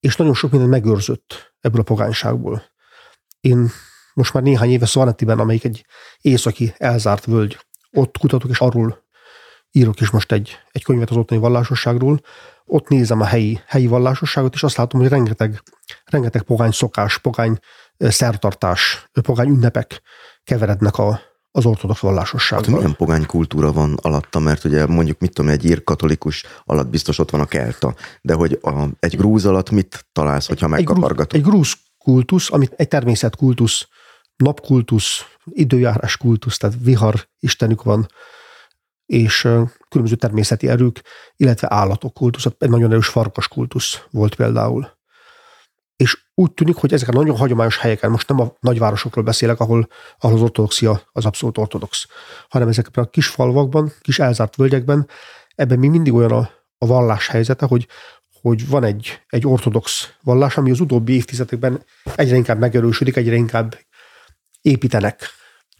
és 0.00 0.16
nagyon 0.16 0.34
sok 0.34 0.50
mindent 0.50 0.72
megőrzött 0.72 1.54
ebből 1.60 1.80
a 1.80 1.84
pogányságból. 1.84 2.62
Én 3.40 3.70
most 4.14 4.32
már 4.32 4.42
néhány 4.42 4.70
éve 4.70 4.86
Szvanetiben, 4.86 5.38
amelyik 5.38 5.64
egy 5.64 5.86
északi 6.20 6.74
elzárt 6.76 7.24
völgy, 7.24 7.58
ott 7.92 8.18
kutatok, 8.18 8.50
és 8.50 8.58
arról 8.58 9.04
írok 9.70 10.00
is 10.00 10.10
most 10.10 10.32
egy, 10.32 10.58
egy 10.72 10.84
könyvet 10.84 11.10
az 11.10 11.16
ottani 11.16 11.40
vallásosságról, 11.40 12.20
ott 12.64 12.88
nézem 12.88 13.20
a 13.20 13.24
helyi, 13.24 13.60
helyi 13.66 13.86
vallásosságot, 13.86 14.54
és 14.54 14.62
azt 14.62 14.76
látom, 14.76 15.00
hogy 15.00 15.08
rengeteg, 15.08 15.62
rengeteg 16.04 16.42
pogány 16.42 16.70
szokás, 16.70 17.18
pogány 17.18 17.58
szertartás, 17.98 19.08
pogány 19.22 19.48
ünnepek 19.48 20.02
keverednek 20.44 20.98
a, 20.98 21.20
az 21.56 21.66
ortodox 21.66 22.00
vallásossággal. 22.00 22.70
Hát 22.70 22.74
milyen 22.74 22.96
pogány 22.96 23.26
kultúra 23.26 23.72
van 23.72 23.98
alatta, 24.02 24.38
mert 24.38 24.64
ugye 24.64 24.86
mondjuk 24.86 25.18
mit 25.18 25.34
tudom, 25.34 25.50
egy 25.50 25.64
ír 25.64 25.84
katolikus 25.84 26.44
alatt 26.64 26.88
biztos 26.88 27.18
ott 27.18 27.30
van 27.30 27.40
a 27.40 27.46
kelta, 27.46 27.94
de 28.22 28.34
hogy 28.34 28.58
a, 28.62 28.84
egy 28.98 29.16
grúz 29.16 29.46
alatt 29.46 29.70
mit 29.70 30.06
találsz, 30.12 30.46
hogyha 30.46 30.68
megkapargatod? 30.68 31.34
Egy, 31.34 31.40
egy 31.40 31.46
grúz 31.46 31.72
kultusz, 31.98 32.52
amit 32.52 32.72
egy 32.76 32.88
természetkultusz, 32.88 33.88
napkultusz, 34.36 35.24
időjárás 35.44 36.16
kultusz, 36.16 36.56
tehát 36.56 36.76
vihar 36.82 37.28
istenük 37.38 37.82
van, 37.82 38.06
és 39.06 39.40
különböző 39.88 40.14
természeti 40.16 40.68
erők, 40.68 41.02
illetve 41.36 41.66
állatok 41.70 42.14
kultusz, 42.14 42.46
egy 42.58 42.70
nagyon 42.70 42.90
erős 42.90 43.08
farkas 43.08 43.48
kultusz 43.48 44.02
volt 44.10 44.34
például 44.34 44.95
úgy 46.38 46.52
tűnik, 46.52 46.76
hogy 46.76 46.92
ezek 46.92 47.08
a 47.08 47.12
nagyon 47.12 47.36
hagyományos 47.36 47.78
helyeken, 47.78 48.10
most 48.10 48.28
nem 48.28 48.40
a 48.40 48.52
nagyvárosokról 48.60 49.24
beszélek, 49.24 49.60
ahol, 49.60 49.88
ahol 50.18 50.36
az 50.36 50.42
ortodoxia 50.42 51.02
az 51.12 51.24
abszolút 51.24 51.58
ortodox, 51.58 52.06
hanem 52.48 52.68
ezekben 52.68 53.04
a 53.04 53.10
kis 53.10 53.26
falvakban, 53.26 53.92
kis 54.00 54.18
elzárt 54.18 54.56
völgyekben, 54.56 55.08
ebben 55.54 55.78
még 55.78 55.90
mindig 55.90 56.12
olyan 56.12 56.32
a, 56.32 56.50
a 56.78 56.86
vallás 56.86 57.28
helyzete, 57.28 57.66
hogy, 57.66 57.86
hogy 58.40 58.68
van 58.68 58.84
egy, 58.84 59.20
egy 59.28 59.46
ortodox 59.46 60.12
vallás, 60.22 60.56
ami 60.56 60.70
az 60.70 60.80
utóbbi 60.80 61.14
évtizedekben 61.14 61.84
egyre 62.14 62.36
inkább 62.36 62.58
megerősödik, 62.58 63.16
egyre 63.16 63.34
inkább 63.34 63.78
építenek. 64.60 65.34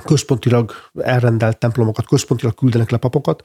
Központilag 0.05 0.73
elrendelt 0.95 1.59
templomokat, 1.59 2.07
központilag 2.07 2.55
küldenek 2.55 2.91
le 2.91 2.97
papokat, 2.97 3.43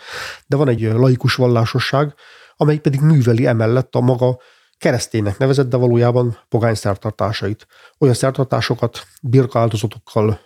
de 0.47 0.55
van 0.55 0.67
egy 0.67 0.81
laikus 0.81 1.35
vallásosság, 1.35 2.13
amely 2.55 2.77
pedig 2.77 3.01
műveli 3.01 3.45
emellett 3.45 3.95
a 3.95 4.01
maga 4.01 4.38
kereszténynek 4.81 5.37
nevezett, 5.37 5.69
de 5.69 5.77
valójában 5.77 6.37
pogány 6.49 6.75
szertartásait. 6.75 7.67
Olyan 7.97 8.15
szertartásokat 8.15 9.07
birka 9.21 9.59
áldozatokkal, 9.59 10.39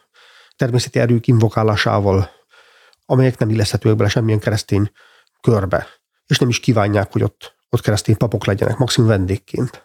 természeti 0.55 0.99
erők 0.99 1.27
invokálásával, 1.27 2.29
amelyek 3.05 3.37
nem 3.37 3.49
illeszhetőek 3.49 3.95
bele 3.95 4.09
semmilyen 4.09 4.39
keresztény 4.39 4.91
körbe, 5.41 5.87
és 6.27 6.37
nem 6.39 6.49
is 6.49 6.59
kívánják, 6.59 7.11
hogy 7.11 7.23
ott, 7.23 7.55
ott 7.69 7.81
keresztény 7.81 8.17
papok 8.17 8.45
legyenek, 8.45 8.77
maximum 8.77 9.09
vendégként. 9.09 9.83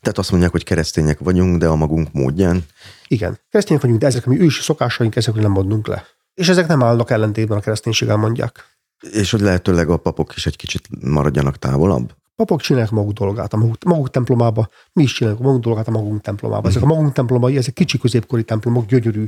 Tehát 0.00 0.18
azt 0.18 0.30
mondják, 0.30 0.52
hogy 0.52 0.64
keresztények 0.64 1.18
vagyunk, 1.18 1.58
de 1.58 1.66
a 1.66 1.74
magunk 1.74 2.12
módján. 2.12 2.64
Igen, 3.06 3.38
keresztények 3.50 3.82
vagyunk, 3.82 4.00
de 4.00 4.06
ezek 4.06 4.26
a 4.26 4.30
mi 4.30 4.40
ősi 4.40 4.62
szokásaink, 4.62 5.16
ezekről 5.16 5.42
nem 5.42 5.52
mondunk 5.52 5.86
le. 5.86 6.04
És 6.34 6.48
ezek 6.48 6.66
nem 6.66 6.82
állnak 6.82 7.10
ellentétben 7.10 7.58
a 7.58 7.60
kereszténységgel, 7.60 8.16
mondják. 8.16 8.64
És 9.10 9.30
hogy 9.30 9.40
lehetőleg 9.40 9.88
a 9.88 9.96
papok 9.96 10.36
is 10.36 10.46
egy 10.46 10.56
kicsit 10.56 10.88
maradjanak 11.00 11.58
távolabb? 11.58 12.12
Papok 12.36 12.60
csinálják 12.60 12.90
maguk 12.90 13.12
dolgát 13.12 13.52
a 13.52 13.56
maguk, 13.56 13.84
maguk 13.84 14.10
templomába, 14.10 14.68
mi 14.92 15.02
is 15.02 15.12
csináljuk 15.12 15.40
a 15.40 15.44
maguk 15.44 15.62
dolgát 15.62 15.88
a 15.88 15.90
magunk 15.90 16.20
templomába. 16.20 16.68
Ezek 16.68 16.82
a 16.82 16.86
magunk 16.86 17.12
templomai, 17.12 17.56
ezek 17.56 17.74
kicsi 17.74 17.98
középkori 17.98 18.44
templomok, 18.44 18.86
gyönyörű 18.86 19.26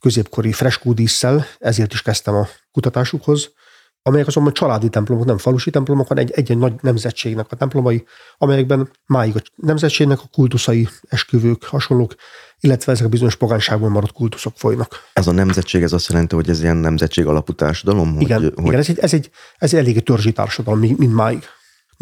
középkori 0.00 0.52
freskódísszel, 0.52 1.44
ezért 1.58 1.92
is 1.92 2.02
kezdtem 2.02 2.34
a 2.34 2.46
kutatásukhoz, 2.70 3.52
amelyek 4.02 4.26
azonban 4.26 4.52
családi 4.52 4.88
templomok, 4.88 5.24
nem 5.24 5.38
falusi 5.38 5.70
templomok, 5.70 6.08
hanem 6.08 6.24
egy, 6.24 6.50
egy 6.50 6.58
nagy 6.58 6.72
nemzetségnek 6.80 7.46
a 7.50 7.56
templomai, 7.56 8.04
amelyekben 8.38 8.90
máig 9.06 9.36
a 9.36 9.40
nemzetségnek 9.54 10.20
a 10.20 10.28
kultuszai, 10.32 10.88
esküvők, 11.08 11.64
hasonlók, 11.64 12.14
illetve 12.60 12.92
ezek 12.92 13.06
a 13.06 13.08
bizonyos 13.08 13.36
pogányságban 13.36 13.90
maradt 13.90 14.12
kultuszok 14.12 14.52
folynak. 14.56 15.08
Ez 15.12 15.26
a 15.26 15.32
nemzetség, 15.32 15.82
ez 15.82 15.92
azt 15.92 16.08
jelenti, 16.08 16.34
hogy 16.34 16.48
ez 16.48 16.62
ilyen 16.62 16.76
nemzetség 16.76 17.26
alapú 17.26 17.52
társadalom? 17.52 18.20
Igen, 18.20 18.40
hogy, 18.40 18.52
igen 18.66 18.78
ez, 18.78 18.88
egy, 18.88 18.98
ez, 18.98 19.14
egy, 19.14 19.30
ez 19.58 19.74
egy 19.74 19.80
elég 19.80 20.02
törzsi 20.02 20.32
társadalom, 20.32 20.78
mint 20.78 21.14
máig. 21.14 21.44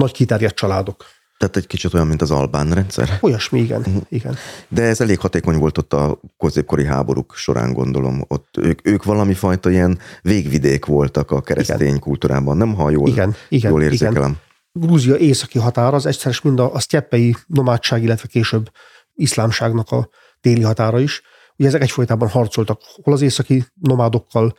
Nagy 0.00 0.12
kiterjedt 0.12 0.54
családok. 0.54 1.04
Tehát 1.38 1.56
egy 1.56 1.66
kicsit 1.66 1.94
olyan, 1.94 2.06
mint 2.06 2.22
az 2.22 2.30
albán 2.30 2.70
rendszer. 2.70 3.18
Olyasmi, 3.20 3.60
igen. 3.60 3.80
Uh-huh. 3.80 4.02
igen. 4.08 4.36
De 4.68 4.82
ez 4.82 5.00
elég 5.00 5.18
hatékony 5.18 5.58
volt 5.58 5.78
ott 5.78 5.92
a 5.92 6.20
középkori 6.38 6.84
háborúk 6.84 7.34
során, 7.34 7.72
gondolom. 7.72 8.24
Ott 8.28 8.56
ők, 8.58 8.86
ők 8.86 9.04
valami 9.04 9.34
fajta 9.34 9.70
ilyen 9.70 9.98
végvidék 10.22 10.84
voltak 10.84 11.30
a 11.30 11.40
keresztény 11.40 11.80
igen. 11.80 11.98
kultúrában, 11.98 12.56
nem 12.56 12.74
ha 12.74 12.90
jól, 12.90 13.08
igen, 13.08 13.34
igen, 13.48 13.70
jól 13.70 13.82
érzékelem. 13.82 14.30
Igen. 14.30 14.40
Grúzia 14.72 15.16
északi 15.16 15.58
határa 15.58 15.96
az 15.96 16.06
egyszerűen 16.06 16.40
mind 16.42 16.60
a, 16.60 16.74
a 16.74 16.80
sztyeppei 16.80 17.36
nomádság, 17.46 18.02
illetve 18.02 18.28
később 18.28 18.70
iszlámságnak 19.14 19.90
a 19.90 20.08
déli 20.40 20.62
határa 20.62 21.00
is. 21.00 21.22
Ugye 21.56 21.68
ezek 21.68 21.82
egyfolytában 21.82 22.28
harcoltak 22.28 22.80
hol 23.02 23.14
az 23.14 23.22
északi 23.22 23.64
nomádokkal, 23.80 24.54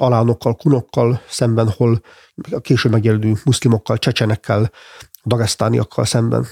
alánokkal, 0.00 0.54
kunokkal 0.54 1.20
szemben, 1.28 1.70
hol 1.70 2.00
a 2.50 2.60
később 2.60 2.92
megjelenő 2.92 3.34
muszlimokkal, 3.44 3.98
csecsenekkel, 3.98 4.70
dagesztániakkal 5.24 6.04
szemben. 6.04 6.46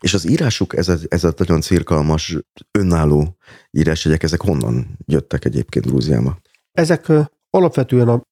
És 0.00 0.14
az 0.14 0.28
írásuk, 0.28 0.76
ez 0.76 0.88
a, 0.88 0.96
ez 1.08 1.24
a 1.24 1.32
nagyon 1.36 1.60
cirkalmas, 1.60 2.36
önálló 2.70 3.36
írásjegyek, 3.70 4.22
ezek 4.22 4.40
honnan 4.40 4.98
jöttek 5.06 5.44
egyébként 5.44 5.86
Grúziába? 5.86 6.38
Ezek 6.72 7.12
alapvetően 7.50 8.08
a 8.08 8.22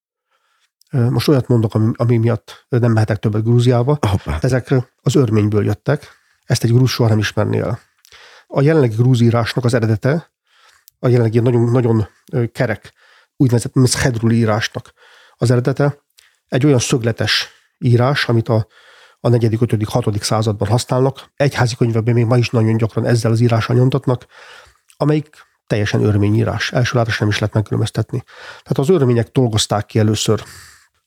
most 0.91 1.29
olyat 1.29 1.49
mondok, 1.49 1.75
ami, 1.75 1.93
ami 1.97 2.17
miatt 2.17 2.67
nem 2.69 2.93
mehetek 2.93 3.19
többet 3.19 3.43
Grúziába. 3.43 3.99
Hoppá. 4.09 4.39
Ezek 4.41 4.75
az 5.03 5.15
örményből 5.15 5.65
jöttek. 5.65 6.09
Ezt 6.45 6.65
egy 6.65 6.73
grúz 6.73 6.91
soha 6.91 7.09
nem 7.09 7.19
ismerné 7.19 7.59
el. 7.59 7.79
A 8.47 8.63
jelenlegi 8.63 8.95
grúz 8.95 9.21
írásnak 9.21 9.65
az 9.65 9.75
eredete, 9.75 10.31
a 10.99 11.09
jelenlegi 11.09 11.39
nagyon, 11.39 11.71
nagyon 11.71 12.09
kerek, 12.53 12.93
úgynevezett 13.39 13.75
Mszhedrul 13.75 14.33
írásnak 14.33 14.93
az 15.37 15.51
eredete, 15.51 15.99
egy 16.49 16.67
olyan 16.67 16.79
szögletes 16.79 17.49
írás, 17.79 18.29
amit 18.29 18.49
a 18.49 18.67
a 19.21 19.29
4., 19.29 19.57
5., 19.61 19.85
6. 19.89 20.23
században 20.23 20.69
használnak. 20.69 21.31
Egyházi 21.37 21.77
könyvekben 21.77 22.15
még 22.15 22.25
ma 22.25 22.37
is 22.37 22.51
nagyon 22.51 22.77
gyakran 22.77 23.07
ezzel 23.07 23.31
az 23.31 23.41
írással 23.41 23.77
nyomtatnak, 23.77 24.27
amelyik 24.97 25.47
teljesen 25.67 26.05
örményírás. 26.05 26.73
Első 26.73 26.97
látásra 26.97 27.25
nem 27.25 27.29
is 27.29 27.39
lehet 27.39 27.55
megkülönböztetni. 27.55 28.23
Tehát 28.49 28.79
az 28.79 28.89
örmények 28.89 29.29
dolgozták 29.29 29.87
ki 29.87 29.99
először 29.99 30.43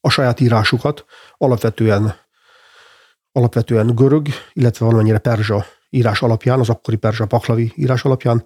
a 0.02 0.10
saját 0.10 0.40
írásukat, 0.40 1.06
alapvetően, 1.38 2.16
alapvetően 3.32 3.96
görög, 3.96 4.28
illetve 4.54 4.86
valamennyire 4.86 5.18
perzsa 5.18 5.66
írás 5.90 6.22
alapján, 6.22 6.60
az 6.60 6.70
akkori 6.70 6.98
perzsa 6.98 7.26
paklavi 7.26 7.74
írás 7.76 8.04
alapján, 8.04 8.46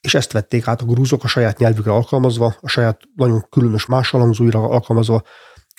és 0.00 0.14
ezt 0.14 0.32
vették 0.32 0.66
át 0.66 0.80
a 0.80 0.84
grúzok 0.84 1.24
a 1.24 1.26
saját 1.26 1.58
nyelvükre 1.58 1.92
alkalmazva, 1.92 2.56
a 2.60 2.68
saját 2.68 3.00
nagyon 3.14 3.46
különös 3.50 3.86
másolangzóira 3.86 4.68
alkalmazva, 4.68 5.22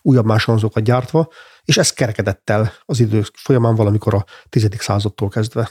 újabb 0.01 0.25
másolangzókat 0.25 0.83
gyártva, 0.83 1.27
és 1.63 1.77
ez 1.77 1.93
kerekedett 1.93 2.49
el 2.49 2.73
az 2.85 2.99
idő 2.99 3.23
folyamán 3.33 3.75
valamikor 3.75 4.13
a 4.13 4.25
10. 4.49 4.67
századtól 4.77 5.29
kezdve. 5.29 5.69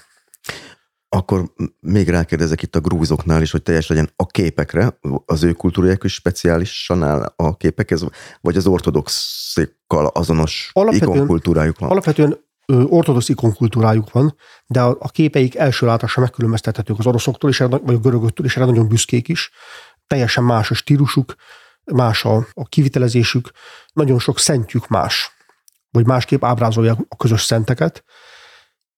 Akkor 1.08 1.52
még 1.80 2.08
rákérdezek 2.08 2.62
itt 2.62 2.76
a 2.76 2.80
grúzoknál 2.80 3.42
is, 3.42 3.50
hogy 3.50 3.62
teljes 3.62 3.86
legyen 3.86 4.10
a 4.16 4.26
képekre, 4.26 4.98
az 5.26 5.42
ő 5.42 5.52
kultúrájuk 5.52 6.04
is 6.04 6.14
speciálisan 6.14 7.02
áll 7.02 7.32
a 7.36 7.56
képekhez, 7.56 8.04
vagy 8.40 8.56
az 8.56 8.66
ortodoxikkal 8.66 10.06
azonos 10.06 10.70
alapvetően, 10.72 11.12
ikonkultúrájuk 11.14 11.78
van? 11.78 11.90
Alapvetően 11.90 12.45
ortodox 12.66 13.28
ikonkultúrájuk 13.28 14.10
van, 14.10 14.36
de 14.66 14.80
a, 14.80 15.08
képeik 15.08 15.54
első 15.54 15.86
látásra 15.86 16.22
megkülönböztethetők 16.22 16.98
az 16.98 17.06
oroszoktól, 17.06 17.50
is, 17.50 17.58
vagy 17.58 17.94
a 17.94 17.98
görögöktől, 17.98 18.46
és 18.46 18.56
erre 18.56 18.66
nagyon 18.66 18.88
büszkék 18.88 19.28
is. 19.28 19.50
Teljesen 20.06 20.44
más 20.44 20.70
a 20.70 20.74
stílusuk, 20.74 21.34
más 21.84 22.24
a, 22.24 22.46
a 22.52 22.64
kivitelezésük, 22.68 23.50
nagyon 23.92 24.18
sok 24.18 24.38
szentjük 24.38 24.88
más 24.88 25.36
vagy 25.96 26.06
másképp 26.06 26.44
ábrázolják 26.44 26.98
a 27.08 27.16
közös 27.16 27.42
szenteket, 27.42 28.04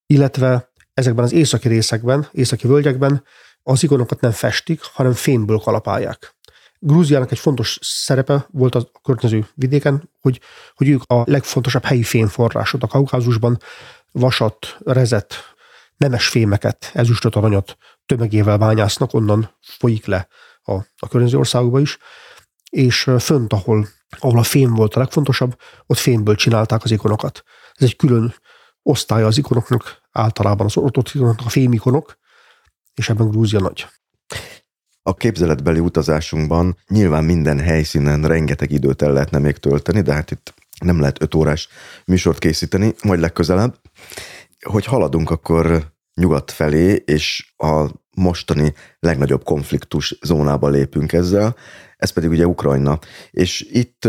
illetve 0.06 0.72
ezekben 0.94 1.24
az 1.24 1.32
északi 1.32 1.68
részekben, 1.68 2.28
északi 2.32 2.66
völgyekben 2.66 3.24
az 3.62 3.82
ikonokat 3.82 4.20
nem 4.20 4.30
festik, 4.30 4.80
hanem 4.82 5.12
fémből 5.12 5.58
kalapálják. 5.58 6.36
Grúziának 6.78 7.30
egy 7.30 7.38
fontos 7.38 7.78
szerepe 7.82 8.46
volt 8.50 8.74
a 8.74 8.90
környező 9.02 9.46
vidéken, 9.54 10.10
hogy, 10.20 10.40
hogy 10.74 10.88
ők 10.88 11.02
a 11.06 11.22
legfontosabb 11.26 11.84
helyi 11.84 12.02
fémforrásot 12.02 12.82
a 12.82 12.86
Kaukázusban, 12.86 13.58
vasat, 14.12 14.76
rezet, 14.84 15.34
nemes 15.96 16.28
fémeket, 16.28 16.90
ezüstöt, 16.94 17.34
aranyat 17.34 17.76
tömegével 18.06 18.58
bányásznak, 18.58 19.14
onnan 19.14 19.50
folyik 19.60 20.06
le 20.06 20.28
a, 20.62 20.72
a 20.72 21.08
környező 21.08 21.38
országokba 21.38 21.80
is, 21.80 21.98
és 22.70 23.10
fönt, 23.18 23.52
ahol 23.52 23.88
ahol 24.18 24.38
a 24.38 24.42
fém 24.42 24.74
volt 24.74 24.94
a 24.94 24.98
legfontosabb, 24.98 25.58
ott 25.86 25.98
fémből 25.98 26.34
csinálták 26.34 26.84
az 26.84 26.90
ikonokat. 26.90 27.42
Ez 27.74 27.86
egy 27.86 27.96
külön 27.96 28.34
osztálya 28.82 29.26
az 29.26 29.38
ikonoknak, 29.38 30.02
általában 30.12 30.66
az 30.66 30.76
ortodox 30.76 31.14
ikonoknak 31.14 31.46
a 31.46 31.50
fémikonok, 31.50 32.18
és 32.94 33.08
ebben 33.08 33.28
Grúzia 33.28 33.60
nagy. 33.60 33.86
A 35.08 35.14
képzeletbeli 35.14 35.78
utazásunkban 35.78 36.76
nyilván 36.88 37.24
minden 37.24 37.58
helyszínen 37.58 38.22
rengeteg 38.22 38.70
időt 38.70 39.02
el 39.02 39.12
lehetne 39.12 39.38
még 39.38 39.56
tölteni, 39.56 40.00
de 40.00 40.12
hát 40.12 40.30
itt 40.30 40.54
nem 40.84 41.00
lehet 41.00 41.22
öt 41.22 41.34
órás 41.34 41.68
műsort 42.06 42.38
készíteni, 42.38 42.94
majd 43.02 43.20
legközelebb. 43.20 43.74
Hogy 44.60 44.84
haladunk, 44.84 45.30
akkor 45.30 45.92
nyugat 46.14 46.50
felé, 46.50 47.02
és 47.06 47.52
a 47.56 47.86
mostani 48.16 48.74
legnagyobb 48.98 49.44
konfliktus 49.44 50.18
zónába 50.22 50.68
lépünk 50.68 51.12
ezzel 51.12 51.56
ez 51.98 52.10
pedig 52.10 52.30
ugye 52.30 52.46
Ukrajna. 52.46 52.98
És 53.30 53.66
itt 53.70 54.08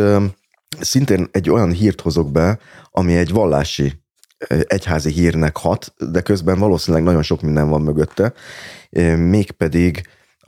szintén 0.79 1.27
egy 1.31 1.49
olyan 1.49 1.71
hírt 1.71 2.01
hozok 2.01 2.31
be, 2.31 2.59
ami 2.91 3.15
egy 3.15 3.31
vallási 3.31 3.93
egyházi 4.47 5.11
hírnek 5.11 5.57
hat, 5.57 5.93
de 6.11 6.21
közben 6.21 6.59
valószínűleg 6.59 7.05
nagyon 7.05 7.23
sok 7.23 7.41
minden 7.41 7.69
van 7.69 7.81
mögötte, 7.81 8.33
mégpedig 9.17 10.01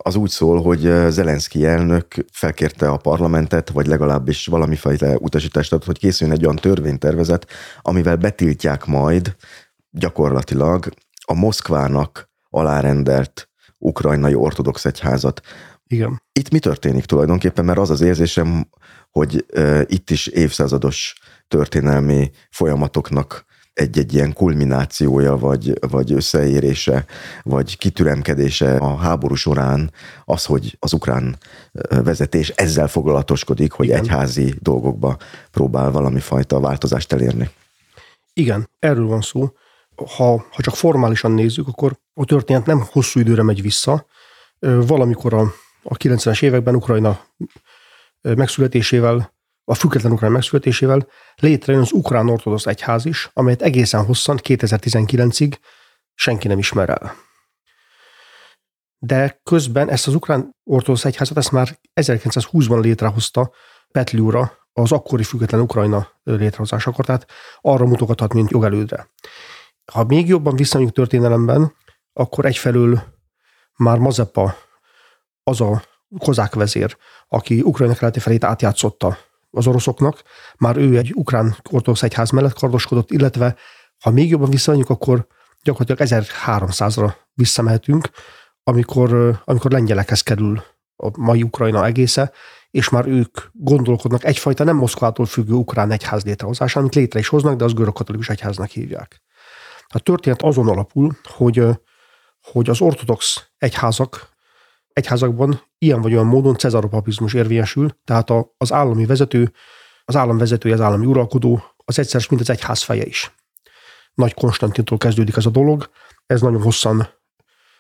az 0.04 0.16
úgy 0.16 0.30
szól, 0.30 0.62
hogy 0.62 0.80
Zelenszky 1.10 1.66
elnök 1.66 2.16
felkérte 2.32 2.90
a 2.90 2.98
parlamentet, 2.98 3.70
vagy 3.70 3.88
legalábbis 3.88 4.46
valamifajta 4.46 5.18
utasítást 5.18 5.74
adott, 5.74 5.86
hogy 5.86 6.00
készüljön 6.00 6.36
egy 6.36 6.44
olyan 6.44 6.56
törvénytervezet, 6.56 7.48
amivel 7.82 8.16
betiltják 8.16 8.86
majd 8.86 9.36
gyakorlatilag 9.90 10.90
a 11.26 11.34
Moszkvának 11.34 12.30
alárendelt 12.50 13.50
ukrajnai 13.78 14.34
ortodox 14.34 14.86
egyházat. 14.86 15.42
Igen. 15.88 16.22
Itt 16.32 16.52
mi 16.52 16.60
történik 16.60 17.06
tulajdonképpen, 17.06 17.66
mert 17.66 17.80
az 17.80 17.90
az 17.90 18.02
érzésem, 18.02 18.68
hogy 19.12 19.46
uh, 19.54 19.82
itt 19.88 20.10
is 20.10 20.28
évszázados 20.28 21.16
történelmi 21.48 22.32
folyamatoknak 22.50 23.46
egy-egy 23.74 24.14
ilyen 24.14 24.34
kulminációja, 24.34 25.38
vagy, 25.38 25.74
vagy 25.90 26.14
összeérése, 26.14 27.06
vagy 27.44 27.78
kitüremkedése 27.78 28.76
a 28.76 28.96
háború 28.96 29.36
során 29.36 29.92
az, 30.26 30.46
hogy 30.46 30.78
az 30.80 30.94
ukrán 30.94 31.38
vezetés 31.90 32.50
ezzel 32.50 32.88
foglalatoskodik, 32.88 33.72
hogy 33.72 33.86
Igen. 33.86 34.00
egyházi 34.00 34.54
dolgokba 34.60 35.18
próbál 35.52 35.92
valami 35.92 36.20
fajta 36.20 36.60
változást 36.60 37.14
elérni. 37.14 37.50
Igen, 38.34 38.70
erről 38.80 39.08
van 39.08 39.22
szó. 39.22 39.50
Ha, 40.16 40.46
ha 40.52 40.62
csak 40.62 40.76
formálisan 40.76 41.32
nézzük, 41.32 41.68
akkor 41.68 41.98
a 42.14 42.26
történet 42.26 42.66
nem 42.66 42.84
hosszú 42.92 43.20
időre 43.20 43.44
megy 43.44 43.62
vissza. 43.62 44.06
Valamikor 44.60 45.34
a 45.34 45.54
a 45.84 45.98
90-es 45.98 46.44
években 46.44 46.76
Ukrajna 46.76 47.26
megszületésével, 48.22 49.34
a 49.72 49.76
független 49.76 50.12
ukrán 50.12 50.32
megszületésével 50.32 51.08
létrejön 51.36 51.82
az 51.82 51.92
ukrán 51.92 52.30
ortodox 52.30 52.66
egyház 52.66 53.06
is, 53.06 53.30
amelyet 53.34 53.62
egészen 53.62 54.06
hosszan 54.06 54.40
2019-ig 54.44 55.54
senki 56.14 56.48
nem 56.48 56.58
ismer 56.58 56.90
el. 56.90 57.16
De 58.98 59.40
közben 59.44 59.90
ezt 59.90 60.08
az 60.08 60.16
ukrán 60.16 60.56
ortodox 60.64 61.06
egyházat 61.06 61.38
ezt 61.38 61.52
már 61.52 61.80
1920-ban 62.02 62.82
létrehozta 62.82 63.52
Petliura, 63.92 64.52
az 64.74 64.92
akkori 64.92 65.24
független 65.24 65.62
Ukrajna 65.62 66.08
létrehozásakor, 66.24 67.06
tehát 67.06 67.26
arra 67.62 67.86
mutogathat, 67.86 68.34
mint 68.34 68.52
jogelődre. 68.52 69.10
Ha 69.92 70.04
még 70.04 70.28
jobban 70.28 70.56
visszamegyünk 70.56 70.96
történelemben, 70.96 71.76
akkor 72.14 72.46
egyfelől 72.46 73.04
már 73.76 73.98
Mazepa 73.98 74.56
az 75.44 75.62
a 75.62 75.84
kozák 76.18 76.54
vezér, 76.56 76.98
aki 77.28 77.62
Ukrajna 77.62 77.94
keleti 77.94 78.20
felét 78.20 78.44
átjátszotta 78.44 79.30
az 79.52 79.68
oroszoknak, 79.68 80.22
már 80.58 80.78
ő 80.78 80.98
egy 80.98 81.12
ukrán 81.16 81.56
ortodox 81.70 82.04
egyház 82.04 82.30
mellett 82.30 82.54
kardoskodott, 82.54 83.12
illetve 83.12 83.56
ha 84.04 84.12
még 84.12 84.30
jobban 84.30 84.50
visszamegyünk, 84.50 84.90
akkor 84.90 85.28
gyakorlatilag 85.64 86.26
1300-ra 86.26 87.14
visszamehetünk, 87.34 88.10
amikor, 88.64 89.42
amikor 89.46 89.72
lengyelekhez 89.72 90.22
kerül 90.22 90.64
a 90.96 91.20
mai 91.20 91.44
Ukrajna 91.44 91.86
egésze, 91.86 92.32
és 92.72 92.90
már 92.90 93.08
ők 93.08 93.38
gondolkodnak 93.52 94.24
egyfajta 94.24 94.64
nem 94.64 94.76
Moszkvától 94.76 95.26
függő 95.26 95.54
ukrán 95.54 95.92
egyház 95.92 96.24
létrehozásán, 96.24 96.82
amit 96.82 96.96
létre 96.96 97.20
is 97.20 97.28
hoznak, 97.28 97.56
de 97.56 97.64
az 97.64 97.74
görög 97.74 97.94
katolikus 97.94 98.30
egyháznak 98.30 98.70
hívják. 98.70 99.22
A 99.88 100.00
történet 100.00 100.42
azon 100.42 100.68
alapul, 100.68 101.18
hogy, 101.24 101.64
hogy 102.42 102.70
az 102.70 102.82
ortodox 102.82 103.48
egyházak, 103.58 104.30
egyházakban 104.94 105.62
ilyen 105.78 106.02
vagy 106.02 106.14
olyan 106.14 106.26
módon 106.26 106.56
cezaropapizmus 106.56 107.34
érvényesül, 107.34 107.98
tehát 108.06 108.30
a, 108.30 108.54
az 108.58 108.74
állami 108.74 109.06
vezető, 109.06 109.54
az 110.06 110.16
állam 110.16 110.38
vezetője, 110.38 110.74
az 110.74 110.82
állami 110.82 111.06
uralkodó, 111.06 111.64
az 111.78 112.00
egyszer, 112.00 112.26
mint 112.30 112.42
az 112.42 112.50
egyház 112.50 112.82
feje 112.82 113.06
is. 113.06 113.36
Nagy 114.14 114.34
Konstantintól 114.34 114.98
kezdődik 114.98 115.36
ez 115.36 115.46
a 115.46 115.50
dolog, 115.50 115.90
ez 116.26 116.42
nagyon 116.42 116.62
hosszan 116.62 117.08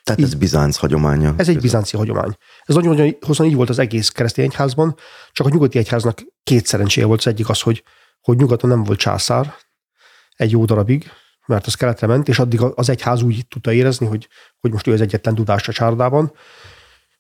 tehát 0.03 0.21
ez 0.21 0.33
Bizánc 0.33 0.75
hagyománya. 0.75 1.33
Ez 1.38 1.49
egy 1.49 1.59
bizánci 1.59 1.97
hagyomány. 1.97 2.38
Ez 2.63 2.75
nagyon, 2.75 2.95
nagyon 2.95 3.17
hosszan 3.21 3.45
így 3.45 3.55
volt 3.55 3.69
az 3.69 3.79
egész 3.79 4.09
keresztény 4.09 4.45
egyházban, 4.45 4.95
csak 5.31 5.47
a 5.47 5.49
nyugati 5.49 5.77
egyháznak 5.77 6.21
két 6.43 6.65
szerencséje 6.65 7.05
volt. 7.05 7.19
Az 7.19 7.27
egyik 7.27 7.49
az, 7.49 7.61
hogy, 7.61 7.83
hogy 8.21 8.38
nyugaton 8.38 8.69
nem 8.69 8.83
volt 8.83 8.99
császár 8.99 9.53
egy 10.35 10.51
jó 10.51 10.65
darabig, 10.65 11.11
mert 11.45 11.67
az 11.67 11.73
keletre 11.73 12.07
ment, 12.07 12.27
és 12.27 12.39
addig 12.39 12.61
az 12.61 12.89
egyház 12.89 13.21
úgy 13.21 13.45
tudta 13.47 13.73
érezni, 13.73 14.05
hogy, 14.05 14.27
hogy 14.59 14.71
most 14.71 14.88
ő 14.88 14.93
az 14.93 15.01
egyetlen 15.01 15.35
tudás 15.35 15.67
a 15.67 15.71
csárdában. 15.71 16.31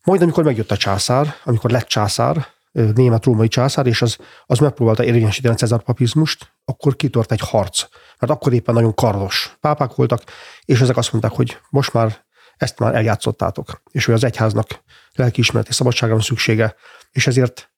Majd 0.03 0.21
amikor 0.21 0.43
megjött 0.43 0.71
a 0.71 0.77
császár, 0.77 1.35
amikor 1.43 1.69
lett 1.69 1.87
császár, 1.87 2.47
német-római 2.71 3.47
császár, 3.47 3.87
és 3.87 4.01
az, 4.01 4.17
az 4.45 4.59
megpróbálta 4.59 5.03
érvényesíteni 5.03 5.53
a 5.53 5.57
cezár 5.57 5.81
papizmust, 5.81 6.53
akkor 6.65 6.95
kitört 6.95 7.31
egy 7.31 7.39
harc. 7.39 7.83
Mert 8.19 8.31
akkor 8.31 8.53
éppen 8.53 8.73
nagyon 8.73 8.93
kardos 8.93 9.57
pápák 9.59 9.95
voltak, 9.95 10.23
és 10.65 10.81
ezek 10.81 10.97
azt 10.97 11.11
mondták, 11.11 11.33
hogy 11.33 11.57
most 11.69 11.93
már 11.93 12.25
ezt 12.57 12.79
már 12.79 12.95
eljátszottátok, 12.95 13.81
és 13.91 14.05
hogy 14.05 14.13
az 14.13 14.23
egyháznak 14.23 14.83
lelkiismereti 15.13 15.73
szabadságra 15.73 16.15
van 16.15 16.23
szüksége, 16.23 16.75
és 17.11 17.27
ezért 17.27 17.71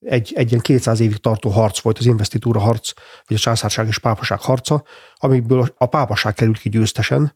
egy, 0.00 0.32
egy 0.34 0.48
ilyen 0.50 0.62
200 0.62 1.00
évig 1.00 1.16
tartó 1.16 1.50
harc 1.50 1.80
volt 1.80 1.98
az 1.98 2.06
investitúra 2.06 2.60
harc, 2.60 2.92
vagy 3.26 3.36
a 3.36 3.40
császárság 3.40 3.86
és 3.86 3.98
pápaság 3.98 4.40
harca, 4.40 4.84
amiből 5.14 5.74
a 5.76 5.86
pápaság 5.86 6.34
került 6.34 6.58
ki 6.58 6.68
győztesen, 6.68 7.34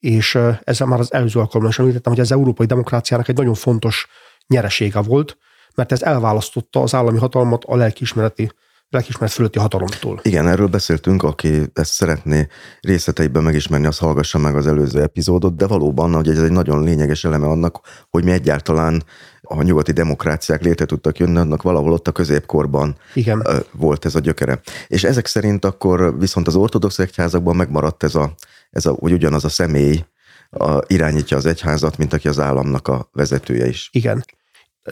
és 0.00 0.38
ezzel 0.64 0.86
már 0.86 0.98
az 0.98 1.12
előző 1.12 1.40
alkalommal 1.40 1.70
is 1.70 1.78
említettem, 1.78 2.12
hogy 2.12 2.22
az 2.22 2.32
európai 2.32 2.66
demokráciának 2.66 3.28
egy 3.28 3.36
nagyon 3.36 3.54
fontos 3.54 4.06
nyeresége 4.46 5.00
volt, 5.00 5.38
mert 5.74 5.92
ez 5.92 6.02
elválasztotta 6.02 6.82
az 6.82 6.94
állami 6.94 7.18
hatalmat 7.18 7.64
a 7.64 7.76
lelkiismereti 7.76 8.50
lelkismeret 8.90 9.32
fölötti 9.32 9.58
hatalomtól. 9.58 10.20
Igen, 10.22 10.48
erről 10.48 10.66
beszéltünk, 10.66 11.22
aki 11.22 11.62
ezt 11.72 11.92
szeretné 11.92 12.46
részleteiben 12.80 13.42
megismerni, 13.42 13.86
az 13.86 13.98
hallgassa 13.98 14.38
meg 14.38 14.56
az 14.56 14.66
előző 14.66 15.02
epizódot, 15.02 15.56
de 15.56 15.66
valóban, 15.66 16.14
hogy 16.14 16.28
ez 16.28 16.42
egy 16.42 16.50
nagyon 16.50 16.82
lényeges 16.82 17.24
eleme 17.24 17.46
annak, 17.46 17.80
hogy 18.08 18.24
mi 18.24 18.30
egyáltalán 18.30 19.02
a 19.40 19.62
nyugati 19.62 19.92
demokráciák 19.92 20.62
létre 20.62 20.84
tudtak 20.84 21.18
jönni, 21.18 21.38
annak 21.38 21.62
valahol 21.62 21.92
ott 21.92 22.08
a 22.08 22.12
középkorban 22.12 22.96
Igen. 23.14 23.46
volt 23.72 24.04
ez 24.04 24.14
a 24.14 24.18
gyökere. 24.18 24.60
És 24.86 25.04
ezek 25.04 25.26
szerint 25.26 25.64
akkor 25.64 26.18
viszont 26.18 26.46
az 26.46 26.54
ortodox 26.56 26.98
egyházakban 26.98 27.56
megmaradt 27.56 28.02
ez 28.02 28.14
a, 28.14 28.34
ez 28.70 28.86
a 28.86 28.96
hogy 28.98 29.12
ugyanaz 29.12 29.44
a 29.44 29.48
személy 29.48 30.04
a, 30.50 30.78
irányítja 30.86 31.36
az 31.36 31.46
egyházat, 31.46 31.96
mint 31.96 32.12
aki 32.12 32.28
az 32.28 32.38
államnak 32.38 32.88
a 32.88 33.08
vezetője 33.12 33.66
is. 33.66 33.88
Igen. 33.92 34.24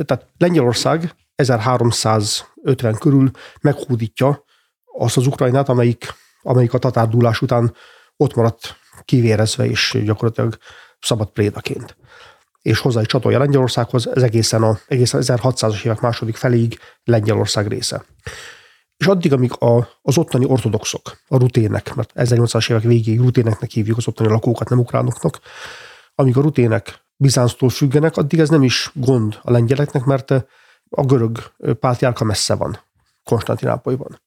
Tehát 0.05 0.27
Lengyelország 0.39 1.15
1350 1.35 2.95
körül 2.99 3.31
meghódítja 3.61 4.45
azt 4.99 5.17
az 5.17 5.27
Ukrajnát, 5.27 5.69
amelyik, 5.69 6.15
amelyik 6.43 6.75
a 6.75 6.79
tatárdulás 6.79 7.41
után 7.43 7.75
ott 8.17 8.35
maradt 8.35 8.77
kivérezve 9.05 9.67
és 9.67 9.99
gyakorlatilag 10.05 10.59
szabad 11.01 11.31
prédaként. 11.31 11.97
És 12.63 12.79
hozzá 12.79 13.01
is 13.01 13.07
csatolja 13.07 13.39
Lengyelországhoz, 13.39 14.09
ez 14.15 14.23
egészen, 14.23 14.63
a, 14.63 14.79
egészen 14.87 15.23
1600-as 15.25 15.85
évek 15.85 16.01
második 16.01 16.37
feléig 16.37 16.79
Lengyelország 17.05 17.67
része. 17.67 18.05
És 18.99 19.07
addig, 19.07 19.33
amíg 19.33 19.53
a, 19.59 19.89
az 20.03 20.19
ottani 20.19 20.45
ortodoxok, 20.45 21.21
a 21.29 21.37
rutének, 21.37 21.95
mert 21.95 22.13
1800-as 22.15 22.71
évek 22.71 22.83
végéig 22.83 23.21
ruténeknek 23.21 23.71
hívjuk 23.71 23.97
az 23.97 24.09
ottani 24.09 24.29
lakókat, 24.29 24.69
nem 24.69 24.79
ukránoknak, 24.79 25.41
amíg 26.15 26.37
a 26.37 26.41
rutének 26.41 27.07
Bizánctól 27.17 27.69
függenek, 27.69 28.17
addig 28.17 28.39
ez 28.39 28.49
nem 28.49 28.63
is 28.63 28.91
gond 28.95 29.39
a 29.43 29.51
lengyeleknek, 29.51 30.05
mert 30.05 30.31
a 30.91 31.05
görög 31.05 31.53
pátriárka 31.81 32.25
messze 32.25 32.55
van 32.55 32.81
Konstantinápolyban. 33.25 34.21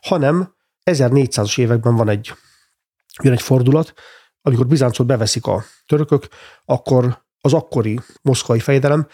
Hanem 0.00 0.54
1400-as 0.90 1.58
években 1.58 1.96
van 1.96 2.08
egy, 2.08 2.34
jön 3.22 3.32
egy 3.32 3.42
fordulat, 3.42 3.94
amikor 4.42 4.66
Bizáncot 4.66 5.06
beveszik 5.06 5.46
a 5.46 5.64
törökök, 5.86 6.28
akkor 6.64 7.22
az 7.40 7.52
akkori 7.52 8.00
moszkvai 8.22 8.60
fejedelem 8.60 9.06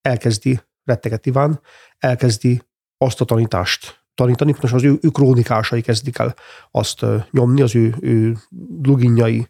elkezdi, 0.00 0.60
retteget 0.84 1.26
Iván, 1.26 1.60
elkezdi 1.98 2.62
azt 2.98 3.20
a 3.20 3.24
tanítást 3.24 3.97
tanítani, 4.18 4.54
most 4.60 4.74
az 4.74 4.84
ő, 4.84 4.98
ő 5.00 5.08
krónikásai 5.08 5.80
kezdik 5.80 6.18
el 6.18 6.34
azt 6.70 7.04
nyomni, 7.30 7.62
az 7.62 7.74
ő, 7.74 7.94
ő 8.00 8.36
luginjai. 8.82 9.48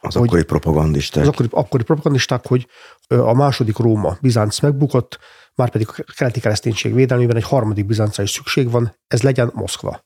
Az 0.00 0.14
hogy, 0.14 0.26
akkori 0.26 0.44
propagandisták. 0.44 1.22
Az 1.22 1.28
akkori, 1.28 1.48
akkori 1.50 1.82
propagandisták, 1.82 2.46
hogy 2.46 2.66
a 3.08 3.34
második 3.34 3.76
Róma, 3.76 4.16
Bizánc 4.20 4.60
megbukott, 4.60 5.18
már 5.54 5.70
pedig 5.70 5.88
a 5.88 6.12
keleti 6.16 6.40
kereszténység 6.40 6.94
védelmében 6.94 7.36
egy 7.36 7.44
harmadik 7.44 7.86
Bizáncra 7.86 8.22
is 8.22 8.30
szükség 8.30 8.70
van, 8.70 8.96
ez 9.06 9.22
legyen 9.22 9.50
Moszkva. 9.54 10.04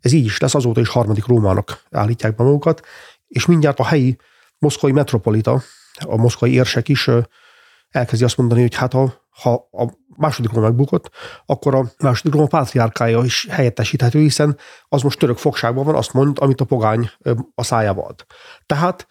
Ez 0.00 0.12
így 0.12 0.24
is 0.24 0.38
lesz, 0.38 0.54
azóta 0.54 0.80
is 0.80 0.88
harmadik 0.88 1.26
Rómának 1.26 1.82
állítják 1.90 2.34
be 2.34 2.44
magukat, 2.44 2.86
és 3.26 3.46
mindjárt 3.46 3.80
a 3.80 3.84
helyi 3.84 4.16
moszkvai 4.58 4.92
metropolita, 4.92 5.62
a 6.06 6.16
moszkvai 6.16 6.52
érsek 6.52 6.88
is 6.88 7.10
elkezdi 7.90 8.24
azt 8.24 8.36
mondani, 8.36 8.60
hogy 8.60 8.74
hát 8.74 8.92
ha, 8.92 9.14
ha 9.30 9.68
a 9.72 9.92
második 10.16 10.52
Róma 10.52 10.66
megbukott, 10.66 11.10
akkor 11.46 11.74
a 11.74 11.90
második 11.98 12.32
Róma 12.32 12.46
pátriárkája 12.46 13.24
is 13.24 13.46
helyettesíthető, 13.50 14.18
hiszen 14.18 14.58
az 14.88 15.02
most 15.02 15.18
török 15.18 15.38
fogságban 15.38 15.84
van, 15.84 15.94
azt 15.94 16.12
mond, 16.12 16.36
amit 16.40 16.60
a 16.60 16.64
pogány 16.64 17.10
a 17.54 17.62
szájába 17.62 18.06
ad. 18.06 18.26
Tehát 18.66 19.06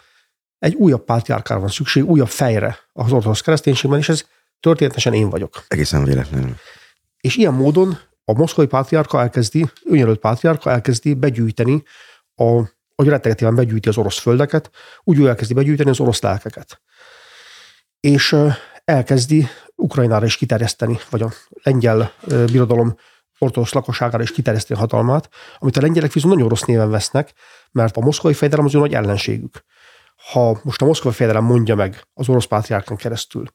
egy 0.60 0.74
újabb 0.74 1.04
pátriárkára 1.04 1.60
van 1.60 1.70
szükség, 1.70 2.06
újabb 2.06 2.28
fejre 2.28 2.78
az 2.94 3.12
ortodox 3.12 3.42
kereszténységben, 3.42 4.00
és 4.00 4.10
ez 4.10 4.26
Történetesen 4.66 5.14
én 5.14 5.30
vagyok. 5.30 5.64
Egészen 5.68 6.04
véletlenül. 6.04 6.56
És 7.22 7.36
ilyen 7.36 7.54
módon 7.54 7.98
a 8.24 8.34
moszkvai 8.34 8.66
pátriárka 8.66 9.22
elkezdi, 9.22 9.70
önjelölt 9.84 10.20
pátriárka 10.20 10.72
elkezdi 10.72 11.14
begyűjteni, 11.14 11.84
a, 12.36 12.44
hogy 12.96 13.08
rettegetében 13.08 13.56
begyűjti 13.56 13.90
az 13.90 13.98
orosz 13.98 14.20
földeket, 14.20 14.72
úgy 15.04 15.20
ő 15.20 15.28
elkezdi 15.28 15.54
begyűjteni 15.54 15.90
az 15.90 16.00
orosz 16.00 16.22
lelkeket. 16.22 16.82
És 18.00 18.36
elkezdi 18.86 19.48
Ukrajnára 19.76 20.26
is 20.26 20.38
kiterjeszteni, 20.38 21.00
vagy 21.10 21.22
a 21.22 21.32
lengyel 21.64 22.12
birodalom 22.28 22.96
ortodox 23.40 23.74
lakosságára 23.74 24.24
is 24.24 24.32
kiterjeszteni 24.32 24.80
a 24.80 24.82
hatalmát, 24.82 25.30
amit 25.60 25.78
a 25.78 25.82
lengyelek 25.82 26.14
viszont 26.14 26.34
nagyon 26.34 26.50
rossz 26.50 26.62
néven 26.62 26.90
vesznek, 26.90 27.34
mert 27.72 27.98
a 27.98 28.02
moszkvai 28.02 28.34
fejedelem 28.34 28.66
az 28.66 28.76
ő 28.76 28.80
nagy 28.80 28.94
ellenségük. 28.94 29.64
Ha 30.32 30.60
most 30.64 30.82
a 30.82 30.86
moszkvai 30.86 31.14
fejedelem 31.14 31.44
mondja 31.44 31.76
meg 31.76 32.04
az 32.14 32.30
orosz 32.30 32.46
pátriárkán 32.46 32.98
keresztül, 32.98 33.46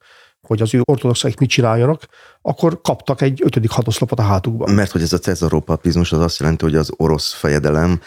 hogy 0.41 0.61
az 0.61 0.73
ő 0.73 0.81
ortodoxaik 0.83 1.37
mit 1.37 1.49
csináljanak, 1.49 2.07
akkor 2.41 2.81
kaptak 2.81 3.21
egy 3.21 3.41
ötödik 3.43 3.69
hatoszlopot 3.69 4.19
a 4.19 4.23
hátukban. 4.23 4.73
Mert 4.73 4.91
hogy 4.91 5.01
ez 5.01 5.13
a 5.13 5.17
cezaropapizmus 5.17 6.11
az 6.11 6.19
azt 6.19 6.39
jelenti, 6.39 6.63
hogy 6.63 6.75
az 6.75 6.91
orosz 6.97 7.33
fejedelem 7.33 8.01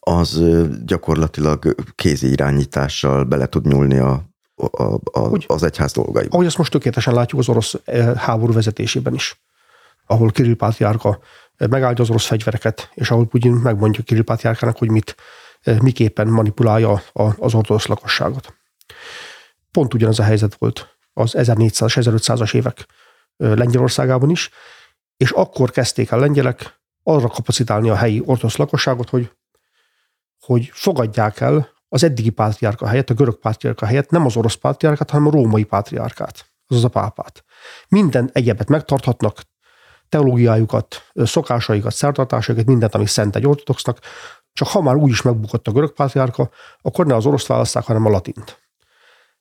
az 0.00 0.42
gyakorlatilag 0.84 1.74
kézi 1.94 2.30
irányítással 2.30 3.24
bele 3.24 3.46
tud 3.46 3.66
nyúlni 3.66 3.98
a, 3.98 4.22
a, 4.56 4.94
a, 4.94 5.20
Úgy, 5.28 5.44
az 5.48 5.62
egyház 5.62 5.92
dolgaiba. 5.92 6.34
Ahogy 6.34 6.46
ezt 6.46 6.58
most 6.58 6.70
tökéletesen 6.70 7.14
látjuk 7.14 7.40
az 7.40 7.48
orosz 7.48 7.74
háború 8.16 8.52
vezetésében 8.52 9.14
is, 9.14 9.40
ahol 10.06 10.30
Kirill 10.30 10.56
Pátriárka 10.56 11.18
megállja 11.56 12.02
az 12.02 12.10
orosz 12.10 12.26
fegyvereket, 12.26 12.90
és 12.94 13.10
ahol 13.10 13.26
Putyin 13.26 13.52
megmondja 13.52 14.02
Kirill 14.02 14.24
Pátriárkának, 14.24 14.78
hogy 14.78 14.90
mit, 14.90 15.16
miképpen 15.80 16.28
manipulálja 16.28 17.02
az 17.12 17.54
ortodox 17.54 17.86
lakosságot. 17.86 18.54
Pont 19.70 19.94
ugyanez 19.94 20.18
a 20.18 20.22
helyzet 20.22 20.54
volt 20.54 20.96
az 21.12 21.34
1400-as, 21.36 21.92
1500-as 21.94 22.54
évek 22.54 22.86
Lengyelországában 23.36 24.30
is, 24.30 24.50
és 25.16 25.30
akkor 25.30 25.70
kezdték 25.70 26.10
el 26.10 26.18
lengyelek 26.18 26.80
arra 27.02 27.28
kapacitálni 27.28 27.88
a 27.88 27.96
helyi 27.96 28.20
ortodox 28.24 28.56
lakosságot, 28.56 29.08
hogy, 29.08 29.30
hogy 30.40 30.70
fogadják 30.72 31.40
el 31.40 31.75
az 31.88 32.02
eddigi 32.02 32.30
pátriárka 32.30 32.86
helyett, 32.86 33.10
a 33.10 33.14
görög 33.14 33.38
pátriárka 33.38 33.86
helyett 33.86 34.10
nem 34.10 34.24
az 34.24 34.36
orosz 34.36 34.54
pátriárkát, 34.54 35.10
hanem 35.10 35.26
a 35.26 35.30
római 35.30 35.64
pátriárkát, 35.64 36.46
azaz 36.66 36.84
a 36.84 36.88
pápát. 36.88 37.44
Minden 37.88 38.30
egyebet 38.32 38.68
megtarthatnak, 38.68 39.42
teológiájukat, 40.08 41.02
szokásaikat, 41.14 41.92
szertartásaikat, 41.92 42.66
mindent, 42.66 42.94
ami 42.94 43.06
szent 43.06 43.36
egy 43.36 43.46
ortodoxnak, 43.46 43.98
csak 44.52 44.68
ha 44.68 44.82
már 44.82 44.94
úgy 44.94 45.10
is 45.10 45.22
megbukott 45.22 45.66
a 45.66 45.72
görög 45.72 45.92
pátriárka, 45.92 46.50
akkor 46.82 47.06
ne 47.06 47.14
az 47.14 47.26
orosz 47.26 47.46
választák, 47.46 47.84
hanem 47.84 48.06
a 48.06 48.10
latint. 48.10 48.60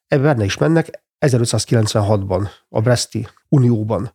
Ebben 0.08 0.26
benne 0.26 0.44
is 0.44 0.58
mennek, 0.58 1.04
1596-ban 1.20 2.50
a 2.70 2.82
Breszti 2.82 3.28
Unióban 3.50 4.14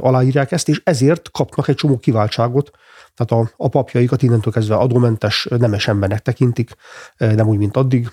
aláírják 0.00 0.52
ezt, 0.52 0.68
és 0.68 0.80
ezért 0.84 1.30
kapnak 1.30 1.68
egy 1.68 1.74
csomó 1.74 1.98
kiváltságot, 1.98 2.70
tehát 3.16 3.46
a, 3.46 3.52
a 3.56 3.68
papjaikat 3.68 4.22
innentől 4.22 4.52
kezdve 4.52 4.74
adómentes, 4.74 5.46
nemes 5.50 5.88
embernek 5.88 6.20
tekintik, 6.20 6.70
nem 7.16 7.48
úgy, 7.48 7.58
mint 7.58 7.76
addig. 7.76 8.10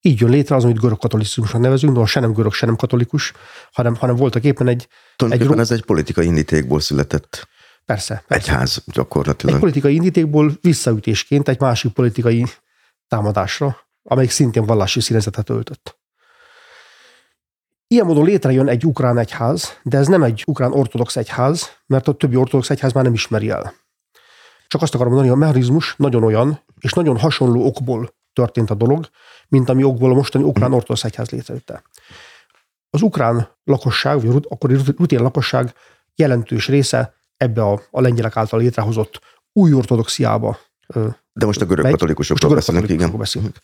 Így 0.00 0.20
jön 0.20 0.30
létre 0.30 0.56
az, 0.56 0.64
amit 0.64 0.80
görög 0.80 0.98
katolicizmusnak 0.98 1.60
nevezünk, 1.60 1.96
de 1.96 2.04
se 2.04 2.20
nem 2.20 2.32
görög, 2.32 2.52
se 2.52 2.66
nem 2.66 2.76
katolikus, 2.76 3.32
hanem, 3.72 3.94
hanem 3.94 4.16
voltak 4.16 4.44
éppen 4.44 4.68
egy... 4.68 4.88
Tulajdonképpen 5.16 5.58
egy, 5.58 5.64
ez 5.64 5.70
egy 5.70 5.84
politikai 5.84 6.26
indítékból 6.26 6.80
született 6.80 7.48
Persze, 7.86 8.24
persze. 8.26 8.52
Egyház 8.52 8.82
gyakorlatilag. 8.86 9.54
Egy 9.54 9.60
politikai 9.60 9.94
indítékból 9.94 10.52
visszaütésként 10.60 11.48
egy 11.48 11.60
másik 11.60 11.92
politikai 11.92 12.44
támadásra, 13.08 13.76
amelyik 14.02 14.30
szintén 14.30 14.64
vallási 14.64 15.00
színezetet 15.00 15.50
öltött. 15.50 15.98
Ilyen 17.86 18.06
módon 18.06 18.24
létrejön 18.24 18.68
egy 18.68 18.86
ukrán 18.86 19.18
egyház, 19.18 19.78
de 19.82 19.98
ez 19.98 20.06
nem 20.06 20.22
egy 20.22 20.42
ukrán 20.46 20.72
ortodox 20.72 21.16
egyház, 21.16 21.70
mert 21.86 22.08
a 22.08 22.12
többi 22.12 22.36
ortodox 22.36 22.70
egyház 22.70 22.92
már 22.92 23.04
nem 23.04 23.12
ismeri 23.12 23.50
el. 23.50 23.74
Csak 24.66 24.82
azt 24.82 24.94
akarom 24.94 25.12
mondani, 25.12 25.34
hogy 25.34 25.42
a 25.42 25.46
mechanizmus 25.46 25.94
nagyon 25.96 26.22
olyan, 26.22 26.60
és 26.78 26.92
nagyon 26.92 27.18
hasonló 27.18 27.66
okból 27.66 28.14
történt 28.32 28.70
a 28.70 28.74
dolog, 28.74 29.08
mint 29.48 29.68
ami 29.68 29.82
okból 29.82 30.10
a 30.10 30.14
mostani 30.14 30.44
ukrán 30.44 30.72
ortodox 30.72 31.04
egyház 31.04 31.30
létrejötte. 31.30 31.82
Az 32.90 33.02
ukrán 33.02 33.48
lakosság, 33.64 34.26
vagy 34.26 34.46
akkori 34.48 34.76
rutin 34.96 35.22
lakosság 35.22 35.74
jelentős 36.14 36.68
része 36.68 37.14
ebbe 37.36 37.62
a, 37.62 37.82
a 37.90 38.00
lengyelek 38.00 38.36
által 38.36 38.60
létrehozott 38.60 39.20
új 39.52 39.72
ortodoxiába. 39.72 40.58
De 41.32 41.46
most 41.46 41.60
a 41.60 41.64
görög 41.64 41.90
katolikusokról 41.90 42.54
beszélünk, 42.54 42.88
igen. 42.88 43.16
Beszélünk. 43.16 43.56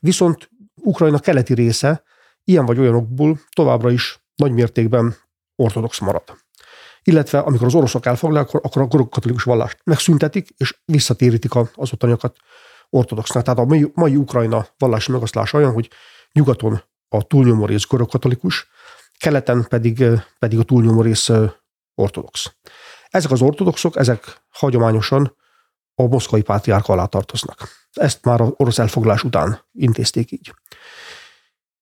Viszont 0.00 0.50
Ukrajna 0.74 1.18
keleti 1.18 1.54
része 1.54 2.02
ilyen 2.44 2.66
vagy 2.66 2.78
olyanokból 2.78 3.40
továbbra 3.52 3.90
is 3.90 4.20
nagy 4.34 4.52
mértékben 4.52 5.16
ortodox 5.56 5.98
marad. 5.98 6.22
Illetve 7.08 7.38
amikor 7.38 7.66
az 7.66 7.74
oroszok 7.74 8.06
elfoglalják, 8.06 8.48
akkor, 8.48 8.60
akkor 8.64 8.82
a 8.82 8.86
görög 8.86 9.08
katolikus 9.08 9.42
vallást 9.42 9.80
megszüntetik, 9.84 10.48
és 10.56 10.78
visszatérítik 10.84 11.54
az 11.54 11.92
ottaniakat 11.92 12.36
ortodoxnak. 12.90 13.42
Tehát 13.42 13.58
a 13.58 13.64
mai, 13.64 13.90
mai 13.94 14.16
Ukrajna 14.16 14.66
vallási 14.78 15.12
megoszlása 15.12 15.58
olyan, 15.58 15.72
hogy 15.72 15.90
nyugaton 16.32 16.82
a 17.08 17.22
túlnyomó 17.22 17.66
rész 17.66 17.86
görög 17.86 18.08
katolikus, 18.08 18.68
keleten 19.18 19.66
pedig, 19.68 20.04
pedig 20.38 20.58
a 20.58 20.62
túlnyomó 20.62 21.02
rész 21.02 21.30
ortodox. 21.94 22.54
Ezek 23.08 23.30
az 23.30 23.42
ortodoxok, 23.42 23.96
ezek 23.96 24.42
hagyományosan 24.50 25.36
a 25.94 26.02
moszkvai 26.02 26.42
pátriárka 26.42 26.92
alá 26.92 27.04
tartoznak. 27.04 27.68
Ezt 27.92 28.24
már 28.24 28.40
az 28.40 28.52
orosz 28.56 28.78
elfoglalás 28.78 29.24
után 29.24 29.60
intézték 29.72 30.30
így. 30.30 30.54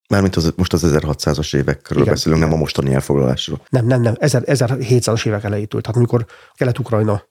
Mármint 0.09 0.37
az, 0.37 0.53
most 0.57 0.73
az 0.73 0.83
1600-as 0.87 1.57
évekről 1.57 2.01
igen, 2.01 2.13
beszélünk, 2.13 2.41
nem 2.41 2.53
a 2.53 2.57
mostani 2.57 2.95
elfoglalásról. 2.95 3.61
Nem, 3.69 3.87
nem, 3.87 4.01
nem, 4.01 4.15
1700-as 4.19 5.27
évek 5.27 5.45
elejétől. 5.45 5.81
Tehát 5.81 5.97
amikor 5.97 6.27
Kelet-Ukrajna, 6.55 7.23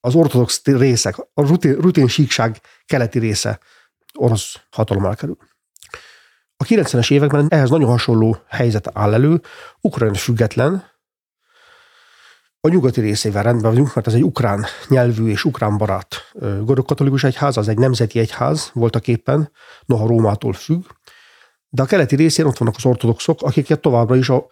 az 0.00 0.14
ortodox 0.14 0.64
részek, 0.64 1.18
a 1.18 1.46
rutin, 1.46 1.74
rutin 1.74 2.08
síkság 2.08 2.60
keleti 2.86 3.18
része 3.18 3.58
orosz 4.14 4.60
hatalom 4.70 5.04
alá 5.04 5.14
kerül. 5.14 5.36
A 6.56 6.64
90-es 6.64 7.10
években 7.12 7.46
ehhez 7.48 7.70
nagyon 7.70 7.88
hasonló 7.88 8.36
helyzet 8.48 8.90
áll 8.92 9.14
elő. 9.14 9.40
Ukrajna 9.80 10.14
független, 10.14 10.84
a 12.60 12.68
nyugati 12.68 13.00
részével 13.00 13.42
rendben 13.42 13.70
vagyunk, 13.70 13.94
mert 13.94 14.06
ez 14.06 14.14
egy 14.14 14.24
ukrán 14.24 14.66
nyelvű 14.88 15.28
és 15.28 15.44
ukrán 15.44 15.76
barát 15.76 16.14
görög-katolikus 16.64 17.24
egyház, 17.24 17.56
az 17.56 17.68
egy 17.68 17.78
nemzeti 17.78 18.18
egyház 18.18 18.70
voltak 18.72 19.08
éppen, 19.08 19.50
noha 19.84 20.06
Rómától 20.06 20.52
függ. 20.52 20.84
De 21.68 21.82
a 21.82 21.86
keleti 21.86 22.16
részén 22.16 22.44
ott 22.44 22.58
vannak 22.58 22.74
az 22.76 22.84
ortodoxok, 22.84 23.42
akiket 23.42 23.80
továbbra 23.80 24.16
is 24.16 24.28
a, 24.28 24.46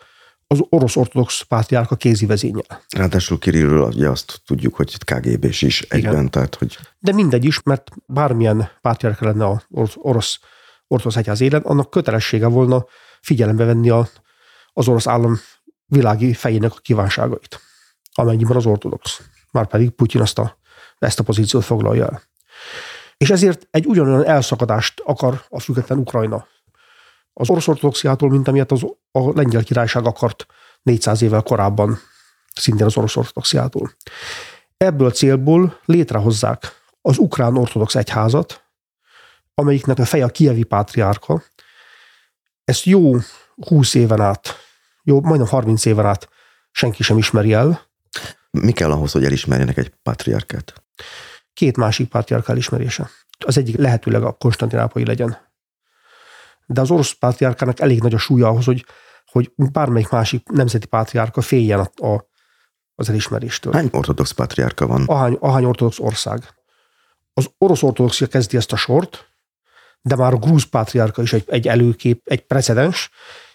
az 0.47 0.61
orosz 0.69 0.97
ortodox 0.97 1.43
pártjárka 1.43 1.97
kézi 1.97 2.27
vezényel. 2.27 2.83
Ráadásul 2.97 3.39
Kirillről 3.39 3.83
ugye 3.83 4.09
azt 4.09 4.41
tudjuk, 4.47 4.75
hogy 4.75 5.05
KGB-s 5.05 5.63
is 5.63 5.83
egyben, 5.83 6.13
Igen. 6.13 6.31
tehát 6.31 6.55
hogy... 6.55 6.79
De 6.99 7.13
mindegy 7.13 7.45
is, 7.45 7.63
mert 7.63 7.91
bármilyen 8.07 8.71
pártjárka 8.81 9.25
lenne 9.25 9.63
az 9.71 9.91
orosz 9.95 10.39
ortodox 10.87 11.17
egyház 11.17 11.41
élen, 11.41 11.63
annak 11.63 11.91
kötelessége 11.91 12.47
volna 12.47 12.87
figyelembe 13.21 13.65
venni 13.65 13.91
a, 13.91 14.09
az 14.73 14.89
orosz 14.89 15.07
állam 15.07 15.39
világi 15.87 16.33
fejének 16.33 16.73
a 16.73 16.81
kívánságait 16.83 17.61
amennyiben 18.19 18.57
az 18.57 18.67
ortodox. 18.67 19.21
Márpedig 19.51 19.91
Putyin 19.91 20.21
azt 20.21 20.39
a, 20.39 20.59
ezt 20.99 21.19
a 21.19 21.23
pozíciót 21.23 21.65
foglalja 21.65 22.07
el. 22.07 22.23
És 23.17 23.31
ezért 23.31 23.69
egy 23.71 23.87
ugyanolyan 23.87 24.27
elszakadást 24.27 25.03
akar 25.05 25.45
a 25.49 25.61
független 25.61 25.99
Ukrajna 25.99 26.47
az 27.39 27.51
orosz 27.51 27.69
ortodoxiától, 27.69 28.31
mint 28.31 28.49
amilyet 28.49 28.73
az, 28.73 28.83
a 29.11 29.33
lengyel 29.35 29.65
királyság 29.65 30.07
akart 30.07 30.47
400 30.83 31.23
évvel 31.23 31.43
korábban, 31.43 31.99
szintén 32.55 32.87
az 32.87 32.97
orosz 32.97 33.17
ortodoxiától. 33.17 33.93
Ebből 34.77 35.07
a 35.07 35.11
célból 35.11 35.79
létrehozzák 35.85 36.73
az 37.01 37.19
ukrán 37.19 37.57
ortodox 37.57 37.95
egyházat, 37.95 38.65
amelyiknek 39.55 39.99
a 39.99 40.05
feje 40.05 40.25
a 40.25 40.29
kievi 40.29 40.63
pátriárka. 40.63 41.43
Ezt 42.65 42.85
jó 42.85 43.17
20 43.57 43.95
éven 43.95 44.21
át, 44.21 44.55
jó, 45.03 45.21
majdnem 45.21 45.49
30 45.49 45.85
éven 45.85 46.07
át 46.07 46.29
senki 46.71 47.03
sem 47.03 47.19
ismeri 47.19 47.53
el, 47.53 47.87
mi 48.51 48.73
kell 48.73 48.91
ahhoz, 48.91 49.13
hogy 49.13 49.25
elismerjenek 49.25 49.77
egy 49.77 49.93
patriarkát? 50.03 50.85
Két 51.53 51.77
másik 51.77 52.09
patriarka 52.09 52.53
elismerése. 52.53 53.11
Az 53.47 53.59
egyik 53.59 53.77
lehetőleg 53.77 54.23
a 54.23 54.33
konstantinápolyi 54.33 55.07
legyen. 55.07 55.46
De 56.67 56.81
az 56.81 56.91
orosz 56.91 57.13
patriarkának 57.13 57.81
elég 57.81 58.03
nagy 58.03 58.15
a 58.15 58.19
súlya 58.19 58.49
ahhoz, 58.49 58.65
hogy, 58.65 58.85
hogy 59.25 59.53
bármelyik 59.73 60.09
másik 60.09 60.49
nemzeti 60.49 60.87
patriárka 60.87 61.41
féljen 61.41 61.79
a, 61.79 62.07
a, 62.07 62.29
az 62.95 63.09
elismeréstől. 63.09 63.73
Hány 63.73 63.89
ortodox 63.93 64.31
patriárka 64.31 64.87
van? 64.87 65.05
Ahány, 65.07 65.37
ahány 65.41 65.65
ortodox 65.65 65.99
ország. 65.99 66.55
Az 67.33 67.51
orosz 67.59 67.83
ortodoxia 67.83 68.27
kezdi 68.27 68.57
ezt 68.57 68.73
a 68.73 68.77
sort, 68.77 69.27
de 70.01 70.17
már 70.17 70.33
a 70.33 70.37
grúz 70.37 70.65
patriárka 70.65 71.23
is 71.23 71.33
egy, 71.33 71.45
egy 71.47 71.69
előkép, 71.69 72.21
egy 72.25 72.47
precedens, 72.47 73.11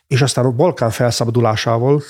és 0.07 0.21
aztán 0.21 0.45
a 0.45 0.51
Balkán 0.51 0.89
felszabadulásával 0.89 2.01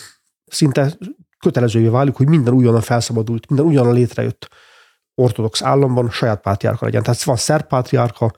szinte 0.46 0.98
kötelezővé 1.40 1.88
válik, 1.88 2.16
hogy 2.16 2.28
minden 2.28 2.54
újonnan 2.54 2.82
felszabadult, 2.82 3.50
minden 3.50 3.66
újonnan 3.66 3.94
létrejött 3.94 4.50
ortodox 5.16 5.62
államban 5.62 6.10
saját 6.10 6.42
pátriárka 6.42 6.86
legyen. 6.86 7.04
Tehát 7.04 7.24
van 7.24 7.36
szerb 7.36 7.68
pátriárka, 7.68 8.32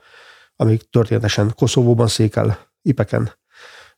amelyik 0.56 0.90
történetesen 0.90 1.52
Koszovóban 1.56 2.06
székel, 2.06 2.58
Ipeken, 2.82 3.32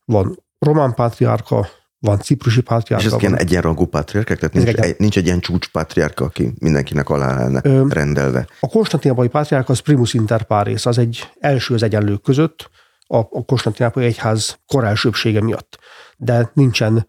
van 0.05 0.45
román 0.59 0.95
pátriárka, 0.95 1.69
van 1.99 2.19
ciprusi 2.21 2.61
pátriárka. 2.61 3.07
És 3.07 3.13
ezek 3.13 3.23
ilyen 3.23 3.39
egyenrangú 3.39 3.87
pátriárkák? 3.87 4.39
Tehát 4.39 4.55
nincs, 4.55 4.69
egy, 4.69 4.99
nincs 4.99 5.17
egy 5.17 5.27
ilyen 5.27 5.41
csúcs 5.41 5.69
pátriárka, 5.69 6.25
aki 6.25 6.53
mindenkinek 6.59 7.09
alá 7.09 7.37
lenne 7.37 7.61
Ö, 7.65 7.87
rendelve? 7.89 8.47
A 8.61 8.69
konstantinapai 8.69 9.29
pátriárka 9.29 9.73
az 9.73 9.79
primus 9.79 10.15
inter 10.15 10.43
pares, 10.43 10.87
az 10.87 10.99
egy 10.99 11.31
első 11.39 11.75
az 11.75 11.83
egyenlők 11.83 12.23
között, 12.23 12.71
a, 13.07 13.17
a 13.17 13.45
konstantinapai 13.47 14.05
egyház 14.05 14.59
korelsőbsége 14.67 15.43
miatt. 15.43 15.79
De 16.17 16.51
nincsen 16.55 17.07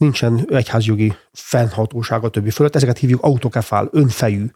nincsen 0.00 0.46
egyházjogi 0.50 1.16
fennhatósága 1.32 2.28
többi 2.28 2.50
fölött, 2.50 2.74
ezeket 2.74 2.98
hívjuk 2.98 3.22
autokefál, 3.22 3.88
önfejű 3.92 4.46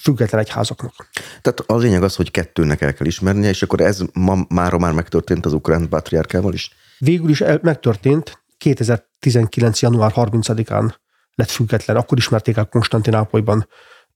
független 0.00 0.40
egyházaknak. 0.40 1.08
Tehát 1.40 1.60
a 1.66 1.76
lényeg 1.76 2.02
az, 2.02 2.16
hogy 2.16 2.30
kettőnek 2.30 2.80
el 2.80 2.94
kell 2.94 3.06
ismernie, 3.06 3.48
és 3.48 3.62
akkor 3.62 3.80
ez 3.80 4.02
ma, 4.12 4.36
mára 4.48 4.78
már 4.78 4.92
megtörtént 4.92 5.46
az 5.46 5.52
ukrán 5.52 5.88
patriárkával 5.88 6.52
is? 6.52 6.70
Végül 6.98 7.30
is 7.30 7.42
megtörtént, 7.62 8.42
2019. 8.58 9.82
január 9.82 10.12
30-án 10.14 10.94
lett 11.34 11.50
független, 11.50 11.96
akkor 11.96 12.18
ismerték 12.18 12.56
el 12.56 12.66
Konstantinápolyban 12.66 13.68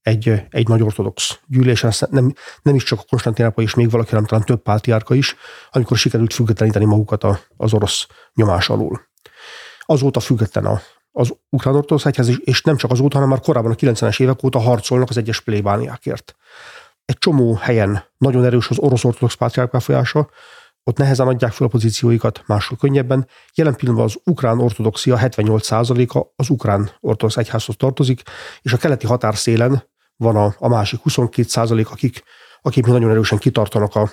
egy, 0.02 0.46
egy 0.50 0.68
nagy 0.68 0.82
ortodox 0.82 1.38
gyűlésen, 1.46 1.92
nem, 2.10 2.32
nem 2.62 2.74
is 2.74 2.82
csak 2.82 2.98
a 2.98 3.04
Konstantinápoly, 3.08 3.64
és 3.64 3.74
még 3.74 3.90
valaki, 3.90 4.10
hanem 4.10 4.24
talán 4.24 4.44
több 4.44 4.62
pártiárka 4.62 5.14
is, 5.14 5.36
amikor 5.70 5.96
sikerült 5.96 6.34
függetleníteni 6.34 6.84
magukat 6.84 7.24
a, 7.24 7.40
az 7.56 7.72
orosz 7.72 8.06
nyomás 8.34 8.68
alól 8.68 9.12
azóta 9.86 10.20
független 10.20 10.64
a, 10.64 10.80
az 11.16 11.34
ukrán 11.50 11.74
ortodox 11.74 12.06
egyház, 12.06 12.30
és 12.44 12.62
nem 12.62 12.76
csak 12.76 12.90
azóta, 12.90 13.14
hanem 13.14 13.28
már 13.28 13.40
korábban 13.40 13.70
a 13.70 13.74
90-es 13.74 14.20
évek 14.20 14.44
óta 14.44 14.58
harcolnak 14.58 15.08
az 15.10 15.16
egyes 15.16 15.40
plébániákért. 15.40 16.36
Egy 17.04 17.18
csomó 17.18 17.54
helyen 17.54 18.04
nagyon 18.18 18.44
erős 18.44 18.68
az 18.68 18.78
orosz 18.78 19.04
ortodox 19.04 19.34
pátriárk 19.34 19.70
befolyása, 19.70 20.28
ott 20.84 20.96
nehezen 20.96 21.26
adják 21.26 21.52
fel 21.52 21.66
a 21.66 21.70
pozícióikat, 21.70 22.42
máshol 22.46 22.78
könnyebben. 22.78 23.28
Jelen 23.54 23.74
pillanatban 23.74 24.08
az 24.08 24.18
ukrán 24.24 24.60
ortodoxia 24.60 25.18
78%-a 25.20 26.26
az 26.36 26.50
ukrán 26.50 26.90
ortodox 27.00 27.36
egyházhoz 27.36 27.76
tartozik, 27.76 28.22
és 28.62 28.72
a 28.72 28.76
keleti 28.76 29.06
határszélen 29.06 29.84
van 30.16 30.36
a, 30.36 30.54
a 30.58 30.68
másik 30.68 31.00
22%, 31.04 31.86
akik, 31.90 32.22
akik 32.62 32.86
nagyon 32.86 33.10
erősen 33.10 33.38
kitartanak 33.38 33.94
a, 33.94 34.10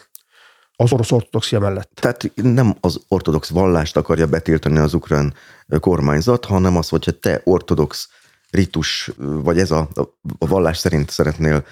az 0.81 0.93
orosz 0.93 1.11
ortodoxia 1.11 1.59
mellett. 1.59 1.91
Tehát 1.93 2.31
nem 2.35 2.75
az 2.79 2.99
ortodox 3.07 3.49
vallást 3.49 3.97
akarja 3.97 4.27
betiltani 4.27 4.77
az 4.77 4.93
ukrán 4.93 5.33
kormányzat, 5.79 6.45
hanem 6.45 6.77
az, 6.77 6.89
hogyha 6.89 7.11
te 7.11 7.41
ortodox 7.43 8.09
ritus, 8.49 9.11
vagy 9.17 9.59
ez 9.59 9.71
a, 9.71 9.87
a 10.39 10.47
vallás 10.47 10.77
szerint 10.77 11.09
szeretnél 11.09 11.65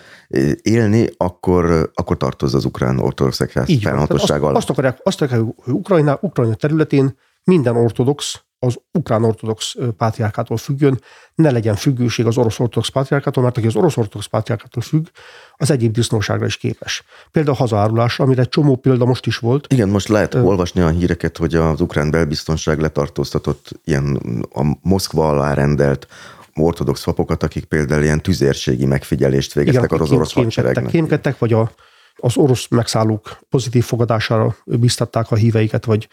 élni, 0.61 1.09
akkor, 1.17 1.91
akkor 1.93 2.17
tartoz 2.17 2.53
az 2.53 2.65
ukrán 2.65 2.99
ortodox 2.99 3.39
egyház 3.39 3.69
felhatóság 3.81 4.41
alá. 4.41 4.49
Azt, 4.49 4.57
azt 4.57 4.69
akarják, 4.69 4.99
azt 5.03 5.21
akarják, 5.21 5.47
hogy 5.55 5.73
Ukrajna, 5.73 6.17
Ukrajna 6.21 6.55
területén 6.55 7.17
minden 7.43 7.75
ortodox 7.75 8.41
az 8.59 8.79
ukrán 8.91 9.23
ortodox 9.23 9.75
pátriárkától 9.97 10.57
függjön, 10.57 11.01
ne 11.35 11.51
legyen 11.51 11.75
függőség 11.75 12.25
az 12.25 12.37
orosz 12.37 12.59
ortodox 12.59 12.89
pátriárkától, 12.89 13.43
mert 13.43 13.57
aki 13.57 13.67
az 13.67 13.75
orosz 13.75 13.97
ortodox 13.97 14.25
pátriárkától 14.25 14.81
függ, 14.81 15.07
az 15.55 15.71
egyéb 15.71 15.91
disznóságra 15.91 16.45
is 16.45 16.57
képes. 16.57 17.03
Például 17.31 17.55
a 17.55 17.59
hazaárulás, 17.59 18.19
amire 18.19 18.41
egy 18.41 18.49
csomó 18.49 18.75
példa 18.75 19.05
most 19.05 19.25
is 19.25 19.37
volt. 19.37 19.73
Igen, 19.73 19.89
most 19.89 20.07
lehet 20.07 20.33
Ö... 20.33 20.41
olvasni 20.41 20.81
a 20.81 20.89
híreket, 20.89 21.37
hogy 21.37 21.55
az 21.55 21.81
ukrán 21.81 22.11
belbiztonság 22.11 22.79
letartóztatott 22.79 23.79
ilyen 23.83 24.15
a 24.53 24.77
Moszkva 24.81 25.29
alá 25.29 25.53
rendelt 25.53 26.07
ortodox 26.55 27.03
papokat, 27.03 27.43
akik 27.43 27.65
például 27.65 28.03
ilyen 28.03 28.21
tüzérségi 28.21 28.85
megfigyelést 28.85 29.53
végeztek 29.53 29.83
Igen, 29.83 30.01
az 30.01 30.11
orosz 30.11 30.33
hadseregnek. 30.33 30.91
Kémkedtek, 30.91 31.37
vagy 31.37 31.53
a, 31.53 31.71
az 32.15 32.37
orosz 32.37 32.67
megszállók 32.69 33.39
pozitív 33.49 33.83
fogadására 33.83 34.55
biztatták 34.65 35.31
a 35.31 35.35
híveiket, 35.35 35.85
vagy, 35.85 36.07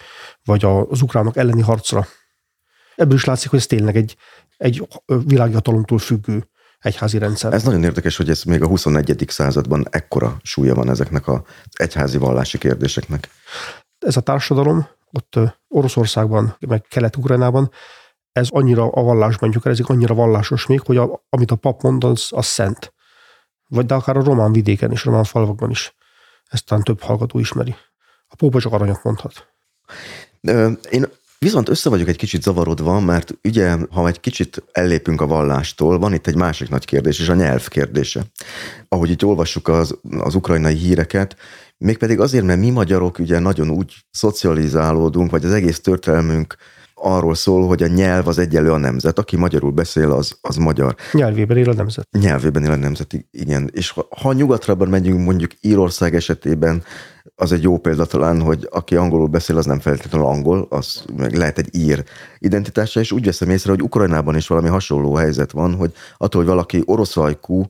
vagy 0.44 0.64
az 0.64 1.02
ukránok 1.02 1.36
elleni 1.36 1.60
harcra. 1.60 2.06
Ebből 2.97 3.16
is 3.16 3.24
látszik, 3.24 3.51
hogy 3.51 3.59
ez 3.59 3.66
tényleg 3.66 3.97
egy, 3.97 4.16
egy 4.56 4.89
világhatalomtól 5.06 5.98
függő 5.98 6.48
egyházi 6.78 7.18
rendszer. 7.18 7.52
Ez 7.52 7.62
nagyon 7.62 7.85
érdekes, 7.85 8.16
hogy 8.16 8.31
ez 8.31 8.43
még 8.43 8.62
a 8.62 8.66
21. 8.66 9.24
században 9.28 9.86
ekkora 9.90 10.36
súlya 10.43 10.74
van 10.74 10.90
ezeknek 10.90 11.28
az 11.28 11.40
egyházi 11.73 12.18
vallási 12.18 12.59
kérdéseknek. 12.59 13.28
Ez 13.98 14.16
a 14.16 14.20
társadalom 14.20 14.89
ott 15.12 15.39
Oroszországban, 15.68 16.56
meg 16.66 16.85
Kelet-Ukrajnában, 16.89 17.70
ez 18.32 18.48
annyira 18.51 18.89
a 18.89 19.02
vallás 19.02 19.39
mondjuk, 19.39 19.66
ez 19.66 19.81
annyira 19.81 20.14
vallásos 20.14 20.66
még, 20.66 20.81
hogy 20.81 20.97
a, 20.97 21.24
amit 21.28 21.51
a 21.51 21.56
pap 21.56 21.82
mond, 21.82 22.05
az, 22.05 22.28
az 22.31 22.47
szent. 22.47 22.94
Vagy 23.68 23.86
de 23.86 23.94
akár 23.94 24.16
a 24.16 24.24
román 24.24 24.52
vidéken 24.52 24.93
is, 24.93 25.02
a 25.02 25.09
román 25.09 25.24
falvakban 25.24 25.70
is. 25.70 25.94
Ezt 26.48 26.64
talán 26.64 26.85
több 26.85 27.01
hallgató 27.01 27.39
ismeri. 27.39 27.74
A 28.28 28.35
pópa 28.36 28.60
csak 28.60 28.73
aranyat 28.73 29.02
mondhat. 29.02 29.48
Én 30.90 31.06
Viszont 31.47 31.68
össze 31.68 31.89
vagyok 31.89 32.09
egy 32.09 32.16
kicsit 32.16 32.43
zavarodva, 32.43 33.01
mert 33.01 33.39
ugye, 33.44 33.77
ha 33.90 34.06
egy 34.06 34.20
kicsit 34.20 34.62
ellépünk 34.73 35.20
a 35.20 35.27
vallástól, 35.27 35.98
van 35.98 36.12
itt 36.12 36.27
egy 36.27 36.35
másik 36.35 36.68
nagy 36.68 36.85
kérdés, 36.85 37.20
és 37.20 37.28
a 37.28 37.35
nyelv 37.35 37.68
kérdése. 37.68 38.23
Ahogy 38.89 39.10
itt 39.10 39.24
olvassuk 39.24 39.68
az, 39.68 39.98
az 40.18 40.35
ukrajnai 40.35 40.74
híreket, 40.74 41.36
mégpedig 41.78 42.20
azért, 42.20 42.44
mert 42.44 42.60
mi 42.60 42.70
magyarok 42.70 43.18
ugye 43.18 43.39
nagyon 43.39 43.70
úgy 43.70 43.94
szocializálódunk, 44.10 45.31
vagy 45.31 45.44
az 45.44 45.52
egész 45.52 45.81
történelmünk 45.81 46.56
arról 46.98 47.35
szól, 47.35 47.66
hogy 47.66 47.82
a 47.82 47.86
nyelv 47.86 48.28
az 48.28 48.39
egyenlő 48.39 48.73
a 48.73 48.77
nemzet. 48.77 49.18
Aki 49.18 49.36
magyarul 49.36 49.70
beszél, 49.70 50.12
az, 50.12 50.39
az 50.40 50.56
magyar. 50.56 50.94
Nyelvében 51.12 51.56
él 51.56 51.70
a 51.70 51.74
nemzet. 51.74 52.09
Nyelvében 52.18 52.64
él 52.64 52.70
a 52.70 52.77
nemzet, 52.77 53.27
igen. 53.31 53.70
És 53.73 53.90
ha, 53.90 54.09
ha 54.20 54.32
nyugatra 54.32 54.74
megyünk, 54.74 55.24
mondjuk 55.24 55.51
Írország 55.60 56.14
esetében, 56.14 56.82
az 57.35 57.52
egy 57.52 57.62
jó 57.62 57.78
példa 57.78 58.06
talán, 58.06 58.40
hogy 58.40 58.68
aki 58.70 58.97
angolul 58.97 59.27
beszél, 59.27 59.56
az 59.56 59.66
nem 59.66 59.81
feltétlenül 59.81 60.27
angol, 60.27 60.66
az 60.70 61.05
meg 61.16 61.35
lehet 61.35 61.59
egy 61.59 61.68
ír 61.77 62.05
identitása, 62.39 63.01
és 63.01 63.12
úgy 63.12 63.24
veszem 63.24 63.51
észre, 63.51 63.70
hogy 63.70 63.82
Ukrajnában 63.82 64.36
is 64.36 64.47
valami 64.47 64.68
hasonló 64.68 65.14
helyzet 65.14 65.51
van, 65.51 65.74
hogy 65.74 65.93
attól, 66.16 66.40
hogy 66.40 66.51
valaki 66.51 66.82
orosz 66.85 67.16
ajkú, 67.16 67.64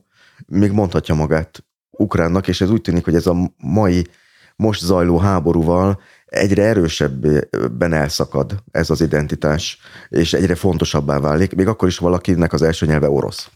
még 0.45 0.71
mondhatja 0.71 1.15
magát 1.15 1.65
ukránnak, 1.91 2.47
és 2.47 2.61
ez 2.61 2.69
úgy 2.69 2.81
tűnik, 2.81 3.03
hogy 3.03 3.15
ez 3.15 3.27
a 3.27 3.35
mai 3.57 4.07
most 4.55 4.83
zajló 4.83 5.17
háborúval 5.17 5.99
egyre 6.27 6.63
erősebben 6.63 7.93
elszakad 7.93 8.63
ez 8.71 8.89
az 8.89 9.01
identitás, 9.01 9.79
és 10.09 10.33
egyre 10.33 10.55
fontosabbá 10.55 11.19
válik, 11.19 11.55
még 11.55 11.67
akkor 11.67 11.87
is 11.87 11.97
valakinek 11.97 12.53
az 12.53 12.61
első 12.61 12.85
nyelve 12.85 13.09
orosz. 13.09 13.49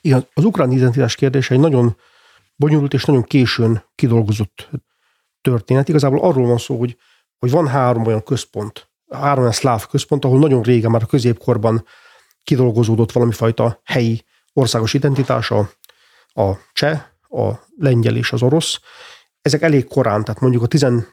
Igen, 0.00 0.26
az 0.34 0.44
ukrán 0.44 0.72
identitás 0.72 1.14
kérdése 1.14 1.54
egy 1.54 1.60
nagyon 1.60 1.96
bonyolult 2.56 2.94
és 2.94 3.04
nagyon 3.04 3.22
későn 3.22 3.84
kidolgozott 3.94 4.68
történet. 5.40 5.88
Igazából 5.88 6.20
arról 6.20 6.46
van 6.46 6.58
szó, 6.58 6.78
hogy, 6.78 6.96
hogy 7.38 7.50
van 7.50 7.68
három 7.68 8.06
olyan 8.06 8.22
központ, 8.22 8.88
három 9.10 9.38
olyan 9.38 9.52
szláv 9.52 9.86
központ, 9.86 10.24
ahol 10.24 10.38
nagyon 10.38 10.62
régen, 10.62 10.90
már 10.90 11.02
a 11.02 11.06
középkorban 11.06 11.84
kidolgozódott 12.44 13.12
valami 13.12 13.32
fajta 13.32 13.80
helyi 13.84 14.24
országos 14.52 14.94
identitása, 14.94 15.70
a 16.34 16.52
cseh, 16.72 17.02
a 17.28 17.52
lengyel 17.78 18.16
és 18.16 18.32
az 18.32 18.42
orosz. 18.42 18.80
Ezek 19.42 19.62
elég 19.62 19.86
korán, 19.86 20.24
tehát 20.24 20.40
mondjuk 20.40 20.62
a 20.62 20.66
tizen, 20.66 21.06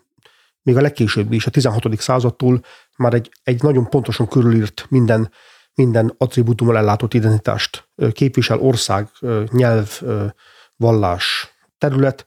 még 0.63 0.77
a 0.77 0.81
legkésőbbi 0.81 1.35
is, 1.35 1.45
a 1.45 1.49
16. 1.49 2.01
századtól 2.01 2.63
már 2.97 3.13
egy, 3.13 3.31
egy 3.43 3.61
nagyon 3.61 3.89
pontosan 3.89 4.27
körülírt 4.27 4.85
minden, 4.89 5.31
minden 5.73 6.13
attribútummal 6.17 6.77
ellátott 6.77 7.13
identitást 7.13 7.89
képvisel 8.11 8.59
ország, 8.59 9.09
nyelv, 9.51 10.01
vallás, 10.75 11.55
terület, 11.77 12.25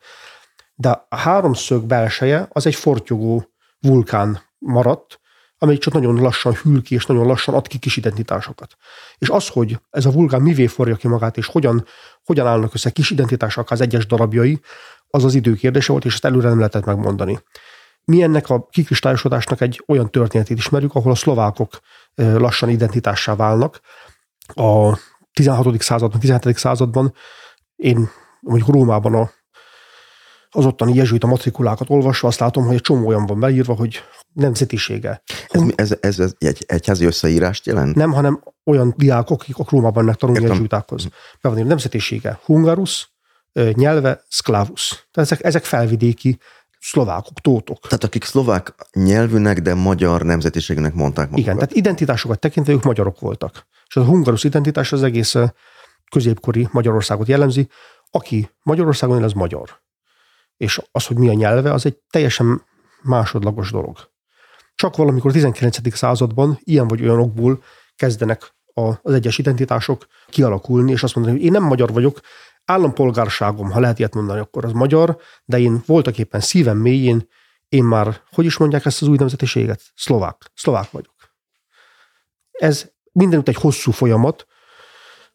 de 0.74 1.06
a 1.08 1.16
háromszög 1.16 1.84
belseje 1.84 2.48
az 2.52 2.66
egy 2.66 2.74
fortyogó 2.74 3.48
vulkán 3.80 4.40
maradt, 4.58 5.20
amely 5.58 5.78
csak 5.78 5.92
nagyon 5.92 6.14
lassan 6.14 6.54
hűl 6.54 6.82
ki, 6.82 6.94
és 6.94 7.06
nagyon 7.06 7.26
lassan 7.26 7.54
ad 7.54 7.66
ki 7.66 7.78
kis 7.78 7.96
identitásokat. 7.96 8.76
És 9.18 9.28
az, 9.28 9.48
hogy 9.48 9.78
ez 9.90 10.06
a 10.06 10.10
vulkán 10.10 10.42
mivé 10.42 10.66
forja 10.66 10.96
ki 10.96 11.08
magát, 11.08 11.36
és 11.36 11.46
hogyan, 11.46 11.86
hogyan 12.24 12.46
állnak 12.46 12.74
össze 12.74 12.90
kis 12.90 13.10
identitások 13.10 13.70
az 13.70 13.80
egyes 13.80 14.06
darabjai, 14.06 14.60
az 15.08 15.24
az 15.24 15.34
idő 15.34 15.54
kérdése 15.54 15.92
volt, 15.92 16.04
és 16.04 16.14
ezt 16.14 16.24
előre 16.24 16.48
nem 16.48 16.56
lehetett 16.56 16.84
megmondani. 16.84 17.38
Mi 18.04 18.22
ennek 18.22 18.50
a 18.50 18.66
kikristályosodásnak 18.66 19.60
egy 19.60 19.82
olyan 19.86 20.10
történetét 20.10 20.58
ismerjük, 20.58 20.94
ahol 20.94 21.12
a 21.12 21.14
szlovákok 21.14 21.78
lassan 22.14 22.68
identitássá 22.68 23.36
válnak. 23.36 23.80
A 24.54 24.98
16. 25.32 25.82
században, 25.82 26.20
17. 26.20 26.56
században 26.56 27.14
én 27.76 28.08
mondjuk 28.40 28.68
Rómában 28.68 29.14
a 29.14 29.30
az 30.56 30.66
ottani 30.66 30.94
jezsuita 30.94 31.26
matrikulákat 31.26 31.90
olvasva 31.90 32.28
azt 32.28 32.40
látom, 32.40 32.64
hogy 32.64 32.74
egy 32.74 32.80
csomó 32.80 33.06
olyan 33.06 33.26
van 33.26 33.40
beírva, 33.40 33.74
hogy 33.74 34.00
nemzetisége. 34.32 35.22
Ez, 35.48 35.62
ez, 35.74 35.96
ez, 36.00 36.18
ez 36.18 36.32
egy 36.38 36.64
egyházi 36.66 37.04
összeírást 37.04 37.66
jelent? 37.66 37.94
Nem, 37.94 38.12
hanem 38.12 38.42
olyan 38.64 38.94
diákok, 38.96 39.40
akik 39.40 39.58
a 39.58 39.64
Rómában 39.68 40.04
megtanulni 40.04 40.42
jezsuitákhoz. 40.42 41.04
Be 41.40 41.48
van 41.48 41.56
írva 41.56 41.68
nemzetisége. 41.68 42.40
Hungarus, 42.44 43.14
nyelve, 43.52 44.24
szklavus. 44.28 44.88
Tehát 44.88 45.30
ezek, 45.30 45.44
ezek 45.44 45.64
felvidéki 45.64 46.38
szlovákok, 46.84 47.40
tótok. 47.40 47.80
Tehát 47.80 48.04
akik 48.04 48.24
szlovák 48.24 48.74
nyelvűnek, 48.92 49.60
de 49.60 49.74
magyar 49.74 50.22
nemzetiségűnek 50.22 50.94
mondták 50.94 51.30
magukat. 51.30 51.44
Igen, 51.44 51.54
tehát 51.54 51.72
identitásokat 51.72 52.38
tekintve 52.38 52.72
ők 52.72 52.82
magyarok 52.82 53.20
voltak. 53.20 53.66
És 53.86 53.96
a 53.96 54.04
hungarus 54.04 54.44
identitás 54.44 54.92
az 54.92 55.02
egész 55.02 55.34
középkori 56.10 56.68
Magyarországot 56.72 57.28
jellemzi. 57.28 57.68
Aki 58.10 58.50
Magyarországon 58.62 59.18
él, 59.18 59.24
az 59.24 59.32
magyar 59.32 59.82
és 60.56 60.80
az, 60.92 61.06
hogy 61.06 61.16
mi 61.16 61.28
a 61.28 61.32
nyelve, 61.32 61.72
az 61.72 61.86
egy 61.86 61.98
teljesen 62.10 62.62
másodlagos 63.02 63.70
dolog. 63.70 63.98
Csak 64.74 64.96
valamikor 64.96 65.30
a 65.30 65.32
19. 65.32 65.96
században 65.96 66.58
ilyen 66.62 66.88
vagy 66.88 67.02
olyan 67.02 67.20
okból 67.20 67.62
kezdenek 67.96 68.54
az 68.72 69.12
egyes 69.12 69.38
identitások 69.38 70.06
kialakulni, 70.28 70.92
és 70.92 71.02
azt 71.02 71.14
mondani, 71.14 71.36
hogy 71.36 71.46
én 71.46 71.52
nem 71.52 71.62
magyar 71.62 71.92
vagyok, 71.92 72.20
állampolgárságom, 72.64 73.70
ha 73.70 73.80
lehet 73.80 73.98
ilyet 73.98 74.14
mondani, 74.14 74.40
akkor 74.40 74.64
az 74.64 74.72
magyar, 74.72 75.18
de 75.44 75.58
én 75.58 75.82
voltak 75.86 76.18
éppen 76.18 76.40
szívem 76.40 76.76
mélyén, 76.76 77.28
én 77.68 77.84
már, 77.84 78.20
hogy 78.32 78.44
is 78.44 78.56
mondják 78.56 78.84
ezt 78.84 79.02
az 79.02 79.08
új 79.08 79.16
nemzetiséget? 79.16 79.80
Szlovák. 79.94 80.50
Szlovák 80.54 80.90
vagyok. 80.90 81.14
Ez 82.50 82.90
mindenütt 83.12 83.48
egy 83.48 83.56
hosszú 83.56 83.90
folyamat. 83.90 84.46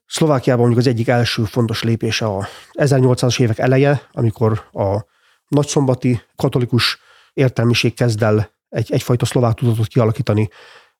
Szlovákiában 0.05 0.65
mondjuk 0.65 0.85
az 0.85 0.91
egyik 0.91 1.07
első 1.07 1.43
fontos 1.43 1.83
lépése 1.83 2.25
a 2.25 2.47
1800-as 2.73 3.39
évek 3.39 3.57
eleje, 3.59 4.07
amikor 4.11 4.69
a 4.71 5.05
nagyszombati 5.47 6.21
katolikus 6.35 6.99
értelmiség 7.33 7.93
kezd 7.93 8.23
el 8.23 8.51
egy, 8.69 8.91
egyfajta 8.91 9.25
szlovák 9.25 9.53
tudatot 9.53 9.87
kialakítani, 9.87 10.49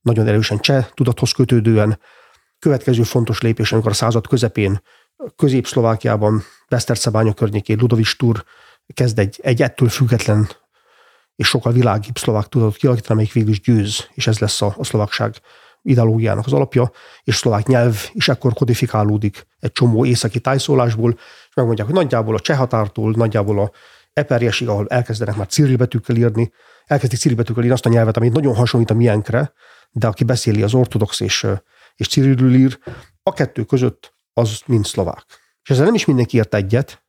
nagyon 0.02 0.28
erősen 0.28 0.60
cseh 0.60 0.88
tudathoz 0.94 1.32
kötődően. 1.32 2.00
Következő 2.60 3.04
fontos 3.04 3.42
lépés, 3.42 3.72
amikor 3.72 3.92
a 3.92 3.96
század 3.96 4.28
közepén 4.28 4.82
Közép-Szlovákiában, 5.36 6.44
Besztercebánya 6.70 7.34
környékén 7.34 7.78
Ludovic 7.80 8.16
Tur 8.18 8.44
kezd 8.94 9.20
egy, 9.20 9.40
egy 9.44 9.62
ettől 9.62 9.90
független 9.90 10.50
és 11.36 11.48
sokkal 11.48 11.72
világibb 11.72 12.18
szlovák 12.18 12.48
tudatot 12.48 12.76
kialakítani, 12.76 13.14
amelyik 13.14 13.34
végül 13.34 13.50
is 13.50 13.62
győz, 13.62 14.08
és 14.14 14.28
ez 14.28 14.40
lesz 14.40 14.62
a, 14.62 14.74
a 14.78 14.84
szlovákság 14.84 15.36
ideológiának 15.82 16.46
az 16.46 16.54
alapja, 16.54 16.92
és 17.24 17.36
szlovák 17.36 17.68
nyelv 17.68 18.10
is 18.12 18.28
ekkor 18.28 18.54
kodifikálódik 18.54 19.48
egy 19.60 19.72
csomó 19.72 20.06
északi 20.06 20.40
tájszólásból, 20.40 21.12
és 21.50 21.56
megmondják, 21.56 21.88
hogy 21.88 21.96
nagyjából 21.96 22.36
a 22.36 22.40
cseh 22.40 22.58
határtól, 22.58 23.12
nagyjából 23.12 23.60
a 23.60 23.72
eperjesig, 24.14 24.68
ahol 24.68 24.88
elkezdenek 24.88 25.36
már 25.36 25.48
cirilbetűkkel 25.48 26.16
írni, 26.16 26.52
elkezdik 26.86 27.20
cirilbetűkkel 27.20 27.62
írni 27.62 27.76
azt 27.76 27.86
a 27.86 27.90
nyelvet, 27.90 28.18
amit 28.18 28.34
nagyon 28.34 28.56
hasonlít 28.56 28.90
a 28.90 28.94
miénkre, 28.94 29.54
de 29.92 30.08
aki 30.08 30.24
beszéli 30.24 30.62
az 30.62 30.74
ortodox 30.74 31.20
és, 31.20 31.48
és 31.96 32.08
cirilül 32.08 32.54
ír, 32.54 32.80
a 33.24 33.34
kettő 33.34 33.64
között 33.64 34.18
az 34.34 34.62
mind 34.66 34.86
szlovák. 34.86 35.26
És 35.64 35.70
ezzel 35.70 35.86
nem 35.86 35.94
is 35.94 36.06
mindenki 36.06 36.38
ért 36.38 36.54
egyet, 36.54 37.04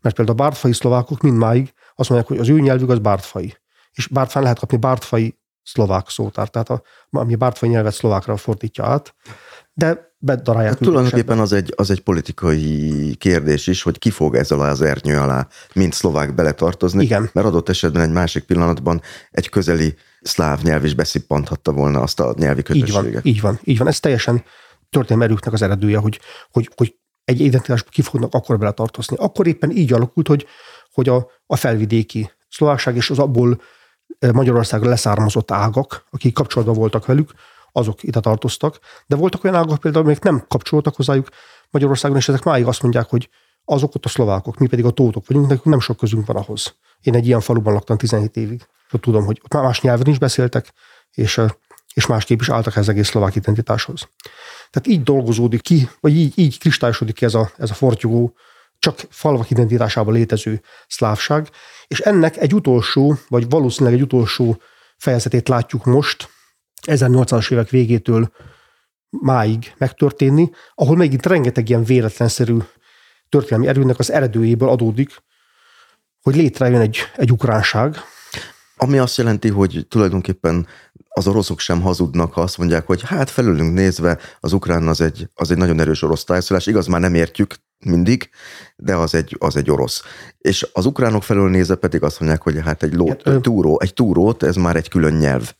mert 0.00 0.16
például 0.16 0.38
a 0.38 0.42
bártfai 0.42 0.72
szlovákok 0.72 1.20
mindmáig 1.20 1.72
azt 1.94 2.08
mondják, 2.08 2.30
hogy 2.30 2.40
az 2.40 2.48
ő 2.48 2.60
nyelvük 2.60 2.90
az 2.90 2.98
bártfai. 2.98 3.56
És 3.92 4.06
bártfán 4.06 4.42
lehet 4.42 4.58
kapni 4.58 4.76
bártfai 4.76 5.38
szlovák 5.62 6.08
szótár, 6.08 6.48
tehát 6.48 6.70
a, 6.70 6.82
ami 7.10 7.34
a 7.34 7.36
bártfai 7.36 7.68
nyelvet 7.68 7.94
szlovákra 7.94 8.36
fordítja 8.36 8.84
át 8.84 9.14
de 9.74 10.14
bedarálják. 10.18 10.72
Hát 10.72 10.82
tulajdonképpen 10.82 11.38
az 11.38 11.52
egy, 11.52 11.72
az 11.76 11.90
egy 11.90 12.00
politikai 12.00 13.14
kérdés 13.18 13.66
is, 13.66 13.82
hogy 13.82 13.98
ki 13.98 14.10
fog 14.10 14.34
ezzel 14.34 14.60
az 14.60 14.82
ernyő 14.82 15.18
alá, 15.18 15.48
mint 15.74 15.92
szlovák 15.92 16.34
beletartozni. 16.34 17.04
Igen. 17.04 17.30
Mert 17.32 17.46
adott 17.46 17.68
esetben 17.68 18.02
egy 18.02 18.12
másik 18.12 18.44
pillanatban 18.44 19.02
egy 19.30 19.48
közeli 19.48 19.94
szláv 20.20 20.62
nyelv 20.62 20.84
is 20.84 20.94
beszippanthatta 20.94 21.72
volna 21.72 22.00
azt 22.00 22.20
a 22.20 22.34
nyelvi 22.38 22.62
kötösséget. 22.62 23.04
Így 23.04 23.12
van, 23.12 23.20
így 23.22 23.40
van, 23.40 23.58
így 23.64 23.78
van. 23.78 23.88
Ez 23.88 24.00
teljesen 24.00 24.44
történelmi 24.90 25.24
erőknek 25.24 25.54
az 25.54 25.62
eredője, 25.62 25.98
hogy, 25.98 26.20
hogy, 26.50 26.70
hogy 26.76 26.96
egy 27.24 27.40
identitásba 27.40 27.88
ki 27.90 28.02
fognak 28.02 28.34
akkor 28.34 28.58
bele 28.58 28.72
tartozni. 28.72 29.16
Akkor 29.16 29.46
éppen 29.46 29.70
így 29.70 29.92
alakult, 29.92 30.28
hogy, 30.28 30.46
hogy 30.92 31.08
a, 31.08 31.30
a 31.46 31.56
felvidéki 31.56 32.30
szlovákság 32.48 32.96
és 32.96 33.10
az 33.10 33.18
abból 33.18 33.60
Magyarországra 34.32 34.88
leszármazott 34.88 35.50
ágak, 35.50 36.06
akik 36.10 36.34
kapcsolatban 36.34 36.76
voltak 36.76 37.06
velük, 37.06 37.32
azok 37.72 38.02
ide 38.02 38.20
tartoztak, 38.20 38.78
de 39.06 39.16
voltak 39.16 39.44
olyan 39.44 39.56
ágak 39.56 39.80
például, 39.80 40.04
amik 40.04 40.20
nem 40.20 40.44
kapcsoltak 40.48 40.96
hozzájuk 40.96 41.28
Magyarországon, 41.70 42.16
és 42.16 42.28
ezek 42.28 42.42
máig 42.42 42.66
azt 42.66 42.82
mondják, 42.82 43.08
hogy 43.08 43.28
azok 43.64 43.94
ott 43.94 44.04
a 44.04 44.08
szlovákok, 44.08 44.58
mi 44.58 44.66
pedig 44.66 44.84
a 44.84 44.90
tótok 44.90 45.26
vagyunk, 45.26 45.46
nekünk 45.46 45.64
nem 45.64 45.80
sok 45.80 45.96
közünk 45.96 46.26
van 46.26 46.36
ahhoz. 46.36 46.74
Én 47.00 47.14
egy 47.14 47.26
ilyen 47.26 47.40
faluban 47.40 47.72
laktam 47.72 47.96
17 47.96 48.36
évig. 48.36 48.66
Ott 48.92 49.00
tudom, 49.00 49.24
hogy 49.24 49.40
ott 49.44 49.62
más 49.62 49.80
nyelven 49.80 50.06
is 50.06 50.18
beszéltek, 50.18 50.72
és, 51.10 51.40
és 51.94 52.06
másképp 52.06 52.40
is 52.40 52.48
álltak 52.48 52.76
ez 52.76 52.88
egész 52.88 53.08
szlovák 53.08 53.34
identitáshoz. 53.34 54.08
Tehát 54.70 54.86
így 54.88 55.02
dolgozódik 55.02 55.60
ki, 55.60 55.88
vagy 56.00 56.16
így, 56.16 56.38
így 56.38 56.58
kristályosodik 56.58 57.14
ki 57.14 57.24
ez 57.24 57.34
a, 57.34 57.50
ez 57.56 57.70
a 57.70 57.74
fortyogó, 57.74 58.34
csak 58.78 59.00
falvak 59.10 59.50
identitásában 59.50 60.14
létező 60.14 60.60
szlávság, 60.86 61.48
és 61.86 62.00
ennek 62.00 62.36
egy 62.36 62.54
utolsó, 62.54 63.18
vagy 63.28 63.48
valószínűleg 63.48 63.98
egy 63.98 64.04
utolsó 64.04 64.60
fejezetét 64.96 65.48
látjuk 65.48 65.84
most, 65.84 66.28
1800-as 66.86 67.52
évek 67.52 67.68
végétől 67.68 68.32
máig 69.10 69.74
megtörténni, 69.78 70.50
ahol 70.74 70.96
megint 70.96 71.26
rengeteg 71.26 71.68
ilyen 71.68 71.84
véletlenszerű 71.84 72.58
történelmi 73.28 73.66
erőnek 73.66 73.98
az 73.98 74.12
eredőjéből 74.12 74.68
adódik, 74.68 75.22
hogy 76.22 76.36
létrejön 76.36 76.80
egy, 76.80 76.98
egy 77.16 77.32
ukránság. 77.32 77.96
Ami 78.76 78.98
azt 78.98 79.16
jelenti, 79.16 79.48
hogy 79.48 79.86
tulajdonképpen 79.88 80.66
az 81.16 81.26
oroszok 81.26 81.60
sem 81.60 81.80
hazudnak, 81.80 82.32
ha 82.32 82.40
azt 82.40 82.58
mondják, 82.58 82.86
hogy 82.86 83.02
hát 83.02 83.30
felülünk 83.30 83.74
nézve 83.74 84.18
az 84.40 84.52
ukrán 84.52 84.88
az 84.88 85.00
egy, 85.00 85.28
az 85.34 85.50
egy 85.50 85.56
nagyon 85.56 85.80
erős 85.80 86.02
orosz 86.02 86.24
tájszolás, 86.24 86.66
igaz, 86.66 86.86
már 86.86 87.00
nem 87.00 87.14
értjük 87.14 87.54
mindig, 87.84 88.30
de 88.76 88.96
az 88.96 89.14
egy, 89.14 89.36
az 89.38 89.56
egy 89.56 89.70
orosz. 89.70 90.02
És 90.38 90.68
az 90.72 90.86
ukránok 90.86 91.22
felől 91.22 91.50
nézve 91.50 91.74
pedig 91.74 92.02
azt 92.02 92.20
mondják, 92.20 92.42
hogy 92.42 92.60
hát 92.64 92.82
egy, 92.82 92.94
ló, 92.94 93.08
hát, 93.08 93.26
egy, 93.26 93.40
túró, 93.40 93.80
egy 93.80 93.94
túrót, 93.94 94.42
ez 94.42 94.56
már 94.56 94.76
egy 94.76 94.88
külön 94.88 95.14
nyelv. 95.14 95.52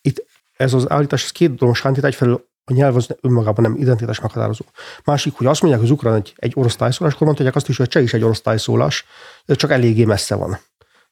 Itt 0.00 0.24
ez 0.56 0.72
az 0.72 0.90
állítás, 0.90 1.24
ez 1.24 1.30
két 1.30 1.54
dolog 1.54 1.76
sántít, 1.76 2.04
egyfelől 2.04 2.44
a 2.64 2.72
nyelv 2.72 2.96
az 2.96 3.06
önmagában 3.20 3.70
nem 3.70 3.80
identitás 3.80 4.20
meghatározó. 4.20 4.64
Másik, 5.04 5.34
hogy 5.34 5.46
azt 5.46 5.60
mondják, 5.60 5.82
hogy 5.82 5.92
az 5.92 5.96
ukrán 5.96 6.14
egy, 6.14 6.34
egy 6.36 6.52
orosz 6.54 6.76
tájszólás, 6.76 7.14
akkor 7.14 7.26
mondják 7.26 7.56
azt 7.56 7.68
is, 7.68 7.76
hogy 7.76 7.86
a 7.86 7.88
cseh 7.88 8.02
is 8.02 8.14
egy 8.14 8.22
orosz 8.22 8.40
tájszólás, 8.40 9.04
csak 9.46 9.70
eléggé 9.70 10.04
messze 10.04 10.34
van. 10.34 10.58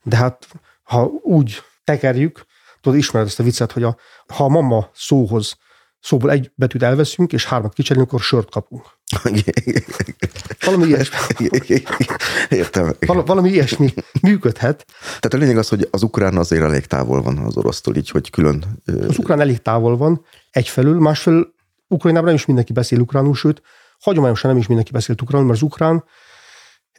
De 0.02 0.16
hát, 0.16 0.48
ha 0.82 1.04
úgy 1.22 1.62
tekerjük, 1.84 2.46
tudod, 2.84 2.98
ismered 2.98 3.26
ezt 3.26 3.40
a 3.40 3.42
viccet, 3.42 3.72
hogy 3.72 3.82
a, 3.82 3.96
ha 4.26 4.44
a 4.44 4.48
mama 4.48 4.90
szóhoz 4.94 5.56
szóból 6.00 6.30
egy 6.30 6.50
betűt 6.54 6.82
elveszünk, 6.82 7.32
és 7.32 7.44
hármat 7.44 7.72
kicserélünk, 7.72 8.08
akkor 8.08 8.20
sört 8.20 8.50
kapunk. 8.50 8.84
Valami 10.64 10.86
ilyesmi. 10.86 11.16
Értem. 12.60 12.94
Val- 13.06 13.26
valami 13.26 13.50
ilyesmi 13.50 13.94
működhet. 14.22 14.84
Tehát 15.00 15.34
a 15.34 15.36
lényeg 15.36 15.58
az, 15.58 15.68
hogy 15.68 15.88
az 15.90 16.02
ukrán 16.02 16.36
azért 16.36 16.62
elég 16.62 16.86
távol 16.86 17.22
van 17.22 17.38
az 17.38 17.56
orosztól, 17.56 17.96
így, 17.96 18.10
hogy 18.10 18.30
külön... 18.30 18.64
Az 19.08 19.18
ukrán 19.18 19.40
elég 19.40 19.62
távol 19.62 19.96
van, 19.96 20.24
egyfelől, 20.50 20.98
másfelől 20.98 21.54
Ukrajnában 21.88 22.26
nem 22.26 22.36
is 22.36 22.46
mindenki 22.46 22.72
beszél 22.72 23.00
ukránul, 23.00 23.34
sőt, 23.34 23.62
hagyományosan 23.98 24.50
nem 24.50 24.58
is 24.58 24.66
mindenki 24.66 24.92
beszél 24.92 25.16
ukránul, 25.22 25.46
mert 25.46 25.58
az 25.58 25.64
ukrán 25.66 26.04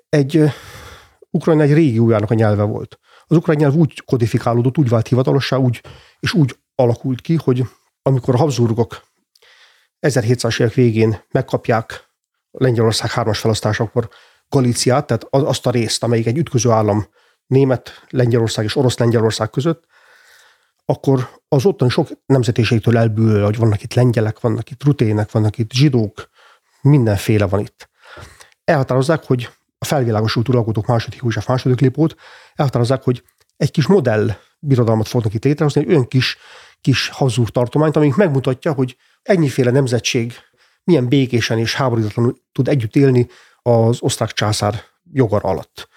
egy, 0.10 0.44
Ukrajna 1.30 1.62
egy 1.62 1.74
régiójának 1.74 2.32
a 2.32 2.34
nyelve 2.34 2.64
volt. 2.64 2.99
Az 3.27 3.38
ukrán 3.38 3.56
nyelv 3.57 3.73
úgy 3.73 4.03
kodifikálódott, 4.06 4.77
úgy 4.77 4.89
vált 4.89 5.07
hivatalossá, 5.07 5.57
úgy, 5.57 5.81
és 6.19 6.34
úgy 6.34 6.57
alakult 6.76 7.22
ki, 7.22 7.35
hogy 7.43 7.64
amikor 8.02 8.35
a 8.35 8.38
Habsburgok 8.38 9.02
1700-as 10.07 10.60
évek 10.60 10.73
végén 10.73 11.23
megkapják 11.31 12.10
Lengyelország 12.52 13.11
hármas 13.11 13.39
felosztásakor 13.39 14.10
Galíciát, 14.49 15.07
tehát 15.07 15.27
azt 15.30 15.65
a 15.65 15.69
részt, 15.69 16.03
amelyik 16.03 16.26
egy 16.26 16.38
ütköző 16.38 16.69
állam 16.69 17.07
német 17.47 18.06
Lengyelország 18.10 18.65
és 18.65 18.76
orosz 18.76 18.97
Lengyelország 18.97 19.49
között, 19.49 19.84
akkor 20.85 21.30
az 21.47 21.65
ottani 21.65 21.89
sok 21.89 22.07
nemzetiségtől 22.26 22.97
elbűl, 22.97 23.43
hogy 23.43 23.57
vannak 23.57 23.84
itt 23.84 23.93
lengyelek, 23.93 24.39
vannak 24.39 24.72
itt 24.72 24.84
rutének, 24.84 25.31
vannak 25.31 25.57
itt 25.57 25.72
zsidók, 25.72 26.30
mindenféle 26.81 27.45
van 27.45 27.60
itt. 27.60 27.89
Elhatározzák, 28.64 29.23
hogy 29.23 29.49
a 29.77 29.85
felvilágosult 29.85 30.49
uralkodók 30.49 30.85
második 30.85 31.19
József 31.22 31.47
második 31.47 31.80
Lipót, 31.80 32.15
elhatározzák, 32.56 33.03
hogy 33.03 33.23
egy 33.57 33.72
kis 33.72 33.88
modell 33.88 34.31
birodalmat 34.60 35.07
fognak 35.07 35.34
itt 35.34 35.43
létrehozni, 35.43 35.81
egy 35.81 35.89
olyan 35.89 36.07
kis, 36.07 36.38
kis 36.81 37.07
hazúr 37.07 37.49
tartományt, 37.49 37.95
amik 37.95 38.15
megmutatja, 38.15 38.73
hogy 38.73 38.97
ennyiféle 39.22 39.72
nemzetség 39.72 40.34
milyen 40.84 41.07
békésen 41.07 41.60
és 41.60 41.76
háborítatlanul 41.76 42.35
tud 42.52 42.68
együtt 42.68 42.95
élni 42.95 43.27
az 43.61 43.97
osztrák 44.02 44.31
császár 44.31 44.84
jogar 45.11 45.45
alatt. 45.45 45.89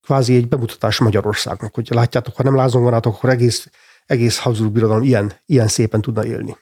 Kvázi 0.00 0.34
egy 0.34 0.48
bemutatás 0.48 0.98
Magyarországnak, 0.98 1.74
hogy 1.74 1.88
látjátok, 1.90 2.36
ha 2.36 2.42
nem 2.42 2.56
lázonganátok, 2.56 3.14
akkor 3.14 3.30
egész, 3.30 3.70
egész 4.06 4.38
Habsburg 4.38 4.72
birodalom 4.72 5.02
ilyen, 5.02 5.32
ilyen 5.46 5.68
szépen 5.68 6.00
tudna 6.00 6.24
élni. 6.24 6.56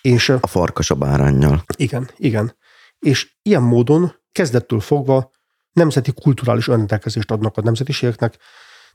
És, 0.00 0.28
a 0.28 0.46
farkas 0.46 0.90
a 0.90 0.94
bárányjal. 0.94 1.64
Igen, 1.76 2.10
igen. 2.16 2.56
És 2.98 3.32
ilyen 3.42 3.62
módon 3.62 4.14
kezdettől 4.32 4.80
fogva 4.80 5.30
nemzeti 5.72 6.12
kulturális 6.12 6.68
önrendelkezést 6.68 7.30
adnak 7.30 7.56
a 7.56 7.62
nemzetiségeknek, 7.62 8.36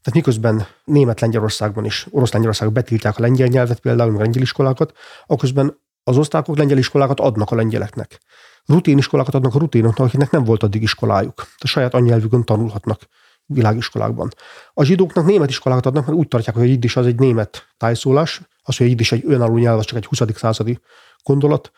tehát 0.02 0.14
miközben 0.14 0.68
Német-Lengyelországban 0.84 1.86
és 1.86 2.08
Orosz-Lengyelországban 2.10 2.74
betiltják 2.74 3.18
a 3.18 3.22
lengyel 3.22 3.48
nyelvet, 3.48 3.80
például 3.80 4.16
a 4.16 4.20
lengyel 4.20 4.42
iskolákat, 4.42 4.94
akközben 5.26 5.80
az 6.04 6.18
osztrákok 6.18 6.58
lengyel 6.58 6.78
iskolákat 6.78 7.20
adnak 7.20 7.52
a 7.52 7.56
lengyeleknek. 7.56 8.20
Rutin 8.66 8.98
iskolákat 8.98 9.36
adnak 9.36 9.56
a 9.56 9.60
rutinoknak, 9.60 10.08
akiknek 10.08 10.32
nem 10.32 10.44
volt 10.44 10.64
addig 10.64 10.82
iskolájuk. 10.82 11.48
A 11.58 11.68
saját 11.68 11.94
anyanyelvükön 11.94 12.44
tanulhatnak 12.44 13.02
világiskolákban. 13.46 14.30
A 14.74 14.84
zsidóknak 14.84 15.26
német 15.26 15.50
iskolákat 15.50 15.86
adnak, 15.86 16.06
mert 16.06 16.18
úgy 16.18 16.28
tartják, 16.28 16.56
hogy 16.56 16.66
a 16.66 16.68
jiddis 16.68 16.96
az 16.96 17.06
egy 17.06 17.20
német 17.20 17.68
tájszólás, 17.78 18.42
az, 18.64 18.78
hogy 18.78 18.86
a 18.86 18.90
jiddis 18.90 19.12
egy 19.12 19.24
önálló 19.26 19.58
nyelv, 19.58 19.78
az 19.78 19.86
csak 19.86 19.98
egy 19.98 20.06
20. 20.06 20.22
századi 20.36 20.80
gondolat, 21.24 21.72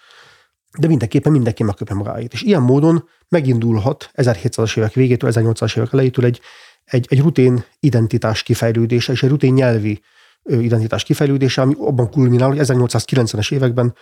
de 0.78 0.88
mindenképpen 0.88 1.32
mindenki 1.32 1.64
megköpje 1.64 1.96
magáét. 1.96 2.34
És 2.34 2.42
ilyen 2.42 2.62
módon 2.62 3.10
megindulhat 3.28 4.12
1700-as 4.14 4.78
évek 4.78 4.94
végétől, 4.94 5.32
1800-as 5.34 5.78
évek 5.78 5.94
elejétől 5.94 6.26
egy, 6.26 6.42
egy, 6.84 7.06
egy 7.10 7.20
rutin 7.20 7.66
identitás 7.80 8.44
kifejlődése 8.44 9.12
és 9.12 9.24
egy 9.24 9.30
rutin 9.30 9.54
nyelvi 9.54 10.02
identitás 10.44 11.04
kifejlődése, 11.04 11.62
ami 11.62 11.76
abban 11.78 12.10
kulminál, 12.10 12.48
hogy 12.48 12.60
1890-es 12.62 13.52
években 13.52 13.96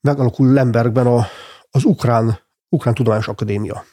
megalakul 0.00 0.52
Lembergben 0.52 1.06
a, 1.06 1.26
az 1.70 1.84
Ukrán, 1.84 2.38
Ukrán 2.68 2.94
Tudományos 2.94 3.28
Akadémia. 3.28 3.84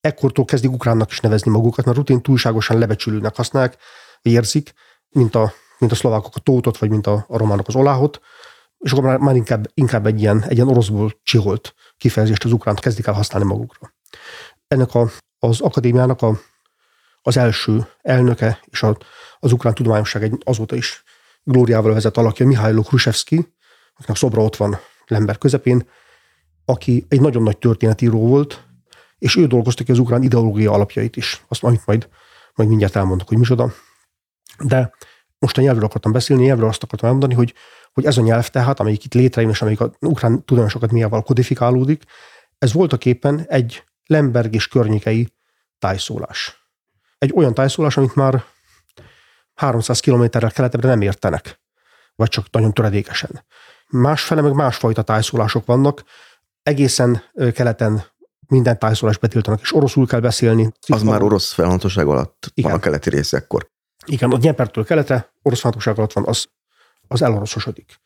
Ekkortól 0.00 0.44
kezdik 0.44 0.70
ukránnak 0.70 1.10
is 1.10 1.20
nevezni 1.20 1.50
magukat, 1.50 1.84
mert 1.84 1.96
rutin 1.96 2.22
túlságosan 2.22 2.78
lebecsülőnek 2.78 3.36
használják, 3.36 3.76
érzik, 4.22 4.72
mint 5.08 5.34
a, 5.34 5.52
mint 5.78 5.92
a 5.92 5.94
szlovákok 5.94 6.36
a 6.36 6.40
tótot, 6.40 6.78
vagy 6.78 6.90
mint 6.90 7.06
a, 7.06 7.24
a 7.28 7.38
románok 7.38 7.68
az 7.68 7.74
oláhot, 7.74 8.20
és 8.84 8.92
akkor 8.92 9.04
már, 9.04 9.18
már 9.18 9.36
inkább, 9.36 9.70
inkább 9.74 10.06
egy, 10.06 10.20
ilyen, 10.20 10.42
egy 10.42 10.56
ilyen 10.56 10.68
oroszból 10.68 11.12
csiholt 11.22 11.74
kifejezést 11.96 12.44
az 12.44 12.52
ukránt 12.52 12.80
kezdik 12.80 13.06
el 13.06 13.14
használni 13.14 13.48
magukra. 13.48 13.94
Ennek 14.68 14.94
a, 14.94 15.10
az 15.38 15.60
akadémiának 15.60 16.22
a, 16.22 16.40
az 17.22 17.36
első 17.36 17.86
elnöke 18.02 18.60
és 18.64 18.82
a, 18.82 18.96
az 19.38 19.52
ukrán 19.52 19.74
tudományosság 19.74 20.22
egy 20.22 20.38
azóta 20.44 20.76
is 20.76 21.02
glóriával 21.42 21.92
vezet 21.92 22.16
alakja, 22.16 22.46
Mihailo 22.46 22.82
Khrushchevsky, 22.82 23.54
akinek 23.94 24.16
szobra 24.16 24.42
ott 24.42 24.56
van 24.56 24.78
Lember 25.06 25.38
közepén, 25.38 25.88
aki 26.64 27.06
egy 27.08 27.20
nagyon 27.20 27.42
nagy 27.42 27.58
történetíró 27.58 28.26
volt, 28.26 28.62
és 29.18 29.36
ő 29.36 29.46
dolgozta 29.46 29.84
ki 29.84 29.90
az 29.90 29.98
ukrán 29.98 30.22
ideológia 30.22 30.72
alapjait 30.72 31.16
is, 31.16 31.44
azt 31.48 31.64
amit 31.64 31.86
majd, 31.86 32.08
majd 32.54 32.68
mindjárt 32.68 32.96
elmondok, 32.96 33.28
hogy 33.28 33.38
micsoda. 33.38 33.72
De 34.64 34.92
most 35.38 35.58
a 35.58 35.60
nyelvről 35.60 35.84
akartam 35.84 36.12
beszélni, 36.12 36.44
nyelvről 36.44 36.68
azt 36.68 36.82
akartam 36.82 37.08
elmondani, 37.08 37.34
hogy, 37.34 37.54
hogy 37.94 38.04
ez 38.04 38.18
a 38.18 38.22
nyelv 38.22 38.48
tehát, 38.48 38.80
amelyik 38.80 39.04
itt 39.04 39.14
létrejön, 39.14 39.50
és 39.50 39.60
amelyik 39.60 39.80
a 39.80 39.92
ukrán 40.00 40.44
tudományosokat 40.44 40.90
miával 40.90 41.22
kodifikálódik, 41.22 42.02
ez 42.58 42.72
voltak 42.72 43.04
éppen 43.04 43.44
egy 43.48 43.84
Lemberg 44.06 44.54
és 44.54 44.68
környékei 44.68 45.32
tájszólás. 45.78 46.68
Egy 47.18 47.32
olyan 47.34 47.54
tájszólás, 47.54 47.96
amit 47.96 48.14
már 48.14 48.44
300 49.54 50.00
kilométerrel 50.00 50.50
keletebbre 50.50 50.88
nem 50.88 51.00
értenek, 51.00 51.60
vagy 52.14 52.28
csak 52.28 52.46
nagyon 52.50 52.72
töredékesen. 52.72 53.44
Másfele 53.88 54.40
meg 54.40 54.52
másfajta 54.52 55.02
tájszólások 55.02 55.66
vannak, 55.66 56.02
egészen 56.62 57.22
keleten 57.52 58.04
minden 58.48 58.78
tájszólást 58.78 59.20
betiltanak, 59.20 59.60
és 59.60 59.74
oroszul 59.74 60.06
kell 60.06 60.20
beszélni. 60.20 60.72
Az 60.86 61.02
már 61.02 61.22
orosz 61.22 61.52
felhatóság 61.52 62.06
alatt 62.06 62.50
Igen. 62.54 62.70
van 62.70 62.80
a 62.80 62.82
keleti 62.82 63.10
részekkor. 63.10 63.70
Igen, 64.06 64.30
a 64.30 64.36
Dnyepertől 64.36 64.84
keletre, 64.84 65.32
orosz 65.42 65.60
felhatóság 65.60 65.98
alatt 65.98 66.12
van, 66.12 66.24
az, 66.26 66.48
az 67.08 67.22
eloroszosodik. 67.22 68.00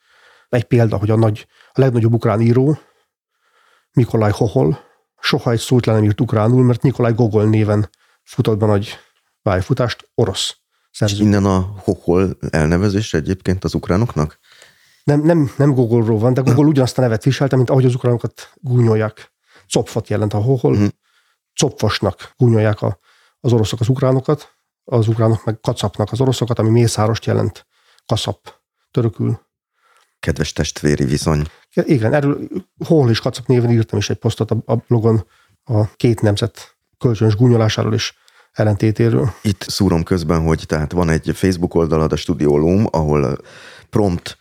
Egy 0.48 0.64
példa, 0.64 0.96
hogy 0.96 1.10
a, 1.10 1.16
nagy, 1.16 1.46
a 1.72 1.80
legnagyobb 1.80 2.12
ukrán 2.12 2.40
író, 2.40 2.78
Mikolaj 3.92 4.30
Hohol, 4.30 4.78
soha 5.20 5.50
egy 5.50 5.58
szót 5.58 5.86
le 5.86 5.92
nem 5.92 6.04
írt 6.04 6.20
ukránul, 6.20 6.64
mert 6.64 6.82
Nikolaj 6.82 7.12
Gogol 7.12 7.44
néven 7.44 7.90
futott 8.22 8.58
be 8.58 8.66
nagy 8.66 8.98
pályafutást, 9.42 10.10
orosz 10.14 10.56
szerző. 10.90 11.24
Innen 11.24 11.44
a 11.44 11.74
Hohol 11.76 12.36
elnevezés 12.50 13.14
egyébként 13.14 13.64
az 13.64 13.74
ukránoknak? 13.74 14.38
Nem, 15.04 15.20
nem, 15.20 15.50
nem 15.56 15.74
Gogolról 15.74 16.18
van, 16.18 16.34
de 16.34 16.40
Gogol 16.40 16.66
ugyanazt 16.72 16.98
a 16.98 17.00
nevet 17.00 17.24
viselte, 17.24 17.56
mint 17.56 17.70
ahogy 17.70 17.84
az 17.84 17.94
ukránokat 17.94 18.52
gúnyolják. 18.54 19.32
Copfot 19.68 20.08
jelent 20.08 20.34
a 20.34 20.38
Hohol. 20.38 20.74
Mhm. 20.74 20.86
Copfosnak 21.54 22.32
gúnyolják 22.36 22.82
a, 22.82 22.98
az 23.40 23.52
oroszok 23.52 23.80
az 23.80 23.88
ukránokat, 23.88 24.56
az 24.84 25.08
ukránok 25.08 25.44
meg 25.44 25.60
kacapnak 25.60 26.12
az 26.12 26.20
oroszokat, 26.20 26.58
ami 26.58 26.70
mészárost 26.70 27.24
jelent, 27.24 27.66
kaszap 28.06 28.57
törökül. 28.90 29.40
Kedves 30.20 30.52
testvéri 30.52 31.04
viszony. 31.04 31.46
Igen, 31.74 32.14
erről 32.14 32.48
hol 32.84 33.10
és 33.10 33.20
kacap 33.20 33.46
néven 33.46 33.70
írtam 33.70 33.98
is 33.98 34.10
egy 34.10 34.16
posztot 34.16 34.50
a, 34.50 34.62
a 34.64 34.74
blogon 34.74 35.26
a 35.64 35.94
két 35.96 36.20
nemzet 36.20 36.76
kölcsönös 36.98 37.36
gúnyolásáról 37.36 37.94
és 37.94 38.14
ellentétéről. 38.52 39.32
Itt 39.42 39.62
szúrom 39.62 40.02
közben, 40.02 40.40
hogy 40.40 40.64
tehát 40.66 40.92
van 40.92 41.08
egy 41.08 41.30
Facebook 41.34 41.74
oldalad, 41.74 42.12
a 42.12 42.16
Studio 42.16 42.56
Loom, 42.56 42.86
ahol 42.90 43.38
prompt 43.90 44.38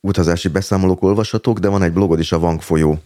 utazási 0.00 0.48
beszámolók 0.48 1.02
olvashatók, 1.02 1.58
de 1.58 1.68
van 1.68 1.82
egy 1.82 1.92
blogod 1.92 2.18
is, 2.18 2.32
a 2.32 2.38
Vang 2.38 2.62
folyó 2.62 3.02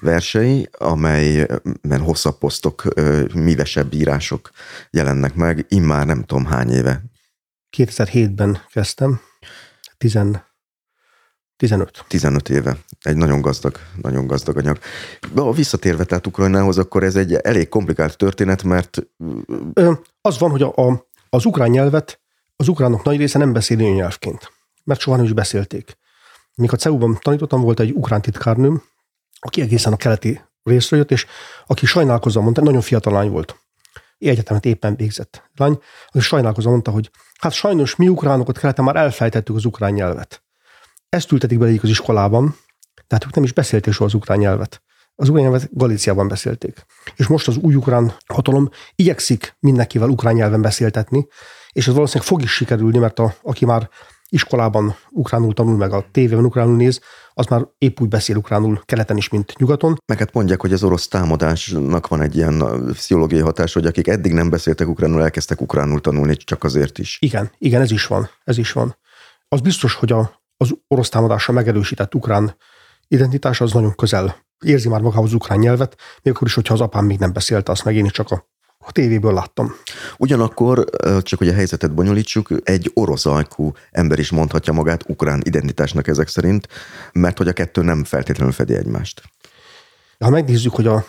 versei, 0.00 0.68
amelyben 0.78 2.00
hosszabb 2.00 2.38
posztok, 2.38 2.82
ö, 2.94 3.24
mívesebb 3.34 3.94
írások 3.94 4.50
jelennek 4.90 5.34
meg, 5.34 5.66
immár 5.68 6.06
nem 6.06 6.24
tudom 6.24 6.44
hány 6.44 6.70
éve. 6.70 7.02
2007-ben 7.76 8.58
kezdtem, 8.72 9.20
10, 9.98 10.18
15. 11.56 12.04
15 12.08 12.48
éve. 12.48 12.76
Egy 13.00 13.16
nagyon 13.16 13.40
gazdag, 13.40 13.78
nagyon 14.02 14.26
gazdag 14.26 14.56
anyag. 14.56 14.78
De 15.32 15.42
visszatérve 15.52 16.04
tehát 16.04 16.26
Ukrajnához, 16.26 16.78
akkor 16.78 17.02
ez 17.02 17.16
egy 17.16 17.34
elég 17.34 17.68
komplikált 17.68 18.16
történet, 18.16 18.62
mert 18.62 18.98
Az 20.20 20.38
van, 20.38 20.50
hogy 20.50 20.62
a, 20.62 20.72
a, 20.76 21.08
az 21.30 21.44
ukrán 21.44 21.70
nyelvet 21.70 22.20
az 22.56 22.68
ukránok 22.68 23.02
nagy 23.02 23.16
része 23.16 23.38
nem 23.38 23.52
beszéli 23.52 23.84
nyelvként, 23.84 24.52
mert 24.84 25.00
soha 25.00 25.16
nem 25.16 25.24
is 25.24 25.32
beszélték. 25.32 25.98
Míg 26.54 26.72
a 26.72 26.76
CEU-ban 26.76 27.18
tanítottam, 27.20 27.60
volt 27.60 27.80
egy 27.80 27.92
ukrán 27.92 28.22
titkárnőm, 28.22 28.82
aki 29.40 29.60
egészen 29.60 29.92
a 29.92 29.96
keleti 29.96 30.40
részről 30.62 30.98
jött, 30.98 31.10
és 31.10 31.26
aki 31.66 31.86
sajnálkozva 31.86 32.40
mondta, 32.40 32.62
nagyon 32.62 32.80
fiatal 32.80 33.12
lány 33.12 33.30
volt. 33.30 33.56
Egyetemet 34.18 34.64
éppen 34.64 34.96
végzett 34.96 35.50
lány, 35.54 35.78
aki 36.06 36.20
sajnálkozva 36.20 36.70
mondta, 36.70 36.90
hogy 36.90 37.10
hát 37.38 37.52
sajnos 37.52 37.96
mi 37.96 38.08
ukránok 38.08 38.48
ott 38.48 38.58
keleten 38.58 38.84
már 38.84 38.96
elfejtettük 38.96 39.56
az 39.56 39.64
ukrán 39.64 39.92
nyelvet. 39.92 40.42
Ezt 41.08 41.32
ültetik 41.32 41.58
bele 41.58 41.78
az 41.82 41.88
iskolában, 41.88 42.56
tehát 43.06 43.24
ők 43.24 43.34
nem 43.34 43.44
is 43.44 43.52
beszélték 43.52 43.92
soha 43.92 44.04
az 44.04 44.14
ukrán 44.14 44.38
nyelvet. 44.38 44.82
Az 45.14 45.28
ukrán 45.28 45.44
nyelvet 45.44 45.68
Galíciában 45.72 46.28
beszélték. 46.28 46.86
És 47.16 47.26
most 47.26 47.48
az 47.48 47.56
új 47.56 47.74
ukrán 47.74 48.16
hatalom 48.26 48.70
igyekszik 48.94 49.56
mindenkivel 49.60 50.08
ukrán 50.08 50.34
nyelven 50.34 50.62
beszéltetni, 50.62 51.26
és 51.72 51.86
ez 51.86 51.94
valószínűleg 51.94 52.28
fog 52.28 52.42
is 52.42 52.54
sikerülni, 52.54 52.98
mert 52.98 53.18
a, 53.18 53.34
aki 53.42 53.64
már 53.64 53.88
iskolában 54.28 54.96
ukránul 55.10 55.54
tanul, 55.54 55.76
meg 55.76 55.92
a 55.92 56.04
tévében 56.10 56.44
ukránul 56.44 56.76
néz, 56.76 57.00
az 57.38 57.46
már 57.46 57.66
épp 57.78 58.00
úgy 58.00 58.08
beszél 58.08 58.36
ukránul 58.36 58.82
keleten 58.84 59.16
is, 59.16 59.28
mint 59.28 59.58
nyugaton. 59.58 59.96
meg 60.06 60.18
hát 60.18 60.32
mondják, 60.32 60.60
hogy 60.60 60.72
az 60.72 60.82
orosz 60.82 61.08
támadásnak 61.08 62.08
van 62.08 62.20
egy 62.20 62.36
ilyen 62.36 62.64
pszichológiai 62.92 63.40
hatás, 63.40 63.72
hogy 63.72 63.86
akik 63.86 64.06
eddig 64.06 64.32
nem 64.32 64.50
beszéltek 64.50 64.88
ukránul, 64.88 65.22
elkezdtek 65.22 65.60
ukránul 65.60 66.00
tanulni, 66.00 66.36
csak 66.36 66.64
azért 66.64 66.98
is. 66.98 67.18
Igen, 67.20 67.50
igen, 67.58 67.80
ez 67.80 67.90
is 67.90 68.06
van, 68.06 68.28
ez 68.44 68.58
is 68.58 68.72
van. 68.72 68.96
Az 69.48 69.60
biztos, 69.60 69.94
hogy 69.94 70.12
a, 70.12 70.42
az 70.56 70.74
orosz 70.88 71.08
támadásra 71.08 71.52
megerősített 71.52 72.14
ukrán 72.14 72.56
identitás 73.08 73.60
az 73.60 73.72
nagyon 73.72 73.94
közel 73.94 74.36
érzi 74.64 74.88
már 74.88 75.00
magához 75.00 75.32
ukrán 75.32 75.58
nyelvet, 75.58 75.96
még 76.22 76.34
akkor 76.34 76.46
is, 76.46 76.54
hogyha 76.54 76.74
az 76.74 76.80
apám 76.80 77.04
még 77.04 77.18
nem 77.18 77.32
beszélte, 77.32 77.72
azt 77.72 77.84
meg 77.84 77.96
én 77.96 78.04
is 78.04 78.12
csak 78.12 78.30
a, 78.30 78.48
a 78.86 78.92
tévéből 78.92 79.32
láttam. 79.32 79.74
Ugyanakkor, 80.16 80.84
csak 81.22 81.38
hogy 81.38 81.48
a 81.48 81.52
helyzetet 81.52 81.94
bonyolítsuk, 81.94 82.48
egy 82.62 82.90
orosz 82.94 83.26
ajkú 83.26 83.72
ember 83.90 84.18
is 84.18 84.30
mondhatja 84.30 84.72
magát 84.72 85.08
ukrán 85.08 85.40
identitásnak 85.44 86.08
ezek 86.08 86.28
szerint, 86.28 86.68
mert 87.12 87.38
hogy 87.38 87.48
a 87.48 87.52
kettő 87.52 87.82
nem 87.82 88.04
feltétlenül 88.04 88.52
fedi 88.52 88.74
egymást. 88.74 89.22
Ha 90.18 90.30
megnézzük, 90.30 90.74
hogy 90.74 90.86
a, 90.86 91.04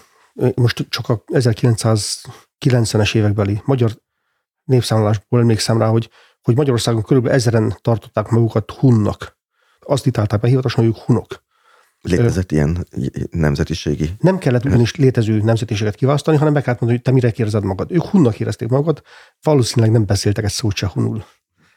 most 0.55 0.85
csak 0.89 1.09
a 1.09 1.23
1990-es 1.27 3.15
évekbeli 3.15 3.61
magyar 3.65 3.91
népszámlálásból 4.63 5.39
emlékszem 5.39 5.77
rá, 5.77 5.87
hogy, 5.87 6.09
hogy 6.41 6.55
Magyarországon 6.55 7.01
körülbelül 7.01 7.37
ezeren 7.37 7.77
tartották 7.81 8.29
magukat 8.29 8.71
hunnak. 8.71 9.37
Azt 9.79 10.05
ítálták 10.05 10.39
be 10.39 10.47
hivatalosan, 10.47 10.83
hogy 10.85 10.93
ők 10.95 11.03
hunok. 11.03 11.45
Létezett 12.07 12.51
ilyen 12.51 12.87
nemzetiségi. 13.31 14.09
Nem 14.19 14.37
kellett 14.37 14.65
ugyanis 14.65 14.95
létező 14.95 15.41
nemzetiséget 15.41 15.95
kiválasztani, 15.95 16.37
hanem 16.37 16.53
be 16.53 16.61
kellett 16.61 16.79
mondani, 16.79 17.01
hogy 17.03 17.13
te 17.13 17.19
mire 17.21 17.43
érzed 17.43 17.63
magad. 17.63 17.91
Ők 17.91 18.03
hunnak 18.03 18.39
érezték 18.39 18.67
magukat, 18.67 19.01
valószínűleg 19.41 19.91
nem 19.91 20.05
beszéltek 20.05 20.43
egy 20.43 20.51
szót 20.51 20.75
se 20.75 20.87
hunul. 20.93 21.25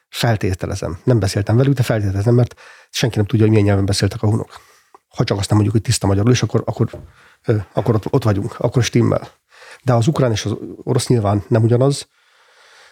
Feltételezem. 0.08 0.98
Nem 1.04 1.18
beszéltem 1.18 1.56
velük, 1.56 1.74
de 1.74 1.82
feltételezem, 1.82 2.34
mert 2.34 2.54
senki 2.90 3.16
nem 3.16 3.26
tudja, 3.26 3.44
hogy 3.44 3.50
milyen 3.50 3.66
nyelven 3.66 3.86
beszéltek 3.86 4.22
a 4.22 4.26
hunok. 4.26 4.60
Ha 5.08 5.24
csak 5.24 5.38
azt 5.38 5.48
nem 5.48 5.58
mondjuk, 5.58 5.76
hogy 5.76 5.84
tiszta 5.86 6.06
magyarul, 6.06 6.32
és 6.32 6.42
akkor, 6.42 6.62
akkor, 6.64 6.90
akkor 7.72 7.94
ott, 7.94 8.12
ott 8.12 8.24
vagyunk, 8.24 8.54
akkor 8.58 8.82
stimmel. 8.82 9.28
De 9.82 9.92
az 9.92 10.06
ukrán 10.06 10.30
és 10.30 10.44
az 10.44 10.54
orosz 10.76 11.06
nyilván 11.06 11.42
nem 11.48 11.62
ugyanaz. 11.62 12.08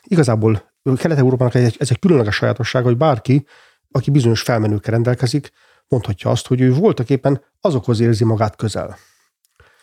Igazából 0.02 0.72
Kelet-Európának 0.96 1.54
ez 1.54 1.64
egy, 1.64 1.76
ez 1.78 1.90
egy 1.90 1.98
különleges 1.98 2.34
sajátosság, 2.34 2.84
hogy 2.84 2.96
bárki, 2.96 3.46
aki 3.90 4.10
bizonyos 4.10 4.40
felmenőkkel 4.40 4.92
rendelkezik, 4.92 5.50
mondhatja 5.88 6.30
azt, 6.30 6.46
hogy 6.46 6.60
ő 6.60 6.72
voltak 6.72 7.10
éppen 7.10 7.42
azokhoz 7.60 8.00
érzi 8.00 8.24
magát 8.24 8.56
közel. 8.56 8.98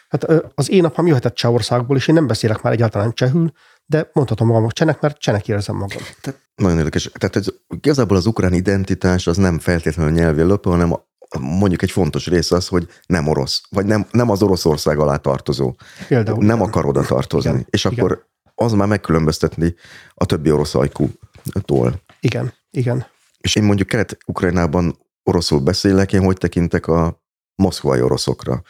Hát 0.10 0.23
az 0.56 0.69
én 0.69 0.86
apám 0.86 1.07
jöhetett 1.07 1.36
Csehországból, 1.36 1.98
és 1.98 2.07
én 2.07 2.15
nem 2.15 2.27
beszélek 2.27 2.61
már 2.61 2.73
egyáltalán 2.73 3.14
csehül, 3.14 3.52
de 3.86 4.10
mondhatom 4.14 4.48
magamnak 4.48 4.73
csenek, 4.73 5.02
mert 5.02 5.18
csenek 5.18 5.48
érzem 5.48 5.76
magam. 5.76 5.98
Tehát 6.22 6.40
nagyon 6.56 6.77
érdekes. 6.77 7.10
Tehát 7.14 7.36
ez, 7.36 7.45
igazából 7.76 8.18
az 8.18 8.26
ukrán 8.26 8.53
identitás 8.53 9.27
az 9.27 9.38
nem 9.38 9.60
feltétlenül 9.60 10.11
nyelvi 10.14 10.41
alapú, 10.41 10.69
hanem 10.69 10.94
a- 10.94 11.06
mondjuk 11.40 11.82
egy 11.82 11.91
fontos 11.91 12.27
része 12.27 12.56
az, 12.56 12.68
hogy 12.68 12.88
nem 13.06 13.27
orosz, 13.27 13.61
vagy 13.69 13.86
nem, 13.86 14.06
nem 14.11 14.30
az 14.30 14.41
Oroszország 14.41 14.99
alá 14.99 15.15
tartozó. 15.15 15.76
Például. 16.07 16.38
nem 16.38 16.56
igen. 16.56 16.68
akar 16.68 16.86
oda 16.86 17.02
tartozni. 17.02 17.49
Igen, 17.49 17.65
És 17.69 17.86
igen. 17.86 17.99
akkor 18.06 18.26
az 18.56 18.72
már 18.72 18.88
megkülönböztetni 18.88 19.76
a 20.14 20.26
többi 20.26 20.52
orosz 20.52 20.76
ajkútól. 20.76 22.02
Igen, 22.19 22.53
igen. 22.72 23.06
És 23.38 23.56
én 23.56 23.64
mondjuk 23.64 23.88
Kelet-Ukrajnában 23.88 24.98
oroszul 25.26 25.60
beszélek, 25.60 26.14
én 26.14 26.23
hogy 26.23 26.38
tekintek 26.38 26.88
a 26.88 27.22
moszkvai 27.56 28.02
oroszokra? 28.02 28.61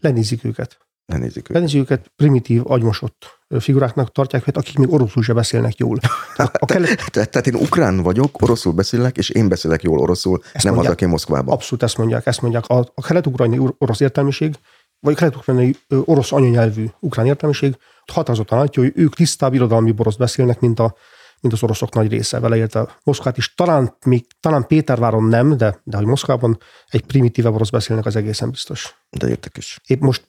Lenézik 0.00 0.44
őket. 0.44 0.78
Lenézik 1.06 1.36
őket. 1.36 1.54
Lenézik 1.56 1.80
őket 1.80 2.12
primitív, 2.16 2.62
agymosott 2.70 3.40
figuráknak 3.58 4.12
tartják 4.12 4.42
őket, 4.42 4.56
akik 4.56 4.78
még 4.78 4.92
oroszul 4.92 5.22
se 5.22 5.32
beszélnek 5.32 5.76
jól. 5.76 5.98
A, 6.36 6.64
kelet, 6.64 7.10
Te- 7.10 7.24
Tehát 7.24 7.46
én 7.46 7.54
ukrán 7.54 8.02
vagyok, 8.02 8.42
oroszul 8.42 8.72
beszélek, 8.72 9.16
és 9.16 9.28
én 9.30 9.48
beszélek 9.48 9.82
jól 9.82 9.98
oroszul, 9.98 10.40
Ezt 10.52 10.64
nem 10.64 10.72
mondják. 10.74 10.94
az, 10.94 11.02
aki 11.02 11.10
Moszkvában. 11.10 11.54
abszolút 11.54 11.82
ezt 11.84 11.96
mondják, 11.98 12.26
ezt 12.26 12.40
mondják. 12.40 12.66
A, 12.66 12.78
a 12.94 13.02
kelet-ukrajnai 13.02 13.58
or- 13.58 13.74
orosz 13.78 14.00
értelmiség, 14.00 14.54
vagy 15.00 15.12
a 15.12 15.16
kelet-ukrajnai 15.16 15.76
orosz 15.88 16.32
anyanyelvű 16.32 16.86
ukrán 17.00 17.26
értelmiség 17.26 17.76
határozottan 18.12 18.58
látja, 18.58 18.82
hogy 18.82 18.92
ők 18.94 19.14
tisztább 19.14 19.54
irodalmi 19.54 19.92
boroszt 19.92 20.18
beszélnek, 20.18 20.60
mint, 20.60 20.78
a, 20.80 20.94
mint 21.40 21.54
az 21.54 21.62
oroszok 21.62 21.94
nagy 21.94 22.08
része, 22.08 22.40
beleértve 22.40 22.96
Moszkvát 23.02 23.36
is. 23.36 23.54
Talán, 23.54 23.96
még, 24.06 24.26
talán 24.40 24.66
Péterváron 24.66 25.24
nem, 25.24 25.56
de, 25.56 25.80
de 25.84 25.96
hogy 25.96 26.06
Moszkvában 26.06 26.58
egy 26.86 27.04
primitíve 27.04 27.48
orosz 27.48 27.70
beszélnek, 27.70 28.06
az 28.06 28.16
egészen 28.16 28.50
biztos. 28.50 28.94
De 29.10 29.28
érdekes. 29.28 29.80
Épp 29.86 30.00
most 30.00 30.26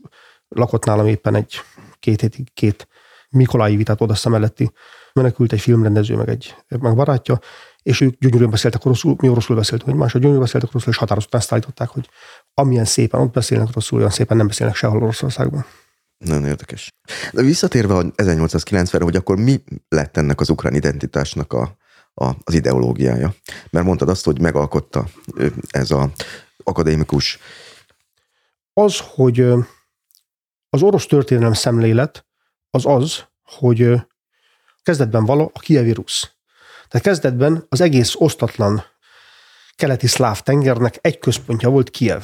lakott 0.47 0.85
nálam 0.85 1.07
éppen 1.07 1.35
egy 1.35 1.61
két 1.99 2.21
hétig 2.21 2.53
két 2.53 2.87
Mikolái 3.29 3.75
vitát 3.75 4.01
odassza 4.01 4.29
melletti 4.29 4.71
menekült 5.13 5.51
egy 5.51 5.59
filmrendező, 5.59 6.15
meg 6.15 6.29
egy 6.29 6.55
meg 6.67 6.95
barátja, 6.95 7.39
és 7.83 8.01
ők 8.01 8.19
gyönyörűen 8.19 8.49
beszéltek 8.49 8.85
oroszul, 8.85 9.15
mi 9.21 9.29
oroszul 9.29 9.55
beszéltünk 9.55 9.89
egymásra, 9.89 10.19
gyönyörűen 10.19 10.43
beszéltek 10.43 10.69
oroszul, 10.69 10.91
és 10.91 10.97
határozottan 10.97 11.39
ezt 11.39 11.51
állították, 11.51 11.89
hogy 11.89 12.09
amilyen 12.53 12.85
szépen 12.85 13.19
ott 13.19 13.33
beszélnek 13.33 13.67
oroszul, 13.67 13.97
olyan 13.97 14.11
szépen 14.11 14.37
nem 14.37 14.47
beszélnek 14.47 14.75
sehol 14.75 15.01
Oroszországban. 15.01 15.65
Nagyon 16.17 16.45
érdekes. 16.45 16.89
De 17.31 17.41
visszatérve 17.41 17.95
a 17.95 18.03
1890-re, 18.03 19.03
hogy 19.03 19.15
akkor 19.15 19.37
mi 19.37 19.63
lett 19.89 20.17
ennek 20.17 20.39
az 20.39 20.49
ukrán 20.49 20.73
identitásnak 20.73 21.53
a, 21.53 21.77
a, 22.13 22.25
az 22.43 22.53
ideológiája? 22.53 23.35
Mert 23.69 23.85
mondtad 23.85 24.09
azt, 24.09 24.25
hogy 24.25 24.41
megalkotta 24.41 25.07
ez 25.67 25.91
a 25.91 26.11
akadémikus 26.63 27.39
Az, 28.73 28.99
hogy 28.99 29.39
az 30.69 30.81
orosz 30.81 31.05
történelem 31.05 31.53
szemlélet 31.53 32.25
az 32.69 32.85
az, 32.85 33.23
hogy 33.43 33.95
kezdetben 34.83 35.25
vala 35.25 35.49
a 35.53 35.59
kievi 35.59 35.91
rusz. 35.91 36.31
Tehát 36.87 37.05
kezdetben 37.05 37.65
az 37.69 37.81
egész 37.81 38.15
osztatlan 38.15 38.83
keleti 39.75 40.07
szláv 40.07 40.41
tengernek 40.41 40.97
egy 41.01 41.19
központja 41.19 41.69
volt 41.69 41.89
Kiev. 41.89 42.23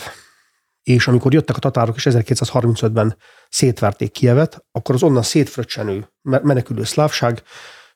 És 0.84 1.08
amikor 1.08 1.34
jöttek 1.34 1.56
a 1.56 1.60
tatárok 1.60 1.96
és 1.96 2.08
1235-ben 2.10 3.18
szétverték 3.50 4.12
Kievet, 4.12 4.66
akkor 4.72 4.96
az 4.96 5.04
onnan 5.04 5.24
szétfröccsenő 5.24 6.10
me- 6.22 6.44
menekülő 6.44 6.84
szlávság 6.84 7.44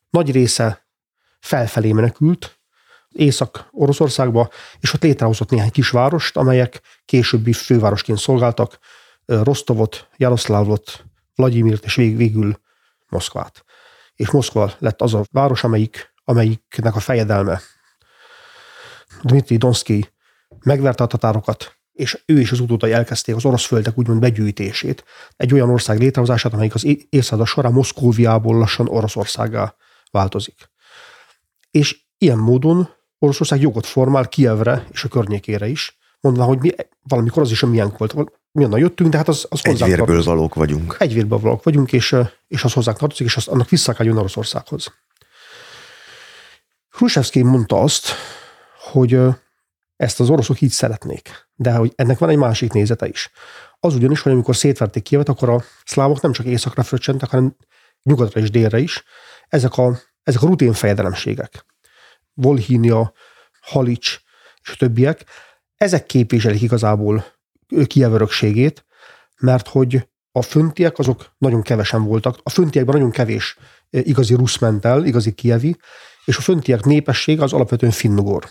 nagy 0.09 0.31
része 0.31 0.87
felfelé 1.39 1.91
menekült, 1.91 2.59
Észak-Oroszországba, 3.09 4.49
és 4.79 4.93
ott 4.93 5.03
létrehozott 5.03 5.49
néhány 5.49 5.71
kisvárost, 5.71 6.37
amelyek 6.37 6.81
későbbi 7.05 7.53
fővárosként 7.53 8.19
szolgáltak, 8.19 8.79
Rostovot, 9.25 10.07
Jaroszlávot, 10.17 11.05
Vladimirt 11.35 11.83
és 11.83 11.95
vég, 11.95 12.17
végül 12.17 12.59
Moszkvát. 13.07 13.63
És 14.15 14.29
Moszkva 14.29 14.73
lett 14.77 15.01
az 15.01 15.13
a 15.13 15.25
város, 15.31 15.63
amelyik 15.63 16.15
amelyiknek 16.29 16.95
a 16.95 16.99
fejedelme 16.99 17.61
Dmitri 19.21 19.57
Donszki 19.57 20.13
megverte 20.59 21.03
a 21.03 21.07
tatárokat, 21.07 21.76
és 21.97 22.23
ő 22.25 22.39
és 22.39 22.51
az 22.51 22.59
utódai 22.59 22.91
elkezdték 22.91 23.35
az 23.35 23.45
orosz 23.45 23.65
földek 23.65 23.97
úgymond 23.97 24.19
begyűjtését. 24.19 25.03
Egy 25.35 25.53
olyan 25.53 25.69
ország 25.69 25.99
létrehozását, 25.99 26.53
amelyik 26.53 26.73
az 26.73 27.07
évszázad 27.09 27.47
során 27.47 27.71
Moszkóviából 27.73 28.57
lassan 28.57 28.87
Oroszországá 28.87 29.75
változik. 30.11 30.69
És 31.71 31.99
ilyen 32.17 32.37
módon 32.37 32.89
Oroszország 33.19 33.61
jogot 33.61 33.85
formál 33.85 34.27
Kievre 34.27 34.87
és 34.91 35.03
a 35.03 35.07
környékére 35.07 35.67
is, 35.67 35.97
mondva, 36.19 36.43
hogy 36.43 36.59
mi 36.59 36.71
valamikor 37.01 37.41
az 37.41 37.51
is 37.51 37.63
a 37.63 37.67
milyen 37.67 37.93
volt. 37.97 38.13
Mi 38.51 38.63
onnan 38.63 38.79
jöttünk, 38.79 39.09
de 39.09 39.17
hát 39.17 39.27
az, 39.27 39.45
az 39.49 39.59
Egy 39.63 39.77
vérből 39.77 39.97
tartozik. 39.97 40.25
valók 40.25 40.53
vagyunk. 40.53 40.95
Egy 40.99 41.13
vérből 41.13 41.39
valók 41.39 41.63
vagyunk, 41.63 41.93
és, 41.93 42.15
és 42.47 42.63
az 42.63 42.73
hozzánk 42.73 42.97
tartozik, 42.97 43.27
és 43.27 43.35
az, 43.35 43.47
annak 43.47 43.69
vissza 43.69 43.93
kell 43.93 44.05
jönni 44.05 44.19
Oroszországhoz. 44.19 44.93
Khrushchevsky 46.89 47.43
mondta 47.43 47.81
azt, 47.81 48.07
hogy 48.91 49.19
ezt 49.97 50.19
az 50.19 50.29
oroszok 50.29 50.61
így 50.61 50.71
szeretnék. 50.71 51.49
De 51.55 51.71
hogy 51.73 51.93
ennek 51.95 52.17
van 52.17 52.29
egy 52.29 52.37
másik 52.37 52.73
nézete 52.73 53.07
is. 53.07 53.31
Az 53.79 53.95
ugyanis, 53.95 54.21
hogy 54.21 54.31
amikor 54.31 54.55
szétverték 54.55 55.03
Kievet, 55.03 55.29
akkor 55.29 55.49
a 55.49 55.63
szlávok 55.85 56.21
nem 56.21 56.31
csak 56.31 56.45
északra 56.45 56.83
fröccsentek, 56.83 57.29
hanem 57.29 57.55
nyugatra 58.03 58.41
és 58.41 58.49
délre 58.49 58.79
is. 58.79 59.03
Ezek 59.47 59.77
a, 59.77 59.99
ezek 60.23 60.41
a 60.41 60.47
rutin 60.47 60.73
fejedelemségek. 60.73 61.65
Volhínia, 62.33 63.13
Halics 63.61 64.19
és 64.63 64.71
a 64.71 64.75
többiek, 64.75 65.25
ezek 65.75 66.05
képviselik 66.05 66.61
igazából 66.61 67.25
Kiev 67.85 68.13
örökségét, 68.13 68.85
mert 69.39 69.67
hogy 69.67 70.07
a 70.31 70.41
föntiek 70.41 70.99
azok 70.99 71.33
nagyon 71.37 71.61
kevesen 71.61 72.03
voltak. 72.03 72.39
A 72.43 72.49
föntiekben 72.49 72.95
nagyon 72.95 73.11
kevés 73.11 73.57
igazi 73.89 74.33
rusz 74.33 74.57
ment 74.57 74.85
el, 74.85 75.05
igazi 75.05 75.31
kievi, 75.31 75.77
és 76.25 76.37
a 76.37 76.41
föntiek 76.41 76.83
népesség 76.83 77.41
az 77.41 77.53
alapvetően 77.53 77.91
finnugor 77.91 78.49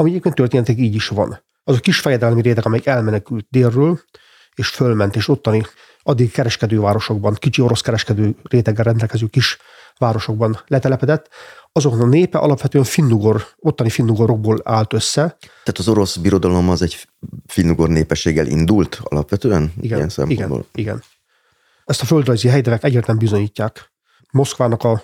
ami 0.00 0.10
egyébként 0.10 0.34
történetek 0.34 0.78
így 0.78 0.94
is 0.94 1.08
van. 1.08 1.42
Az 1.64 1.76
a 1.76 1.80
kis 1.80 2.00
fejedelmi 2.00 2.42
réteg, 2.42 2.66
amelyik 2.66 2.86
elmenekült 2.86 3.46
délről, 3.50 4.00
és 4.54 4.68
fölment, 4.68 5.16
és 5.16 5.28
ottani 5.28 5.62
addig 6.02 6.30
kereskedővárosokban, 6.30 7.34
kicsi 7.34 7.62
orosz 7.62 7.80
kereskedő 7.80 8.36
réteggel 8.42 8.84
rendelkező 8.84 9.26
kis 9.26 9.58
városokban 9.98 10.60
letelepedett, 10.66 11.28
azoknak 11.72 12.02
a 12.02 12.06
népe 12.06 12.38
alapvetően 12.38 12.84
finnugor, 12.84 13.46
ottani 13.56 13.90
finnugorokból 13.90 14.60
állt 14.64 14.92
össze. 14.92 15.36
Tehát 15.40 15.78
az 15.78 15.88
orosz 15.88 16.16
birodalom 16.16 16.68
az 16.68 16.82
egy 16.82 17.08
finnugor 17.46 17.88
népességgel 17.88 18.46
indult 18.46 19.00
alapvetően? 19.02 19.72
Igen, 19.80 19.98
ilyen 19.98 20.30
igen, 20.30 20.64
igen. 20.74 21.02
Ezt 21.84 22.02
a 22.02 22.04
földrajzi 22.04 22.48
helydevek 22.48 22.84
egyértelműen 22.84 23.26
bizonyítják. 23.26 23.92
Moszkvának 24.30 24.84
a 24.84 25.02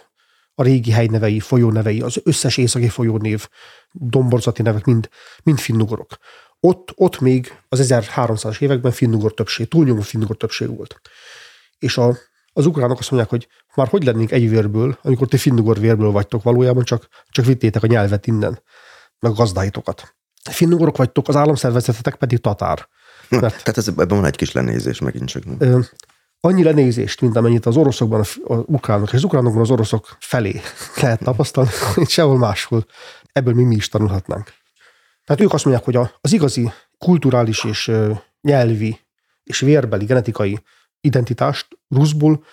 a 0.59 0.62
régi 0.62 0.91
helynevei, 0.91 1.41
folyónevei, 1.41 2.01
az 2.01 2.20
összes 2.24 2.57
északi 2.57 2.89
folyónév, 2.89 3.49
domborzati 3.93 4.62
nevek 4.62 4.85
mind, 4.85 5.09
mind 5.43 5.59
finnugorok. 5.59 6.16
Ott, 6.61 6.93
ott 6.95 7.20
még 7.20 7.59
az 7.69 7.87
1300-as 7.93 8.61
években 8.61 8.93
finnugor 8.93 9.35
többség, 9.35 9.69
túlnyomó 9.69 10.01
finnugor 10.01 10.37
többség 10.37 10.77
volt. 10.77 11.01
És 11.78 11.99
a, 11.99 12.16
az 12.53 12.66
ukránok 12.66 12.99
azt 12.99 13.11
mondják, 13.11 13.33
hogy 13.33 13.49
már 13.74 13.89
hogy 13.89 14.05
lennénk 14.05 14.31
egy 14.31 14.49
vérből, 14.51 14.99
amikor 15.03 15.28
ti 15.28 15.37
finnugor 15.37 15.81
vérből 15.81 16.11
vagytok 16.11 16.43
valójában, 16.43 16.85
csak, 16.85 17.09
csak 17.28 17.45
vittétek 17.45 17.83
a 17.83 17.87
nyelvet 17.87 18.27
innen, 18.27 18.62
meg 19.19 19.33
a 19.33 19.35
gazdáitokat. 19.35 20.15
Finnugorok 20.51 20.97
vagytok, 20.97 21.28
az 21.28 21.37
államszervezetetek 21.37 22.15
pedig 22.15 22.39
tatár. 22.39 22.89
Mert, 23.28 23.43
Tehát 23.43 23.77
ez, 23.77 23.89
ebben 23.89 24.09
van 24.09 24.24
egy 24.24 24.37
kis 24.37 24.53
lenézés 24.53 24.99
megint 24.99 25.28
csak. 25.28 25.43
Ö, 25.59 25.81
annyi 26.41 26.63
lenézést, 26.63 27.21
mint 27.21 27.37
amennyit 27.37 27.67
az 27.67 27.77
oroszokban 27.77 28.21
az 28.21 28.39
ukránok, 28.47 29.09
és 29.09 29.15
az 29.15 29.25
ukránokban 29.25 29.63
az 29.63 29.71
oroszok 29.71 30.17
felé 30.21 30.61
lehet 31.03 31.23
tapasztalni, 31.23 31.71
hogy 31.95 32.09
sehol 32.09 32.39
máshol. 32.39 32.87
Ebből 33.33 33.55
mi, 33.55 33.65
mi 33.65 33.75
is 33.75 33.89
tanulhatnánk. 33.89 34.53
Tehát 35.25 35.43
ők 35.43 35.53
azt 35.53 35.65
mondják, 35.65 35.87
hogy 35.87 36.11
az 36.21 36.33
igazi 36.33 36.73
kulturális 36.99 37.65
és 37.65 37.93
nyelvi 38.41 39.01
és 39.43 39.61
vérbeli 39.61 40.05
genetikai 40.05 40.59
identitást 41.01 41.67
ruszból 41.89 42.45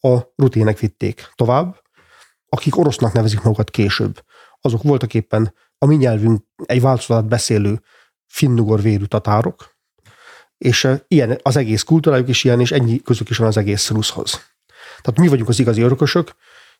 a 0.00 0.18
rutének 0.36 0.78
vitték 0.78 1.32
tovább, 1.34 1.82
akik 2.48 2.76
orosznak 2.76 3.12
nevezik 3.12 3.42
magukat 3.42 3.70
később. 3.70 4.24
Azok 4.60 4.82
voltak 4.82 5.14
éppen 5.14 5.54
a 5.78 5.86
mi 5.86 5.96
nyelvünk 5.96 6.44
egy 6.64 6.80
változatát 6.80 7.28
beszélő 7.28 7.82
finnugor 8.26 8.82
vérű 8.82 9.04
tatárok, 9.04 9.69
és 10.60 10.88
ilyen 11.08 11.38
az 11.42 11.56
egész 11.56 11.82
kultúrájuk 11.82 12.28
is 12.28 12.44
ilyen, 12.44 12.60
és 12.60 12.70
ennyi 12.70 13.02
közük 13.02 13.30
is 13.30 13.36
van 13.36 13.46
az 13.46 13.56
egész 13.56 13.90
ruszhoz. 13.90 14.30
Tehát 15.02 15.18
mi 15.20 15.28
vagyunk 15.28 15.48
az 15.48 15.58
igazi 15.58 15.80
örökösök, 15.80 16.32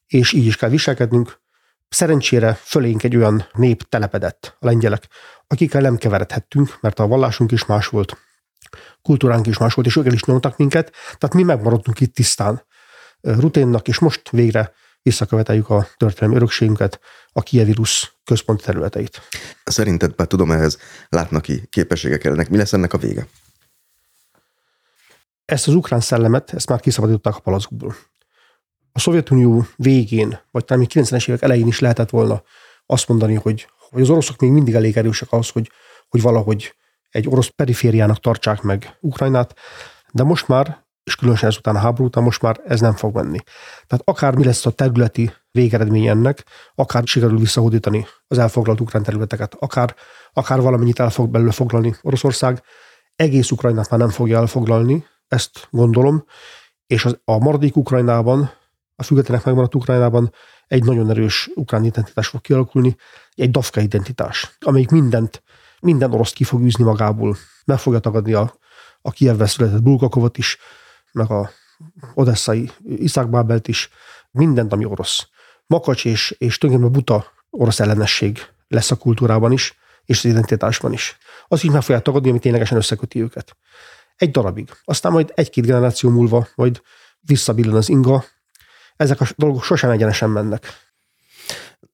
és 0.07 0.33
így 0.33 0.47
is 0.47 0.57
kell 0.57 0.69
viselkednünk. 0.69 1.41
Szerencsére 1.89 2.59
fölénk 2.63 3.03
egy 3.03 3.17
olyan 3.17 3.47
nép 3.53 3.83
telepedett, 3.89 4.57
a 4.59 4.67
lengyelek, 4.67 5.09
akikkel 5.47 5.81
nem 5.81 5.97
keveredhettünk, 5.97 6.79
mert 6.81 6.99
a 6.99 7.07
vallásunk 7.07 7.53
is 7.53 7.65
más 7.65 7.87
volt, 7.87 8.17
kultúránk 9.03 9.47
is 9.47 9.59
más 9.59 9.75
volt, 9.75 9.87
és 9.87 9.97
ők 9.97 10.07
el 10.07 10.13
is 10.13 10.25
nyomtak 10.25 10.57
minket, 10.57 10.93
tehát 11.19 11.35
mi 11.35 11.43
megmaradtunk 11.43 12.01
itt 12.01 12.15
tisztán 12.15 12.63
ruténnak, 13.21 13.89
és 13.89 13.99
most 13.99 14.31
végre 14.31 14.73
visszaköveteljük 15.03 15.71
a 15.71 15.87
történelmi 15.97 16.37
örökségünket, 16.37 17.01
a 17.33 17.43
kievi 17.43 17.73
rusz 17.73 18.13
központi 18.25 18.65
területeit. 18.65 19.21
Szerinted, 19.65 20.15
bár 20.15 20.27
tudom 20.27 20.51
ehhez 20.51 20.79
látnak 21.09 21.43
ki 21.43 21.63
képességek 21.71 22.25
ellenek, 22.25 22.49
mi 22.49 22.57
lesz 22.57 22.73
ennek 22.73 22.93
a 22.93 22.99
vége? 22.99 23.27
Ezt 25.51 25.69
az 25.69 25.75
ukrán 25.75 26.01
szellemet, 26.01 26.55
ezt 26.55 26.69
már 26.69 26.81
kiszabadították 26.81 27.37
a 27.37 27.41
palackból. 27.41 27.95
A 28.93 28.99
Szovjetunió 28.99 29.67
végén, 29.77 30.39
vagy 30.51 30.65
talán 30.65 30.83
még 30.83 31.05
90-es 31.05 31.29
évek 31.29 31.43
elején 31.43 31.67
is 31.67 31.79
lehetett 31.79 32.11
volna 32.11 32.43
azt 32.87 33.09
mondani, 33.09 33.35
hogy, 33.35 33.69
hogy 33.91 34.03
az 34.03 34.11
oroszok 34.11 34.41
még 34.41 34.51
mindig 34.51 34.75
elég 34.75 34.97
erősek 34.97 35.33
ahhoz, 35.33 35.49
hogy, 35.49 35.71
hogy 36.09 36.23
valahogy 36.23 36.75
egy 37.11 37.29
orosz 37.29 37.49
perifériának 37.49 38.21
tartsák 38.21 38.63
meg 38.63 38.97
Ukrajnát, 39.01 39.55
de 40.13 40.23
most 40.23 40.49
már, 40.49 40.85
és 41.03 41.15
különösen 41.15 41.49
ezután 41.49 41.77
a 41.77 41.79
háború 41.79 42.05
után 42.05 42.23
most 42.23 42.43
már 42.43 42.61
ez 42.67 42.81
nem 42.81 42.95
fog 42.95 43.15
menni. 43.15 43.39
Tehát 43.87 44.05
akár 44.05 44.35
mi 44.35 44.45
lesz 44.45 44.67
a 44.67 44.71
területi 44.71 45.33
végeredmény 45.51 46.07
ennek, 46.07 46.45
akár 46.75 47.03
sikerül 47.07 47.39
visszahódítani 47.39 48.07
az 48.27 48.39
elfoglalt 48.39 48.81
ukrán 48.81 49.03
területeket, 49.03 49.57
akár, 49.59 49.95
akár 50.33 50.61
valamennyit 50.61 51.01
el 51.01 51.11
fog 51.11 51.31
belőle 51.31 51.53
foglalni 51.53 51.95
Oroszország, 52.03 52.63
egész 53.17 53.51
Ukrajnát 53.51 53.91
már 53.91 54.01
nem 54.01 54.09
fogja 54.09 54.39
elfoglalni, 54.39 55.05
ezt 55.31 55.69
gondolom, 55.71 56.25
és 56.87 57.05
az, 57.05 57.21
a 57.25 57.39
maradék 57.39 57.77
Ukrajnában, 57.77 58.51
a 58.97 59.03
függetlenek 59.03 59.45
megmaradt 59.45 59.75
Ukrajnában 59.75 60.33
egy 60.67 60.85
nagyon 60.85 61.11
erős 61.11 61.51
ukrán 61.55 61.85
identitás 61.85 62.27
fog 62.27 62.41
kialakulni, 62.41 62.97
egy 63.35 63.51
dafka 63.51 63.81
identitás, 63.81 64.57
amelyik 64.61 64.91
mindent, 64.91 65.43
minden 65.81 66.13
orosz 66.13 66.33
ki 66.33 66.45
fog 66.45 66.63
űzni 66.63 66.85
magából. 66.85 67.37
Meg 67.65 67.79
fogja 67.79 67.99
tagadni 67.99 68.33
a, 68.33 68.55
a 69.03 69.11
Kievbe 69.11 69.47
született 69.47 69.83
Bulgakovot 69.83 70.39
is, 70.39 70.59
meg 71.13 71.31
a 71.31 71.51
odesszai 72.15 72.71
Iszák 72.85 73.29
Bábelt 73.29 73.69
is, 73.69 73.89
mindent, 74.31 74.73
ami 74.73 74.85
orosz. 74.85 75.29
Makacs 75.67 76.05
és, 76.05 76.35
és 76.39 76.59
tulajdonképpen 76.59 77.01
buta 77.01 77.33
orosz 77.51 77.81
ellenesség 77.81 78.39
lesz 78.69 78.91
a 78.91 78.97
kultúrában 78.97 79.53
is, 79.53 79.79
és 80.05 80.19
az 80.19 80.31
identitásban 80.31 80.93
is. 80.93 81.17
Az 81.49 81.65
is 81.65 81.71
meg 81.71 81.83
fogják 81.83 82.03
tagadni, 82.03 82.31
ami 82.31 82.39
ténylegesen 82.39 82.77
összeköti 82.77 83.23
őket 83.23 83.57
egy 84.21 84.31
darabig. 84.31 84.71
Aztán 84.85 85.13
majd 85.13 85.33
egy-két 85.35 85.67
generáció 85.67 86.11
múlva 86.11 86.49
majd 86.55 86.81
visszabillen 87.21 87.75
az 87.75 87.89
inga. 87.89 88.25
Ezek 88.97 89.21
a 89.21 89.27
dolgok 89.37 89.63
sosem 89.63 89.91
egyenesen 89.91 90.31
mennek. 90.31 90.67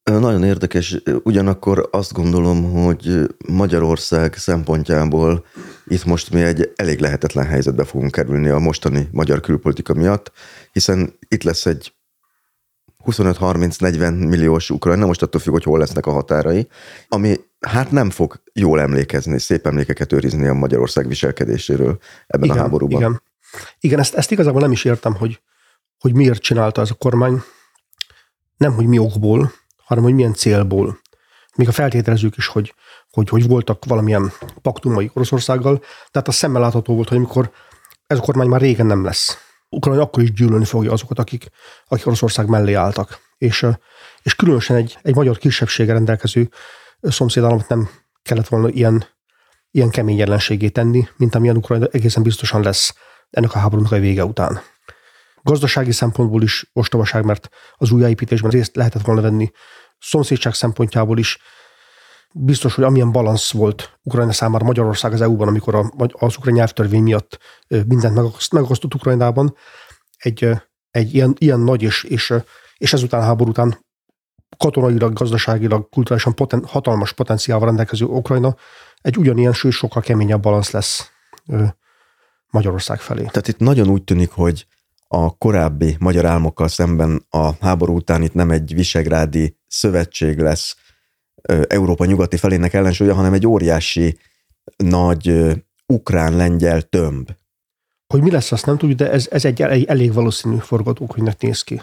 Nagyon 0.03 0.43
érdekes, 0.43 0.97
ugyanakkor 1.23 1.89
azt 1.91 2.13
gondolom, 2.13 2.71
hogy 2.71 3.35
Magyarország 3.47 4.35
szempontjából 4.35 5.45
itt 5.85 6.05
most 6.05 6.31
mi 6.31 6.41
egy 6.41 6.71
elég 6.75 6.99
lehetetlen 6.99 7.45
helyzetbe 7.45 7.83
fogunk 7.83 8.11
kerülni 8.11 8.49
a 8.49 8.59
mostani 8.59 9.07
magyar 9.11 9.39
külpolitika 9.39 9.93
miatt, 9.93 10.31
hiszen 10.71 11.17
itt 11.27 11.43
lesz 11.43 11.65
egy 11.65 11.93
25-30-40 13.05 14.27
milliós 14.27 14.69
Ukrajna, 14.69 15.05
most 15.05 15.21
attól 15.21 15.41
függ, 15.41 15.51
hogy 15.51 15.63
hol 15.63 15.79
lesznek 15.79 16.05
a 16.05 16.11
határai, 16.11 16.67
ami 17.07 17.35
hát 17.59 17.91
nem 17.91 18.09
fog 18.09 18.41
jól 18.53 18.79
emlékezni, 18.79 19.39
szép 19.39 19.67
emlékeket 19.67 20.13
őrizni 20.13 20.47
a 20.47 20.53
Magyarország 20.53 21.07
viselkedéséről 21.07 21.97
ebben 22.27 22.45
igen, 22.45 22.57
a 22.57 22.61
háborúban. 22.61 22.99
Igen, 22.99 23.21
igen 23.79 23.99
ezt, 23.99 24.13
ezt 24.13 24.31
igazából 24.31 24.61
nem 24.61 24.71
is 24.71 24.85
értem, 24.85 25.15
hogy, 25.15 25.41
hogy 25.99 26.13
miért 26.13 26.41
csinálta 26.41 26.81
ez 26.81 26.89
a 26.89 26.93
kormány, 26.93 27.41
nem 28.57 28.73
hogy 28.73 28.85
mi 28.85 28.99
okból, 28.99 29.51
hanem 29.83 30.03
hogy 30.03 30.13
milyen 30.13 30.33
célból. 30.33 30.99
Még 31.55 31.67
a 31.67 31.71
feltételezők 31.71 32.37
is, 32.37 32.47
hogy, 32.47 32.73
hogy, 33.11 33.29
hogy 33.29 33.47
voltak 33.47 33.85
valamilyen 33.85 34.31
paktumai 34.61 35.11
Oroszországgal, 35.13 35.81
tehát 36.11 36.27
a 36.27 36.31
szemmel 36.31 36.61
látható 36.61 36.95
volt, 36.95 37.07
hogy 37.07 37.17
amikor 37.17 37.51
ez 38.07 38.17
a 38.17 38.21
kormány 38.21 38.47
már 38.47 38.61
régen 38.61 38.85
nem 38.85 39.03
lesz. 39.03 39.37
Ukrajna 39.69 40.01
akkor 40.01 40.23
is 40.23 40.31
gyűlölni 40.31 40.65
fogja 40.65 40.91
azokat, 40.91 41.19
akik, 41.19 41.47
akik 41.87 42.05
Oroszország 42.05 42.47
mellé 42.47 42.73
álltak. 42.73 43.19
És, 43.37 43.65
és 44.21 44.35
különösen 44.35 44.75
egy, 44.75 44.97
egy 45.01 45.15
magyar 45.15 45.37
kisebbsége 45.37 45.93
rendelkező 45.93 46.49
szomszédállamot 47.01 47.67
nem 47.67 47.89
kellett 48.21 48.47
volna 48.47 48.69
ilyen, 48.69 49.05
ilyen 49.71 49.89
kemény 49.89 50.21
ellenségé 50.21 50.69
tenni, 50.69 51.07
mint 51.17 51.35
amilyen 51.35 51.57
Ukrajna 51.57 51.87
egészen 51.91 52.23
biztosan 52.23 52.61
lesz 52.61 52.95
ennek 53.29 53.55
a 53.55 53.59
háborúnak 53.59 53.91
a 53.91 53.99
vége 53.99 54.25
után. 54.25 54.61
Gazdasági 55.41 55.91
szempontból 55.91 56.43
is 56.43 56.69
ostobaság, 56.73 57.23
mert 57.23 57.49
az 57.75 57.91
újjáépítésben 57.91 58.51
részt 58.51 58.75
lehetett 58.75 59.05
volna 59.05 59.21
venni 59.21 59.51
szomszédság 59.99 60.53
szempontjából 60.53 61.17
is 61.17 61.37
biztos, 62.39 62.75
hogy 62.75 62.83
amilyen 62.83 63.11
balansz 63.11 63.51
volt 63.51 63.99
Ukrajna 64.03 64.31
számára 64.31 64.65
Magyarország 64.65 65.13
az 65.13 65.21
EU-ban, 65.21 65.47
amikor 65.47 65.75
a, 65.75 65.91
az 66.11 66.37
ukrán 66.37 66.55
nyelvtörvény 66.55 67.03
miatt 67.03 67.39
mindent 67.67 68.51
megakasztott 68.51 68.93
Ukrajnában, 68.93 69.55
egy, 70.17 70.49
egy 70.91 71.13
ilyen, 71.13 71.35
ilyen 71.37 71.59
nagy 71.59 71.81
és, 71.81 72.03
és, 72.03 72.33
és 72.77 72.93
ezután 72.93 73.21
háború 73.21 73.49
után 73.49 73.85
katonailag, 74.57 75.13
gazdaságilag, 75.13 75.89
kulturálisan 75.89 76.35
poten, 76.35 76.65
hatalmas 76.65 77.13
potenciálval 77.13 77.67
rendelkező 77.67 78.05
Ukrajna 78.05 78.55
egy 79.01 79.17
ugyanilyen 79.17 79.53
sőt 79.53 79.71
sokkal 79.71 80.01
keményebb 80.01 80.41
balansz 80.41 80.71
lesz 80.71 81.11
Magyarország 82.49 82.99
felé. 82.99 83.19
Tehát 83.19 83.47
itt 83.47 83.59
nagyon 83.59 83.87
úgy 83.87 84.03
tűnik, 84.03 84.31
hogy 84.31 84.67
a 85.07 85.37
korábbi 85.37 85.95
magyar 85.99 86.25
álmokkal 86.25 86.67
szemben 86.67 87.25
a 87.29 87.51
háború 87.65 87.95
után 87.95 88.21
itt 88.21 88.33
nem 88.33 88.51
egy 88.51 88.73
visegrádi 88.75 89.57
szövetség 89.67 90.39
lesz 90.39 90.75
Európa 91.67 92.05
nyugati 92.05 92.37
felének 92.37 92.73
ellensúlya, 92.73 93.13
hanem 93.13 93.33
egy 93.33 93.47
óriási 93.47 94.17
nagy 94.77 95.53
ukrán-lengyel 95.85 96.81
tömb. 96.81 97.29
Hogy 98.07 98.21
mi 98.21 98.31
lesz, 98.31 98.51
azt 98.51 98.65
nem 98.65 98.77
tudjuk, 98.77 98.97
de 98.97 99.11
ez, 99.11 99.27
ez 99.31 99.45
egy 99.45 99.61
elég 99.61 100.13
valószínű 100.13 100.57
forgatókönyvnek 100.57 101.41
néz 101.41 101.61
ki. 101.61 101.81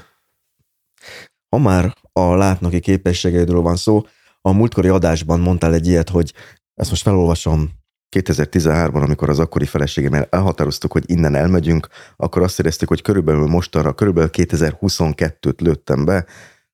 Ha 1.49 1.59
már 1.59 1.97
a 2.13 2.35
látnoki 2.35 2.81
képességeidről 2.81 3.61
van 3.61 3.77
szó, 3.77 4.07
a 4.41 4.53
múltkori 4.53 4.89
adásban 4.89 5.41
mondtál 5.41 5.75
egy 5.75 5.87
ilyet, 5.87 6.09
hogy 6.09 6.33
ezt 6.75 6.91
most 6.91 7.03
felolvasom, 7.03 7.71
2013-ban, 8.17 9.03
amikor 9.03 9.29
az 9.29 9.39
akkori 9.39 9.67
feleségemmel 9.67 10.27
elhatároztuk, 10.31 10.93
hogy 10.93 11.05
innen 11.07 11.35
elmegyünk, 11.35 11.89
akkor 12.17 12.43
azt 12.43 12.59
éreztük, 12.59 12.89
hogy 12.89 13.03
körülbelül 13.03 13.47
mostanra, 13.47 13.95
körülbelül 13.95 14.31
2022-t 14.33 15.61
lőttem 15.61 16.05
be, 16.05 16.27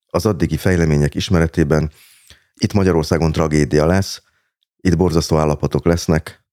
az 0.06 0.26
addigi 0.26 0.56
fejlemények 0.56 1.14
ismeretében 1.14 1.90
itt 2.60 2.72
Magyarországon 2.72 3.32
tragédia 3.32 3.86
lesz, 3.86 4.22
itt 4.76 4.96
borzasztó 4.96 5.36
állapotok 5.36 5.84
lesznek, 5.84 6.44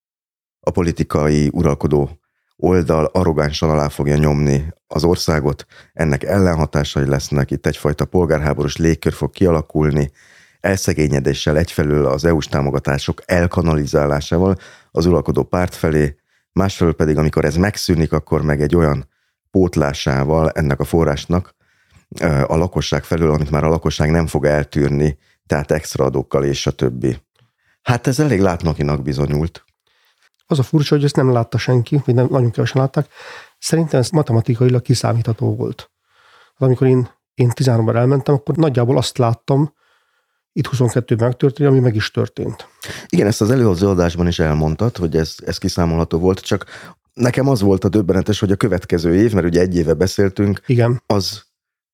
a 0.60 0.72
politikai 0.72 1.50
uralkodó 1.54 2.20
oldal 2.56 3.06
arrogánsan 3.06 3.70
alá 3.70 3.88
fogja 3.88 4.16
nyomni 4.16 4.74
az 4.88 5.04
országot, 5.04 5.66
ennek 5.94 6.24
ellenhatásai 6.24 7.06
lesznek, 7.06 7.52
itt 7.52 7.66
egyfajta 7.66 8.06
polgárháborús 8.06 8.78
légkör 8.78 9.14
fog 9.14 9.32
kialakulni, 9.32 10.12
elszegényedéssel 10.60 11.58
egyfelől 11.58 12.06
az 12.06 12.26
EU-s 12.26 12.48
támogatások 12.48 13.22
elkanalizálásával 13.26 14.56
az 14.92 15.06
uralkodó 15.06 15.44
párt 15.44 15.76
felé, 15.76 16.16
másfelől 16.52 16.94
pedig, 16.94 17.18
amikor 17.18 17.46
ez 17.46 17.56
megszűnik, 17.56 18.12
akkor 18.12 18.42
meg 18.42 18.62
egy 18.62 18.76
olyan 18.76 19.08
pótlásával 19.52 20.50
ennek 20.50 20.80
a 20.80 20.84
forrásnak 20.84 21.56
a 22.48 22.56
lakosság 22.56 23.04
felől, 23.04 23.32
amit 23.32 23.52
már 23.52 23.64
a 23.64 23.70
lakosság 23.70 24.12
nem 24.12 24.28
fog 24.28 24.46
eltűrni, 24.46 25.18
tehát 25.48 25.72
extra 25.72 26.06
adókkal 26.06 26.44
és 26.44 26.68
a 26.68 26.72
többi. 26.72 27.18
Hát 27.82 28.08
ez 28.08 28.20
elég 28.20 28.40
látnokinak 28.40 29.02
bizonyult. 29.02 29.66
Az 30.46 30.60
a 30.60 30.64
furcsa, 30.64 30.96
hogy 30.96 31.04
ezt 31.04 31.16
nem 31.16 31.32
látta 31.32 31.58
senki, 31.58 32.02
vagy 32.06 32.16
nem, 32.16 32.28
nagyon 32.30 32.52
kevesen 32.52 32.82
látták. 32.82 33.08
Szerintem 33.60 34.00
ez 34.00 34.10
matematikailag 34.10 34.82
kiszámítható 34.82 35.56
volt. 35.56 35.92
Amikor 36.58 36.88
én, 36.88 37.10
én 37.34 37.52
13-ban 37.56 37.96
elmentem, 37.96 38.36
akkor 38.36 38.56
nagyjából 38.56 38.98
azt 38.98 39.18
láttam, 39.18 39.76
itt 40.52 40.70
22-ben 40.72 41.28
megtörtént, 41.28 41.70
ami 41.70 41.80
meg 41.80 41.96
is 41.96 42.12
történt. 42.12 42.68
Igen, 43.08 43.28
ezt 43.28 43.42
az 43.42 43.52
előző 43.52 43.88
adásban 43.88 44.28
is 44.28 44.40
elmondtad, 44.40 44.98
hogy 44.98 45.16
ez, 45.16 45.36
ez 45.46 45.58
kiszámolható 45.58 46.20
volt, 46.20 46.40
csak 46.40 46.66
nekem 47.14 47.48
az 47.48 47.62
volt 47.62 47.84
a 47.84 47.90
döbbenetes, 47.90 48.40
hogy 48.40 48.52
a 48.52 48.56
következő 48.56 49.16
év, 49.16 49.34
mert 49.34 49.46
ugye 49.46 49.62
egy 49.62 49.76
éve 49.76 49.94
beszéltünk, 49.94 50.62
Igen. 50.66 51.02
az 51.06 51.47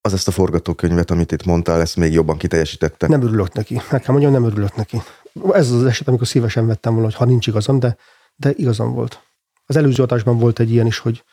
az 0.05 0.13
ezt 0.13 0.27
a 0.27 0.31
forgatókönyvet, 0.31 1.11
amit 1.11 1.31
itt 1.31 1.45
mondtál, 1.45 1.81
ezt 1.81 1.95
még 1.95 2.13
jobban 2.13 2.37
kiteljesítette. 2.37 3.07
Nem 3.07 3.21
örülök 3.21 3.53
neki. 3.53 3.73
Meg 3.91 4.01
kell 4.01 4.11
mondjam, 4.11 4.31
nem 4.31 4.43
örülök 4.43 4.75
neki. 4.75 5.01
Ez 5.51 5.71
az 5.71 5.85
eset, 5.85 6.07
amikor 6.07 6.27
szívesen 6.27 6.67
vettem 6.67 6.91
volna, 6.93 7.07
hogy 7.07 7.17
ha 7.17 7.25
nincs 7.25 7.47
igazam, 7.47 7.79
de, 7.79 7.97
de 8.35 8.51
igazam 8.55 8.93
volt. 8.93 9.21
Az 9.65 9.75
előző 9.75 10.03
adásban 10.03 10.37
volt 10.37 10.59
egy 10.59 10.71
ilyen 10.71 10.85
is, 10.85 10.97
hogy 10.97 11.23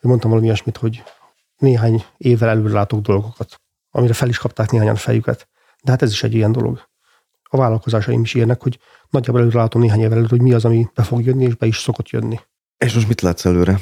mondtam 0.00 0.30
valami 0.30 0.46
ilyesmit, 0.46 0.76
hogy 0.76 1.02
néhány 1.56 2.04
évvel 2.16 2.48
előre 2.48 2.72
látok 2.72 3.00
dolgokat, 3.00 3.60
amire 3.90 4.12
fel 4.12 4.28
is 4.28 4.38
kapták 4.38 4.70
néhányan 4.70 4.96
fejüket. 4.96 5.48
De 5.82 5.90
hát 5.90 6.02
ez 6.02 6.10
is 6.10 6.22
egy 6.22 6.34
ilyen 6.34 6.52
dolog. 6.52 6.88
A 7.42 7.56
vállalkozásaim 7.56 8.22
is 8.22 8.34
ilyenek, 8.34 8.62
hogy 8.62 8.78
nagyjából 9.10 9.40
előre 9.40 9.58
látom 9.58 9.80
néhány 9.80 10.00
évvel 10.00 10.12
előre, 10.12 10.28
hogy 10.28 10.42
mi 10.42 10.52
az, 10.52 10.64
ami 10.64 10.88
be 10.94 11.02
fog 11.02 11.24
jönni, 11.24 11.44
és 11.44 11.54
be 11.54 11.66
is 11.66 11.78
szokott 11.78 12.08
jönni. 12.08 12.40
És 12.76 12.94
most 12.94 13.08
mit 13.08 13.20
látsz 13.20 13.44
előre? 13.44 13.80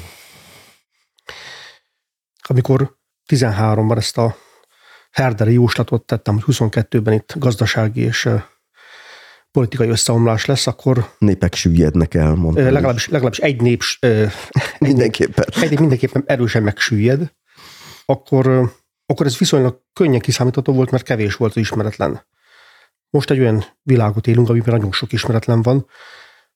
Amikor 2.47 2.97
13-ban 3.27 3.97
ezt 3.97 4.17
a 4.17 4.35
herderi 5.11 5.53
jóslatot 5.53 6.05
tettem, 6.05 6.33
hogy 6.33 6.55
22-ben 6.57 7.13
itt 7.13 7.33
gazdasági 7.37 8.01
és 8.01 8.29
politikai 9.51 9.87
összeomlás 9.87 10.45
lesz, 10.45 10.67
akkor... 10.67 11.09
Népek 11.17 11.55
süllyednek 11.55 12.13
el, 12.13 12.35
mondtam. 12.35 12.71
Legalábbis, 12.71 13.07
legalábbis 13.07 13.39
egy 13.39 13.61
nép... 13.61 13.81
mindenképpen. 14.79 15.45
Egy 15.61 15.69
nép 15.69 15.79
mindenképpen 15.79 16.23
erősen 16.25 16.63
megsüllyed, 16.63 17.33
akkor, 18.05 18.71
akkor 19.05 19.25
ez 19.25 19.37
viszonylag 19.37 19.81
könnyen 19.93 20.19
kiszámítható 20.19 20.73
volt, 20.73 20.91
mert 20.91 21.03
kevés 21.03 21.35
volt 21.35 21.51
az 21.51 21.61
ismeretlen. 21.61 22.25
Most 23.09 23.29
egy 23.29 23.39
olyan 23.39 23.65
világot 23.83 24.27
élünk, 24.27 24.49
amiben 24.49 24.75
nagyon 24.75 24.91
sok 24.91 25.13
ismeretlen 25.13 25.61
van, 25.61 25.87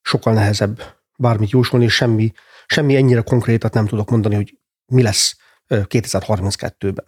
sokkal 0.02 0.32
nehezebb 0.32 0.82
bármit 1.18 1.50
jósolni, 1.50 1.84
és 1.84 1.94
semmi, 1.94 2.32
semmi 2.66 2.96
ennyire 2.96 3.20
konkrétat 3.20 3.74
nem 3.74 3.86
tudok 3.86 4.10
mondani, 4.10 4.34
hogy 4.34 4.58
mi 4.86 5.02
lesz 5.02 5.36
2032-ben. 5.72 7.04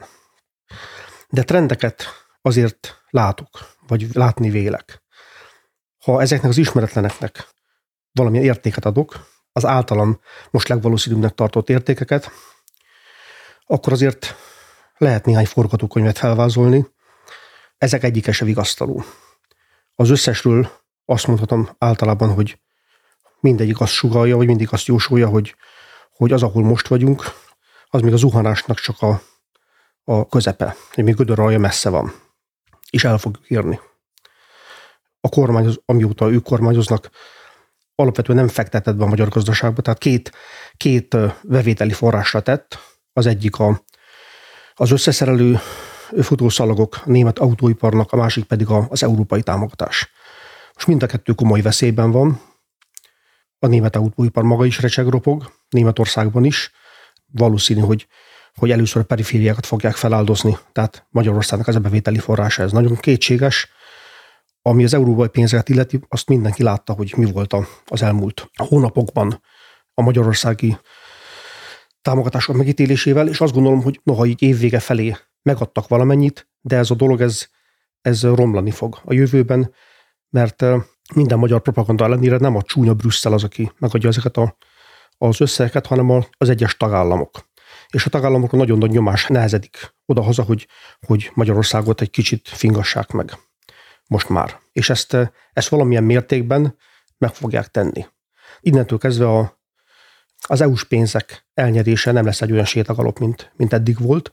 De 1.28 1.42
trendeket 1.42 2.04
azért 2.42 3.02
látok, 3.10 3.48
vagy 3.86 4.06
látni 4.12 4.50
vélek. 4.50 5.02
Ha 6.04 6.20
ezeknek 6.20 6.50
az 6.50 6.56
ismeretleneknek 6.56 7.48
valamilyen 8.12 8.44
értéket 8.44 8.84
adok, 8.84 9.26
az 9.52 9.64
általam 9.64 10.20
most 10.50 10.68
legvalószínűbbnek 10.68 11.34
tartott 11.34 11.68
értékeket, 11.68 12.30
akkor 13.66 13.92
azért 13.92 14.34
lehet 14.96 15.24
néhány 15.26 15.46
forgatókönyvet 15.46 16.18
felvázolni. 16.18 16.86
Ezek 17.78 18.02
egyike 18.02 18.32
se 18.32 18.44
vigasztaló. 18.44 19.04
Az 19.94 20.10
összesről 20.10 20.70
azt 21.04 21.26
mondhatom 21.26 21.68
általában, 21.78 22.34
hogy 22.34 22.60
mindegyik 23.40 23.80
azt 23.80 23.92
sugalja, 23.92 24.36
vagy 24.36 24.46
mindig 24.46 24.68
azt 24.70 24.86
jósolja, 24.86 25.28
hogy, 25.28 25.56
hogy 26.10 26.32
az, 26.32 26.42
ahol 26.42 26.62
most 26.62 26.88
vagyunk, 26.88 27.22
az 27.88 28.00
még 28.00 28.12
a 28.12 28.16
zuhanásnak 28.16 28.80
csak 28.80 29.02
a, 29.02 29.22
a 30.04 30.28
közepe, 30.28 30.76
hogy 30.94 31.04
még 31.04 31.14
gödör 31.14 31.40
alja 31.40 31.58
messze 31.58 31.88
van, 31.88 32.12
és 32.90 33.04
el 33.04 33.18
fogjuk 33.18 33.50
írni. 33.50 33.80
A 35.20 35.28
kormány, 35.28 35.74
amióta 35.84 36.30
ők 36.30 36.42
kormányoznak, 36.42 37.10
alapvetően 37.94 38.38
nem 38.38 38.48
fektetett 38.48 38.96
be 38.96 39.04
a 39.04 39.08
magyar 39.08 39.28
gazdaságba, 39.28 39.82
tehát 39.82 39.98
két, 39.98 40.32
két 40.76 41.16
bevételi 41.42 41.92
forrásra 41.92 42.40
tett, 42.40 42.78
az 43.12 43.26
egyik 43.26 43.58
a, 43.58 43.84
az 44.74 44.90
összeszerelő 44.90 45.60
futószalagok 46.20 46.96
a 47.04 47.10
német 47.10 47.38
autóiparnak, 47.38 48.12
a 48.12 48.16
másik 48.16 48.44
pedig 48.44 48.66
az 48.68 49.02
európai 49.02 49.42
támogatás. 49.42 50.10
Most 50.74 50.86
mind 50.86 51.02
a 51.02 51.06
kettő 51.06 51.32
komoly 51.32 51.60
veszélyben 51.60 52.10
van. 52.10 52.40
A 53.58 53.66
német 53.66 53.96
autóipar 53.96 54.42
maga 54.42 54.64
is 54.64 54.80
recsegropog, 54.80 55.52
Németországban 55.68 56.44
is, 56.44 56.72
valószínű, 57.34 57.80
hogy, 57.80 58.06
hogy 58.54 58.70
először 58.70 59.02
a 59.02 59.04
perifériákat 59.04 59.66
fogják 59.66 59.94
feláldozni, 59.94 60.58
tehát 60.72 61.06
Magyarországnak 61.10 61.68
ez 61.68 61.74
a 61.74 61.80
bevételi 61.80 62.18
forrása, 62.18 62.62
ez 62.62 62.72
nagyon 62.72 62.96
kétséges. 62.96 63.68
Ami 64.62 64.84
az 64.84 64.94
európai 64.94 65.28
pénzeket 65.28 65.68
illeti, 65.68 66.00
azt 66.08 66.28
mindenki 66.28 66.62
látta, 66.62 66.92
hogy 66.92 67.14
mi 67.16 67.32
volt 67.32 67.54
az 67.86 68.02
elmúlt 68.02 68.50
hónapokban 68.56 69.42
a 69.94 70.02
magyarországi 70.02 70.78
támogatások 72.02 72.56
megítélésével, 72.56 73.28
és 73.28 73.40
azt 73.40 73.52
gondolom, 73.52 73.82
hogy 73.82 74.00
noha 74.02 74.26
így 74.26 74.42
évvége 74.42 74.80
felé 74.80 75.16
megadtak 75.42 75.88
valamennyit, 75.88 76.48
de 76.60 76.76
ez 76.76 76.90
a 76.90 76.94
dolog, 76.94 77.20
ez, 77.20 77.46
ez 78.00 78.22
romlani 78.22 78.70
fog 78.70 79.00
a 79.04 79.12
jövőben, 79.12 79.74
mert 80.30 80.64
minden 81.14 81.38
magyar 81.38 81.60
propaganda 81.60 82.04
ellenére 82.04 82.36
nem 82.36 82.56
a 82.56 82.62
csúnya 82.62 82.94
Brüsszel 82.94 83.32
az, 83.32 83.44
aki 83.44 83.72
megadja 83.78 84.08
ezeket 84.08 84.36
a 84.36 84.56
az 85.18 85.40
összegeket, 85.40 85.86
hanem 85.86 86.24
az 86.30 86.48
egyes 86.48 86.76
tagállamok. 86.76 87.48
És 87.88 88.06
a 88.06 88.10
tagállamokon 88.10 88.58
nagyon 88.58 88.78
nagy 88.78 88.90
nyomás 88.90 89.26
nehezedik 89.26 89.94
odahaza, 90.06 90.42
hogy, 90.42 90.66
hogy 91.06 91.30
Magyarországot 91.34 92.00
egy 92.00 92.10
kicsit 92.10 92.48
fingassák 92.48 93.10
meg. 93.10 93.38
Most 94.06 94.28
már. 94.28 94.60
És 94.72 94.90
ezt, 94.90 95.16
ezt 95.52 95.68
valamilyen 95.68 96.04
mértékben 96.04 96.76
meg 97.18 97.34
fogják 97.34 97.66
tenni. 97.66 98.06
Innentől 98.60 98.98
kezdve 98.98 99.28
a, 99.28 99.60
az 100.46 100.60
EU-s 100.60 100.84
pénzek 100.84 101.46
elnyerése 101.54 102.12
nem 102.12 102.24
lesz 102.24 102.40
egy 102.40 102.52
olyan 102.52 102.64
sétagalop, 102.64 103.18
mint, 103.18 103.52
mint 103.56 103.72
eddig 103.72 103.98
volt, 103.98 104.32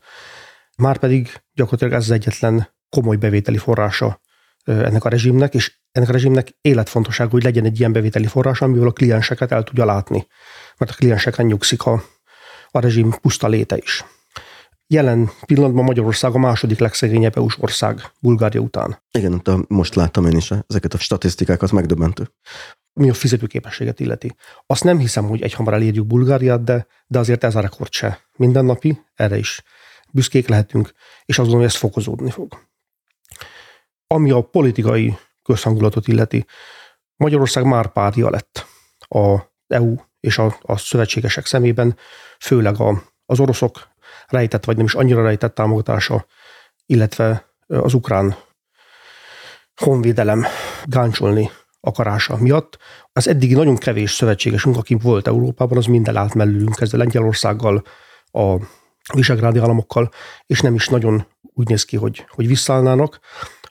már 0.76 0.98
pedig 0.98 1.42
gyakorlatilag 1.54 1.92
ez 1.92 2.02
az 2.02 2.10
egyetlen 2.10 2.68
komoly 2.88 3.16
bevételi 3.16 3.58
forrása 3.58 4.20
ennek 4.64 5.04
a 5.04 5.08
rezsimnek, 5.08 5.54
és 5.54 5.78
ennek 5.92 6.08
a 6.08 6.12
rezsimnek 6.12 6.48
életfontosságú, 6.60 7.30
hogy 7.30 7.42
legyen 7.42 7.64
egy 7.64 7.78
ilyen 7.78 7.92
bevételi 7.92 8.26
forrás, 8.26 8.60
amivel 8.60 8.88
a 8.88 8.92
klienseket 8.92 9.52
el 9.52 9.62
tudja 9.62 9.84
látni 9.84 10.26
mert 10.78 10.90
a 10.90 10.94
klienseken 10.94 11.46
nyugszik 11.46 11.82
a, 11.82 12.02
a 12.70 12.80
rezsim 12.80 13.10
puszta 13.10 13.48
léte 13.48 13.76
is. 13.76 14.04
jelen 14.86 15.30
pillanatban 15.46 15.84
Magyarország 15.84 16.34
a 16.34 16.38
második 16.38 16.78
legszegényebb 16.78 17.36
EU-s 17.36 17.56
ország 17.60 18.12
Bulgária 18.20 18.60
után. 18.60 19.02
Igen, 19.10 19.32
a, 19.32 19.58
most 19.68 19.94
láttam 19.94 20.26
én 20.26 20.36
is 20.36 20.50
ezeket 20.68 20.94
a 20.94 20.98
statisztikákat, 20.98 21.72
megdöbbentő. 21.72 22.30
Mi 22.92 23.10
a 23.10 23.14
fizetőképességet 23.14 24.00
illeti. 24.00 24.34
Azt 24.66 24.84
nem 24.84 24.98
hiszem, 24.98 25.24
hogy 25.24 25.42
egy 25.42 25.52
hamar 25.52 25.74
elérjük 25.74 26.06
Bulgáriát, 26.06 26.64
de, 26.64 26.86
de 27.06 27.18
azért 27.18 27.44
ez 27.44 27.54
a 27.54 27.60
rekord 27.60 27.92
se 27.92 28.20
mindennapi, 28.36 29.00
erre 29.14 29.36
is 29.38 29.62
büszkék 30.12 30.48
lehetünk, 30.48 30.92
és 31.24 31.38
azt 31.38 31.48
gondolom, 31.48 31.60
hogy 31.60 31.70
ez 31.74 31.80
fokozódni 31.80 32.30
fog. 32.30 32.68
Ami 34.06 34.30
a 34.30 34.42
politikai 34.42 35.16
közhangulatot 35.42 36.08
illeti, 36.08 36.46
Magyarország 37.16 37.64
már 37.64 37.92
párja 37.92 38.30
lett 38.30 38.66
a 38.98 39.38
EU 39.66 39.94
és 40.22 40.38
a, 40.38 40.56
a 40.60 40.76
szövetségesek 40.76 41.46
szemében, 41.46 41.96
főleg 42.40 42.80
a, 42.80 43.02
az 43.26 43.40
oroszok 43.40 43.88
rejtett, 44.26 44.64
vagy 44.64 44.76
nem 44.76 44.84
is 44.84 44.94
annyira 44.94 45.22
rejtett 45.22 45.54
támogatása, 45.54 46.26
illetve 46.86 47.54
az 47.66 47.94
ukrán 47.94 48.36
honvédelem 49.76 50.46
gáncsolni 50.84 51.50
akarása 51.80 52.36
miatt. 52.36 52.78
Az 53.12 53.28
eddigi 53.28 53.54
nagyon 53.54 53.76
kevés 53.76 54.10
szövetségesünk, 54.10 54.76
aki 54.76 54.94
volt 54.94 55.26
Európában, 55.26 55.78
az 55.78 55.86
minden 55.86 56.16
állt 56.16 56.34
mellőlünk, 56.34 56.74
kezdve 56.74 56.98
Lengyelországgal, 56.98 57.82
a 58.32 58.56
visegrádi 59.14 59.58
államokkal, 59.58 60.10
és 60.46 60.60
nem 60.60 60.74
is 60.74 60.88
nagyon 60.88 61.26
úgy 61.54 61.68
néz 61.68 61.84
ki, 61.84 61.96
hogy, 61.96 62.24
hogy 62.28 62.46
visszaállnának. 62.46 63.20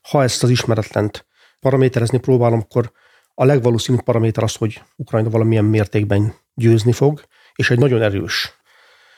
Ha 0.01 0.23
ezt 0.23 0.43
az 0.43 0.49
ismeretlent 0.49 1.25
paraméterezni 1.59 2.17
próbálom, 2.17 2.59
akkor 2.59 2.91
a 3.33 3.45
legvalószínűbb 3.45 4.03
paraméter 4.03 4.43
az, 4.43 4.55
hogy 4.55 4.83
Ukrajna 4.95 5.29
valamilyen 5.29 5.65
mértékben 5.65 6.33
győzni 6.53 6.91
fog, 6.91 7.21
és 7.55 7.69
egy 7.69 7.79
nagyon 7.79 8.01
erős 8.01 8.59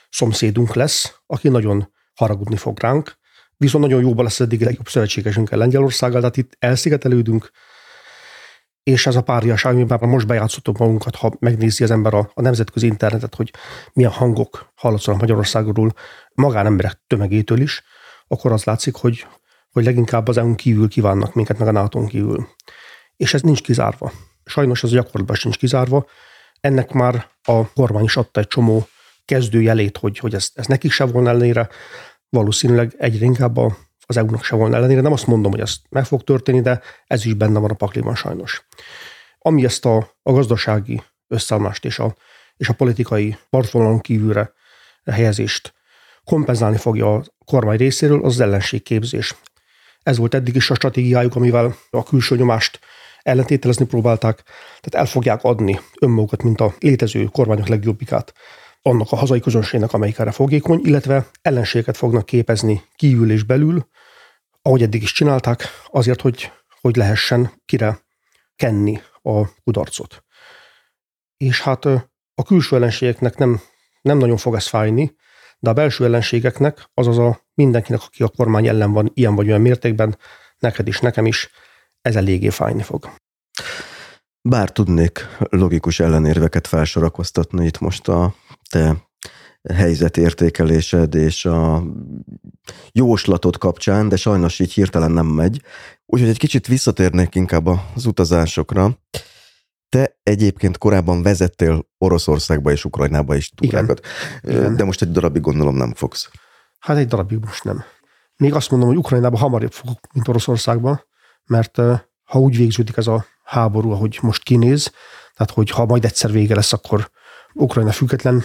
szomszédunk 0.10 0.73
lesz, 0.73 1.19
aki 1.26 1.49
nagyon 1.49 1.91
haragudni 2.14 2.55
fog 2.55 2.80
ránk, 2.80 3.18
viszont 3.57 3.84
nagyon 3.84 4.01
jóban 4.01 4.23
lesz 4.23 4.39
eddig 4.39 4.61
legjobb 4.61 4.88
szövetségesünkkel 4.88 5.57
Lengyelországgal, 5.57 6.19
tehát 6.19 6.38
itt 6.38 6.55
elszigetelődünk, 6.60 7.51
és 8.84 9.05
ez 9.05 9.15
a 9.15 9.22
párjaság, 9.22 9.73
amiben 9.73 10.10
most 10.10 10.27
bejátszottunk 10.27 10.77
magunkat, 10.77 11.15
ha 11.15 11.34
megnézi 11.39 11.84
az 11.84 11.91
ember 11.91 12.14
a, 12.14 12.31
a 12.34 12.41
nemzetközi 12.41 12.85
internetet, 12.85 13.35
hogy 13.35 13.53
milyen 13.93 14.11
hangok 14.11 14.72
hallatszanak 14.76 15.19
Magyarországról 15.19 15.93
magánemberek 16.34 17.01
tömegétől 17.07 17.61
is, 17.61 17.84
akkor 18.27 18.51
az 18.51 18.64
látszik, 18.64 18.95
hogy, 18.95 19.27
hogy 19.72 19.84
leginkább 19.85 20.27
az 20.27 20.38
EU-n 20.38 20.55
kívül 20.55 20.88
kívánnak 20.88 21.34
minket, 21.34 21.57
meg 21.57 21.68
a 21.68 21.72
nato 21.72 22.05
kívül. 22.05 22.47
És 23.15 23.34
ez 23.34 23.41
nincs 23.41 23.61
kizárva. 23.61 24.11
Sajnos 24.45 24.84
ez 24.84 24.91
a 24.91 24.95
gyakorlatban 24.95 25.35
sincs 25.35 25.57
kizárva. 25.57 26.05
Ennek 26.64 26.91
már 26.91 27.27
a 27.44 27.72
kormány 27.73 28.03
is 28.03 28.18
adta 28.18 28.40
egy 28.40 28.48
csomó 28.48 28.88
kezdőjelét, 29.26 29.98
hogy, 29.98 30.18
hogy 30.18 30.34
ez, 30.34 30.49
ez 30.53 30.65
nekik 30.65 30.91
se 30.91 31.06
volna 31.06 31.30
ellenére, 31.30 31.69
valószínűleg 32.30 32.95
egyre 32.98 33.26
inkább 33.26 33.57
a, 33.57 33.77
az 34.06 34.18
EU-nak 34.18 34.44
se 34.44 34.56
volna 34.56 34.76
ellenére. 34.76 35.02
Nem 35.02 35.11
azt 35.11 35.27
mondom, 35.27 35.52
hogy 35.52 35.60
ez 35.60 35.76
meg 35.90 36.06
fog 36.06 36.23
történni, 36.23 36.61
de 36.61 36.81
ez 37.07 37.26
is 37.26 37.34
benne 37.34 37.60
van 37.60 37.69
a 37.69 37.73
pakliban 37.73 38.15
sajnos. 38.15 38.65
Ami 39.38 39.65
ezt 39.65 39.85
a, 39.85 39.98
a 40.22 40.31
gazdasági 40.31 41.03
összeállást 41.27 41.85
és 41.85 41.99
a, 41.99 42.15
és 42.57 42.69
a 42.69 42.73
politikai 42.73 43.38
partvonalon 43.49 43.99
kívülre 43.99 44.53
helyezést 45.11 45.73
kompenzálni 46.23 46.77
fogja 46.77 47.14
a 47.14 47.23
kormány 47.45 47.77
részéről, 47.77 48.23
az, 48.23 48.34
az 48.34 48.40
ellenségképzés. 48.40 49.35
Ez 50.03 50.18
volt 50.18 50.34
eddig 50.34 50.56
is 50.56 50.69
a 50.69 50.76
stratégiájuk, 50.76 51.35
amivel 51.35 51.76
a 51.90 52.03
külső 52.03 52.35
nyomást 52.35 52.80
ellentételezni 53.24 53.86
próbálták, 53.86 54.44
tehát 54.82 54.95
el 54.95 55.06
fogják 55.06 55.44
adni 55.44 55.80
önmagukat, 56.00 56.44
mint 56.44 56.62
a 56.62 56.74
létező 56.80 57.24
kormányok 57.24 57.68
legjobbikát 57.68 58.34
annak 58.82 59.12
a 59.12 59.16
hazai 59.16 59.40
közönségnek, 59.40 59.94
amelyik 59.94 60.18
erre 60.18 60.32
fogékony, 60.32 60.82
illetve 60.84 61.26
ellenségeket 61.41 61.98
fognak 61.98 62.26
képezni 62.26 62.84
kívül 62.95 63.32
és 63.32 63.44
belül, 63.44 63.88
ahogy 64.62 64.82
eddig 64.82 65.02
is 65.02 65.12
csinálták, 65.12 65.64
azért, 65.91 66.22
hogy, 66.22 66.52
hogy 66.82 66.95
lehessen 66.95 67.52
kire 67.66 68.00
kenni 68.56 69.02
a 69.22 69.48
kudarcot. 69.64 70.24
És 71.38 71.62
hát 71.62 71.86
a 72.36 72.44
külső 72.45 72.76
ellenségeknek 72.76 73.38
nem, 73.38 73.62
nem 74.02 74.18
nagyon 74.18 74.38
fog 74.38 74.56
ez 74.56 74.68
fájni, 74.68 75.16
de 75.60 75.70
a 75.70 75.74
belső 75.74 76.06
ellenségeknek, 76.06 76.90
azaz 76.94 77.18
a 77.18 77.40
mindenkinek, 77.54 78.02
aki 78.06 78.24
a 78.24 78.28
kormány 78.28 78.68
ellen 78.68 78.91
van 78.91 79.12
ilyen 79.14 79.36
vagy 79.36 79.48
olyan 79.48 79.62
mértékben, 79.62 80.18
neked 80.60 80.88
is, 80.88 81.00
nekem 81.00 81.26
is, 81.26 81.50
ez 82.04 82.16
eléggé 82.16 82.50
fájni 82.50 82.82
fog. 82.82 83.10
Bár 84.42 84.72
tudnék 84.72 85.28
logikus 85.40 86.00
ellenérveket 86.00 86.68
felsorakoztatni 86.68 87.66
itt 87.66 87.80
most 87.80 88.08
a 88.08 88.36
te 88.70 88.96
helyzetértékelésed 89.74 91.16
és 91.16 91.46
a 91.46 91.84
jóslatot 92.92 93.58
kapcsán, 93.58 94.10
de 94.10 94.16
sajnos 94.16 94.60
így 94.60 94.74
hirtelen 94.74 95.12
nem 95.12 95.26
megy. 95.26 95.62
Úgyhogy 96.06 96.30
egy 96.30 96.38
kicsit 96.38 96.68
visszatérnék 96.68 97.36
inkább 97.36 97.66
az 97.96 98.06
utazásokra. 98.06 98.98
Te 99.90 100.20
egyébként 100.24 100.78
korábban 100.78 101.22
vezettél 101.22 101.88
Oroszországba 101.98 102.72
és 102.72 102.86
Ukrajnába 102.86 103.36
is 103.36 103.50
túrákat, 103.50 104.06
Igen. 104.42 104.76
de 104.76 104.84
most 104.84 105.02
egy 105.02 105.12
darabig 105.12 105.42
gondolom 105.42 105.76
nem 105.76 105.94
fogsz. 105.94 106.30
Hát 106.80 106.98
egy 106.98 107.08
darabig 107.08 107.40
most 107.46 107.64
nem. 107.64 107.84
Még 108.38 108.54
azt 108.54 108.72
mondom, 108.72 108.90
hogy 108.90 108.98
Ukrajnába 108.98 109.38
hamarabb 109.38 109.72
fogok, 109.72 110.00
mint 110.14 110.28
Oroszországba, 110.28 111.04
mert 111.45 111.78
ha 112.24 112.40
úgy 112.40 112.57
végződik 112.57 112.98
ez 112.98 113.07
a 113.07 113.26
háború, 113.44 113.91
ahogy 113.91 114.20
most 114.22 114.44
kinéz, 114.44 114.91
tehát 115.36 115.53
hogy 115.53 115.70
ha 115.70 115.86
majd 115.86 116.06
egyszer 116.06 116.32
vége 116.32 116.56
lesz, 116.56 116.74
akkor 116.74 117.10
Ukrajna 117.53 117.91
független 117.91 118.44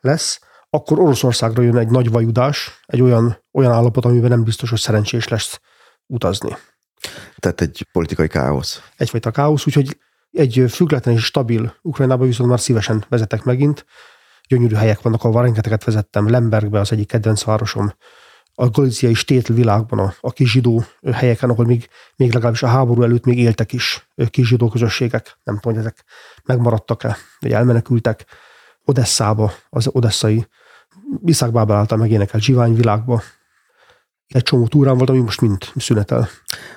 lesz, 0.00 0.40
akkor 0.70 0.98
Oroszországra 0.98 1.62
jön 1.62 1.76
egy 1.76 1.88
nagy 1.88 2.10
vajudás, 2.10 2.80
egy 2.86 3.00
olyan, 3.02 3.44
olyan 3.52 3.72
állapot, 3.72 4.04
amiben 4.04 4.30
nem 4.30 4.44
biztos, 4.44 4.70
hogy 4.70 4.78
szerencsés 4.78 5.28
lesz 5.28 5.60
utazni. 6.06 6.56
Tehát 7.38 7.60
egy 7.60 7.86
politikai 7.92 8.28
káosz. 8.28 8.82
Egyfajta 8.96 9.30
káosz, 9.30 9.66
úgyhogy 9.66 9.98
egy 10.30 10.64
független 10.68 11.14
és 11.14 11.24
stabil 11.24 11.74
Ukrajnában 11.82 12.26
viszont 12.26 12.48
már 12.48 12.60
szívesen 12.60 13.04
vezetek 13.08 13.42
megint. 13.42 13.86
Gyönyörű 14.48 14.74
helyek 14.74 15.02
vannak, 15.02 15.24
ahol 15.24 15.42
rengeteget 15.42 15.84
vezettem. 15.84 16.28
Lembergbe 16.28 16.80
az 16.80 16.92
egyik 16.92 17.08
kedvenc 17.08 17.42
városom, 17.42 17.92
a 18.60 18.68
galiciai 18.68 19.14
stétl 19.14 19.52
világban, 19.52 19.98
a, 19.98 20.14
a 20.20 20.32
kis 20.32 20.50
zsidó 20.50 20.84
helyeken, 21.12 21.50
ahol 21.50 21.64
még, 21.64 21.88
még 22.16 22.32
legalábbis 22.32 22.62
a 22.62 22.66
háború 22.66 23.02
előtt 23.02 23.24
még 23.24 23.38
éltek 23.38 23.72
is 23.72 24.08
kis 24.30 24.48
zsidó 24.48 24.68
közösségek. 24.68 25.38
Nem 25.42 25.58
tudom, 25.58 25.72
hogy 25.72 25.86
ezek 25.86 26.04
megmaradtak-e, 26.44 27.16
vagy 27.40 27.52
elmenekültek 27.52 28.24
Odesszába, 28.84 29.52
az 29.70 29.88
odesszai 29.92 30.46
Iszák 31.24 31.50
Bábel 31.50 31.76
által 31.76 31.98
megénekelt 31.98 32.42
zsivány 32.42 32.74
világba. 32.74 33.22
Egy 34.34 34.42
csomó 34.42 34.66
túrán 34.66 34.96
volt, 34.96 35.10
ami 35.10 35.18
most 35.18 35.40
mind 35.40 35.58
szünetel. 35.76 36.28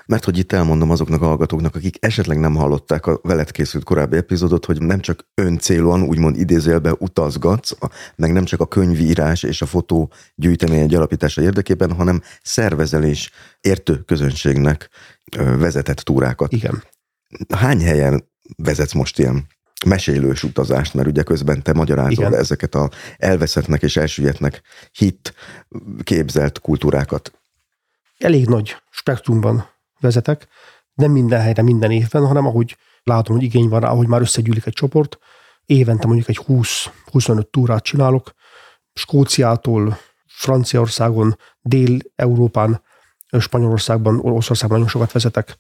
Mert 0.06 0.24
hogy 0.24 0.38
itt 0.38 0.52
elmondom 0.52 0.92
azoknak 0.92 1.22
a 1.22 1.26
hallgatóknak, 1.26 1.76
akik 1.76 1.98
esetleg 2.00 2.40
nem 2.40 2.56
hallották 2.56 3.06
a 3.06 3.20
veled 3.24 3.52
készült 3.52 3.84
korábbi 3.84 4.18
epizódot, 4.18 4.66
hogy 4.66 4.82
nem 4.82 5.00
csak 5.00 5.28
öncélúan, 5.34 6.02
úgymond 6.02 6.38
idézőjelbe 6.38 6.96
utazgatsz, 7.00 7.72
meg 8.16 8.32
nem 8.32 8.44
csak 8.44 8.60
a 8.60 8.66
könyvírás 8.66 9.44
és 9.44 9.62
a 9.62 9.66
fotó 9.66 10.12
gyűjtemény 10.36 10.96
alapítása 10.96 11.42
érdekében, 11.42 11.92
hanem 11.92 12.22
szervezelés 12.44 13.32
értő 13.62 13.98
közönségnek 13.98 14.90
vezetett 15.38 15.98
túrákat. 15.98 16.52
Igen. 16.52 16.84
Hány 17.56 17.82
helyen 17.82 18.30
vezetsz 18.56 18.94
most 18.94 19.20
ilyen 19.20 19.48
mesélős 19.86 20.44
utazást, 20.44 20.94
mert 20.94 21.08
ugye 21.08 21.24
közben 21.24 21.64
te 21.64 21.74
magyarázol 21.74 22.26
Igen. 22.26 22.40
ezeket 22.40 22.76
a 22.76 22.90
elveszettnek 23.18 23.82
és 23.82 23.98
elsüllyednek 23.98 24.62
hit 24.92 25.34
képzelt 26.04 26.60
kultúrákat. 26.60 27.32
Elég 28.24 28.48
nagy 28.48 28.82
spektrumban 28.90 29.70
vezetek, 30.00 30.48
nem 30.94 31.12
minden 31.12 31.42
helyre, 31.42 31.62
minden 31.62 31.92
évben, 31.92 32.28
hanem 32.28 32.46
ahogy 32.46 32.78
látom, 33.04 33.36
hogy 33.36 33.46
igény 33.46 33.70
van 33.70 33.80
rá, 33.80 33.90
ahogy 33.90 34.08
már 34.08 34.22
összegyűlik 34.22 34.66
egy 34.66 34.74
csoport, 34.74 35.18
évente 35.66 36.08
mondjuk 36.08 36.30
egy 36.30 36.40
20-25 36.48 37.50
túrát 37.50 37.84
csinálok, 37.84 38.34
Skóciától, 38.94 39.98
Franciaországon, 40.28 41.38
Dél-Európán, 41.62 42.82
Spanyolországban, 43.40 44.20
Oroszországban 44.20 44.78
nagyon 44.78 44.92
sokat 44.92 45.12
vezetek, 45.12 45.58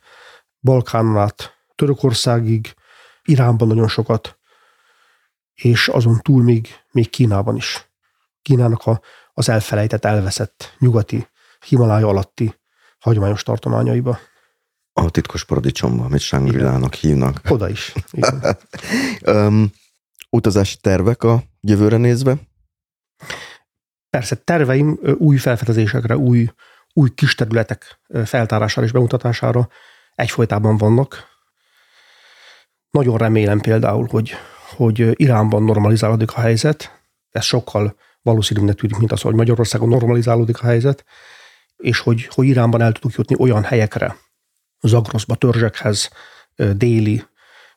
Balkánon 0.61 1.17
át, 1.17 1.57
Törökországig, 1.75 2.73
Iránban 3.23 3.67
nagyon 3.67 3.87
sokat, 3.87 4.37
és 5.53 5.87
azon 5.87 6.19
túl 6.21 6.43
még, 6.43 6.67
még 6.91 7.09
Kínában 7.09 7.55
is. 7.55 7.91
Kínának 8.41 8.85
a, 8.85 9.01
az 9.33 9.49
elfelejtett, 9.49 10.05
elveszett 10.05 10.75
nyugati, 10.79 11.27
Himalája 11.63 12.07
alatti 12.07 12.55
hagyományos 12.99 13.43
tartományaiba. 13.43 14.19
A 14.93 15.09
titkos 15.09 15.45
paradicsomba, 15.45 16.03
amit 16.03 16.19
Shangri-lának 16.19 16.93
hívnak. 16.93 17.41
Oda 17.49 17.69
is. 17.69 17.93
um, 19.25 19.71
utazási 20.29 20.77
tervek 20.81 21.23
a 21.23 21.43
jövőre 21.61 21.97
nézve? 21.97 22.35
Persze, 24.09 24.35
terveim 24.35 24.99
új 25.17 25.37
felfedezésekre, 25.37 26.17
új, 26.17 26.49
új 26.93 27.09
kis 27.13 27.35
területek 27.35 27.99
feltárására 28.25 28.85
és 28.85 28.91
bemutatására 28.91 29.69
egyfolytában 30.15 30.77
vannak. 30.77 31.31
Nagyon 32.89 33.17
remélem 33.17 33.59
például, 33.59 34.07
hogy, 34.11 34.33
hogy 34.75 35.21
Iránban 35.21 35.63
normalizálódik 35.63 36.33
a 36.33 36.39
helyzet. 36.39 37.01
Ez 37.29 37.43
sokkal 37.43 37.95
valószínűnek 38.21 38.75
tűnik, 38.75 38.97
mint 38.97 39.11
az, 39.11 39.21
hogy 39.21 39.33
Magyarországon 39.33 39.89
normalizálódik 39.89 40.61
a 40.61 40.65
helyzet, 40.65 41.05
és 41.83 41.99
hogy, 41.99 42.27
hogy 42.29 42.47
Iránban 42.47 42.81
el 42.81 42.91
tudunk 42.91 43.13
jutni 43.13 43.35
olyan 43.39 43.63
helyekre, 43.63 44.15
Zagroszba, 44.81 45.35
törzsekhez, 45.35 46.09
déli 46.55 47.23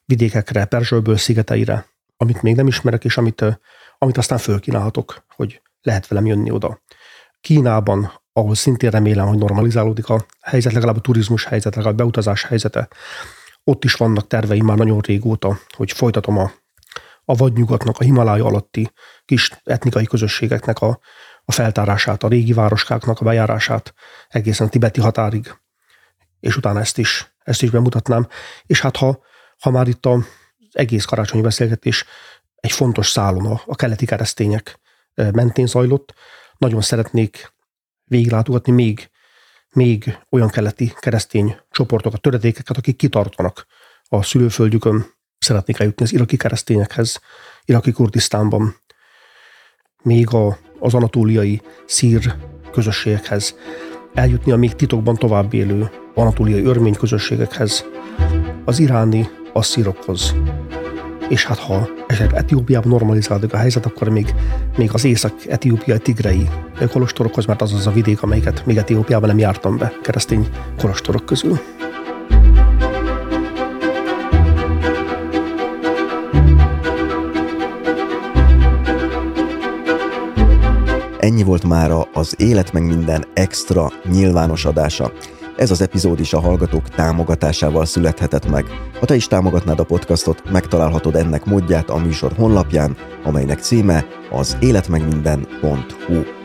vidékekre, 0.05 0.65
Perzsölből 0.65 1.17
szigeteire, 1.17 1.87
amit 2.17 2.43
még 2.43 2.57
nem 2.57 2.67
ismerek, 2.67 3.05
és 3.05 3.17
amit, 3.17 3.45
amit 3.99 4.17
aztán 4.17 4.39
fölkínálhatok, 4.39 5.25
hogy 5.29 5.63
lehet 5.83 6.07
velem 6.07 6.27
jönni 6.27 6.51
oda. 6.51 6.83
Kínában, 7.41 8.13
ahol 8.33 8.55
szintén 8.55 8.91
remélem, 8.91 9.27
hogy 9.27 9.39
normalizálódik 9.39 10.09
a 10.09 10.27
helyzet, 10.41 10.73
legalább 10.73 10.97
a 10.97 11.01
turizmus 11.01 11.45
helyzet, 11.45 11.75
legalább 11.75 11.99
a 11.99 12.03
beutazás 12.03 12.43
helyzete, 12.43 12.89
ott 13.65 13.85
is 13.85 13.95
vannak 13.95 14.27
terveim 14.27 14.65
már 14.65 14.77
nagyon 14.77 15.01
régóta, 15.01 15.59
hogy 15.69 15.93
folytatom 15.93 16.39
a, 16.39 16.53
a 17.25 17.35
vadnyugatnak, 17.35 17.99
a 17.99 18.05
Himalája 18.05 18.45
alatti 18.45 18.93
kis 19.25 19.51
etnikai 19.65 20.05
közösségeknek 20.05 20.81
a, 20.81 20.99
a 21.49 21.53
feltárását, 21.53 22.23
a 22.23 22.29
régi 22.29 22.53
városkáknak 22.53 23.21
a 23.21 23.25
bejárását 23.25 23.95
egészen 24.29 24.71
tibeti 24.71 25.01
határig, 25.01 25.59
és 26.41 26.57
utána 26.57 26.81
ezt 26.81 26.99
is, 26.99 27.35
ezt 27.39 27.63
is 27.63 27.71
bemutatnám. 27.71 28.29
És 28.67 28.81
hát 28.81 28.97
ha, 28.97 29.19
ha 29.59 29.71
már 29.71 29.89
itt 29.89 30.07
az 30.07 30.25
egész 30.73 31.05
karácsonyi 31.05 31.43
beszélgetés 31.43 32.05
egy 32.57 32.73
fontos 32.73 33.11
szálon 33.11 33.47
a, 33.47 33.63
a 33.67 33.75
keleti 33.75 34.07
keresztények 34.07 34.81
mentén 35.15 35.67
zajlott, 35.67 36.15
nagyon 36.59 36.81
szeretnék 36.81 37.53
végiglátogatni 38.05 38.73
még, 38.73 39.11
még 39.73 40.19
olyan 40.31 40.49
keleti 40.49 40.93
keresztény 40.99 41.57
csoportokat, 41.71 42.21
töredékeket, 42.21 42.77
akik 42.77 42.97
kitartanak 42.97 43.67
a 44.05 44.23
szülőföldjükön, 44.23 45.07
szeretnék 45.39 45.79
eljutni 45.79 46.05
az 46.05 46.13
iraki 46.13 46.37
keresztényekhez, 46.37 47.21
iraki 47.65 47.93
Kurdisztánban, 47.93 48.77
még 50.03 50.35
a, 50.35 50.59
az 50.87 50.95
anatóliai 50.95 51.61
szír 51.85 52.35
közösségekhez, 52.73 53.55
eljutni 54.15 54.53
a 54.53 54.57
még 54.57 54.73
titokban 54.73 55.17
tovább 55.17 55.55
élő 55.55 55.91
anatóliai 56.15 56.65
örmény 56.65 56.95
közösségekhez, 56.95 57.85
az 58.65 58.79
iráni 58.79 59.29
asszírokhoz, 59.53 60.35
és 61.29 61.45
hát 61.45 61.59
ha 61.59 61.89
esetleg 62.07 62.41
Etiópiában 62.41 62.89
normalizálódik 62.89 63.53
a 63.53 63.57
helyzet, 63.57 63.87
akkor 63.87 64.09
még, 64.09 64.35
még 64.77 64.91
az 64.93 65.05
észak-etiópiai 65.05 65.99
tigrei 65.99 66.49
kolostorokhoz, 66.91 67.47
mert 67.47 67.63
az 67.63 67.73
az 67.73 67.87
a 67.87 67.91
vidék, 67.91 68.23
amelyiket 68.23 68.67
még 68.67 68.77
Etiópiában 68.77 69.29
nem 69.29 69.39
jártam 69.39 69.77
be 69.77 69.93
keresztény 70.03 70.49
kolostorok 70.79 71.27
közül. 71.27 71.59
Ennyi 81.27 81.43
volt 81.43 81.65
mára 81.65 82.09
az 82.13 82.35
Élet 82.39 82.73
meg 82.73 82.87
minden 82.87 83.25
extra 83.35 83.93
nyilvános 84.11 84.65
adása. 84.65 85.13
Ez 85.57 85.71
az 85.71 85.81
epizód 85.81 86.21
is 86.21 86.33
a 86.33 86.41
hallgatók 86.41 86.89
támogatásával 86.89 87.85
születhetett 87.85 88.51
meg. 88.51 88.65
Ha 89.01 89.07
te 89.07 89.15
is 89.15 89.27
támogatnád 89.27 89.81
a 89.81 89.85
podcastot, 89.85 90.51
megtalálhatod 90.51 91.17
ennek 91.17 91.45
módját 91.45 91.91
a 91.91 91.97
műsor 91.97 92.33
honlapján, 92.33 92.97
amelynek 93.25 93.59
címe 93.59 94.07
az 94.31 94.57
életmegminden.hu. 94.61 96.36